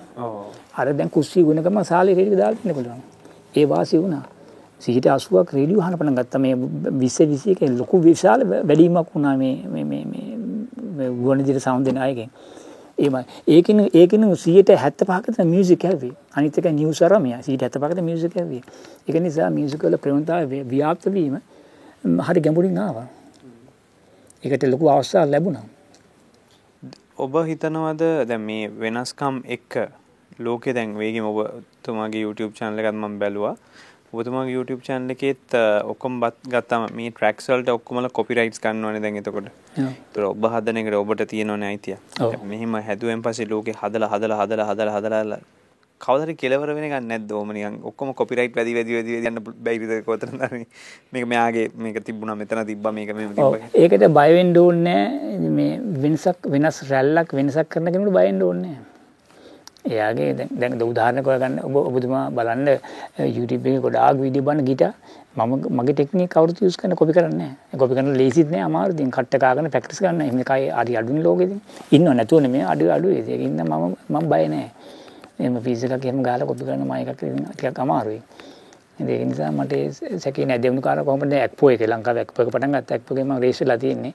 අර 0.78 0.88
දැන් 0.94 1.10
කුස්සිය 1.10 1.44
ගුණකම 1.44 1.80
සාලේ 1.84 2.16
රේඩියෝ 2.16 2.42
දාලා 2.42 2.64
ඉන්න 2.64 2.76
පුළුවන්. 2.76 3.02
ඒ 3.56 3.66
වාසි 3.66 3.98
වුණා. 3.98 4.24
සිහිට 4.82 5.08
අසුවක් 5.08 5.54
රේඩියෝ 5.54 5.82
අහන 5.82 5.98
පටන් 5.98 6.16
ගත්තා. 6.16 6.40
මේ 6.40 6.56
20 6.56 7.26
21 7.28 7.78
ලොකු 7.78 8.04
විශාල 8.04 8.46
වැඩිවීමක් 8.50 9.10
වුණා 9.16 9.36
මේ 9.38 9.56
මේ 9.68 9.86
මේ 9.86 10.04
මේ 10.06 11.10
ගුවන්විදුලි 11.18 11.60
සවුන්ඩ් 11.60 11.86
දෙන 11.86 11.98
අයගෙන්. 12.00 12.32
ඒමයි 12.98 13.24
ඒකන 13.48 13.80
ඒකන 13.94 14.24
175කට 14.26 15.44
මියුසික් 15.46 15.84
ඇවි 15.86 16.10
අනිත් 16.34 16.58
එක 16.58 16.70
නිවුස් 16.72 17.02
අරමය 17.02 17.32
175කට 17.32 18.02
මියුසික් 18.02 18.38
ඇවි 18.38 18.62
ඒක 19.08 19.22
නිසා 19.22 19.50
මියුසික් 19.52 19.84
වල 19.84 19.98
ප්‍රවණතාවය 19.98 20.64
ව්‍යාප්ත 20.66 21.06
වීම 21.14 21.38
හරි 22.22 22.42
ගැඹුරින් 22.42 22.80
ආවා. 22.80 23.08
ඒකට 24.44 24.64
ලොකු 24.66 24.90
අවස්ථාවක් 24.90 25.32
ලැබුණා. 25.32 25.66
ඔබ 27.18 27.34
හිතනවද 27.46 28.04
දැන් 28.28 28.42
මේ 28.42 28.68
වෙනස්කම් 28.80 29.42
එක්ක 29.48 29.78
ලෝකෙ 30.46 30.74
දැන් 30.78 30.96
වේගෙම 31.02 31.26
ඔබතුමාගේ 31.32 32.24
YouTube 32.26 32.54
channel 32.60 32.80
එකත් 32.84 32.98
මම 33.02 33.20
බැලුවා. 33.24 33.56
ඔබතුමාගේ 34.14 34.56
YouTube 34.58 34.82
channel 34.88 35.14
එකෙත් 35.16 35.58
ඔක්කොම 35.92 36.22
ගත්තාම 36.54 36.88
මේ 36.98 37.12
tracks 37.20 37.50
වලට 37.52 37.76
ඔක්කොමලා 37.78 38.16
copyrights 38.20 38.62
ගන්නවනේ 38.64 39.04
දැන් 39.06 39.20
එතකොට. 39.22 39.52
ඒතර 39.84 40.24
ඔබ 40.32 40.50
හදන 40.56 40.82
එකට 40.82 40.98
ඔබට 41.04 41.28
තියෙනවනේ 41.34 41.70
අයිතිය. 41.74 41.98
මෙහෙම 42.54 42.82
හැදුවෙන් 42.90 43.22
පස්සේ 43.28 43.52
ලෝකෙ 43.54 43.78
හදලා 43.84 44.12
හදලා 44.16 44.42
හදලා 44.42 44.68
හදලා 44.72 44.98
හදලා 44.98 45.40
කවදරි 46.02 46.34
කෙලවර 46.42 46.70
වෙන 46.78 46.84
එකක් 46.88 46.98
නැද්ද 47.12 47.32
ඕම 47.38 47.52
නිකන්? 47.58 47.78
ඔක්කොම 47.90 48.10
කොපිරයිට් 48.20 48.54
වැඩි 48.58 48.74
වැඩි 48.78 48.98
වැඩි 48.98 49.14
වැඩි 49.16 49.30
යන්න 49.30 49.40
බැයිද 49.68 50.04
කොතනද 50.10 50.44
මේක 51.14 51.26
මෙයාගේ 51.32 51.66
මේක 51.86 51.98
තිබුණා 52.10 52.36
මෙතන 52.42 52.62
තිබ්බා 52.70 52.92
මේක 52.98 53.14
මෙහෙම 53.18 53.32
තිබ්බා. 53.40 53.70
ඒකට 53.84 54.06
බය 54.20 54.30
වෙන්න 54.38 54.54
ඕනේ 54.64 55.50
මේ 55.58 55.72
වෙනසක් 56.04 56.46
වෙනස් 56.56 56.78
රැල්ලක් 56.92 57.34
වෙනසක් 57.40 57.74
කරන 57.74 57.90
කෙනෙකුට 57.90 58.16
බය 58.20 58.26
වෙන්න 58.30 58.46
ඕනේ 58.50 58.76
එයාගේ 59.94 60.30
දැන් 60.62 60.82
උදාහරණ 60.92 61.26
කරගන්න 61.28 61.56
ඔබ 61.68 61.76
ඔබතුමා 61.90 62.26
බලන්න 62.38 62.68
YouTube 63.38 63.64
එකේ 63.70 63.80
ගොඩාක් 63.86 64.20
වීඩියෝ 64.24 64.48
බලන 64.48 64.62
ගිටා 64.70 64.94
මම 65.38 65.54
මගේ 65.78 65.96
ටෙක්නික් 65.98 66.30
කවුරුත් 66.34 66.62
යූස් 66.62 66.78
කරන 66.82 66.96
කොපි 67.00 67.14
කරන්නේ 67.18 67.38
නැහැ. 67.38 67.78
කොපි 67.82 67.94
කරන 67.98 68.10
ලේසිත් 68.22 68.50
නෑ 68.54 68.64
අමාරු. 68.68 68.94
ඉතින් 68.96 69.12
කට්ට 69.12 69.42
කාගෙන 69.44 69.70
ප්‍රැක්ටිස් 69.74 70.00
කරන්න. 70.04 70.22
එහෙම 70.22 70.40
එකයි 70.44 70.70
හරි 70.80 70.98
අඩුනේ 71.02 71.24
ලෝකෙදී. 71.28 71.60
ඉන්නව 71.96 72.14
නැතුව 72.20 72.42
නෙමෙයි 72.46 72.66
අඩු 72.74 72.92
අඩු 72.98 73.08
ඒක 73.18 73.30
ඉන්න 73.48 73.62
මම 73.62 73.96
මම 74.10 74.30
බය 74.32 74.44
නෑ. 74.54 74.68
එහෙම 75.40 75.62
ෆීස් 75.66 75.84
එකක් 75.84 76.06
එහෙම 76.06 76.24
ගහලා 76.28 76.50
කොපි 76.52 76.64
කරන 76.68 76.82
මම 76.88 76.94
එකක් 77.02 77.22
ටිකක් 77.54 77.80
අමාරුයි. 77.86 78.22
ඒක 79.00 79.24
නිසා 79.30 79.52
මට 79.52 80.20
සැකේ 80.24 80.46
නෑ. 80.46 80.60
දෙවුණු 80.64 80.82
කාර 80.82 81.04
කොහොමද 81.06 81.34
ඇක්පෝ 81.34 81.70
එකේ 81.70 81.88
ලංකාවේ 81.88 82.24
ඇක්පෝ 82.26 82.44
එක 82.46 82.52
පටන් 82.54 82.74
ගත්තා. 82.76 82.98
ඇක්පෝ 82.98 83.16
එකේ 83.16 83.26
මම 83.26 83.40
රේස් 83.46 83.60
වෙලා 83.62 83.78
තියෙන්නේ. 83.78 84.14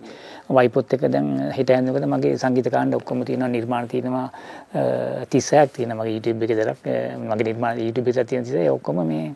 වයිපොත් 0.50 0.94
එක 0.94 1.06
දැන් 1.14 1.28
හිට 1.56 1.70
ඇඳනකොට 1.70 2.06
මගේ 2.14 2.36
සංගීත 2.42 2.70
කාණ්ඩ 2.74 2.98
ඔක්කොම 3.00 3.24
තියෙනවා. 3.24 3.48
නිර්මාණ 3.48 3.88
තියෙනවා. 3.88 4.28
36ක් 4.74 5.68
තියෙනවා 5.76 6.04
මගේ 6.04 6.14
YouTube 6.16 6.44
එකේ 6.44 6.58
දරක්. 6.60 6.86
මගේ 7.18 7.48
නිර්මාණ 7.50 7.82
YouTube 7.86 8.10
එකේ 8.10 8.24
තියෙන 8.24 8.44
36 8.44 8.70
ඔක්කොම 8.76 9.02
මේ 9.06 9.34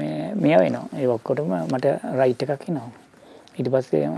මේ 0.00 0.34
මෙය 0.34 0.56
වෙනවා. 0.64 0.86
ඒ 1.00 1.06
ඔක්කොටම 1.16 1.54
මට 1.72 1.86
රයිට් 2.20 2.42
එකක් 2.48 2.68
එනවා. 2.68 2.90
ඊට 3.58 3.68
පස්සේ 3.72 4.08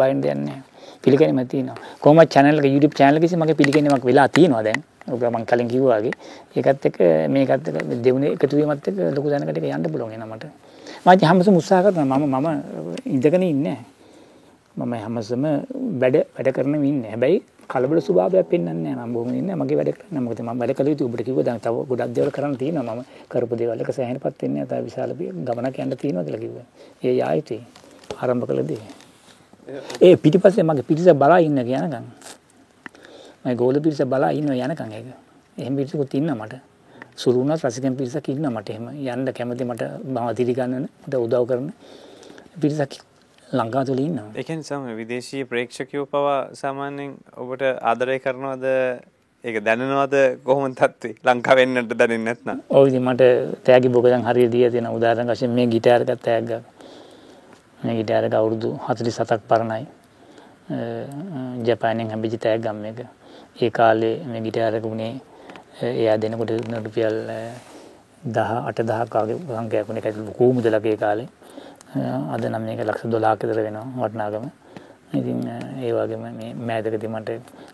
බයින් 0.00 0.20
දෙයක් 0.22 0.38
නැහැ 0.42 0.62
පිළිගැනීමක් 1.02 1.50
තියෙනවා. 1.50 1.78
කොහොමද 2.00 2.28
channel 2.34 2.58
එක 2.58 2.68
YouTube 2.74 2.94
channel 2.98 3.22
එකේ 3.22 3.40
මගේ 3.42 3.58
පිළිගැනීමක් 3.62 4.04
වෙලා 4.10 4.28
තියෙනවා 4.28 4.62
දැන්. 4.68 4.84
ඔක 5.08 5.22
මං 5.22 5.44
කලින් 5.46 5.68
කිව්වා 5.68 5.98
වගේ. 6.00 6.14
ඒකත් 6.56 6.86
එක්ක 6.88 6.98
මේකත් 7.28 7.68
එක්ක 7.68 8.02
දෙවුනේ 8.04 8.32
එකතු 8.36 8.56
වීමත් 8.56 8.88
එක්ක 8.88 8.98
ලොකු 9.16 9.28
දැනකට 9.30 9.58
එක 9.58 9.68
යන්න 9.68 9.90
පුළුවන් 9.92 10.14
එනවා 10.14 10.36
මට 10.36 10.46
මම 11.04 11.26
හැමසම 11.28 11.56
උත්සාහ 11.56 11.82
කරනවා 11.84 12.18
මම 12.18 12.34
මම 12.34 12.48
ඉඳගෙන 13.06 13.42
ඉන්නේ 13.42 13.78
මම 14.76 14.92
හැමසම 14.94 15.44
වැඩ 16.00 16.16
වැඩ 16.36 16.54
කරන 16.56 16.74
ඉන්නේ 16.84 17.12
හැබැයි 17.12 17.42
කලබල 17.68 17.98
ස්වභාවයක් 18.00 18.48
පෙන්වන්නේ 18.50 18.94
නැහැ. 18.94 19.06
මම 19.06 19.12
බොහොම 19.14 19.34
ඉන්නේ 19.34 19.56
මගේ 19.56 19.76
වැඩ 19.78 19.92
කරන්න 19.96 20.22
මොකද 20.22 20.40
මම 20.40 20.58
වැඩ 20.60 20.74
කළ 20.78 20.88
යුතු 20.88 21.06
ඔබට 21.08 21.24
කිව්වා 21.26 21.44
දැන් 21.44 21.60
තව 21.60 21.74
ගොඩක් 21.88 22.12
දේවල් 22.16 22.30
කරන්න 22.30 22.56
තියෙනවා. 22.56 22.94
මම 22.94 23.02
කරපු 23.30 23.54
දේවල් 23.56 23.80
එක 23.80 23.90
සෑහෙනපත් 23.92 24.42
වෙන්නේ 24.42 24.62
නැහැ. 24.62 24.70
තව 24.70 24.84
විශාල 24.88 25.10
ගමනක් 25.46 25.76
යන්න 25.78 25.96
තියෙනවා 25.96 26.24
කියලා 26.24 26.42
කිව්වා. 26.44 26.66
ඒ 27.02 27.14
යායුතුයි 27.20 27.60
ආරම්භ 28.20 28.46
කළ 28.46 28.62
දේ. 28.70 28.82
ඒ 30.00 30.14
පිටිපස්සේ 30.16 30.62
මගේ 30.62 30.86
පිටිස 30.88 31.08
බලා 31.14 31.40
ඉන්න 31.40 31.58
කියනකම් 31.68 32.06
මම 33.46 33.54
ගෝල 33.54 33.80
පිරිස 33.80 34.00
බලා 34.04 34.32
ඉන්න 34.32 34.48
යනකම් 34.48 34.92
ඒක. 34.92 35.06
එහෙම 35.58 35.76
පිරිසකුත් 35.76 36.14
ඉන්න 36.14 36.30
මට. 36.32 36.60
සුළු 37.16 37.38
වුණත් 37.40 37.62
රසිකන් 37.62 37.96
පිරිසක් 37.96 38.28
ඉන්න 38.28 38.46
මට 38.46 38.70
එහෙම. 38.70 38.88
යන්න 38.90 39.32
කැමති 39.32 39.64
මට 39.64 39.82
මම 40.04 40.34
දිරි 40.34 40.54
ගන්නන 40.54 40.88
මට 41.06 41.14
උදව් 41.16 41.46
කරන 41.46 41.72
පිරිසක් 42.60 43.02
ලංකාව 43.48 43.86
තුළ 43.86 44.00
ඉන්නවා. 44.00 44.30
ඒ 44.34 44.42
කියන්නේ 44.42 44.62
සම 44.64 44.86
විදේශීය 44.96 45.44
ප්‍රේක්ෂකයෝ 45.46 46.06
පවා 46.06 46.38
සාමාන්‍යයෙන් 46.52 47.12
ඔබට 47.36 47.62
ආදරය 47.82 48.18
කරනවද 48.18 48.66
ඒක 49.44 49.58
දැනනවද 49.62 50.16
කොහොමද 50.42 50.74
තත්ත්වේ 50.74 51.14
ලංකාව 51.24 51.56
වෙන්නට 51.56 51.92
දැනෙන්නේ 51.94 52.24
නැත්නම් 52.26 52.62
ඔව් 52.70 52.88
ඉතින් 52.88 53.04
මට 53.04 53.22
තෑගි 53.64 53.88
බොකදන් 53.88 54.26
හරිය 54.26 54.48
දීලා 54.50 54.72
තියෙන 54.72 54.88
උදාහරණ 54.90 55.30
වශයෙන් 55.30 55.54
මේ 55.54 55.66
ගිටාර 55.68 56.02
එකක් 56.04 56.24
තෑග්ගක් 56.24 56.52
මේ 57.82 57.94
ගිටාර 58.00 58.26
එක 58.26 58.34
අවුරුදු 58.34 58.72
47ක් 58.88 59.38
පරණයි 59.46 59.84
ජපානයෙන් 61.62 62.10
හැබිච්ච 62.10 62.42
තෑග්ගම් 62.42 62.82
මේක 62.82 62.98
ඒ 63.56 63.70
කාලේ 63.70 64.14
මේ 64.24 64.40
ගිටාරක 64.40 64.82
වුණේ 64.82 65.12
එයා 65.82 66.16
දෙනකොට 66.16 66.50
රුපියල් 66.84 67.16
දහ 68.26 68.52
අට 68.68 68.78
දහක් 68.82 69.14
වගේ 69.16 69.38
සංඛ්‍යාවක් 69.48 69.88
වුණේ. 69.88 70.04
ඒක 70.04 70.16
ලොකු 70.18 70.52
මුදලක් 70.52 70.86
ඒ 70.86 70.96
කාලේ. 70.96 71.28
අද 72.34 72.44
නම් 72.44 72.62
මේක 72.62 72.80
ලක්ෂ 72.80 73.04
12ක 73.06 73.42
විතර 73.42 73.62
වෙනවා 73.62 73.86
වටිනාකම. 73.98 74.46
ඉතින් 75.12 75.40
ඒ 75.80 75.92
වගේම 75.92 76.24
මේ 76.32 76.52
මෑතකදී 76.60 77.08
මට 77.08 77.30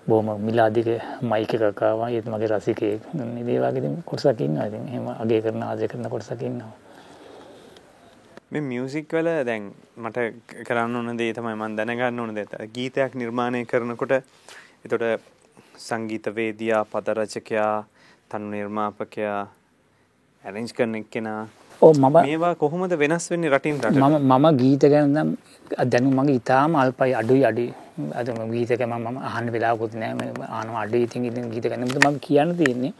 බොහොම 0.06 0.28
මිලාදික 0.40 0.88
මයික් 1.22 1.54
එකක් 1.54 1.82
ආවා. 1.82 2.10
ඒත් 2.10 2.26
මගේ 2.26 2.48
රසිකයෙක්. 2.48 3.02
ඉතින් 3.14 3.36
ඒ 3.38 3.58
වගේ 3.58 3.78
ඉතින් 3.78 3.94
කොටසක් 4.04 4.40
ඉන්නවා. 4.40 4.66
ඉතින් 4.66 4.86
එහෙම 4.88 5.08
අගය 5.14 5.40
කරන 5.40 5.62
ආදරය 5.62 5.88
කරන 5.88 6.08
කොටසක් 6.08 6.42
ඉන්නවා. 6.42 6.72
මේ 8.52 8.60
මියසික් 8.62 9.08
වල 9.10 9.28
දැන් 9.44 9.72
මට 9.96 10.18
කරන්න 10.66 10.96
ඕන 10.96 11.16
දේ 11.16 11.32
තමයි 11.32 11.54
මම 11.54 11.76
දැනගන්න 11.76 12.20
ඕන 12.20 12.34
දේ. 12.34 12.46
ගීතයක් 12.68 13.14
නිර්මාණය 13.14 13.64
කරනකොට 13.64 14.12
එතකොට 14.84 15.22
සංගීතවේදියා 15.78 16.84
පදරචකයා 16.92 17.84
තනු 18.28 18.50
නිර්මාපකයා 18.50 19.40
ඇරෙන්ජ් 20.44 20.72
කරන 20.76 20.94
එක්කෙනා 20.94 21.42
ඕ 21.82 21.92
මම 21.92 22.16
මේවා 22.26 22.54
කොහොමද 22.54 22.92
වෙනස් 22.98 23.30
වෙන්නේ 23.30 23.50
රටින් 23.50 23.80
රට 23.82 23.96
මම 24.20 24.46
ගීත 24.60 24.84
ගැන 24.92 25.14
නම් 25.14 25.30
දැනුම 25.92 26.14
මගේ 26.18 26.36
ඉතාම 26.40 26.76
අල්පයි 26.82 27.14
අඩුයි 27.20 27.44
අඩුයි. 27.50 27.72
අද 28.14 28.28
ගීත 28.52 28.72
ගැන 28.78 28.94
මම 28.98 29.18
අහන්න 29.28 29.52
වෙලාවකුත් 29.54 29.94
නෑ. 29.94 30.30
ආනවා 30.48 30.82
අඩුයි 30.84 31.04
ඉතින් 31.08 31.24
ඉතින් 31.24 31.50
ගීත 31.52 31.66
ගැන. 31.70 31.84
මම 31.84 32.18
කියන්න 32.20 32.56
තියෙන්නේ 32.56 32.92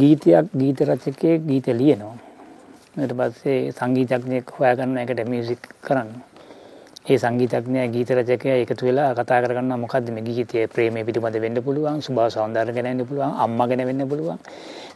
ගීතයක් 0.00 0.46
ගීත 0.60 0.80
රචකයෙක් 0.88 1.46
ගීත 1.50 1.66
ලියනවා. 1.80 2.16
ඊට 2.98 3.12
පස්සේ 3.18 3.72
සංගීතඥයෙක් 3.72 4.50
හොයාගන්න 4.58 4.98
එකට 4.98 5.20
මියුසික් 5.32 5.62
කරන්න 5.86 6.10
ඒ 7.08 7.16
සංගීතඥයා 7.16 7.88
ගීත 7.88 8.10
රචකයා 8.12 8.56
එකතු 8.62 8.84
වෙලා 8.86 9.14
කතා 9.16 9.38
කරගන්නවා 9.42 9.78
මොකද්ද 9.84 10.08
මේ 10.12 10.24
ගීතයේ 10.26 10.66
ප්‍රේමය 10.68 11.04
පිටුපද 11.08 11.36
වෙන්න 11.44 11.56
පුළුවන් 11.66 12.02
සුභා 12.06 12.28
සෞන්දර්ය 12.34 12.74
ගැන 12.76 12.88
වෙන්න 12.90 13.06
පුළුවන් 13.08 13.32
අම්මා 13.44 13.66
ගැන 13.70 13.82
වෙන්න 13.88 14.04
පුළුවන්. 14.10 14.38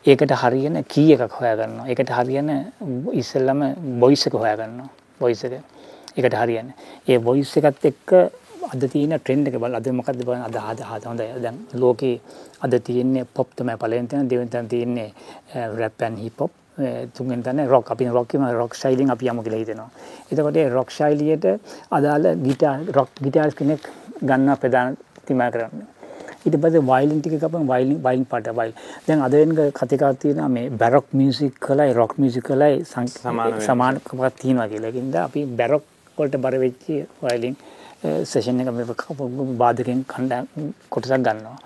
ඒකට 0.04 0.34
හරියන 0.42 0.76
කී 0.84 1.14
එකක් 1.16 1.32
හොයාගන්නවා. 1.38 1.88
ඒකට 1.88 2.12
හරියන 2.18 2.50
ඉස්සෙල්ලම 3.22 3.60
වොයිස් 4.02 4.26
එක 4.28 4.34
හොයාගන්නවා. 4.34 4.88
වොයිස් 5.20 5.44
එක. 5.44 5.54
ඒකට 6.16 6.36
හරියන. 6.42 6.72
ඒ 7.08 7.18
වොයිස් 7.18 7.56
එකත් 7.56 7.84
එක්ක 7.92 8.12
අද 8.72 8.82
තියෙන 8.92 9.16
ට්‍රෙන්ඩ් 9.16 9.48
එක 9.48 9.56
බලන්න. 9.56 9.80
අද 9.80 9.88
මොකද්ද 10.00 10.24
බලන්න? 10.26 10.44
අද 10.48 10.56
අද 10.56 10.80
අද 10.94 11.04
හොඳයි. 11.10 11.32
දැන් 11.40 11.66
ලෝකේ 11.74 12.20
අද 12.60 12.76
තියෙන්නේ 12.88 13.24
පොප් 13.24 13.56
තමයි. 13.56 13.76
පළවෙනි 13.76 14.08
තැන 14.08 14.28
දෙවෙනි 14.28 14.50
තැන 14.50 14.68
තියෙන්නේ 14.68 15.08
රැප් 15.80 16.02
ඇන් 16.02 16.20
හිප් 16.24 16.44
හොප් 16.44 16.52
තුන්වෙනි 17.14 17.42
තැන 17.42 17.66
රොක් 17.68 17.90
අපි 17.90 18.04
රොක් 18.18 18.28
කියම 18.28 18.44
රොක් 18.60 18.74
ශෛලියෙන් 18.74 19.10
අපි 19.10 19.28
යමු 19.32 19.42
කියලා 19.42 19.62
හිතෙනවා. 19.62 19.90
එතකොට 20.30 20.56
ඒ 20.56 20.68
රොක් 20.68 20.90
ශෛලියට 20.90 21.46
අදාළ 21.90 22.26
ගිටාර් 22.46 22.78
රොක් 22.98 23.10
ගිටාරිස් 23.24 23.54
කෙනෙක් 23.54 23.90
ගන්නවා 24.22 24.56
ප්‍රධාන 24.62 24.96
තිමා 25.26 25.50
කරන්නේ. 25.50 25.86
ඊට 26.46 26.56
පස්සේ 26.62 26.82
වයලින් 26.90 27.20
ටික 27.20 27.36
කපන 27.42 27.68
වයලින් 27.72 27.98
වයලින් 28.06 28.24
පාට 28.32 28.48
වයල්. 28.58 28.72
දැන් 29.06 29.20
අද 29.26 29.32
වෙන 29.32 29.52
කතිකාවක් 29.78 30.18
තියෙනවා 30.22 30.48
මේ 30.56 30.70
බැරොක් 30.80 31.06
මියුසික් 31.18 31.60
කලයි 31.66 31.92
රොක් 32.00 32.18
මියුසික් 32.18 32.44
කලයි 32.50 32.82
සමානකමක් 33.66 34.34
තියෙනවා 34.42 34.68
කියලා. 34.72 34.90
ඒකින්ද 34.90 35.16
අපි 35.28 35.46
බැරොක් 35.60 35.84
වලට 36.18 36.42
බර 36.44 36.58
වෙච්ච 36.64 36.84
වයලින් 37.26 37.56
සෙෂන් 38.30 38.60
එක 38.60 38.68
මේ 38.76 38.86
වාදකෙන් 39.62 40.04
කණ්ඩායම් 40.12 40.46
කොටසක් 40.92 41.20
ගන්නවා. 41.26 41.56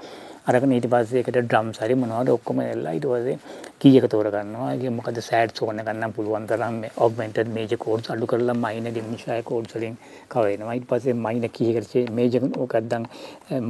අරගෙන 0.46 0.72
ඊට 0.74 0.84
පස්සේ 0.90 1.20
ඒකට 1.20 1.36
ඩ්‍රම්ස් 1.36 1.78
හරි 1.82 1.94
මොනවද 2.00 2.28
ඔක්කොම 2.34 2.60
එල්ලලා 2.62 2.92
ඊට 2.96 3.06
පස්සේ 3.10 3.38
කී 3.82 3.98
එක 4.00 4.04
තෝර 4.12 4.28
ගන්නවා 4.34 4.68
ඒක 4.74 4.92
මොකද 4.98 5.18
සෑඩ් 5.28 5.52
සෝන් 5.58 5.80
එක 5.82 5.88
ගන්න 5.88 6.14
පුළුවන් 6.16 6.46
තරම් 6.50 6.76
මේ 6.82 6.92
ඔග්මෙන්ටඩ් 7.06 7.50
මේජර් 7.56 7.80
කෝඩ්ස් 7.84 8.12
අඩු 8.14 8.28
කරලා 8.32 8.56
මයිනර් 8.64 8.92
ඩිමිනිෂයි 8.92 9.42
කෝඩ්ස් 9.50 9.74
වලින් 9.76 9.98
කවර් 10.32 10.46
වෙනවා. 10.46 10.76
ඊට 10.78 10.88
පස්සේ 10.90 11.16
මයිනර් 11.26 11.50
කී 11.58 11.72
එකට 11.72 12.14
මේජර් 12.18 12.46
ඕක 12.62 12.78
නැත්නම් 12.78 13.04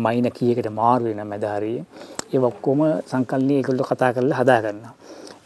මයිනර් 0.07 0.33
කී 0.39 0.53
එකට 0.53 0.71
මාරු 0.81 1.11
වෙන 1.11 1.27
මැද 1.33 1.49
හරිය. 1.55 1.81
ඒ 2.35 2.45
ඔක්කොම 2.53 2.87
සංකල්පී 3.11 3.61
ඒගොල්ලෝ 3.61 3.91
කතා 3.91 4.13
කරලා 4.13 4.41
හදා 4.45 4.61
ගන්නවා. 4.65 4.95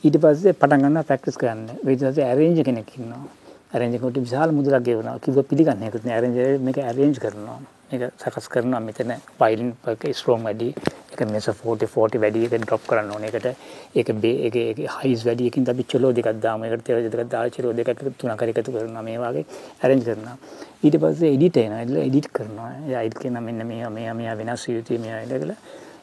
ඊට 0.03 0.23
පස්සේ 0.23 0.59
පටන් 0.61 0.87
ගන්නවා 0.87 1.09
ප්‍රැක්ටිස් 1.09 1.39
කරන්න. 1.43 1.67
ඊට 1.87 2.07
පස්සේ 2.07 2.31
ඇරේන්ජ් 2.31 2.65
කෙනෙක් 2.69 2.97
ඉන්නවා. 2.99 3.25
ඇරේන්ජ් 3.73 4.01
කොට 4.03 4.25
විශාල 4.25 4.51
මුදලක් 4.57 4.83
ගෙවනවා. 4.89 5.19
කිව්ව 5.25 5.45
පිළිගන්නේ 5.51 5.91
ඒකත් 5.91 6.07
නෑ. 6.07 6.17
ඇරේන්ජ් 6.17 6.65
මේක 6.67 6.89
ඇරේන්ජ් 6.91 7.23
කරනවා. 7.27 7.61
මේක 7.91 8.13
සකස් 8.17 8.49
කරනවා. 8.49 8.81
මෙතන 8.81 9.13
වයිලින් 9.41 9.71
එක 9.93 10.05
ස්ට්‍රෝං 10.15 10.43
වැඩි. 10.47 10.69
එක 11.13 11.21
මෙස 11.29 11.47
40 11.49 11.87
40 11.95 12.21
වැඩි 12.23 12.45
එක 12.47 12.55
ඩ්‍රොප් 12.63 12.87
කරන්න 12.87 13.11
ඕනේ. 13.15 13.31
ඒකට 13.31 13.49
ඒක 13.97 14.13
බේ 14.23 14.37
ඒක 14.47 14.57
ඒක 14.57 14.79
හයිස් 15.03 15.25
වැඩි 15.27 15.51
එකකින් 15.51 15.69
අපි 15.73 15.85
චලෝ 15.85 16.13
දෙකක් 16.13 16.41
දාමු. 16.41 16.65
ඒකට 16.65 16.85
තෙර 16.87 17.03
දෙකක් 17.03 17.31
දාලා 17.35 17.55
චලෝ 17.57 17.73
දෙකක් 17.73 18.03
තුනක් 18.19 18.43
හරි 18.43 18.55
එකතු 18.55 18.73
කරනවා. 18.73 19.03
මේ 19.03 19.19
වගේ 19.19 19.45
ඇරේන්ජ් 19.83 20.05
කරනවා. 20.09 20.37
ඊට 20.85 20.99
පස්සේ 21.03 21.35
එඩිට් 21.37 21.57
එනවා. 21.57 21.83
එඩිට් 21.85 22.03
එඩිට් 22.09 22.33
කරනවා. 22.33 22.73
එයා 22.89 23.03
එඩිට් 23.07 23.23
කරන 23.23 23.43
මෙන්න 23.43 23.67
මේ 23.67 23.89
මේ 23.99 24.13
මේ 24.21 24.35
වෙනස් 24.41 24.69
යුතුයි 24.69 24.99
මේ 24.99 25.23
ඉඳලා 25.25 25.57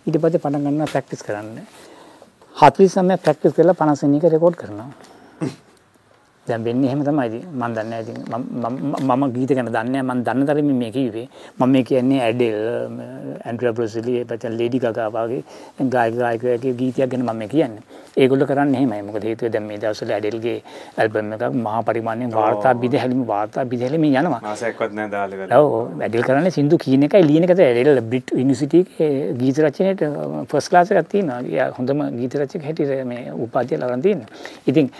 ඊට 0.07 0.17
පස්සේ 0.21 0.41
පටන් 0.43 0.65
ගන්නවා 0.65 0.93
ප්‍රැක්ටිස් 0.93 1.23
කරන්න. 1.27 1.53
49 2.55 3.21
ප්‍රැක්ටිස් 3.23 3.53
කරලා 3.53 3.79
50 3.85 4.07
වෙනි 4.07 4.19
එක 4.23 4.33
රෙකෝඩ් 4.35 4.59
කරනවා. 4.63 4.89
දැන් 6.47 6.63
වෙන්නේ 6.63 6.89
එහෙම 6.89 7.03
තමයි 7.07 7.27
ඉතින්. 7.29 7.43
මම 7.59 7.73
දන්නේ 7.75 7.89
නැහැ 7.89 8.03
ඉතින්. 8.03 8.17
මම 9.07 9.23
ගීත 9.35 9.51
ගැන 9.57 9.69
දන්නේ 9.75 10.01
නැහැ. 10.01 10.03
මම 10.09 10.23
දන්න 10.23 10.45
තරමින් 10.47 10.77
මේ 10.81 10.91
කිව්වේ. 10.91 11.27
මම 11.59 11.69
මේ 11.71 11.83
කියන්නේ 11.83 12.19
ඇඩෙල් 12.27 12.57
ඇන්ඩ්‍රියා 13.45 13.73
බ්‍රොසිලි 13.77 14.19
එපතන් 14.23 14.57
ලේඩි 14.59 14.79
ගගා 14.79 15.09
වගේ 15.15 15.43
ගායක 15.93 16.15
ගායකයෙක්ගේ 16.21 16.73
ගීතයක් 16.73 17.09
ගැන 17.11 17.25
මම 17.25 17.35
මේ 17.35 17.47
කියන්නේ. 17.47 17.83
ඒගොල්ලෝ 18.23 18.47
කරන්නේ 18.51 18.79
එහෙමයි. 18.81 19.01
මොකද 19.07 19.25
හේතුව 19.29 19.51
දැන් 19.53 19.65
මේ 19.69 19.79
දවස්වල 19.83 20.11
ඇඩෙල්ගේ 20.17 20.55
ඇල්බම් 21.01 21.33
එකක් 21.35 21.57
මහා 21.65 21.81
පරිමාණයෙන් 21.89 22.31
වාර්තා 22.37 22.73
බිදහැලිම 22.83 23.21
වාර්තා 23.31 23.65
බිදහැලිම 23.71 24.07
යනවා. 24.09 24.39
මාසයක්වත් 24.47 24.95
නැහැ 24.99 25.11
දාලා 25.15 25.39
වෙලා 25.41 25.61
ඔව් 25.65 26.01
ඇඩෙල් 26.07 26.25
කරන්නේ 26.29 26.53
සින්දු 26.57 26.79
කීන 26.85 27.07
එකයි 27.07 27.23
ලියන 27.29 27.47
එකද? 27.47 27.61
ඇඩෙල් 27.67 28.01
බ්‍රිට් 28.11 28.33
යුනිවර්සිටි 28.41 28.81
එකේ 28.85 29.11
ගීත 29.41 29.61
රචනයේට 29.65 30.03
ෆස්ට් 30.51 30.69
ක්ලාස් 30.71 30.93
එකක් 30.93 31.11
තියෙනවා. 31.13 31.67
හොඳම 31.77 32.03
ගීත 32.19 32.39
රචක 32.41 32.63
හැටියට 32.69 33.05
මේ 33.11 33.23
උපාධිය 33.45 33.79
ලබන 33.81 34.05
තියෙනවා. 34.07 34.29
ඉතින් 34.69 34.91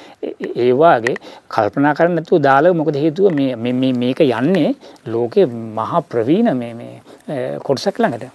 ඒ 0.65 0.71
වාගේ 0.83 1.15
කල්පනා 1.55 1.95
කරන්න 1.99 2.17
නැතුව 2.19 2.43
දාලා 2.49 2.75
මොකද 2.81 3.01
හේතුව? 3.05 3.33
මේ 3.39 3.73
මේ 3.81 3.93
මේක 4.03 4.21
යන්නේ 4.29 4.69
ලෝකේ 5.15 5.47
මහා 5.81 6.05
ප්‍රවීණ 6.13 6.53
මේ 6.63 6.73
මේ 6.79 7.59
කොටසක් 7.67 7.99
ළඟට. 8.03 8.25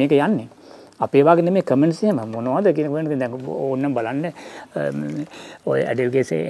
මේක 0.00 0.12
යන්නේ 0.12 0.48
අපේ 1.06 1.22
වගේ 1.28 1.46
නෙමෙයි 1.48 1.64
කමෙන්ට්ස් 1.70 2.02
එහෙම 2.04 2.20
මොනවද 2.34 2.68
කියන 2.76 2.92
වෙනද 2.96 3.14
දැන් 3.22 3.38
ඕන්න 3.46 3.94
බලන්න. 3.96 4.26
ඔය 5.70 5.80
ඇඩල්ගේසේ 5.86 6.42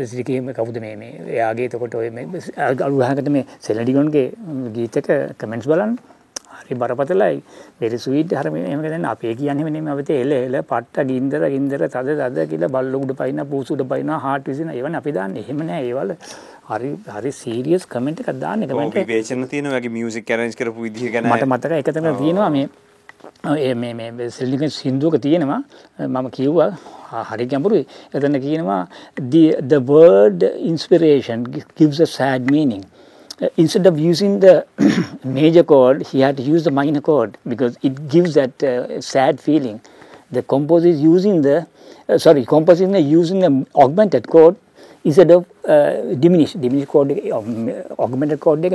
බෙසිලිකීම 0.00 0.52
කවුද 0.58 0.78
මේ 0.84 0.96
මේ 1.02 1.14
එයාගේ 1.38 1.70
එතකොට 1.70 1.94
ඔය 2.02 2.10
මේ 2.10 2.44
අලුහකට 2.88 3.32
මේ 3.36 3.46
සෙලඩිගොන්ගේ 3.66 4.28
ගීතක 4.76 5.10
කමෙන්ට්ස් 5.42 5.68
බලන්න. 5.72 5.96
හරි 6.58 6.76
බරපතලයි. 6.80 7.36
බෙරි 7.80 7.98
ස්වීට් 8.04 8.32
හරම 8.40 8.56
එහෙම 8.60 8.82
දැන් 8.84 9.06
අපේ 9.12 9.34
කියන්නේ 9.40 9.70
නෙමෙයි 9.76 9.94
අපිට 9.94 10.10
එල 10.16 10.32
එල 10.38 10.56
පට්ට 10.72 11.08
ගින්දර 11.10 11.48
ගින්දර 11.54 11.84
තද 11.94 12.16
තද 12.20 12.46
කියලා 12.50 12.74
බල්ල 12.76 12.98
උඩ 13.00 13.14
පයින්න 13.20 13.44
පූසු 13.52 13.76
උඩ 13.76 13.88
පයින්න 13.92 14.12
හાર્ට් 14.24 14.50
විසින 14.52 14.70
ඒවනේ 14.74 15.00
අපි 15.02 15.14
දාන්නේ. 15.18 15.44
එහෙම 15.46 15.62
නෑ 15.70 15.86
ඒවල. 15.88 16.12
හරි 16.70 16.90
හරි 17.14 17.32
සීරියස් 17.40 17.86
කමෙන්ට් 17.94 18.20
එකක් 18.24 18.34
දාන්න 18.44 18.66
එක. 18.66 18.74
විවේචන 18.98 19.48
තියෙන 19.54 19.70
වගේ 19.76 19.94
මියුසික් 19.96 20.34
ඇරේන්ජ් 20.34 20.58
කරපු 20.60 20.84
විදිහ 20.86 21.08
ගැන. 21.14 21.30
මට 21.32 21.48
මතක 21.48 21.80
එක 21.80 21.90
තැනක 21.96 22.20
තියෙනවා 22.20 22.50
මේ 22.56 22.68
ඒ 23.59 23.73
මේ 23.73 23.93
මේ 23.93 24.29
සෙල්ලික 24.29 24.61
සින්දුවක 24.79 25.15
තියෙනවා 25.21 25.61
මම 26.07 26.27
කිව්වා 26.37 26.71
හරි 27.29 27.45
ගැඹුරුයි 27.53 27.85
එතන 28.15 28.39
කියනවා 28.45 28.81
the 29.33 29.45
the 29.71 29.79
word 29.93 30.43
inspiration 30.71 31.47
gives 31.79 31.99
a 32.07 32.09
sad 32.17 32.51
meaning 32.51 32.83
uh, 33.41 33.49
instead 33.57 33.85
of 33.85 33.99
using 33.99 34.39
the 34.39 34.65
major 35.23 35.63
chord, 35.63 36.05
he 36.07 36.19
had 36.21 36.37
to 36.37 36.43
use 36.43 36.63
the 36.63 36.71
minor 36.71 37.01
chord 37.01 37.37
because 37.47 37.77
it 37.81 38.07
gives 38.07 38.35
that 38.35 38.63
uh, 38.63 39.01
sad 39.01 39.39
feeling. 39.39 39.81
The 40.31 40.43
composer 40.43 40.87
is 40.87 41.01
using 41.01 41.41
the, 41.41 41.67
uh, 42.09 42.17
sorry, 42.17 42.45
composer 42.45 42.85
is 42.95 43.05
using 43.05 43.39
the 43.39 43.65
augmented 43.75 44.27
chord 44.27 44.55
instead 45.03 45.31
of 45.31 45.45
Diminished 45.68 46.56
chord, 46.90 47.10
uh, 47.10 47.94
augmented 47.98 48.40
chord 48.40 48.64
එක 48.64 48.72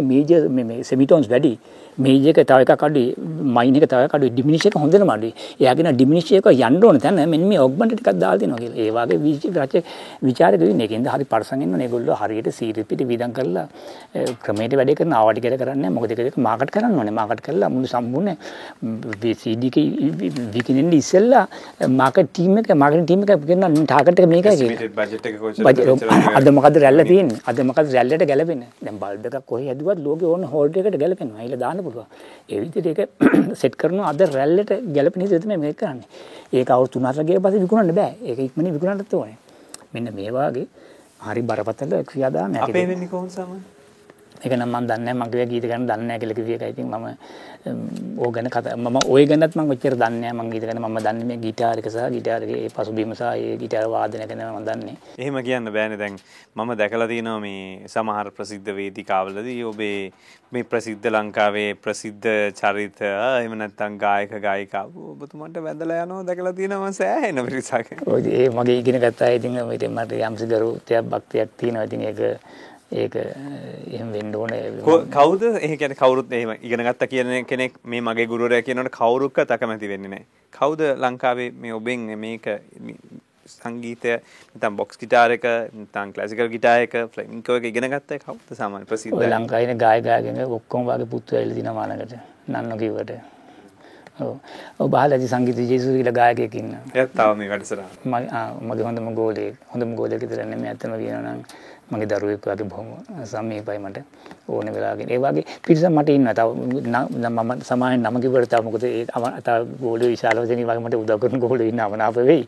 වැඩි. 1.30 1.58
මේජ් 1.98 2.28
එක 2.30 2.40
තව 2.50 2.66
එකක් 2.66 2.84
අඩුයි 2.88 3.14
මයින් 3.56 3.76
එක 3.78 3.86
තව 3.90 4.06
එකක් 4.06 4.16
අඩුයි 4.18 4.32
ඩිමිනිෂ් 4.34 4.66
එක 4.70 4.76
හොඳටම 4.82 5.12
අඩුයි. 5.16 5.34
එයා 5.62 5.74
කියන 5.78 5.90
ඩිමිනිෂ් 5.98 6.32
එක 6.40 6.48
යන්න 6.52 6.84
ඕන 6.88 7.00
තැන 7.04 7.20
මෙන්න 7.34 7.46
මේ 7.50 7.60
ඔග්මන්ට් 7.66 7.94
එකක් 7.98 8.10
දාලා 8.24 8.40
දෙනවා 8.42 8.60
කියලා. 8.62 8.78
ඒ 8.84 8.92
වගේ 8.98 9.52
රච 9.64 9.74
වෙන්නේ. 10.70 10.86
ඒකෙන්ද 10.88 11.08
හරි 11.14 11.26
පරසන් 11.34 11.62
ඉන්නවනේ. 11.66 11.88
ඒගොල්ලෝ 11.88 12.18
හරියට 12.22 12.50
සීරිස් 12.60 12.88
පිට 12.90 13.02
විදම් 13.12 13.34
කරලා 13.38 13.66
ක්‍රමයට 14.46 14.74
වැඩේ 14.80 14.98
කරන 15.00 15.14
ආවට 15.20 15.42
කියලා 15.46 15.62
කරන්නේ 15.64 15.94
මොකද 15.98 16.12
ඒක 16.18 16.38
මාකට් 16.48 16.74
කරන්න 16.76 16.98
ඕනේ. 17.02 17.16
මාකට් 17.20 17.44
කරලා 17.48 17.70
මුළු 17.76 17.88
සම්පූර්ණ 17.94 18.38
CD 19.44 19.64
එක 19.72 19.78
විකිනෙන්න 20.58 20.94
ඉස්සෙල්ලා 21.02 21.46
මාකට් 22.02 22.34
ටීම් 22.34 22.58
එක 22.64 22.74
මාකටිං 22.86 23.06
ටීම් 23.06 23.22
එක 23.28 23.46
කියන 23.52 23.86
ටාගට් 23.86 24.24
එක 24.26 24.30
මේකයි 24.34 24.56
කියලා. 24.62 24.98
අද 26.42 26.48
මොකද 26.58 26.83
රැල්ල 26.84 27.04
තියෙන්නේ? 27.10 27.40
අද 27.50 27.60
මොකද 27.70 27.92
රැල්ලට 27.96 28.26
ගැලපෙන්නේ? 28.32 28.70
දැන් 28.86 28.98
බල්බ් 29.04 29.26
එකක් 29.30 29.46
කොහේ 29.52 29.68
හැදුවත් 29.72 30.00
ලෝකේ 30.08 30.30
ඕන 30.34 30.44
හෝල්ඩ් 30.54 30.78
එකට 30.82 30.98
ගැලපෙනවා. 31.04 31.42
අයිලා 31.44 31.62
දාන්න 31.66 31.84
පුළුවන්. 31.88 32.08
ඒ 32.52 32.60
විදිහට 32.64 32.88
ඒක 32.92 33.02
සෙට් 33.62 33.76
කරනවා 33.82 34.10
අද 34.14 34.22
රැල්ලට 34.38 34.74
ගැලපෙන 34.98 35.26
විදිහට 35.26 35.46
තමයි 35.46 35.60
මේක 35.66 35.78
කරන්නේ. 35.82 36.08
ඒක 36.54 36.74
අවුරුදු 36.78 37.06
3 37.08 37.28
ගිය 37.30 37.40
පස්සේ 37.46 37.64
විකුණන්න 37.66 37.96
බෑ. 38.00 38.14
ඒක 38.30 38.40
ඉක්මනින් 38.48 38.74
විකුණන්නත් 38.78 39.14
ඕනේ. 39.20 39.38
මෙන්න 39.94 40.14
මේ 40.20 40.32
වාගේ 40.40 40.68
හරි 41.28 41.42
බරපතල 41.50 41.96
ක්‍රියාදාමයක්. 42.10 42.62
අපේ 42.68 42.88
වෙන්නේ 42.88 43.12
කොහොමද 43.14 43.32
සාමාන්‍යයෙන්? 43.38 43.73
ඒක 44.44 44.54
නම් 44.58 44.70
මම 44.70 44.88
දන්නේ 44.88 45.14
නැහැ 45.14 45.20
මගේ 45.22 45.46
ගීත 45.52 45.66
ගැන 45.72 45.88
දන්නේ 45.88 46.08
නැහැ 46.08 46.20
කියලා 46.20 46.38
කිව්ව 46.40 46.52
එකයි. 46.56 46.70
ඉතින් 46.74 46.88
මම 46.88 47.06
ඕක 48.20 48.34
ගැන 48.36 48.50
කතා 48.52 48.76
මම 48.76 48.98
ওই 49.08 49.24
ගැනත් 49.26 49.56
මම 49.56 49.72
ඔච්චර 49.76 49.96
දන්නේ 49.96 50.20
නැහැ 50.22 50.38
මම 50.38 50.52
ගීත 50.52 50.66
ගැන 50.68 50.82
මම 50.82 51.00
දන්නේ 51.00 51.28
මේ 51.30 51.40
ගිටාර් 51.46 51.80
එක 51.80 51.88
සහ 51.90 52.10
ගිටාරගේ 52.16 52.60
ඒ 52.66 52.70
පසුබිම 52.76 53.16
සහ 53.16 53.24
ඒ 53.24 53.58
ගිටාර 53.62 53.88
වාදනය 53.96 54.28
ගැන 54.28 54.44
මම 54.46 54.66
දන්නේ. 54.70 54.96
එහෙම 55.18 55.40
කියන්න 55.48 55.74
බෑනේ 55.76 56.00
දැන් 56.04 56.18
මම 56.56 56.72
දැකලා 56.82 57.08
තියෙනවා 57.08 57.40
මේ 57.40 57.88
සමහර 57.88 58.32
ප්‍රසිද්ධ 58.38 58.72
වේදිකාවලදී 58.80 59.60
ඔබේ 59.72 60.12
මේ 60.52 60.66
ප්‍රසිද්ධ 60.72 61.08
ලංකාවේ 61.14 61.70
ප්‍රසිද්ධ 61.84 62.28
චරිත 62.60 63.00
එහෙම 63.06 63.56
නැත්නම් 63.62 63.96
ගායක 64.04 64.36
ගායිකා 64.48 64.84
ඔබතුමන්ට 65.14 65.64
වැඳලා 65.68 66.04
යනවා 66.04 66.28
දැකලා 66.28 66.54
තියෙනවා 66.60 66.92
සෑහෙන 67.00 67.46
පිරිසක්. 67.48 67.96
ඔය 68.06 68.22
ඒ 68.42 68.50
මගේ 68.60 68.78
ඉගෙන 68.84 69.00
ගත්තා 69.06 69.32
ඉතින් 69.40 69.58
මට 69.96 70.22
යම්සි 70.28 70.52
ගරුත්වයක් 70.52 71.10
භක්තියක් 71.16 71.58
තියෙනවා 71.58 71.88
ඉතින් 71.90 72.06
ඒක 72.12 72.22
ඒක 73.02 73.16
එහෙම 73.18 74.12
වෙන්න 74.16 74.36
ඕනේ. 74.36 74.62
කවුද? 75.18 75.44
ඒ 75.60 75.76
කියන්නේ 75.82 76.00
කවුරුත් 76.04 76.32
එහෙම 76.32 76.54
ඉගෙන 76.62 76.86
ගත්තා 76.88 77.12
කියන 77.14 77.34
කෙනෙක් 77.52 77.78
මේ 77.84 78.02
මගේ 78.08 78.28
ගුරුවරයා 78.32 78.66
කියනකොට 78.68 78.96
කවුරුක්ක 79.00 79.44
තකමැති 79.52 79.92
වෙන්නේ 79.94 80.14
නැහැ. 80.14 80.26
කවුද 80.54 80.82
ලංකාවේ 81.06 81.50
මේ 81.66 81.74
ඔබෙන් 81.80 82.08
මේක 82.26 82.48
සංගීතය 83.54 84.14
නැත්නම් 84.14 84.78
බොක්ස් 84.80 85.00
ගිටාර 85.02 85.36
එක 85.38 85.46
නැත්නම් 85.50 86.14
ක්ලාසිකල් 86.16 86.54
ගිටාර 86.56 86.86
එක 86.86 86.96
ෆ්ලැමින්කෝ 87.14 87.60
එක 87.60 87.70
ඉගෙන 87.72 87.90
ගත්තා? 87.96 88.24
කවුද 88.26 88.58
සාමාන්‍ය 88.62 88.90
ප්‍රසිද්ධ? 88.94 89.20
ඔය 89.20 89.30
ලංකාවේ 89.34 89.70
ඉන්න 89.70 89.84
ගායක 89.86 90.10
ගායකයන් 90.10 90.42
ඔක්කොම 90.60 90.90
වගේ 90.90 91.12
පුතු 91.16 91.40
ඇවිල්ලා 91.40 91.60
දිනවා 91.60 91.78
මානකට. 91.80 92.18
නන්නෝ 92.48 92.78
කිව්වට. 92.78 93.12
ඔව්. 94.22 94.38
ඔව් 94.80 94.90
බාලජි 94.96 95.28
සංගීත 95.28 95.60
ජේසු 95.72 95.98
කියලා 95.98 96.18
ගායකයෙක් 96.22 96.56
ඉන්නවා. 96.62 96.82
එයාත් 96.96 97.14
තාම 97.20 97.38
මේ 97.38 97.50
වැඩසටහන. 97.50 97.84
මගේ 98.70 98.86
හොඳම 98.88 99.14
ගෝලයෙක්. 99.20 99.56
හොඳම 99.74 99.96
ගෝලයෙක් 100.00 100.26
විතර 100.26 100.46
නෙමෙයි 100.46 100.74
අතන 100.74 100.98
කියනවා 101.02 101.34
නම් 101.34 101.42
මගේ 101.92 102.08
දරුවෙක් 102.12 102.46
වගේ 102.46 102.70
බොහොම 102.72 102.88
සමීපයි 103.32 103.80
මට. 103.80 103.98
ඕන 104.50 104.68
වෙලාවකින්. 104.76 105.10
ඒ 105.10 105.20
වගේ 105.26 105.46
පිරිසක් 105.66 105.90
මට 105.90 106.10
ඉන්නවා. 106.10 106.34
තව 106.34 106.50
මම 107.30 107.52
සමායෙන් 107.70 108.04
නම 108.04 108.22
කිව්වට 108.22 108.50
තව 108.54 108.64
මොකද 108.68 108.84
ඒ 108.84 109.06
තව 109.46 109.60
ගෝලියෝ 109.82 110.14
විශාල 110.16 110.38
වශයෙන් 110.44 110.64
වගේ 110.64 110.86
මට 110.86 110.96
උදව් 111.04 111.20
කරන 111.22 111.40
ගෝලියෝ 111.40 111.72
ඉන්න 111.74 111.84
අවනාප 111.88 112.16
වෙයි. 112.16 112.46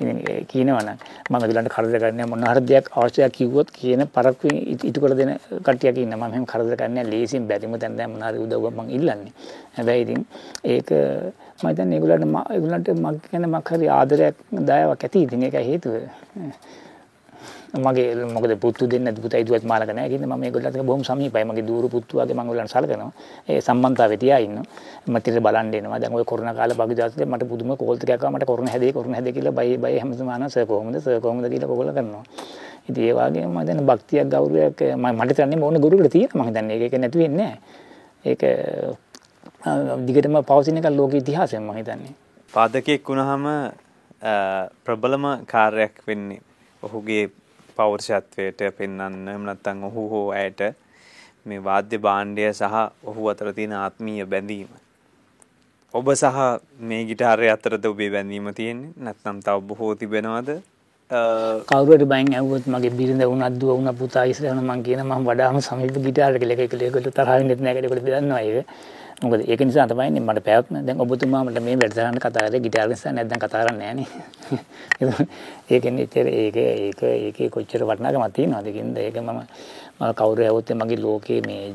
ඉතින් 0.00 0.46
කියනවනම් 0.50 0.96
මම 1.30 1.36
ඒගොල්ලන්ට 1.36 1.70
කරදර 1.74 1.98
කරන්නේ 2.02 2.26
මොන 2.26 2.42
හරි 2.50 2.60
දෙයක් 2.70 2.86
අවශ්‍යයක් 2.98 3.32
කිව්වොත් 3.36 3.68
කියන 3.70 4.02
පරක්කු 4.14 4.48
ඉටු 4.88 5.00
කර 5.00 5.14
දෙන 5.14 5.30
කට්ටියක් 5.66 5.98
ඉන්න. 6.04 6.14
මම 6.18 6.24
එහෙම 6.24 6.46
කරදර 6.52 6.76
කරන්නේ 6.80 7.04
ලේසියෙන් 7.12 7.46
බැරිම 7.48 7.78
තැන 7.78 7.96
දැන් 7.96 8.10
මොන 8.10 8.22
හරි 8.26 8.38
උදව්වක් 8.44 8.74
මම 8.74 8.90
ඉල්ලන්නේ. 8.96 9.32
හැබැයි 9.76 10.02
ඉතින් 10.02 10.20
ඒක 10.64 10.90
මම 11.62 11.68
හිතන්නේ 11.68 11.98
ඒගොල්ලන්ට 11.98 12.50
ඒගොල්ලන්ට 12.54 12.88
මම 12.94 13.20
කියන්නේ 13.30 13.52
මක් 13.54 13.68
හරි 13.76 13.86
ආදරයක් 13.98 14.34
දයාවක් 14.70 15.04
ඇති 15.04 15.22
ඉතින් 15.26 15.46
ඒකයි 15.46 15.64
හේතුව. 15.70 15.94
මගේ 17.74 18.14
මොකද 18.30 18.54
පුතු 18.60 18.86
දෙන්න 18.86 19.10
පුතයි 19.14 19.44
දුවත් 19.44 19.64
මාලක 19.66 19.90
නැහැ 19.90 20.08
කින්ද 20.08 20.26
මම 20.26 20.42
ඒගොල්ලන්ට 20.46 20.78
බොහොම 20.86 21.02
සමීපයි. 21.04 21.44
මගේ 21.44 21.66
දూరు 21.66 21.88
පුතු 21.88 22.18
වගේ 22.18 22.34
මම 22.34 22.40
ඒගොල්ලන්ට 22.40 22.70
සලකනවා. 22.70 23.12
ඒ 23.48 23.60
සම්බන්ධතාවය 23.60 24.16
තියා 24.16 24.38
ඉන්නවා. 24.46 24.64
මට 25.06 25.28
ඉතින් 25.28 25.42
බලන්න 25.42 25.74
එනවා 25.74 25.98
දැන් 25.98 26.14
ඔය 26.14 26.24
කොරෝනා 26.24 26.54
කාලේ 26.54 26.76
බගිදාස්ලේ 26.80 27.26
මට 27.26 27.48
පුදුම 27.48 27.76
කෝල් 27.76 27.96
ටිකක් 27.96 28.12
ආවා. 28.14 28.38
මට 28.38 28.46
කොරෝනා 28.50 28.72
හැදේ 28.74 28.92
කොරෝනා 28.92 29.18
හැදේ 29.18 29.32
කියලා 29.32 29.52
බයි 29.58 29.78
බයි 29.78 29.98
හැමදේම 29.98 30.28
ආනවා 30.28 30.48
සර් 30.48 30.66
කොහොමද? 30.66 31.00
සර් 31.00 31.20
කොහොමද? 31.20 31.46
කියලා 31.52 31.68
කෝල් 31.68 31.92
කරනවා. 31.92 32.24
ඉතින් 32.88 33.04
ඒ 33.04 33.14
වගේම 33.18 33.50
මම 33.50 33.66
දැන් 33.66 33.86
භක්තියක් 33.90 34.28
ගෞරවයක් 34.34 34.78
මට 34.96 35.36
තන්නේ 35.36 35.58
මොන 35.58 35.80
ගුරුවරට 35.84 36.12
තියෙනවා 36.12 36.44
මම 36.44 36.48
හිතන්නේ. 36.48 36.76
ඒක 36.84 36.94
නැති 37.02 37.18
වෙන්නේ 37.18 37.50
නැහැ 37.50 37.82
ඒක 38.24 38.42
දිගටම 40.06 40.36
පවතින 40.50 40.76
එක 40.80 40.90
ලෝක 40.98 41.14
ඉතිහාසයෙන් 41.14 41.62
මම 41.62 41.76
හිතන්නේ. 41.80 42.12
පාදකයෙක් 42.52 43.08
වුණාම 43.08 43.44
ප්‍රබලම 44.84 45.24
කාර්යයක් 45.52 45.94
වෙන්නේ 46.06 46.40
ඔහුගේ 46.82 47.24
පෞරුෂත්වයට 47.76 48.60
පෙන්වන්න 48.78 49.28
එහෙම 49.28 49.44
නැත්නම් 49.48 49.84
ඔහු 49.88 50.02
හෝ 50.08 50.26
ඇයට 50.32 50.60
මේ 51.46 51.60
වාද්‍ය 51.60 51.98
භාණ්ඩය 51.98 52.44
සහ 52.52 52.74
ඔහු 53.04 53.28
අතර 53.32 53.52
තියෙන 53.52 53.74
ආත්මීය 53.76 54.26
බැඳීම. 54.26 54.70
ඔබ 55.94 56.06
සහ 56.12 56.38
මේ 56.80 57.02
ගිටාරය 57.08 57.48
අතරද 57.50 57.84
ඔබේ 57.86 58.10
බැඳීම 58.10 58.46
තියෙන්නේ 58.54 58.94
නැත්නම් 58.98 59.42
තව 59.42 59.58
බොහෝ 59.68 59.92
තිබෙනවද? 59.94 60.48
කවුරුහරි 61.68 62.06
බයෙන් 62.06 62.32
ඇහුවොත් 62.32 62.66
මගේ 62.66 62.96
බිරිඳ 62.98 63.22
වුණත් 63.24 63.60
දුව 63.60 63.70
වුණා 63.70 63.92
පුතා 63.94 64.24
ඉස්සරහන 64.24 64.60
මං 64.62 64.82
කියන 64.82 65.02
මම 65.04 65.28
වඩාම 65.28 65.60
සමීප 65.60 65.96
ගිටාර් 66.06 66.34
එක 66.36 66.44
එක 66.56 66.74
එක 66.74 66.96
තරහ 67.10 67.30
වෙන්නේ 67.30 67.56
නැහැ 67.56 67.80
කියලා 67.80 68.20
දන්නවා 68.20 68.42
ඒක. 68.42 68.66
මොකද 69.22 69.46
ඒක 69.46 69.60
නිසා 69.60 69.86
තමයි 69.86 70.20
මට 70.20 70.42
පැවැත්ම 70.42 70.86
දැන් 70.86 71.00
ඔබතුමා 71.00 71.44
මට 71.44 71.62
මේ 71.62 71.76
වැඩසටහන 71.76 72.18
කතා 72.18 72.46
කරේ 72.46 72.60
ගිටාර් 72.60 72.88
නිසා 72.88 73.12
නැත්නම් 73.12 73.38
කතා 73.38 73.62
කරන්නේ 73.62 73.92
නැහනේ. 73.94 74.08
ඒකෙන් 75.70 75.98
ඉතින් 75.98 76.28
ඒක 76.28 76.56
ඒක 76.56 77.02
ඒකේ 77.02 77.48
කොච්චර 77.48 77.84
වටිනාකමක් 77.84 78.34
තියෙනවද 78.34 78.68
කියනද 78.70 78.98
ඒක 78.98 79.16
මම 79.16 79.40
මම 79.94 80.12
කවුරු 80.12 80.42
ඇහුවොත් 80.42 80.70
මගේ 80.72 80.98
ලෝකේ 80.98 81.40
මේ 81.42 81.70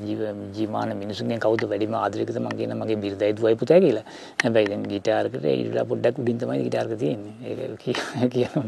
ජීවමාන 0.53 0.91
මිනිසුන්ගෙන් 0.97 1.39
කවුද 1.39 1.63
වැඩිම 1.63 1.95
ආදරයකද 1.95 2.35
මම 2.35 2.49
කියන 2.57 2.75
මගේ 2.75 2.97
බිරිඳයි 2.97 3.33
දුවයි 3.33 3.55
පුතයි 3.55 3.79
කියලා. 3.79 4.05
හැබැයි 4.43 4.67
දැන් 4.67 4.83
ගිටාරකට 4.85 5.45
ඉරිලා 5.45 5.85
පොඩ්ඩක් 5.85 6.19
උඩින් 6.19 6.37
තමයි 6.37 6.63
ගිටාරක 6.65 6.91
තියෙන්නේ. 6.99 7.35
ඒක 7.45 8.31
කියනවා. 8.31 8.67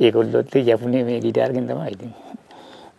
ඒගොල්ලොත් 0.00 0.54
යපුනේ 0.66 1.02
මේ 1.04 1.20
ගිටාරකින් 1.20 1.66
තමයි 1.66 1.90
ඉතින්. 1.90 2.14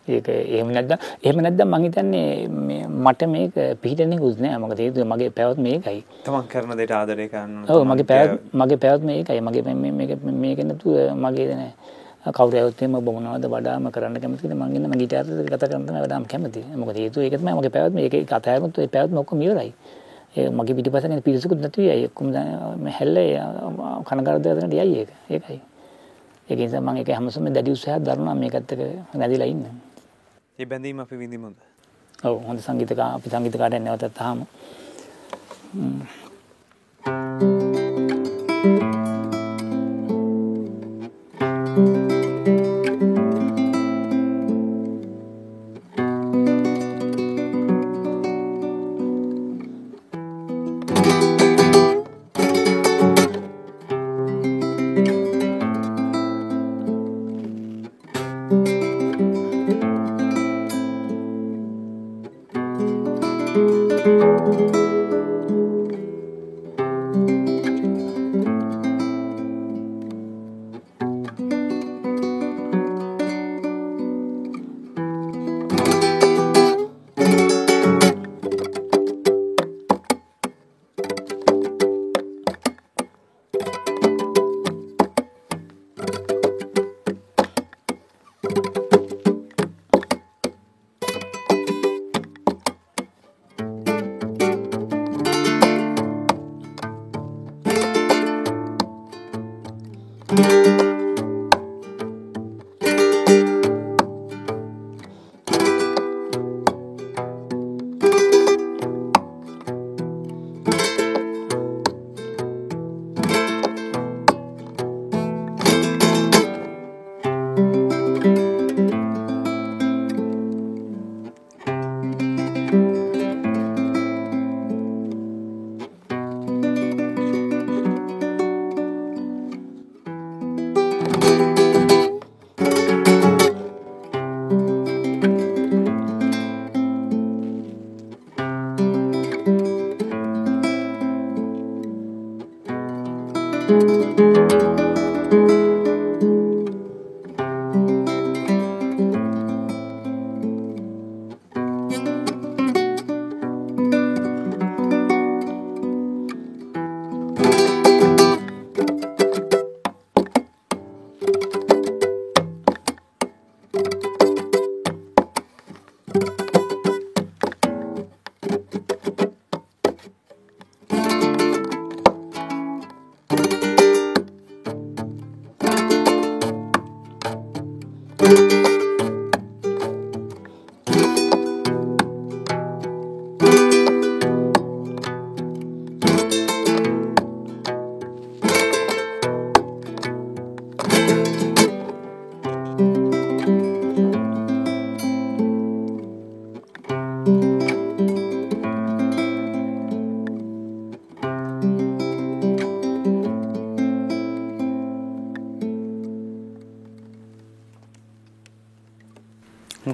ඒක 0.08 0.28
එහෙම 0.28 0.68
නැත්නම් 0.76 0.98
එහෙම 1.22 1.38
නැත්නම් 1.40 1.68
මං 1.72 1.84
හිතන්නේ 1.86 2.84
මට 2.88 3.28
මේක 3.34 3.54
පිළිටෙන්නේකුත් 3.82 4.40
නෑ. 4.40 4.58
මොකද 4.58 4.78
හේතුව 4.78 5.06
මගේ 5.12 5.30
පැවැත්ම 5.30 5.62
මේකයි. 5.64 6.00
තමන් 6.24 6.48
කරන 6.52 6.76
දෙයට 6.76 6.92
ආදරය 6.92 7.28
කරන්න 7.28 7.68
ඔව් 7.68 7.84
මගේ 7.90 8.08
පැවැත්ම 8.12 8.62
මගේ 8.62 8.80
පැවැත්ම 8.84 9.06
මේකයි. 9.10 9.40
මගේ 9.40 9.62
මේක 9.98 10.12
මේක 10.44 10.64
නැතුව 10.70 10.94
මගේ 11.24 11.56
නෑ. 11.56 11.72
කවුරු 12.32 12.56
ඇහුවත් 12.56 12.82
එහෙම 12.82 12.94
ඔබ 12.94 13.04
මොනවද 13.06 13.48
වඩාම 13.48 13.90
කරන්න 13.92 14.20
කැමතිද? 14.20 14.52
මං 14.52 14.76
ඉන්න 14.76 14.88
මං 14.88 14.98
ගිටාර් 14.98 15.26
එක 15.28 15.50
කතා 15.52 15.68
කරන්න 15.68 15.86
තමයි 15.88 16.04
වඩාම 16.04 16.24
කැමති. 16.24 16.62
මොකද 16.76 16.96
හේතුව 16.96 17.24
ඒක 17.24 17.36
තමයි 17.40 17.52
මගේ 17.58 17.72
පැවැත්ම 17.74 17.98
ඒක 17.98 18.16
කතා 18.24 18.40
කරමුත් 18.40 18.78
ඒ 18.78 18.88
පැවැත්ම 18.88 19.20
ඔක්කොම 19.24 19.42
ඉවරයි. 19.42 19.72
ඒ 20.36 20.48
මගේ 20.50 20.74
පිටිපස්සෙන් 20.74 21.22
පිරිසකුත් 21.22 21.60
නැතුවයි 21.60 21.90
අය 21.90 22.04
ඔක්කොම 22.08 22.32
හැල්ලේ 22.98 23.40
කනගාටු 24.08 24.42
දෙයක් 24.42 24.72
යයි 24.72 25.00
ඒක. 25.00 25.10
ඒකයි. 25.30 25.60
ඒක 26.48 26.58
නිසා 26.58 26.80
මම 26.80 26.96
ඒක 26.96 27.08
හැමසෙම 27.08 27.48
දැඩි 27.52 27.72
උත්සාහයක් 27.72 28.04
දරනවා. 28.04 28.34
මේකත් 28.34 28.72
එක්ක 28.72 28.82
නැදිලා 29.14 29.48
ඉන්න. 29.48 29.64
ඒ 30.58 30.66
බැඳීම 30.70 31.00
අපි 31.02 31.16
විඳිමුද? 31.18 31.56
ඔව් 32.22 32.36
හොඳ 32.46 32.60
සංගීතකා 32.66 33.08
අපි 33.16 33.30
සංගීතකාරයන් 33.30 33.84
නැවතත් 33.84 34.20
අහමු. 34.20 34.46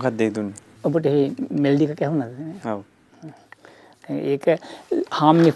මොකක්ද 0.00 0.22
දුන්නේ? 0.36 0.56
ඔබට 0.84 1.06
මේ 1.14 1.26
මෙල්ඩි 1.64 1.90
එක 1.94 2.02
ඇහුණාද? 2.06 2.32
ඔව්. 2.72 2.80
ඒක 4.10 4.46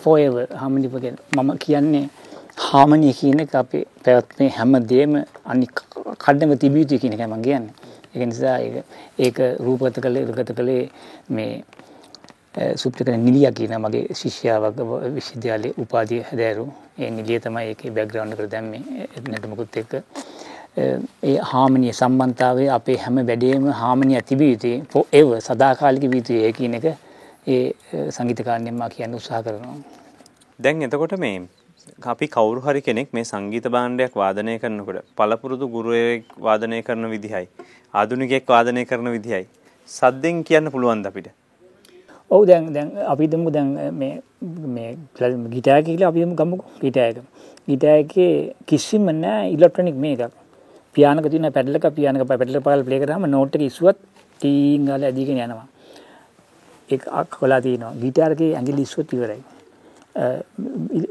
forever 0.04 0.46
harmony 0.60 0.88
forever 0.88 1.18
මම 1.36 1.50
කියන්නේ 1.64 2.08
harmony 2.56 3.12
කියන 3.20 3.40
එක 3.44 3.54
අපේ 3.62 3.84
පැවැත්මේ 4.04 4.50
හැම 4.58 4.76
දෙයක්ම 4.90 5.14
අනික් 5.52 5.72
කඩම 6.24 6.52
තිබිය 6.64 6.82
යුතුයි 6.84 7.00
කියන 7.04 7.16
එකයි 7.16 7.26
මම 7.26 7.42
කියන්නේ. 7.42 7.74
ඒක 8.14 8.26
නිසා 8.32 8.58
ඒක 9.18 9.38
රූපගත 9.66 9.98
කළේ 10.04 10.24
රූපගත 10.28 10.52
කළේ 10.58 10.90
මේ 11.28 11.64
සුප්‍රකන 12.82 13.18
නිලියා 13.26 13.52
කියන 13.58 13.74
මගේ 13.84 14.14
ශිෂ්‍යාවක 14.20 14.78
විශ්වවිද්‍යාලයේ 15.16 15.74
උපාධිය 15.84 16.22
හැදෑරු. 16.28 16.66
ඒ 16.98 17.10
නිලිය 17.10 17.40
තමයි 17.40 17.66
ඒකේ 17.72 17.90
බෑග්ග්‍රවුන්ඩ් 17.96 18.34
එකට 18.36 18.50
දැම්මේ 18.52 18.82
නැටුමකුත් 19.30 19.76
එක්ක. 19.82 19.92
ඒ 20.76 21.34
හාමනිය 21.50 21.92
සම්බන්ධතාවය 21.92 22.64
අපේ 22.76 22.96
හැම 23.02 23.18
වැඩේම 23.26 23.66
හාමනිය 23.80 24.20
තිබිය 24.30 24.48
යුතුයි 24.54 24.78
forever 24.94 25.36
සදාකාලික 25.40 26.06
විය 26.12 26.20
යුතුයි 26.20 26.52
කියන 26.56 26.74
එක 26.78 26.86
ඒ 27.46 27.60
සංගීතකාරණයම 28.16 28.80
කියන්න 28.96 29.14
උත්සාහ 29.18 29.42
කරනවා. 29.46 29.76
දැන් 30.60 30.82
එතකොට 30.88 31.14
මේ 31.24 31.36
අපි 32.14 32.28
කවුරු 32.36 32.64
හරි 32.66 32.82
කෙනෙක් 32.88 33.14
මේ 33.18 33.24
සංගීත 33.32 33.70
භාණ්ඩයක් 33.76 34.18
වාදනය 34.22 34.58
කරනකොට 34.58 35.00
පළපුරුදු 35.18 35.70
ගුරුවරයෙක් 35.76 36.36
වාදනය 36.48 36.82
කරන 36.82 37.10
විදිහයි 37.14 37.46
ආධුනිකයෙක් 37.94 38.52
වාදනය 38.56 38.84
කරන 38.90 39.14
විදිහයි 39.16 39.46
සද්දෙන් 39.88 40.44
කියන්න 40.48 40.74
පුළුවන්ද 40.74 41.06
අපිට? 41.06 41.28
ඔව් 42.30 42.46
දැන් 42.46 42.72
දැන් 42.74 42.94
අපි 43.12 43.32
දමු 43.32 43.50
දැන් 43.50 43.74
මේ 44.00 44.14
මේ 44.76 44.90
ගිටාර් 45.54 45.82
කියලා 45.88 46.14
අපි 46.14 46.30
ගමුකෝ 46.40 46.80
ගිටාර් 46.86 47.10
එක. 47.10 47.26
ගිටාර් 47.68 47.98
එකේ 48.04 48.32
කිසිම 48.66 49.12
නෑ 49.26 49.52
ඉලෙක්ට්‍රොනික 49.56 50.00
මේකක්. 50.06 50.42
පියානක 50.96 51.28
තියෙන 51.32 51.52
පැඩල් 51.56 51.78
එක 51.78 51.86
පියානක 51.98 52.26
පැඩල් 52.30 52.58
එක 52.60 52.64
පාල 52.68 52.84
ප්ලේ 52.88 53.00
කරාම 53.04 53.26
නෝට් 53.36 53.56
එක 53.56 53.66
ඉස්සුවත් 53.70 53.98
ටීන් 54.40 54.86
ගාලා 54.88 55.10
ඇදීගෙන 55.10 55.40
යනවා. 55.46 55.66
ඒක 56.90 57.02
අක්කොලා 57.20 57.60
තියෙනවා. 57.66 57.92
ගිටාර් 58.02 58.32
එකේ 58.36 58.50
ඇඟිලි 58.56 58.82
ඉස්සුවත් 58.88 59.14
ඉවරයි. 59.16 59.40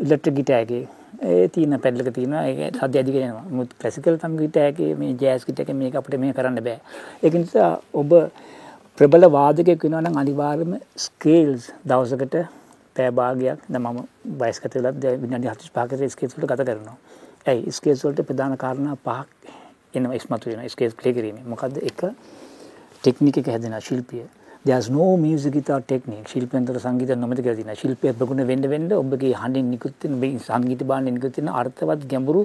ඉලෙක්ට්‍රික් 0.05 0.35
ගිටාර් 0.39 0.61
එකේ 0.65 0.83
ඒ 1.29 1.47
තියෙන 1.47 1.79
පැඩල් 1.83 2.07
එක 2.07 2.13
තියෙනවා. 2.17 2.43
ඒක 2.49 2.59
සද්ද 2.71 2.95
ඇදීගෙන 3.01 3.29
යනවා. 3.29 3.45
මුත් 3.57 3.69
ක්ලාසිකල් 3.79 4.19
තම් 4.23 4.39
ගිටාර් 4.41 4.71
එකේ 4.73 4.91
මේ 4.95 5.13
ජෑස් 5.21 5.45
ගිටාර් 5.47 5.65
එකේ 5.65 5.79
මේක 5.83 5.95
අපිට 6.01 6.19
මේ 6.25 6.33
කරන්න 6.39 6.59
බෑ. 6.67 6.79
ඒක 7.23 7.33
නිසා 7.33 7.71
ඔබ 8.01 8.11
ප්‍රබල 8.97 9.29
වාදකයෙක් 9.37 9.83
වෙනවා 9.85 10.03
නම් 10.05 10.19
අනිවාර්යයෙන්ම 10.23 10.73
ස්කේල්ස් 11.05 11.71
දවසකට 11.89 12.35
පැය 12.95 13.09
භාගයක් 13.19 13.67
දැන් 13.73 13.83
මම 13.83 13.99
වයස්ගත 14.41 14.75
වෙලා 14.77 15.17
විනාඩි 15.23 15.47
45කට 15.49 16.13
ස්කේල්ස් 16.15 16.35
වලට 16.37 16.51
ගත 16.51 16.67
කරනවා. 16.69 16.97
ඇයි 17.49 17.71
ස්කේල්ස් 17.77 18.05
වලට 18.05 18.27
ප්‍රධාන 18.29 18.57
කාරණා 18.63 18.97
පහක් 19.07 19.61
එනවා 19.93 20.15
ඉස්මතු 20.19 20.49
වෙනවා 20.51 20.69
ස්කේල්ස් 20.75 20.95
ප්ලේ 20.99 21.13
කිරීමේ. 21.17 21.45
මොකද්ද? 21.53 21.77
එක 21.89 21.99
ටෙක්නික් 23.01 23.37
එක 23.37 23.47
හැදෙනවා 23.53 23.83
ශිල්පිය. 23.89 24.25
there's 24.65 24.89
no 24.89 25.05
music 25.17 25.53
without 25.59 25.83
technique. 25.87 26.27
ශිල්පෙන්තර 26.33 26.75
සංගීත 26.85 27.11
නොමැති 27.23 27.43
කියලා 27.45 27.57
තියෙනවා. 27.59 27.79
ශිල්පය 27.81 28.13
ප්‍රගුණ 28.19 28.43
වෙන්න 28.51 28.65
වෙන්න 28.73 28.91
ඔබගේ 28.99 29.33
හඬින් 29.41 29.71
නිකුත් 29.73 30.03
වෙන 30.03 30.13
මේ 30.21 30.39
සංගීත 30.47 30.83
භාණ්ඩෙන් 30.91 31.15
නිකුත් 31.17 31.39
වෙන 31.39 31.49
අර්ථවත් 31.61 32.05
ගැඹුරු 32.13 32.43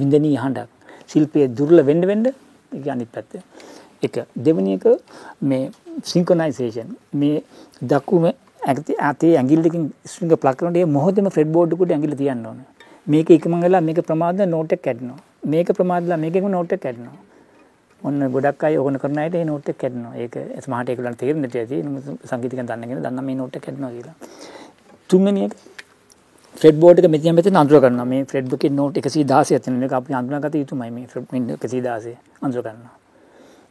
වින්දනීය 0.00 0.38
හඬක්. 0.44 0.70
ශිල්පයේ 1.12 1.48
දුර්ල 1.58 1.78
වෙන්න 1.90 2.02
වෙන්න 2.10 2.26
ඒක 2.26 2.88
අනිත් 2.94 3.12
පැත්ත. 3.16 3.32
එක 4.02 4.16
දෙවනි 4.46 4.74
එක 4.78 4.86
මේ 5.42 5.70
සින්ක්‍රොනයිසේෂන් 6.12 6.90
මේ 7.20 7.44
දකුණ 7.92 8.26
ඇතේ 8.70 9.32
ඇඟිල්ලකින් 9.36 9.84
ස්ට්‍රින්ග් 10.04 10.34
ප්ලග් 10.42 10.56
කරනකොට 10.58 10.80
ඒ 10.82 10.88
මොහොතේම 10.96 11.30
ෆ්‍රෙඩ් 11.36 11.52
බෝඩ් 11.56 11.76
එකට 11.76 11.94
ඇඟිල්ල 11.94 12.18
තියන්න 12.22 12.46
ඕනේ. 12.50 12.66
මේක 13.06 13.30
එකමං 13.30 13.62
වෙලා 13.66 13.84
මේක 13.88 14.02
ප්‍රමාද 14.10 14.42
නෝට් 14.54 14.72
එක 14.72 14.82
කැඩෙනවා. 14.86 15.20
මේක 15.46 15.68
ප්‍රමාදලා 15.78 16.18
මේකෙම 16.18 16.50
නෝට් 16.50 16.72
එක 16.72 16.80
කැඩෙනවා. 16.80 17.18
ඔන්න 18.02 18.20
ගොඩක් 18.34 18.64
අය 18.64 18.76
ඕන 18.76 18.98
කරන 18.98 19.18
අයට 19.18 19.34
ඒ 19.34 19.44
නෝට් 19.44 19.68
එක 19.68 19.78
කැඩෙනවා. 19.78 20.14
ඒක 20.16 20.34
සමහරට 20.64 20.90
ඒගොල්ලන්ට 20.90 21.18
තේරෙන්නේ 21.20 21.46
නැති 21.46 21.58
ඇති. 21.62 21.76
සංගීතයෙන් 22.30 22.68
දන්නගෙන 22.70 23.02
දන්නා 23.06 23.26
මේ 23.28 23.38
නෝට් 23.40 23.56
එක 23.56 23.64
කැඩෙනවා 23.66 23.92
කියලා. 23.96 24.14
තුන්වෙනි 25.08 25.44
එක 25.46 25.54
ෆ්‍රෙඩ් 26.54 26.78
බෝඩ් 26.82 26.98
එක 27.00 27.10
මෙතන 27.10 27.34
මෙතන 27.34 27.60
අඳුර 27.62 27.80
ගන්නවා. 27.80 28.08
මේ 28.12 28.24
ෆ්‍රෙඩ් 28.24 28.50
බුකේ 28.50 28.70
නෝට් 28.70 28.98
116ක් 28.98 29.62
තියෙන 29.64 29.82
එක 29.82 29.92
අපි 29.92 30.14
අඳුනගත 30.14 30.54
යුතුමයි 30.62 30.90
මේ 30.90 31.06
ෆ්‍රෙඩ් 31.06 31.26
116 31.32 32.16
අඳුර 32.42 32.62
ගන්නවා. 32.62 32.94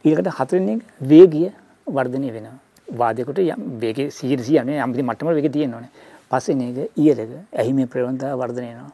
ඊළඟට 0.04 0.36
හතරවෙනි 0.40 0.76
එක 0.76 0.82
වේගය 1.12 1.46
වර්ධනය 1.86 2.28
වෙනවා. 2.32 2.58
වාදයකට 3.00 3.40
වේගය 3.82 4.10
100 4.10 4.44
100 4.44 4.78
යම් 4.82 4.94
මට්ටමක 5.08 5.34
වේගය 5.38 5.50
තියෙන්න 5.50 5.74
ඕනේ. 5.74 5.90
පස්වෙනි 6.30 6.70
එක 6.70 6.78
ඊයර 6.96 7.18
එක 7.20 7.32
ඇහිමේ 7.54 7.86
ප්‍රවණතාව 7.86 8.38
වර්ධනය 8.40 8.68
වෙනවා. 8.70 8.92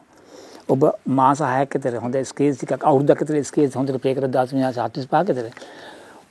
ඔබ 0.69 0.83
මාස 1.05 1.39
6ක් 1.41 1.73
විතර 1.75 1.99
හොඳ 1.99 2.15
ස්කේල්ස් 2.25 2.57
ටිකක් 2.57 2.83
අවුරුද්දක් 2.83 3.23
විතර 3.23 3.39
ස්කේල්ස් 3.43 3.75
හොඳට 3.75 3.99
ප්ලේ 4.03 4.15
කරලා 4.15 4.45
1945 4.45 5.35
විතර 5.39 5.49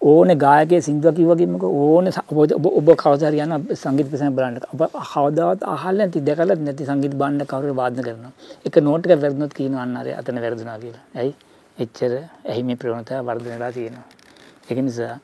ඕනේ 0.03 0.37
ගායකයේ 0.37 0.81
සින්දුවක් 0.83 1.17
කිව්වගේම 1.17 1.55
ඕනේ 1.63 2.13
ඔබ 2.79 2.89
කවදා 3.03 3.29
හරි 3.29 3.43
යන 3.45 3.53
සංගීත 3.75 4.09
ප්‍රසංග 4.11 4.35
බලන්න 4.39 4.57
ඔබ 4.75 4.83
කවදාවත් 5.11 5.67
අහලා 5.75 5.99
නැති 5.99 6.25
දැකලා 6.29 6.57
නැති 6.61 6.89
සංගීත 6.89 7.15
බාණ්ඩ 7.21 7.47
කවුරු 7.53 7.75
වාදනය 7.81 8.03
කරනවා 8.07 8.33
එක 8.67 8.81
නෝට් 8.83 9.07
එකක් 9.07 9.23
වැරදුනොත් 9.25 9.55
කියනවා 9.59 9.85
අන්න 9.85 10.01
අර 10.01 10.09
අතන 10.21 10.41
වැරදුනා 10.45 10.79
කියලා. 10.79 11.05
ඇයි? 11.17 11.33
එච්චර 11.79 12.13
ඇහි 12.49 12.63
මේ 12.63 12.77
ප්‍රවණතාව 12.77 13.29
වර්ධනය 13.29 13.55
වෙලා 13.55 13.73
තියෙනවා. 13.73 14.07
ඒක 14.69 14.79
නිසා 14.89 15.15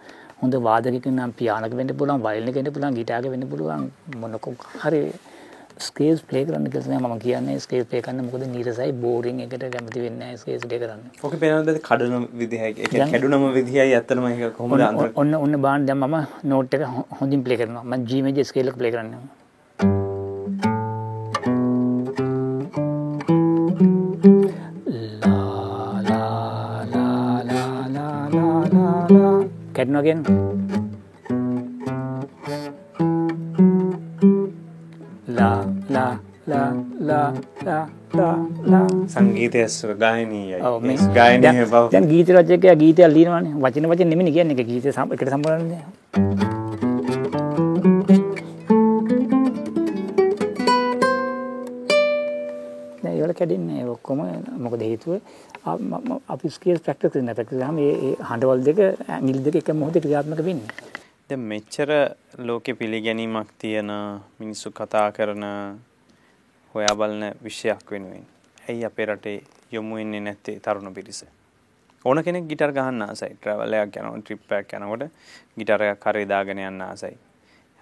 හොඳ 0.40 0.54
වාදකයෙක් 0.68 1.06
නම් 1.08 1.32
පියානක 1.32 1.74
වෙන්න 1.80 1.92
පුළුවන්, 1.98 2.22
වයලින් 2.22 2.48
එක 2.50 2.56
වෙන්න 2.60 2.72
පුළුවන්, 2.74 2.94
ගිටාර් 2.98 3.24
එක 3.24 3.32
වෙන්න 3.34 3.48
පුළුවන් 3.50 3.90
මොන 4.20 4.38
හරි 4.84 5.00
ස්කේස් 5.86 6.20
ප්ලේ 6.28 6.44
කරන්න 6.46 6.66
තමයි 6.86 6.98
මම 6.98 7.14
කියන්නේ. 7.24 7.56
ස්කේස් 7.64 7.84
ප්ලේ 7.90 8.02
කරන්න 8.04 8.26
මොකද 8.28 8.44
නීරසයි 8.54 8.92
බෝරින් 9.04 9.40
එකට 9.44 9.64
කැමති 9.74 10.04
වෙන්නේ 10.04 10.20
නැහැ 10.20 10.40
ස්කේස් 10.42 10.62
ප්ලේ 10.66 10.80
කරන්න. 10.82 11.02
ඔක 11.26 11.34
පේනවද 11.42 11.80
කඩන 11.88 12.28
කියන්නේ 12.40 13.10
කැඩුනම 13.14 13.44
විදිහයි 13.58 13.94
කොහොමද 14.58 14.86
අන්තර 14.90 15.10
ඔන්න 15.22 15.34
ඔන්න 15.44 15.60
දැන් 15.90 15.98
මම 16.04 16.16
නෝට් 16.52 16.78
එක 16.78 16.86
හොඳින් 17.20 17.44
ප්ලේ 17.48 17.60
කරනවා. 17.62 17.84
මම 17.90 18.06
G 18.08 18.22
මේජර් 18.28 18.48
ස්කේල් 18.52 18.72
එක 18.72 18.78
ප්ලේ 18.82 18.94
කරන්නේ. 18.96 19.20
කැඩනවා 29.78 30.67
සංගීතය 39.14 39.60
ගායනීයයි. 40.02 40.58
ගායනය 41.16 41.46
ගීත 42.12 42.28
රචකයා 42.36 42.76
ගීතයක් 42.82 43.08
ලියනවානේ. 43.16 43.54
වචන 43.64 43.84
වචන 43.90 44.08
නෙමෙයි 44.12 44.32
කියන්නේ 44.36 44.56
ඒක. 44.58 44.68
ගීතය 44.72 44.88
එකට 44.88 45.28
සම්බන්ධනේ 45.32 45.84
දැන් 53.02 53.14
ඒවල 53.14 53.32
කැඩෙන්නේ 53.40 53.82
ඔක්කොම 53.94 54.18
මොකද 54.64 54.80
හේතුව? 54.88 55.12
අපි 56.34 56.48
ස්කේල් 56.56 56.78
ප්‍රැක්ටිස් 56.84 57.12
කරන 57.12 57.28
ප්‍රැක්ටිස් 57.36 57.58
කරාම 57.58 57.76
ඒ 57.84 58.14
හඬවල් 58.28 58.60
දෙක 58.68 58.78
ඇඟිලි 59.08 59.40
දෙක 59.46 59.56
එක 59.60 59.68
මොහොතේ 59.80 60.02
ක්‍රියාත්මක 60.04 60.40
වෙන්නේ. 60.48 60.70
මෙච්චර 61.50 61.90
ලෝකෙ 62.48 62.72
පිළිගැනීමක් 62.80 63.48
තියෙන 63.60 63.90
මිනිස්සු 64.40 64.68
කතා 64.78 65.08
කරන 65.16 65.44
හොයා 66.78 66.94
බලන 67.00 67.24
විෂයක් 67.44 67.90
වෙනුවෙන් 67.92 68.24
ඇයි 68.68 68.84
අපේ 68.84 69.06
රටේ 69.06 69.36
යොමු 69.72 69.96
වෙන්නේ 69.96 70.20
නැත්තේ 70.20 70.60
තරුණ 70.60 70.94
පිරිස? 70.94 71.24
ඕන 72.04 72.22
කෙනෙක් 72.24 72.48
ගිටාර් 72.50 72.72
ගහන්න 72.72 73.02
ආසයි. 73.02 73.34
ට්‍රැවල් 73.36 73.74
එකක් 73.78 73.96
යනවා, 73.96 74.20
ට්‍රිප් 74.22 74.52
එකක් 74.60 74.72
යනකොට 74.78 75.04
ගිටාර් 75.58 75.82
එකක් 75.88 76.00
කරේ 76.04 76.26
දාගෙන 76.32 76.58
යන්න 76.58 76.82
ආසයි. 76.82 77.16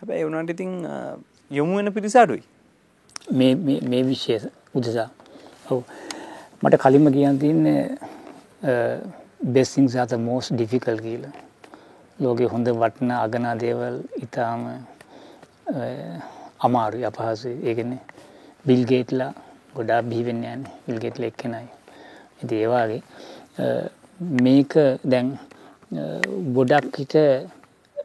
හැබැයි 0.00 0.20
ඒ 0.22 0.26
වුණාට 0.26 0.50
ඉතින් 0.54 0.72
යොමු 1.50 1.76
වෙන 1.76 1.92
පිරිස 1.92 2.16
අඩුයි. 2.16 2.42
මේ 3.32 3.54
මේ 3.54 3.80
මේ 3.90 4.02
විශේෂ 4.10 4.48
උදෙසා. 4.74 5.08
ඔව්. 5.70 5.82
මට 6.62 6.82
කලින්ම 6.82 7.12
කියන්න 7.12 7.38
තියෙන්නේ 7.38 7.80
best 9.52 9.74
things 9.74 9.96
are 9.96 10.06
the 10.06 10.18
most 10.18 10.56
difficult 10.58 11.00
කියලා. 11.00 11.32
ලෝකේ 12.18 12.46
හොඳ 12.46 12.68
වටිනා 12.82 13.22
අගනා 13.22 13.54
දේවල් 13.60 13.98
ඊටාම 14.20 14.62
අමාරුයි 16.58 17.04
අපහසුයි. 17.04 17.58
ඒ 17.64 17.74
කියන්නේ 18.66 18.74
බිල් 18.74 18.82
ගේට්ලා 18.86 19.32
ගොඩාක් 19.74 20.04
බිහිවෙන්න 20.10 20.44
යන්නේ 20.44 20.72
බිල් 20.86 20.98
ගේට්ලා 20.98 21.28
එක්කෙනයි. 21.28 21.66
ඉතින් 22.42 22.58
ඒ 22.58 22.68
වගේ 22.72 23.00
මේක 24.44 24.72
දැන් 25.04 25.38
ගොඩක් 26.56 26.96
හිට 26.98 27.14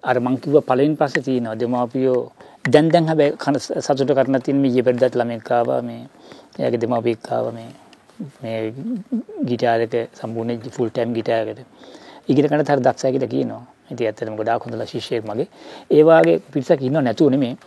අර 0.03 0.15
මං 0.19 0.37
කිව්ව 0.37 0.57
පළවෙනි 0.69 0.95
පස්සේ 0.95 1.23
තියෙනවා 1.23 1.55
දෙමාපියෝ 1.55 2.31
දැන් 2.65 2.89
දැන් 2.89 3.07
හැබැයි 3.07 3.37
කන 3.37 3.59
සතුට 3.59 4.13
කරන 4.17 4.41
තියෙන 4.41 4.61
මේ 4.61 4.71
ඊපෙද්දත් 4.71 5.15
ළමෙක් 5.15 5.51
ආවා 5.51 5.81
මේ 5.81 6.03
එයාගේ 6.59 6.81
දෙමාපියෙක් 6.83 7.31
ආවා 7.31 7.51
මේ 7.51 7.69
මේ 8.41 8.73
ගිටාර් 9.49 9.81
එක 9.81 9.95
සම්පූර්ණ 10.13 10.71
ෆුල් 10.71 10.89
ටයිම් 10.89 11.13
ගිටාර් 11.13 11.47
එකට 11.53 11.65
ඉගෙන 12.27 12.47
ගන්නත් 12.47 12.69
හරි 12.69 12.83
දක්ෂයි 12.87 13.11
කියලා 13.13 13.33
කියනවා. 13.35 13.63
ඉතින් 13.91 14.07
ඇත්තටම 14.07 14.35
ගොඩාක් 14.35 14.63
හොඳලා 14.65 14.85
ශිෂ්‍යයෙක් 14.85 15.25
මගේ. 15.25 15.47
ඒ 15.89 16.03
වාගේ 16.03 16.37
පිරිසක් 16.51 16.81
ඉන්නව 16.81 17.01
නැතුව 17.01 17.29
නෙමෙයි. 17.29 17.57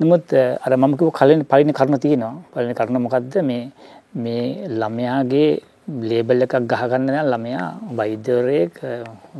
නමුත් 0.00 0.32
අර 0.60 0.72
මම 0.76 0.96
කිව්ව 0.98 1.12
කලින් 1.12 1.44
පරිණ 1.44 1.72
කරුණ 1.72 1.98
තියෙනවා. 1.98 2.34
පරිණ 2.52 2.74
කරුණ 2.74 3.02
මොකද්ද 3.02 3.36
මේ 3.42 3.70
මේ 4.16 4.44
ළමයාගේ 4.70 5.50
ලේබල් 6.02 6.42
එකක් 6.42 6.54
ගහගන්න 6.64 7.06
නම් 7.06 7.26
ළමයා 7.26 7.66
වෛද්‍යවරයෙක් 7.92 8.80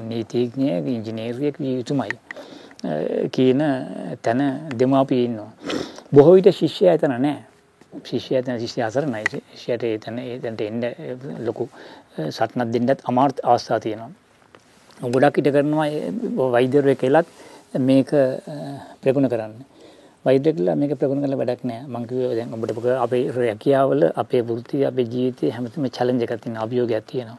නීතිඥයෙක් 0.08 0.84
ඉංජිනේරියෙක් 0.88 1.56
විය 1.58 1.76
යුතුමයි 1.78 2.18
කියන 3.30 3.62
තැන 4.22 4.42
දෙමාපිය 4.72 5.24
ඉන්නවා. 5.24 5.50
බොහෝ 6.12 6.34
විට 6.36 6.52
ශිෂ්‍යයා 6.52 6.94
එතන 6.94 7.14
නැහැ. 7.16 7.44
ශිෂ්‍යයා 8.02 8.42
එතන 8.42 8.60
ශිෂ්‍යයා 8.60 8.88
අසරණයි. 8.88 9.24
ශිෂ්‍යයට 9.54 9.84
එතන 9.88 10.18
එතනට 10.18 10.60
එන්න 10.60 10.82
ලොකු 11.46 11.68
සටනක් 12.28 12.68
දෙන්නත් 12.74 13.00
අමාරු 13.04 13.40
අවස්ථා 13.44 13.80
තියෙනවා. 13.80 14.12
ගොඩක් 15.00 15.38
ඉට 15.38 15.50
කරනවා 15.54 15.86
වෛද්‍යරුව 16.54 16.96
කෙලත් 16.98 17.26
මේක 17.78 18.10
ප්‍රගුණ 19.02 19.28
කරන්න. 19.28 19.54
වෛද්‍යකලා 20.24 20.76
මේක 20.76 20.94
ප්‍රගුණ 20.98 21.22
කළ 21.22 21.36
වැඩක් 21.36 21.64
නෑ. 21.64 21.82
මංකිව 21.86 22.34
දැන් 22.38 22.54
ඔබට 22.54 22.86
අපේ 23.04 23.30
රැකියාවල 23.30 24.02
අපේ 24.14 24.42
වෘත්ති 24.42 24.84
අපේ 24.86 25.06
ජීවිතය 25.12 25.50
හැමතිම 25.50 25.88
චලෙන්ජ 25.90 26.22
එකක් 26.22 26.40
තියෙන 26.42 26.56
අභියෝගයක් 26.56 27.04
තියෙනවා. 27.06 27.38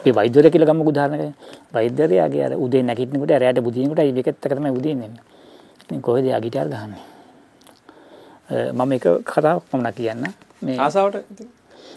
අපි 0.00 0.10
වෛද්‍යවර 0.18 0.50
කියලා 0.50 0.70
ගමු 0.70 0.84
උදාහරණයක්. 0.92 1.34
වෛද්‍යරයාගේ 1.72 2.44
අර 2.46 2.52
උදේ 2.64 2.82
නැගිටිනකොට 2.82 3.32
රැයට 3.42 3.64
බුදිනකොට 3.66 3.98
ඒකත් 3.98 4.28
එක 4.28 4.52
තමයි 4.56 4.70
උදේ 4.78 4.92
ඉන්නේ. 4.92 6.00
කොහෙද 6.00 6.24
යා 6.24 6.40
ගිටාර් 6.40 6.68
ගහන්නේ? 6.68 7.02
මම 8.72 8.92
එක 8.92 9.06
කතාවක් 9.24 9.64
පමණ 9.70 9.92
කියන්න. 9.96 10.24
මේ 10.62 10.76
ආසාාවට 10.78 11.16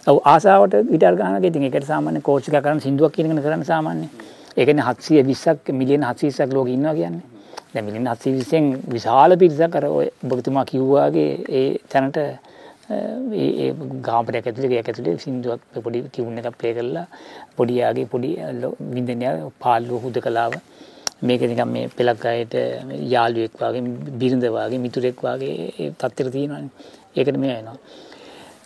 ඔව 0.08 0.18
ආසාාවට 0.26 0.76
ගිටර් 0.92 1.16
ගානක 1.16 1.46
ඉතින් 1.50 1.64
එකට 1.70 1.88
සාමාන්‍ය 1.92 2.22
කෝච්චික 2.22 2.56
කරන්න 2.56 2.80
සිින්දුවක් 2.86 3.12
කියගෙන 3.16 3.42
කරන්න 3.46 3.66
සාමාන්‍ය 3.72 4.08
ඒකන 4.58 4.80
හත්සිය 4.80 5.22
විස්සක් 5.24 5.70
මිලියන 5.74 6.04
හත්සීසක් 6.04 6.50
ලෝක 6.52 6.68
ඉන්නවා 6.70 6.94
කියන්නේ. 6.94 7.24
දැ 7.74 7.84
මිලින් 7.84 8.08
හත්සි 8.08 8.32
විසෙන් 8.32 8.66
විශාල 8.88 9.32
පිරිසක් 9.36 9.72
කර 9.72 9.86
ඔය 9.92 10.08
බගතුමා 10.24 10.66
කිව්වාගේ 10.66 11.30
ඒ 11.52 11.70
තැනට 11.90 12.20
ගාපට 14.02 14.36
ඇතුලේ 14.40 14.80
ඇතුලේ 14.82 15.16
සිින්දුවක් 15.18 15.62
පොඩි 15.78 16.04
කිවුන්න 16.10 16.40
එක 16.40 16.50
ප්ලේ 16.54 16.74
කරලා 16.74 17.06
පොඩියාගේ 17.58 18.06
පොඩි 18.06 18.32
විින්දනය 18.92 19.28
පාල්ලෝ 19.60 20.00
හුද 20.00 20.18
කලාව 20.20 20.54
මේක 21.22 21.42
නිකම් 21.44 21.70
මේ 21.70 21.90
පෙළක් 21.90 22.26
අයට 22.26 22.56
යාළුවෙක් 23.08 23.54
වගේ 23.60 23.84
බිරිඳ 24.20 24.46
වගේ 24.48 24.84
මිතුරෙක් 24.86 25.22
වගේ 25.22 25.92
තත්තර 25.94 26.30
තියෙනවානේ. 26.30 26.72
ඒකට 27.16 27.38
මේ 27.38 27.56
එනවා. 27.56 27.78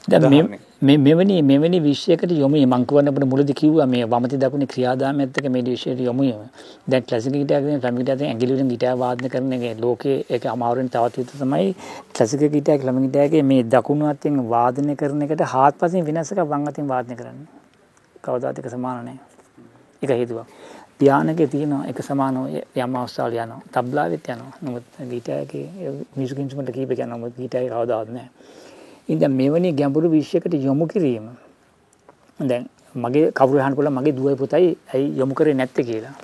දැන් 0.07 0.59
මෙවැනි 0.81 1.37
මෙවැනි 1.43 1.79
විශ්යකට 1.81 2.31
යොමු 2.31 2.57
මංකවන්න 2.65 3.09
අපට 3.11 3.25
මුලදි 3.31 3.53
කිව්වා 3.53 3.87
මේ 3.93 4.05
වමති 4.05 4.37
දකුණේ 4.43 4.69
ක්‍රියාදාමයත් 4.73 5.37
එක්ක 5.39 5.47
මේ 5.51 5.63
විශ්යට 5.63 5.99
යොමු 5.99 6.21
වීම. 6.21 6.43
දැන් 6.87 7.03
ක්ලාසිකල් 7.03 7.35
ගිටාර් 7.41 7.61
කියන 7.65 7.81
ෆැමිලි 7.85 8.03
ගිටාර් 8.03 8.27
ඇඟිලි 8.27 8.53
වලින් 8.55 8.69
ගිටාර් 8.73 8.95
වාදනය 9.03 9.29
කරන 9.33 9.51
එක 9.57 9.81
ලෝකයේ 9.85 10.23
ඒක 10.29 10.45
අමාරුවෙන් 10.53 10.89
තවත් 10.89 11.17
විතර 11.17 11.35
තමයි 11.41 11.67
ක්ලාසිකල් 12.13 12.47
ගිටාර් 12.55 12.77
ක්ලම 12.81 13.01
ගිටාර්ගේ 13.05 13.43
මේ 13.51 13.63
දකුණු 13.73 14.07
අතින් 14.13 14.37
වාදනය 14.53 14.95
කරන 14.95 15.25
එකට 15.25 15.43
හාත්පසින් 15.55 16.05
වෙනස් 16.09 16.31
එකක් 16.31 16.43
වම් 16.45 16.67
අතින් 16.71 16.87
වාදනය 16.93 17.15
කරන්නේ. 17.15 17.47
කවදාත් 18.23 18.59
එක 18.59 18.69
සමාන 18.69 19.03
නැහැ. 19.05 19.19
ඒක 20.01 20.11
හේතුවක්. 20.19 20.47
පියානකේ 20.99 21.47
තියෙන 21.47 21.73
එක 21.91 21.99
සමානව 22.01 22.47
යම් 22.83 22.95
අවස්ථාවල 23.01 23.35
යනවා. 23.35 23.59
තබ්ලාවෙත් 23.75 24.31
යනවා. 24.35 24.53
නමුත් 24.63 24.85
ගිටාර්ගේ 25.11 25.65
මියුසික් 26.15 26.39
ඉන්ස්ට්‍රුමන්ට් 26.39 26.71
කීපයක් 26.77 26.99
යනවා. 26.99 27.17
නමුත් 27.17 27.35
ගිටාර්ගේ 27.43 27.75
කවදාවත් 27.75 28.15
නැහැ. 28.15 28.55
ඉතින් 29.07 29.31
මෙවැනි 29.31 29.71
ගැඹුරු 29.73 30.09
විශ්යකට 30.11 30.53
යොමු 30.53 30.85
කිරීම 30.85 31.27
දැන් 32.39 32.67
මගේ 32.95 33.31
කවුරු 33.31 33.59
අහන්න 33.59 33.75
පුළුවන් 33.75 33.95
මගේ 33.97 34.11
දුවයි 34.11 34.35
පුතයි 34.35 34.75
ඇයි 34.93 35.15
යොමු 35.17 35.33
කරේ 35.33 35.53
නැත්තේ 35.53 35.85
කියලා. 35.89 36.15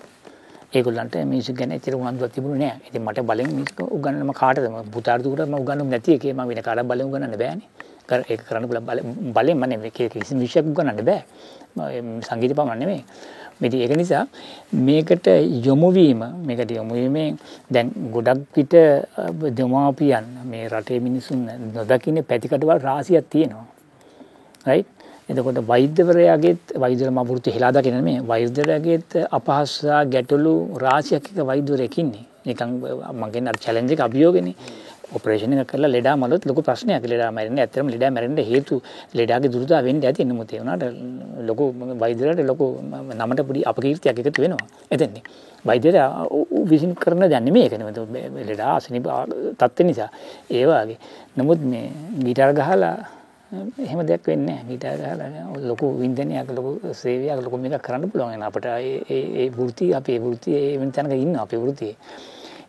ඒගොල්ලන්ට 0.74 1.16
මියුසික් 1.32 1.56
ගැන 1.56 1.72
එච්චර 1.72 1.96
උනන්දුවක් 1.96 2.34
තිබුණේ 2.36 2.60
නැහැ. 2.60 2.80
ඉතින් 2.90 3.02
මට 3.02 3.24
බලෙන් 3.24 3.48
මියුසික් 3.56 3.80
උගන්වන්න 3.88 4.24
මම 4.24 4.34
කාටද 4.34 4.68
මම 4.68 4.92
පුතාට 4.92 5.24
දුකට 5.24 5.48
මම 5.48 5.56
උගන්වන්නේ 5.56 5.92
නැති 5.94 6.16
එකේ 6.18 6.34
මම 6.34 6.48
වෙන 6.50 6.62
කාටවත් 6.62 6.88
බලෙන් 6.90 7.06
උගන්වන්න 7.08 7.38
බෑනේ. 7.40 7.68
කර 8.10 8.20
ඒක 8.28 8.42
කරන්න 8.48 8.68
පුළුවන් 8.68 9.32
බලෙන් 9.36 9.56
මම 9.58 9.66
නෙමෙයි 9.70 9.92
කිසි 9.92 10.36
විෂයක් 10.36 10.66
උගන්වන්න 10.68 11.06
බෑ. 11.06 11.22
සංගීත 12.28 12.52
පමණ 12.52 12.80
නෙමෙයි. 12.80 13.02
මෙති 13.62 13.84
ඒක 13.84 13.94
නිසා 13.96 14.26
මේකට 14.88 15.28
යොමුවීම 15.66 16.22
මේකට 16.48 16.72
යොමුවීමේ 16.72 17.28
දැන් 17.70 17.92
ගොඩක් 18.14 18.42
විට 18.56 18.76
දෙමාපියන් 19.58 20.26
මේ 20.46 20.68
රටේ 20.70 21.00
මිනිසුන් 21.00 21.46
නොදකින 21.76 22.24
පැතිකටවල් 22.24 22.80
රාසියක් 22.80 23.30
තියෙනවා. 23.30 23.66
රයි 24.66 24.86
එතකොට 25.30 25.60
වෛද්‍යවරයාගේත් 25.68 26.76
වෛද්‍යර 26.76 27.12
මවෘත්ති 27.12 27.56
හෙලා 27.56 27.72
දකින 27.72 27.98
මේ 28.04 28.22
වෛද්‍යරයාගේත් 28.28 29.10
අපහස්සා 29.32 30.06
ගැටලු 30.06 30.54
රාසියක් 30.78 31.30
එක 31.32 31.46
වෛද්‍යවරයකින්නේ 31.46 32.26
නිකන් 32.46 32.72
මගෙන් 33.14 33.52
චලෙන්ජක 33.58 34.00
අභියෝගෙන. 34.00 34.50
ඔපරේෂණ 35.14 35.62
එක 35.64 35.70
කරලා 35.72 35.92
ලෙඩා 35.96 36.16
මලොත් 36.16 36.46
ලොකු 36.46 36.62
ප්‍රශ්නයක්. 36.62 37.06
ලෙඩා 37.06 37.32
මැරෙන්න 37.32 37.60
ඇත්තටම 37.60 37.90
ලෙඩා 37.96 38.12
මැරෙන්න 38.12 38.38
හේතු 38.52 38.82
ලෙඩාගේ 39.14 39.54
දුරතා 39.56 39.82
වෙන්න 39.88 40.04
ඇති 40.04 40.26
නමුත් 40.26 40.54
ඒ 40.54 40.60
වුණාට 40.60 40.84
ලොකු 41.50 41.64
වෛද්‍යරට 42.04 42.44
ලොකු 42.52 42.66
නමට 43.16 43.48
පොඩි 43.48 43.66
අපකීර්තියක් 43.72 44.20
එකතු 44.22 44.42
වෙනවා. 44.42 44.68
එතෙන්නේ 44.92 45.24
වෛද්‍යරයා 45.66 46.28
විසින් 46.72 46.94
කරන 46.96 47.26
දැන් 47.30 47.46
නෙමෙයි 47.46 47.66
ඒක 47.66 47.78
නෙමෙයි. 47.80 48.46
ලෙඩා 48.52 48.76
අසනීප 48.78 49.10
තත්ත්ව 49.60 49.86
නිසා. 49.86 50.10
ඒ 50.50 50.66
වගේ. 50.66 50.98
නමුත් 51.38 51.60
මේ 51.64 51.86
ගිටාර 52.20 52.54
ගහලා 52.54 52.96
එහෙම 53.80 54.00
දෙයක් 54.08 54.28
වෙන්නේ 54.28 54.56
නැහැ. 54.56 54.68
ගිටාර 54.70 54.98
ගහලා 54.98 55.68
ලොකු 55.70 55.86
වින්දනයක් 56.00 56.52
ලොකු 56.58 56.94
සේවයක් 56.94 57.44
ලොකු 57.46 57.58
මේක 57.58 57.82
කරන්න 57.82 58.10
පුළුවන් 58.12 58.34
වෙන 58.34 58.44
අපිට 58.44 58.66
ඒ 58.66 59.20
ඒ 59.42 59.50
වෘත්ති 59.50 59.94
අපේ 59.94 60.20
වෘත්ති 60.20 60.52
ඒ 60.54 60.78
වෙන 60.80 60.92
තැනක 60.92 61.14
ඉන්න 61.16 61.36
අපේ 61.38 61.60
වෘත්තියේ. 61.64 61.96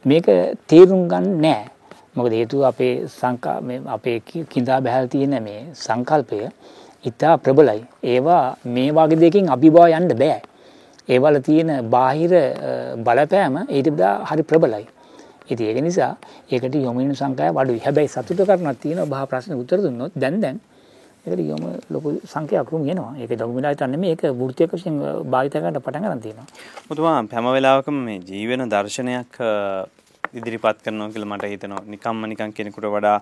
මේක 0.05 0.27
තේරුම් 0.69 1.09
ගන්න 1.09 1.41
නැහැ. 1.41 1.74
මොකද 2.17 2.33
හේතුව 2.39 2.65
අපේ 2.71 2.95
සංකා 3.19 3.59
අපේ 3.97 4.17
කිඳා 4.53 4.81
බැහැල් 4.81 5.09
තියෙන 5.09 5.37
මේ 5.43 5.61
සංකල්පය 5.75 6.41
ඉතා 7.05 7.37
ප්‍රබලයි. 7.39 7.81
ඒවා 8.13 8.57
මේ 8.65 8.91
වගේ 8.99 9.21
දෙකින් 9.23 9.49
අභිභව 9.55 9.87
යන්න 9.99 10.13
බෑ. 10.23 10.41
ඒවල 11.09 11.39
තියෙන 11.49 11.71
බාහිර 11.95 12.35
බලපෑම 13.07 13.57
ඊට 13.69 13.89
වඩා 13.95 14.13
හරි 14.31 14.43
ප්‍රබලයි. 14.43 14.85
ඉතින් 15.51 15.67
ඒක 15.67 15.79
නිසා 15.85 16.13
ඒකට 16.51 16.75
යොමු 16.77 17.01
වෙන 17.01 17.15
සංඛ්‍යාව 17.15 17.59
අඩුයි. 17.63 17.81
හැබැයි 17.87 18.09
සතුට 18.09 18.41
කරනක් 18.49 18.79
තියෙනවා 18.85 19.11
බහ 19.13 19.27
ප්‍රශ්න 19.31 19.59
උත්තර 19.63 19.83
දුන්නොත් 19.85 20.13
දැන් 20.17 20.41
දැන් 20.41 20.61
ඒකට 21.27 21.43
යොමු 21.51 21.69
ලොකු 21.91 22.09
සංඛ්‍යාවක් 22.33 22.71
රුම් 22.73 22.89
එනවා. 22.89 23.13
ඒක 23.21 23.37
දොගුමිනායි 23.43 23.77
තන්නේ 23.81 24.01
මේක 24.05 24.23
වෘත්තියක 24.41 24.71
වශයෙන් 24.73 24.97
භාවිත 25.33 25.53
කරන්න 25.53 25.81
පටන් 25.81 26.07
ගන්න 26.07 26.25
තියෙනවා. 26.25 26.47
මුතුමා 26.89 27.19
හැම 27.35 27.51
වෙලාවකම 27.57 28.01
මේ 28.07 28.23
ජීවන 28.31 28.65
දර්ශනයක් 28.73 29.41
ඉදිරිපත් 30.35 30.83
කරනවා 30.83 31.09
කියලා 31.09 31.31
මට 31.31 31.45
හිතෙනවා. 31.45 31.83
නිකම්ම 31.87 32.27
නිකන් 32.27 32.53
කෙනෙකුට 32.53 32.87
වඩා 32.89 33.19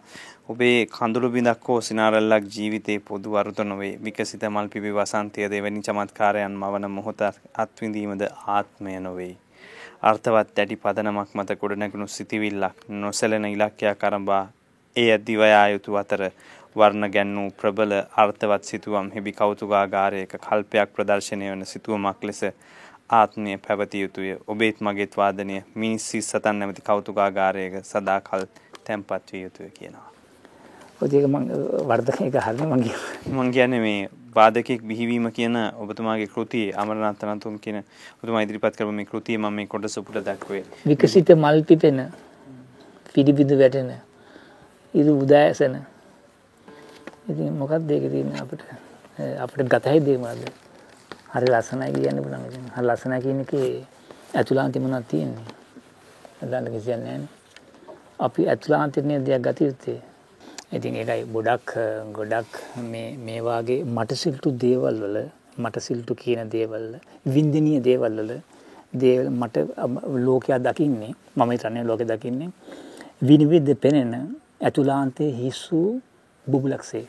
ඔබේ 0.49 0.87
කඳුළු 0.89 1.31
බිඳක් 1.31 1.69
හෝ 1.69 1.81
සිනාරල්ලක් 1.83 2.45
ජීවිතේ 2.55 2.99
පොදු 3.01 3.37
අරුත 3.37 3.59
නොවේ. 3.61 3.93
විකසිත 4.05 4.43
මල් 4.45 4.69
පිපි 4.69 4.95
වසන්තය 4.95 5.51
දෙවැනි 5.51 5.83
චමත්කාරයන් 5.83 6.55
මවන 6.55 6.91
මොහොත 6.91 7.21
අත්විඳීමද 7.57 8.23
ආත්මය 8.49 9.01
නොවේ. 9.01 9.35
අර්ථවත් 10.03 10.59
ඇටි 10.59 10.77
පදනමක් 10.79 11.35
මත 11.35 11.59
ගොඩනැගුණු 11.59 12.07
සිතිවිල්ලක් 12.09 12.89
නොසැලෙන 13.01 13.45
ඉලක්කයක් 13.47 14.05
අරඹා 14.05 14.45
එය 14.97 15.11
දිවයා 15.21 15.69
යුතු 15.69 15.97
අතර 15.97 16.23
වර්ණ 16.77 17.11
ගැන්වූ 17.11 17.51
ප්‍රබල 17.53 17.93
අර්ථවත් 18.17 18.65
සිතුවම් 18.65 19.11
හිබි 19.15 19.33
කෞතුකාගාරයක 19.33 20.33
කල්පයක් 20.41 20.95
ප්‍රදර්ශනය 20.95 21.51
වන 21.51 21.65
සිතුවමක් 21.67 22.25
ලෙස 22.25 22.41
ආත්මය 23.19 23.59
පැවතිය 23.67 24.03
යුතුය 24.05 24.31
ඔබේත් 24.47 24.81
මගේත් 24.81 25.17
වාදනය 25.17 25.57
මිනිස් 25.75 26.09
සිස් 26.11 26.31
සතන් 26.33 26.57
නැමති 26.59 26.83
කෞතුකාගාරයක 26.89 27.75
සදාකල් 27.85 28.47
තැන්පත් 28.85 29.33
විය 29.33 29.43
යුතුය 29.43 29.69
කියනවා. 29.79 30.09
ඔතික 31.03 31.25
වර්ධක 31.91 32.21
එක 32.29 32.37
හරි 32.47 32.67
මගේ 32.73 32.97
මං 33.37 33.53
කියන 33.53 33.77
මේ 33.85 34.09
වාදකෙක් 34.35 34.83
බිහිවීම 34.89 35.29
කියන 35.39 35.57
ඔබතුමාගේ 35.85 36.31
කෘතිය 36.35 36.73
අමරනාත් 36.83 37.25
අනතුම් 37.25 37.59
කියන 37.59 37.83
ඔබතුමා 38.19 38.43
ඉදිරිපත් 38.47 38.77
කරපු 38.77 38.93
මේ 38.93 39.11
කෘතිය 39.13 39.37
මම 39.39 39.53
මේ 39.59 39.67
කොටස 39.67 39.99
පුට 40.07 40.25
දක්වේ. 40.29 40.65
විකසිත 40.87 41.35
මල් 41.37 41.63
පිපෙන 41.69 42.01
පිඩිබිඳු 43.15 43.59
වැටෙන 43.59 43.93
ඉදු 44.95 45.19
උදෑසන 45.25 45.77
ඉතින් 47.31 47.53
මොකක්ද 47.61 47.91
ඒක 47.91 48.11
තියෙන්නේ 48.11 48.41
අපිට 48.45 48.63
අපිට 49.45 49.69
ගතයි 49.69 50.01
දේ 50.01 50.19
මොනවද? 50.19 50.62
හරි 51.33 51.47
ලස්සනයි 51.49 51.93
කියන්න 51.95 52.23
පුළුවන් 52.25 52.47
ඉතින්. 52.49 52.65
හරි 52.75 52.87
ලස්සනයි 52.87 53.21
කියන 53.25 53.41
එකේ 53.41 53.69
ඇතුළාන්තෙ 54.35 54.79
මොනවද 54.81 55.05
තියෙන්නේ? 55.11 55.47
අදන්න 56.43 56.67
කිසියක් 56.75 56.99
නැහැ 57.01 57.29
අපි 58.19 58.49
ඇතුළාන්තේ 58.49 59.21
දෙයක් 59.27 59.43
ගත 59.43 59.61
යුත්තේ. 59.63 60.01
ඉතින් 60.73 60.95
ඒකයි 60.97 61.25
ගොඩක් 61.35 61.73
ගොඩක් 62.13 62.53
මේ 62.91 63.09
මේ 63.19 63.41
වාගේ 63.41 63.81
මට 63.87 64.17
සිල්ටු 64.17 64.53
දේවල් 64.63 64.97
වල 65.03 65.19
මට 65.59 65.83
සිල්ටු 65.87 66.15
කියන 66.15 66.51
දේවල් 66.55 66.87
වින්දනීය 67.27 67.81
දේවල් 67.89 68.15
වල 68.21 68.33
දේවල් 68.95 69.29
මට 69.31 69.57
ලෝකයා 70.27 70.59
දකින්නේ 70.59 71.13
මම 71.37 71.51
හිතන්නේ 71.51 71.85
ලෝකෙ 71.85 72.05
දකින්නේ 72.05 72.51
විනිවිද 73.23 73.69
පෙනෙන 73.83 74.15
ඇතුළාන්තයේ 74.61 75.33
හිස්සු 75.41 75.81
බුබුලක්සේ 76.47 77.07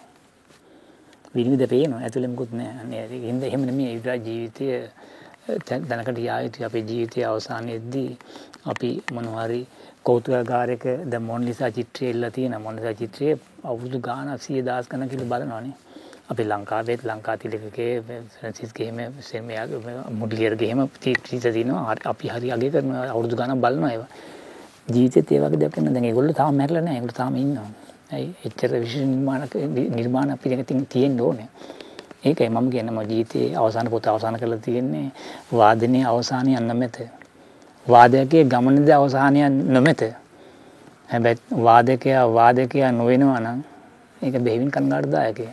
විනිවිද 1.36 1.64
පේනවා 1.70 2.02
ඇතුළේ 2.02 2.32
මොකුත් 2.34 2.52
නැහැ. 2.54 2.86
නේද? 2.86 3.12
හින්දා 3.28 3.48
එහෙම 3.50 3.66
නෙමෙයි 3.70 4.02
ඒ 4.08 4.18
ජීවිතය 4.28 4.66
දැනකට 5.90 6.20
යා 6.20 6.42
යුතු 6.42 6.66
අපේ 6.66 6.84
ජීවිතයේ 6.90 7.26
අවසානයේදී 7.26 8.10
අපි 8.66 8.90
මොනවා 9.14 9.46
හරි 9.48 9.62
කෞතුකාගාරයක 10.06 10.86
දැන් 11.12 11.24
මොන්ලිසා 11.24 11.72
චිත්‍රය 11.78 12.10
එල්ල 12.10 12.26
තියෙන 12.32 12.56
මොන්ලිසා 12.62 12.94
චිත්‍රයේ 13.02 13.40
අවුරුදු 13.64 14.00
ගාණක් 14.08 14.42
100 14.42 14.64
ගානක් 14.68 15.10
කියලා 15.12 15.32
බලනවානේ. 15.34 15.76
අපි 16.32 16.44
ලංකාවේත් 16.44 17.02
ලංකා 17.04 17.36
තිලකගේ 17.38 17.92
ෆ්‍රැන්සිස් 18.36 18.72
ගේම 18.74 19.00
සෙමයා 19.22 19.66
මුඩ්ලියර් 20.22 20.56
ගේම 20.56 20.80
චිත්‍ර 21.04 21.52
තියෙනවා. 21.52 21.96
අපි 22.06 22.28
හරි 22.30 22.52
අගය 22.52 22.70
කරන 22.72 22.92
අවුරුදු 23.06 23.36
ගාණක් 23.36 23.62
බලනවා 23.66 23.92
ඒවා. 23.92 24.12
ජීවිතේත් 24.94 25.32
ඒ 25.32 25.40
වගේ 25.40 25.60
දෙයක් 25.62 25.74
කරන 25.76 25.94
දැන් 25.94 26.06
ඒගොල්ලෝ 26.06 26.40
තාම 26.42 26.56
මැරෙලා 26.56 26.82
නැහැ. 26.82 27.00
ඒගොල්ලෝ 27.00 27.20
තාම 27.22 27.36
ඉන්නවා. 27.36 27.70
ඇයි 28.14 28.30
එච්චර 28.46 28.72
විශේෂ 28.76 29.08
නිර්මාණ 29.08 29.44
නිර්මාණ 29.92 30.34
අපිට 30.36 30.72
තියෙන්න 30.90 31.20
ඕනේ. 31.22 31.48
ඒකයි 32.24 32.50
මම 32.50 32.70
කියන්නේ 32.70 32.94
මම 32.94 33.10
ජීවිතේ 33.10 33.48
අවසාන 33.56 33.90
පොත 33.90 34.08
අවසන් 34.08 34.38
කරලා 34.38 34.60
තියෙන්නේ 34.60 35.08
වාදනයේ 35.54 36.06
අවසානය 36.06 36.56
නොමැත. 36.62 36.98
වාදකයේ 37.86 38.46
ගමනද 38.46 38.90
අවසානය 38.92 39.40
නොමැත. 39.70 40.02
හැබැයි 41.10 41.64
වාදකයා 41.64 42.24
වාදකයා 42.34 42.92
නොවෙනවා 42.94 43.40
නම් 43.40 43.60
ඒක 44.22 44.36
බෙහෙවින් 44.40 44.72
කනගාටුදායකයි. 44.72 45.52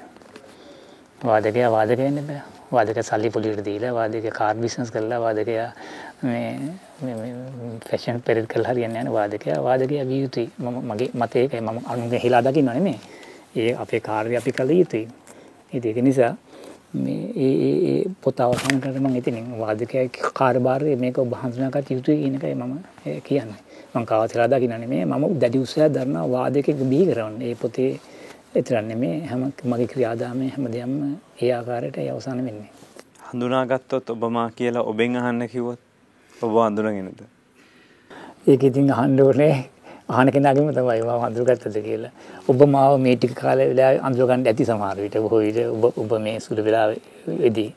වාදකයා 1.21 1.71
වාදකයා 1.73 2.07
වෙන්න 2.07 2.27
බෑ. 2.27 2.43
වාදක 2.73 3.03
සල්ලි 3.03 3.31
පොලිට 3.31 3.65
දීලා 3.65 3.95
වාදක 3.95 4.27
කාර් 4.33 4.55
බිස්නස් 4.57 4.91
කරලා 4.91 5.21
වාදකයා 5.21 5.71
මේ 6.23 6.51
ෆැෂන් 7.01 8.21
පෙරෙත් 8.23 8.47
කරලා 8.47 8.73
හරියන්නේ 8.73 9.03
නැහැ 9.05 9.13
වාදකයා. 9.13 9.63
වාදකයා 9.65 10.05
විය 10.07 10.21
යුතුයි. 10.23 10.51
මම 10.59 10.77
මගේ 10.85 11.11
මතය 11.15 11.39
ඒකයි 11.39 11.61
මම 11.61 11.81
අනුන්ගේ 11.87 12.21
හිලා 12.21 12.43
දකින්න 12.43 12.67
නෙමෙයි 12.67 12.99
ඒ 13.57 13.75
අපේ 13.75 14.01
කාර්ය 14.01 14.37
අපි 14.37 14.53
කළ 14.53 14.71
යුතුයි. 14.73 15.09
ඉතින් 15.73 15.91
ඒක 15.91 16.05
නිසා 16.05 16.33
මේ 16.95 17.23
ඒ 17.37 17.75
ඒ 17.91 18.05
පොත 18.23 18.41
අවසන් 18.41 18.81
කරලා 18.81 19.01
මම 19.01 19.17
ඉතින් 19.17 19.37
වාදකයා 19.59 20.07
කාර්යභාරය 20.35 20.97
මේක 20.97 21.19
ඔබ 21.19 21.35
හඳුනාගත 21.35 21.91
යුතුයි 21.91 22.23
කියන 22.23 22.35
එකයි 22.35 22.55
මම 22.55 22.75
කියන්නේ. 23.25 23.61
මම 23.95 24.05
කාවත් 24.05 24.33
හිලා 24.33 24.49
දකින්න 24.49 24.81
නෙමෙයි 24.81 25.05
මම 25.07 25.25
දැඩි 25.41 25.59
උත්සාහයක් 25.59 25.93
දරනවා 25.93 26.27
වාදකෙක් 26.29 26.79
බිහි 26.91 27.05
කරන්න 27.07 27.43
ඒ 27.43 27.55
පොතේ 27.57 27.93
එතරම් 28.55 28.87
නෙමෙයි 28.87 29.27
හැම 29.27 29.43
මගේ 29.65 29.87
ක්‍රියාදාමයේ 29.87 30.51
හැමදේම 30.51 30.93
ඒ 31.43 31.53
ආකාරයට 31.53 31.99
ඒ 31.99 32.11
අවසන් 32.11 32.39
වෙන්නේ. 32.39 32.71
හඳුනාගත්තොත් 33.29 34.11
ඔබ 34.11 34.23
මා 34.31 34.51
කියලා 34.51 34.83
ඔබෙන් 34.85 35.17
අහන්න 35.17 35.49
කිව්වොත් 35.49 35.90
ඔබ 36.43 36.55
හඳුනගෙනද 36.57 37.21
ඒක 38.47 38.63
ඉතින් 38.63 38.91
අහන්න 38.91 39.21
ඕනේ 39.21 39.55
අහන 40.09 40.29
කෙනාගේම 40.35 40.71
තමයි 40.75 41.03
මම 41.03 41.23
හඳුනගත්තද 41.25 41.77
කියලා. 41.85 42.13
ඔබ 42.49 42.63
මාව 42.67 42.99
මේ 42.99 43.17
ටික 43.17 43.35
කාලේ 43.35 43.69
වෙලා 43.71 43.91
අඳුරගන්න 44.07 44.47
ඇති 44.47 44.65
සමහර 44.65 44.97
විට 44.97 45.17
බොහෝ 45.25 45.41
විට 45.41 45.59
ඔබ 45.67 45.85
ඔබ 46.03 46.13
මේ 46.19 46.41
සුළු 46.41 46.65
වෙලාවේදී. 46.65 47.71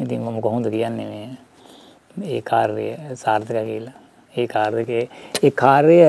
ඉතින් 0.00 0.20
මම 0.20 0.40
කොහොමද 0.40 0.68
කියන්නේ 0.70 1.08
මේ 1.10 2.34
ඒ 2.34 2.40
කාර්යය 2.42 2.90
සාර්ථක 3.14 3.58
කියලා. 3.70 3.96
ඒ 4.36 4.46
කාර්යකේ 4.54 5.02
ඒ 5.42 5.50
කාර්යය 5.62 6.02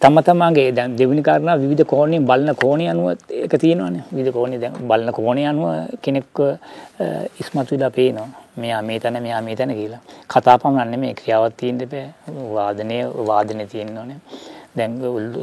තම 0.00 0.16
තමාගේ 0.28 0.68
දැන් 0.78 0.96
දෙවෙනි 0.98 1.22
කාරණා 1.28 1.56
විවිධ 1.62 1.84
කෝණයෙන් 1.92 2.26
බලන 2.30 2.54
කෝණය 2.62 2.88
අනුව 2.92 3.06
එක 3.44 3.54
තියෙනවානේ. 3.64 4.02
විවිධ 4.16 4.34
කෝණේ 4.38 4.60
දැන් 4.64 4.74
බලන 4.90 5.12
කෝණය 5.18 5.46
අනුව 5.52 5.66
කෙනෙක්ව 6.04 6.40
ඉස්මතු 7.40 7.74
වෙලා 7.74 7.90
පේනවා. 7.98 8.28
මෙයා 8.56 8.82
මේ 8.82 8.98
තැන 9.00 9.22
මෙයා 9.22 9.40
මේ 9.48 9.56
තැන 9.56 9.74
කියලා. 9.80 10.02
කතා 10.32 10.58
පමණක් 10.58 10.90
නෙමෙයි 10.92 11.14
ක්‍රියාවක් 11.20 11.56
තියෙන්න 11.62 11.82
බෑ 11.92 12.06
වාදනය 12.56 12.98
වාදනය 13.30 13.66
තියෙන්න 13.72 13.98
ඕනේ 14.02 14.20
දැන් 14.76 14.92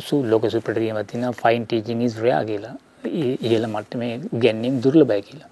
සු 0.07 0.23
ලෝක 0.31 0.49
සුපිරියමක් 0.55 1.07
තියෙනවා 1.11 1.39
ෆයින් 1.43 1.65
ටීචින් 1.65 2.01
ඉස් 2.01 2.17
රෙයා 2.25 2.43
කියලා. 2.51 2.75
ඉහළ 3.47 3.65
මට්ටමේ 3.67 4.13
උගන්වීම් 4.35 4.75
දුර්ලභයි 4.83 5.23
කියලා. 5.29 5.49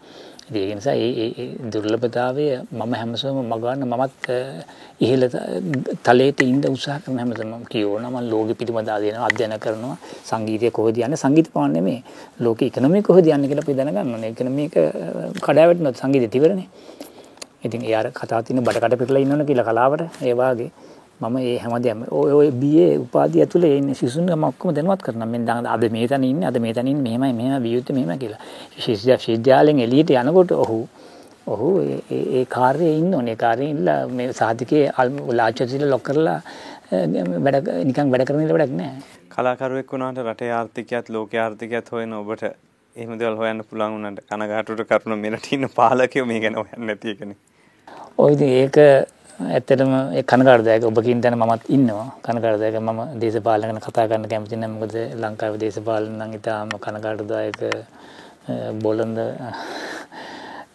ඒ 0.52 0.76
නිසා 0.76 0.94
ඒ 0.94 1.46
දුර්ලභතාවය 1.74 2.46
මම 2.72 2.94
හැමසම 3.00 3.38
මගන්න 3.44 3.84
මමත් 3.88 4.26
ඉහළ 5.00 5.26
තලයට 6.06 6.42
ඉන්න 6.46 6.60
උත්සාහ 6.70 6.98
කරන 7.04 7.20
හැමතම 7.22 7.54
කියෝන 7.72 8.06
මම 8.10 8.18
ලෝකෙ 8.32 8.54
පිටිම 8.60 8.80
දාගෙන 8.90 9.20
අධ්‍යයන 9.28 9.56
කරනවා. 9.66 9.96
සංගීතය 10.30 10.72
කොහොමද 10.72 10.98
යන්නේ? 10.98 11.22
සංගීත 11.24 11.48
පාන්න 11.54 11.72
නෙමෙයි. 11.74 12.04
ලෝකෙ 12.40 12.66
ඉකොනොමි 12.66 13.02
කොහොමද 13.02 13.28
යන්නේ 13.28 13.48
කියලා 13.48 13.66
අපි 13.66 13.78
දැනගන්න 13.80 14.14
ඕනේ. 14.14 14.32
ඉකොනොමික 14.36 14.76
කඩාවැටෙනොත් 15.46 16.02
සංගීතය 16.04 16.38
ඉවරනේ. 16.38 16.68
ඉතින් 17.64 17.88
එයාර 17.90 18.12
කතා 18.12 18.44
තියෙන 18.44 18.64
බඩ 18.64 18.84
කඩ 18.84 19.00
පිටලා 19.00 19.24
ඉන්නවනේ 19.26 19.48
කියලා 19.50 19.70
කලාවට. 19.70 20.04
ඒ 20.28 20.36
වාගේ. 20.36 20.72
මම 21.22 21.38
ඒ 21.38 21.58
හැමදේම 21.64 22.00
ඔය 22.10 22.50
BA 22.62 22.88
උපාධිය 23.04 23.42
ඇතුලේ 23.44 23.78
ඉන්නේ 23.78 23.96
සිසුන් 23.96 24.26
මම 24.26 24.44
ඔක්කොම 24.44 24.74
දැනුවත් 24.76 25.04
කරනවා. 25.06 25.28
මම 25.28 25.46
දැන් 25.46 25.66
අද 25.66 25.84
මේ 25.92 26.08
තැන 26.08 26.24
ඉන්නේ 26.24 26.48
අද 26.48 26.58
මේ 26.60 26.74
තැන 26.74 26.88
ඉන්නේ 26.88 27.18
මෙහෙමයි 27.20 27.34
මෙහෙම 27.40 27.64
විය 27.64 27.74
යුත්තේ 27.76 27.96
මෙහෙම 27.98 28.20
කියලා. 28.20 28.42
විශ්වවිද්‍යාලයෙන් 28.78 29.80
එළියට 29.86 30.14
යනකොට 30.22 30.52
ඔහු 30.64 30.80
ඔහු 31.48 31.70
ඒ 32.12 32.46
කාර්යයේ 32.46 32.98
ඉන්න 32.98 33.14
ඕනේ. 33.14 33.36
කාර්යයේ 33.36 33.72
ඉන්න 33.76 34.16
මේ 34.18 34.34
සාධකයේ 34.34 34.92
ලාච්චසිල 35.40 35.86
ලොක් 35.94 36.04
කරලා 36.10 36.42
වැඩ 37.46 37.70
නිකන් 37.90 38.12
වැඩ 38.12 38.26
කරන 38.28 38.44
ඉල 38.48 38.54
වැඩක් 38.56 38.76
නැහැ. 38.82 39.02
කලාකරුවෙක් 39.30 39.94
වුණාට 39.94 40.26
රටේ 40.26 40.52
ආර්ථිකයත් 40.58 41.10
ලෝකයේ 41.10 41.42
ආර්ථිකයත් 41.46 41.92
හොයන 41.92 42.14
ඔබට 42.14 42.44
එහෙම 42.96 43.16
දේවල් 43.20 43.38
හොයන්න 43.42 43.64
පුළුවන් 43.70 43.94
වුණාට 43.96 44.26
කනගාටුවට 44.30 44.90
කරුණ 44.90 45.22
මෙරට 45.24 45.54
ඉන්න 45.54 45.70
පාලකයෝ 45.80 46.26
මේ 46.26 46.42
ගැන 46.44 46.62
හොයන්නේ 46.62 46.86
නැති 46.88 47.14
එකනේ. 47.16 47.38
ඔය 48.18 48.34
ඉතින් 48.34 48.50
ඒක 48.62 48.78
ඇත්තටම 49.50 49.92
ඒ 50.18 50.24
කනකාරදායක 50.24 50.84
ඔබකින් 50.86 51.22
දැන 51.22 51.36
මමත් 51.38 51.64
ඉන්නවා. 51.70 52.08
කනකාරදායක 52.26 52.76
මම 52.80 53.00
දේශපාලන 53.22 53.68
ගැන 53.68 53.80
කතා 53.82 54.08
කරන්න 54.08 54.28
කැමති 54.32 54.56
නැහැ 54.56 54.80
මොකද 54.80 54.96
ලංකාවේ 55.22 55.62
දේශපාලන 55.64 56.14
නම් 56.20 56.34
ඉතාම 56.40 56.70
කනකාරදායක 56.86 57.62
බොළඳ 58.84 59.18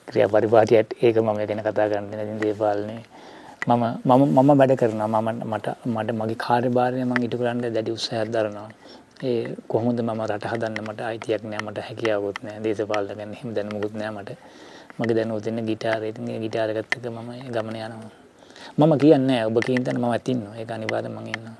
ක්‍රියා 0.09 0.33
පරිපාටියට 0.35 0.91
ඒක 1.03 1.17
මම 1.23 1.39
ගැන 1.39 1.63
කතා 1.69 1.87
කරන්න 1.91 2.13
ඉතින් 2.25 2.43
දේශපාලනේ. 2.43 3.03
මම 3.69 3.85
මම 4.05 4.23
මම 4.37 4.51
වැඩ 4.61 4.77
කරනවා. 4.83 5.09
මම 5.15 5.29
මට 5.53 5.67
මට 5.87 6.11
මගේ 6.21 6.39
කාර්යභාරය 6.47 7.05
මම 7.05 7.25
ඉටු 7.27 7.39
කරන්න 7.39 7.63
දැඩි 7.63 7.97
උත්සාහයක් 7.97 8.31
දරනවා. 8.35 8.69
ඒ 9.23 9.55
කොහොමද 9.69 9.99
මම 10.01 10.21
රට 10.31 10.45
හදන්න? 10.53 10.85
මට 10.89 11.01
අයිතියක් 11.11 11.43
නෑ. 11.45 11.65
මට 11.67 11.79
හැකියාවක් 11.89 12.39
නෑ. 12.45 12.61
දේශපාලන 12.67 13.17
ගැන 13.19 13.33
එහෙම 13.33 13.55
දැනුමකුත් 13.57 13.95
නෑ 13.95 14.11
මට. 14.11 14.39
මගේ 14.99 15.17
දැනුම 15.19 15.43
තියෙන 15.43 15.67
ගිටාරේ. 15.71 16.13
ඉතින් 16.13 16.29
ඒ 16.29 16.41
ගිටාර 16.45 16.71
එකත් 16.71 16.95
එක්ක 16.97 17.11
මම 17.11 17.31
ගමන 17.55 17.77
යනවා. 17.81 18.26
මම 18.79 18.93
කියන්නේ 18.99 19.43
ඔබ 19.49 19.59
කියන 19.67 19.85
තැන 19.85 20.01
මම 20.01 20.11
ඇතින්නවා. 20.11 20.57
ඒක 20.61 20.71
අනිවාර්යෙන් 20.71 21.13
මම 21.13 21.27
ඉන්නවා 21.35 21.57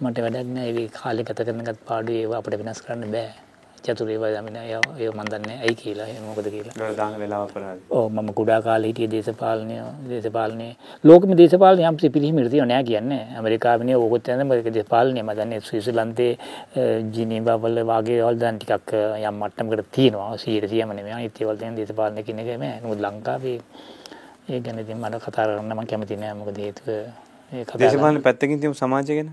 මට 0.00 0.18
වැඩක් 0.24 0.48
නෑ. 0.54 0.70
ඒ 0.70 0.88
කාලේ 0.92 1.24
ගත 1.24 1.44
කරන 1.46 1.60
එකත් 1.62 1.80
පාඩුවේ 1.88 2.22
ඒවා 2.22 2.38
අපිට 2.40 2.58
වෙනස් 2.60 2.80
කරන්න 2.84 3.12
බෑ. 3.12 3.30
චතුර 3.84 4.10
ඒවා 4.10 4.30
දමින 4.34 4.56
ඒ 4.56 5.10
මන් 5.10 5.28
දන්නේ 5.32 5.56
ඇයි 5.64 5.76
කියලා? 5.80 6.08
ඒ 6.12 6.20
මොකද 6.26 6.48
කියලා? 6.54 6.74
ඔව් 7.90 8.10
මම 8.12 8.28
කුඩා 8.38 8.60
කාලේ 8.66 8.90
හිටියේ 8.90 9.10
දේශපාලනය 9.14 9.78
දේශපාලනයේ. 10.10 10.76
ලෝකෙම 11.04 11.32
දේශපාලනය 11.40 11.88
යම්සි 11.88 12.10
පිළිහිමිට 12.10 12.50
තියෙනවා 12.50 12.72
නෑ 12.72 12.84
කියන්නේ. 12.90 13.22
ඇමරිකාවේ 13.38 13.96
ඕකත් 13.96 14.28
යන 14.28 14.46
මේක 14.46 14.70
දේශපාලනය. 14.78 15.22
මම 15.22 15.32
දන්නේ 15.40 15.60
ස්විට්සර්ලන්තේ 15.60 16.32
ජිනීවා 17.16 17.58
වල 17.62 17.86
වාගේ 17.92 18.22
වල 18.22 18.40
දැන් 18.44 18.58
ටිකක් 18.58 18.96
යම් 19.28 19.42
මට්ටමකට 19.42 19.92
තියෙනවා. 19.96 20.30
100 20.36 20.72
100ම 20.72 20.96
නෙමෙයි. 20.98 21.16
අනිත් 21.20 21.40
ඒවල 21.40 21.56
තියෙන 21.62 21.76
දේශපාලනය 21.80 22.22
කියන 22.22 22.44
එක 22.44 22.56
නෑ. 22.58 22.80
නමුත් 22.84 23.00
ලංකාවේ 23.00 23.58
ඒ 24.48 24.60
ගැන 24.60 24.78
ඉතින් 24.78 24.98
මට 25.02 25.18
කතා 25.24 25.44
කරන්න 25.46 25.72
මම 25.74 25.86
කැමති 25.90 26.16
නෑ. 26.16 26.34
මොකද 26.40 26.58
හේතුව 26.64 26.88
ඒ 27.52 27.64
කතා 27.64 27.78
දේශපාලන 27.80 28.22
පැත්තකින් 28.22 28.60
තියමු 28.62 28.76
සමාජය 28.80 29.14
ගැන? 29.18 29.30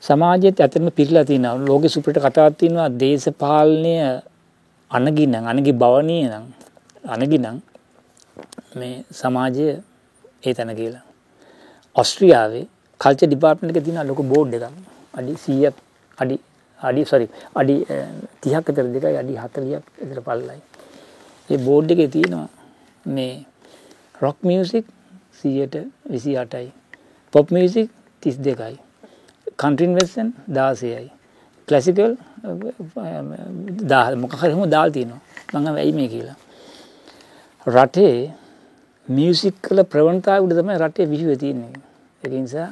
සමාජයේත් 0.00 0.60
ඇත්තටම 0.60 0.88
පිරලා 0.98 1.24
තියෙනවා. 1.24 1.66
ලෝකෙ 1.68 1.88
සුපිරිට 1.88 2.24
කතාවක් 2.24 2.56
තියෙනවා. 2.60 2.88
දේශපාලනය 3.02 3.94
අනගිනම් 4.90 5.46
අනගි 5.52 5.72
භවනීය 5.82 6.24
නම් 6.30 6.46
අනගිනම් 7.14 7.60
මේ 8.78 8.96
සමාජය 9.20 9.68
ඒ 10.46 10.54
තැන 10.54 10.74
කියලා. 10.80 11.04
ඔස්ට්‍රියාවේ 11.96 12.64
කල්චර් 13.00 13.28
ඩිපාර්ට්මන්ට් 13.28 13.72
එකේ 13.72 13.84
තියෙන 13.86 14.08
ලොකු 14.10 14.26
බෝඩ් 14.32 14.58
එකක්. 14.58 14.66
අඩි 15.18 15.32
100ක් 15.44 15.76
අඩි 16.18 16.40
අඩි 16.80 17.06
සෝරි 17.12 17.30
අඩි 17.54 17.74
30ක් 18.42 18.66
විතර 18.66 18.86
දෙකයි 18.96 19.16
අඩි 19.22 19.38
40ක් 19.46 19.82
විතර 20.02 20.20
පළලයි. 20.28 20.60
ඒ 21.50 21.58
බෝඩ් 21.68 21.96
එකේ 21.96 22.10
තියෙනවා 22.18 22.48
මේ 23.06 23.32
රොක් 24.22 24.36
මියුසික් 24.42 24.86
128යි. 25.42 26.70
පොප් 27.32 27.50
මියුසික් 27.50 27.90
32යි. 28.22 28.78
කන්ට්‍රින් 29.56 29.94
වෙස්සන් 29.98 30.28
16යි. 30.48 31.10
ක්ලාසිකල් 31.68 32.14
මොකක් 34.22 34.34
හරි 34.40 34.52
හැම 34.52 34.70
දාලා 34.70 34.90
තියෙනවා. 34.90 35.20
මම 35.52 35.76
ඇයි 35.76 35.92
මේ 35.92 36.08
කියලා. 36.08 36.36
රටේ 37.66 38.30
මියුසික් 39.08 39.54
කළ 39.62 39.82
ප්‍රවණතාවය 39.84 40.46
උඩ 40.46 40.54
තමයි 40.58 40.78
රටේ 40.78 41.06
විහිුවේ 41.06 41.36
තියෙන්නේ. 41.36 41.74
ඒක 42.22 42.32
නිසා 42.32 42.68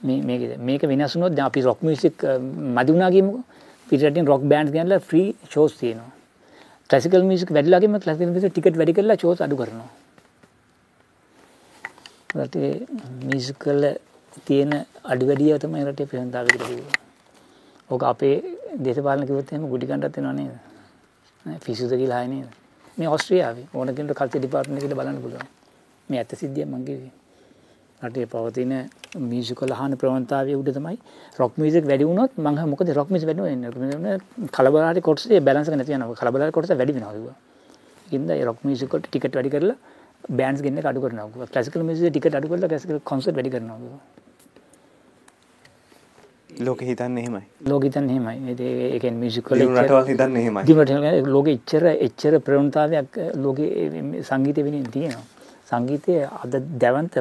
මේ 0.00 0.22
මේක 0.22 0.58
මේක 0.58 0.82
වෙනස් 0.82 1.14
වුණොත් 1.14 1.34
දැන් 1.34 1.46
අපි 1.46 1.60
රොක් 1.62 1.82
මියුසික් 1.82 2.14
uh, 2.22 2.38
මදි 2.76 2.90
වුණා 2.92 3.10
කියමුකෝ. 3.10 3.44
පිටරටින් 3.88 4.26
රොක් 4.26 4.42
බෑන්ඩ්ස් 4.42 4.72
ගෙනලා 4.72 5.00
ෆ්‍රී 5.00 5.28
ෂෝස් 5.50 5.72
තියෙනවා. 5.82 6.10
ක්ලාසිකල් 6.88 7.22
මියුසික් 7.22 7.50
වැඩිලා 7.50 7.80
ගියම 7.82 7.98
ක්ලාසිකල් 8.04 8.30
මියුසික් 8.30 8.52
ටිකට් 8.52 8.78
වැඩි 8.78 8.98
කරලා 8.98 9.18
ෂෝස් 9.18 9.40
අඩු 9.46 9.56
කරනවා. 9.56 10.05
රටේ 12.38 12.70
මියුසික් 13.28 13.64
වල 13.68 13.84
තියෙන 14.46 14.72
අඩු 15.12 15.24
වැඩිය 15.30 15.58
තමයි 15.64 15.84
රටේ 15.88 16.06
ප්‍රවණතාවය 16.10 16.48
කියලා 16.52 16.70
කිව්වේ. 16.70 16.94
ඕක 17.90 18.02
අපේ 18.12 18.36
දේශපාලන 18.84 19.26
කිව්වොත් 19.28 19.52
එහෙම 19.52 19.68
ගුඩි 19.72 19.86
කණ්ඩත් 19.90 20.16
වෙනව 20.16 20.32
නේද? 20.38 20.54
පිසුද 21.64 21.92
කියලා 22.00 22.18
ආයේ 22.20 22.32
නේද? 22.34 22.50
මේ 22.98 23.08
ඕස්ට්‍රියාවේ 23.08 23.66
ඕන 23.74 23.94
කෙනෙකුට 23.94 24.18
කල්චර් 24.18 24.40
ඩිපාර්ට්මන්ට් 24.40 24.82
එකට 24.82 24.98
බලන්න 24.98 25.22
පුළුවන්. 25.24 25.48
මේ 26.08 26.20
ඇත්ත 26.20 26.36
සිද්ධියක් 26.42 26.68
මං 26.72 26.84
කිව්වේ. 26.88 27.12
රටේ 28.02 28.26
පවතින 28.32 28.72
මියුසිකල් 29.30 29.72
අහන 29.72 29.96
ප්‍රවණතාවය 30.00 30.54
උඩ 30.60 30.70
තමයි 30.76 30.98
රොක් 31.40 31.52
මියුසික් 31.60 31.84
වැඩි 31.90 32.08
වුණොත් 32.08 32.32
මං 32.36 32.56
මොකද 32.72 32.88
රොක් 32.98 33.08
මියුසික් 33.12 33.28
වැඩි 33.30 33.42
වෙන්නේ 33.42 34.18
කලබලකාරී 34.56 35.04
කොටසේ 35.08 35.40
බැලන්ස් 35.40 35.68
එක 35.68 35.76
නැති 35.80 35.92
වෙනවා 35.94 36.18
කලබලකාරී 36.20 36.56
කොටස 36.56 36.72
වැඩි 36.80 36.96
වෙනවා 36.96 37.14
කිව්වා. 37.16 37.36
ඒකින්ද 38.04 38.30
ඒ 38.30 38.44
රොක් 38.48 38.58
මියුසික් 38.66 38.92
වලට 38.92 39.08
ටිකට් 39.08 39.34
වැඩි 39.38 39.54
කරලා 39.54 39.78
බෑන්ඩ්ස් 40.28 40.62
ගෙන්න 40.62 40.78
එක 40.78 40.86
අඩු 40.90 41.00
කරනවා. 41.00 41.48
ක්ලාසිකල් 41.52 41.82
මියුසික් 41.82 42.12
ටිකට් 42.12 42.38
අඩු 42.38 42.48
කරලා 42.48 42.68
ක්ලාසිකල් 42.68 43.00
කොන්සර්ට් 43.04 43.36
වැඩි 43.36 43.50
කරනවා. 43.50 44.00
ලෝක 46.60 46.80
හිතන්න 46.80 47.18
එහෙමයි. 47.18 47.44
ලෝක 47.66 47.84
හිතන්න 47.84 48.10
එහෙමයි. 48.10 48.54
ඒ 48.54 48.98
රටවල් 48.98 50.06
හිතන්න 50.06 50.36
දිනට 50.66 51.26
ලෝකෙ 51.26 51.50
එච්චර 51.52 51.84
එච්චර 52.06 52.40
ප්‍රවණතාවයක් 52.40 53.20
ලෝකෙ 53.36 53.64
සංගීතය 54.22 54.64
වෙනින් 54.64 54.90
තියෙනවා. 54.90 55.24
සංගීතය 55.70 56.22
අද 56.42 56.56
දැවන්ත 56.78 57.20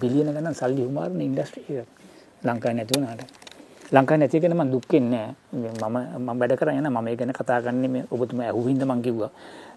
බිලියන 0.00 0.34
ගණන් 0.34 0.54
සල්ලි 0.54 0.82
හුමාරන 0.88 1.20
ඉන්ඩස්ට්‍රී 1.20 1.80
එක 1.80 1.88
ලංකාවේ 2.42 2.76
නැති 2.76 2.94
වුණාට. 2.94 3.42
ලංකා 3.92 4.16
නැතිගෙන 4.16 4.54
මම 4.56 4.70
දුක් 4.72 4.84
වෙන්නේ 4.88 5.34
මම 5.52 5.96
මම 6.18 6.38
වැඩ 6.40 6.56
කරගෙන 6.56 6.78
යන 6.80 6.88
මම 6.88 7.08
ගැන 7.18 7.32
කතා 7.32 7.60
කරන්නේ 7.60 7.90
මේ 7.94 8.04
ඔබතුමා 8.10 8.46
ඇහුවින්ද 8.48 8.84
මං 8.84 9.02
කිව්වා 9.02 9.30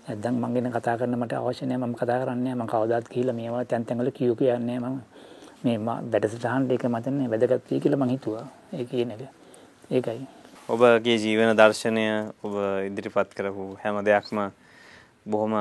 නැත්නම් 0.08 0.36
මං 0.38 0.54
ගැන 0.54 0.72
කතා 0.72 0.98
කරන්න 0.98 1.18
මට 1.18 1.34
අවශ්‍ය 1.34 1.66
නැහැ 1.66 1.82
මම 1.82 1.96
කතා 1.96 2.18
කරන්නේ 2.22 2.56
මම 2.56 2.68
කවදාත් 2.68 3.06
ගිහිල්ලා 3.10 3.36
මේවා 3.36 3.66
තැන් 3.66 3.86
තැන් 3.86 4.00
වල 4.00 4.12
කියු 4.12 4.36
කියන්නේ 4.36 4.80
මම 4.80 4.98
මේ 5.64 5.78
වැඩසටහනට 5.82 6.72
ඒක 6.72 6.84
මතන්නේ 6.86 7.30
වැදගත් 7.30 7.72
වෙයි 7.72 7.82
කියලා 7.82 7.98
මං 7.98 8.10
හිතුවා. 8.10 8.46
ඒ 8.74 8.86
කියන 8.86 9.12
එක. 9.12 9.22
ඒකයි. 9.92 10.28
ඔබගේ 10.70 11.16
ජීවන 11.18 11.54
දර්ශනය 11.54 12.04
ඔබ 12.44 12.54
ඉදිරිපත් 12.86 13.34
කරපු 13.34 13.66
හැම 13.84 13.98
දෙයක්ම 14.06 14.42
බොහොම 15.28 15.56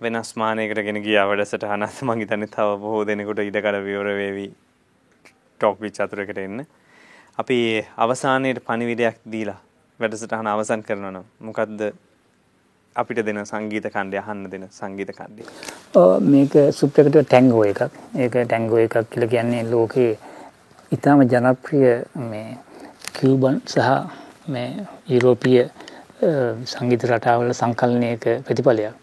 වෙනස් 0.00 0.30
මානයකට 0.36 0.82
ගෙන 0.82 1.02
ගිය 1.02 1.18
වැඩසටහනත් 1.22 2.02
මං 2.02 2.22
හිතන්නේ 2.22 2.48
තව 2.48 2.76
බොහෝ 2.78 3.00
දෙනෙකුට 3.04 3.42
ඉඩකඩ 3.42 3.80
විවර 3.82 4.10
වේවි 4.14 4.46
ටොක් 5.60 5.80
විච් 5.80 5.98
අතුරකට 6.00 6.38
එන්න. 6.38 6.62
අපි 7.38 7.58
අවසානයේ 7.98 8.62
පණිවිඩයක් 8.62 9.18
දීලා 9.26 9.58
වැඩසටහන 10.00 10.46
අවසන් 10.48 10.82
කරනවා 10.82 11.10
නම් 11.10 11.26
මොකද්ද 11.40 11.82
අපිට 12.96 13.22
දෙන 13.24 13.38
සංගීත 13.44 13.86
කණ්ඩය 13.86 14.18
අහන්න 14.18 14.50
දෙන 14.50 14.64
සංගීත 14.70 15.10
කණ්ඩය. 15.12 15.44
මේක 16.22 16.52
සුප්‍රකට 16.72 17.16
ටැංගෝ 17.22 17.64
එකක්. 17.64 17.82
ඒක 18.16 18.32
ටැංගෝ 18.32 18.78
එකක් 18.78 18.96
කියලා 19.10 19.28
කියන්නේ 19.28 19.62
ලෝකේ 19.64 20.18
ඊටාම 20.92 21.22
ජනප්‍රිය 21.24 22.02
මේ 22.30 22.58
කියුබන් 23.14 23.60
සහ 23.66 23.88
මේ 24.48 24.86
යුරෝපීය 25.08 25.64
සංගීත 26.66 27.04
රටාවල 27.04 27.52
සංකලනයක 27.52 28.24
ප්‍රතිඵලයක්. 28.46 28.94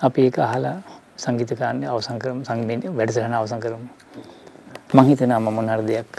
අපි 0.00 0.26
ඒක 0.26 0.38
අහලා 0.38 0.76
සංගීත 1.16 1.54
කාණ්ඩය 1.60 1.86
අවසන් 1.86 2.18
කරමු 2.18 2.42
සංගීත 2.44 2.90
වැඩසටහන 2.98 3.32
අවසන් 3.32 3.60
කරමු. 3.60 3.88
මම 4.92 5.04
හිතනවා 5.08 5.40
මම 5.40 5.54
මොන 5.54 5.68
හරි 5.68 5.86
දෙයක් 5.86 6.12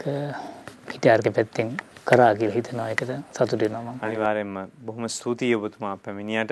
පිටාර්ක 0.87 1.27
පැත්තෙන් 1.35 1.75
කරා 2.09 2.33
කියලා 2.39 2.55
හිතනවා 2.57 2.87
ඒකට 2.91 3.09
සතුටු 3.35 3.57
වෙනවා 3.61 3.81
මම. 3.83 3.99
අනිවාර්යෙන්ම 4.07 4.57
බොහොම 4.85 5.07
ස්තුතියි 5.15 5.55
ඔබතුමා 5.59 5.95
පැමිණියට. 6.05 6.51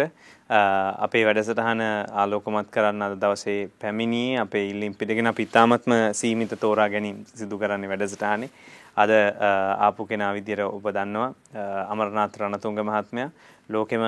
අපේ 1.05 1.23
වැඩසටහන 1.27 1.83
ආලෝකමත් 2.21 2.71
කරන්න 2.75 3.05
අද 3.07 3.15
දවසේ 3.23 3.59
පැමිණියේ 3.81 4.41
අපේ 4.45 4.65
ඉල්ලීම් 4.71 4.95
පිටගෙන 4.99 5.31
අපි 5.31 5.47
ඉතාමත්ම 5.49 5.93
සීමිත 6.21 6.55
තෝරා 6.63 6.89
ගැනීම 6.95 7.23
සිදු 7.41 7.59
කරන්නේ 7.61 7.91
වැඩසටහනේ. 7.93 8.49
අද 9.03 9.11
ආපු 9.87 10.07
කෙනා 10.11 10.33
විදියට 10.37 10.65
ඔබ 10.67 10.85
දන්නවා 10.97 11.31
අමරනාත් 11.93 12.37
රණතුංග 12.41 12.79
මහත්මයා 12.89 13.29
ලෝකෙම 13.69 14.01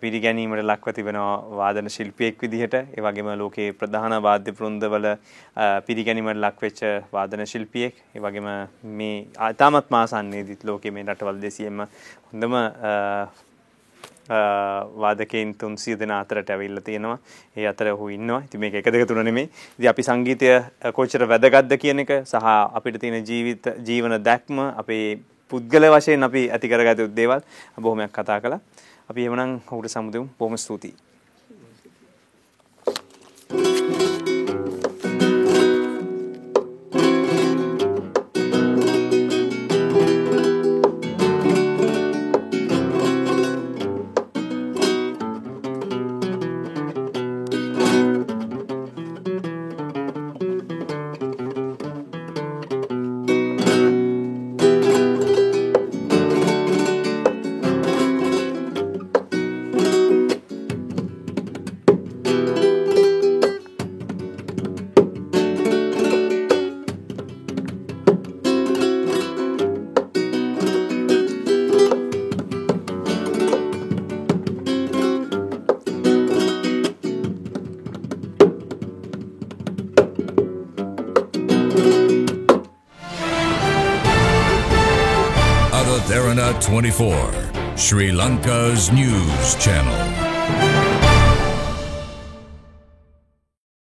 පිළිගැනීමට 0.00 0.62
ලක්ව 0.62 0.92
තිබෙනවා 0.94 1.56
වාදන 1.56 1.88
ශිල්පියෙක් 1.88 2.42
විදිහට 2.42 2.74
ඒ 2.74 3.02
වගේම 3.02 3.30
ලෝකයේ 3.38 3.72
ප්‍රධාන 3.72 4.14
වාද්‍ය 4.22 4.52
වෘන්දවල 4.52 5.08
පිළිගැනීමට 5.86 6.42
ලක්වෙච්ච 6.44 6.80
වාදන 7.12 7.46
ශිල්පියෙක් 7.46 7.94
ඒ 8.14 8.20
වගේම 8.20 8.48
මේ 9.00 9.26
ආතාමත් 9.48 9.90
මාසන්නේදීත් 9.90 10.64
ලෝකයේ 10.64 10.92
මේ 10.92 11.06
රටවල් 11.08 11.40
දෙසියෙම 11.42 11.84
හොඳම 12.28 12.56
වාදකයින් 14.96 15.54
300 15.56 15.98
දෙනා 16.00 16.20
අතරට 16.20 16.50
ඇවිල්ලා 16.50 16.84
තියෙනවා. 16.84 17.18
ඒ 17.56 17.66
අතර 17.66 17.92
ඔහු 17.92 18.08
ඉන්නවා. 18.08 18.42
ඉතින් 18.44 18.60
මේක 18.60 18.74
එක 18.74 18.92
දෙක 18.92 19.08
තුන 19.08 19.24
නෙමෙයි. 19.24 19.50
ඉතින් 19.78 19.90
අපි 19.90 20.02
සංගීතය 20.02 20.48
කොච්චර 20.92 21.24
වැදගත්ද 21.28 21.72
කියන 21.78 22.04
එක 22.04 22.12
සහ 22.24 22.48
අපිට 22.74 23.00
තියෙන 23.00 23.24
ජීවිත 23.24 23.72
ජීවන 23.86 24.18
දැක්ම 24.22 24.60
අපේ 24.76 25.18
පුද්ගල 25.52 25.88
වශයෙන් 25.94 26.22
අපි 26.22 26.50
ඇති 26.50 26.68
කරගත 26.68 26.98
යුතු 26.98 27.14
දේවල් 27.14 27.40
බොහොමයක් 27.80 28.12
කතා 28.12 28.40
කළා. 28.40 28.60
අපි 29.08 29.24
එමනම් 29.24 29.52
ඔහුට 29.72 29.88
සමුදෙමු. 29.88 30.28
බොහොම 30.38 30.56
ස්තුතියි. 30.56 30.94
24, 86.80 87.76
Sri 87.76 88.12
Lanka's 88.12 88.92
news 88.92 89.56
channel. 89.56 90.77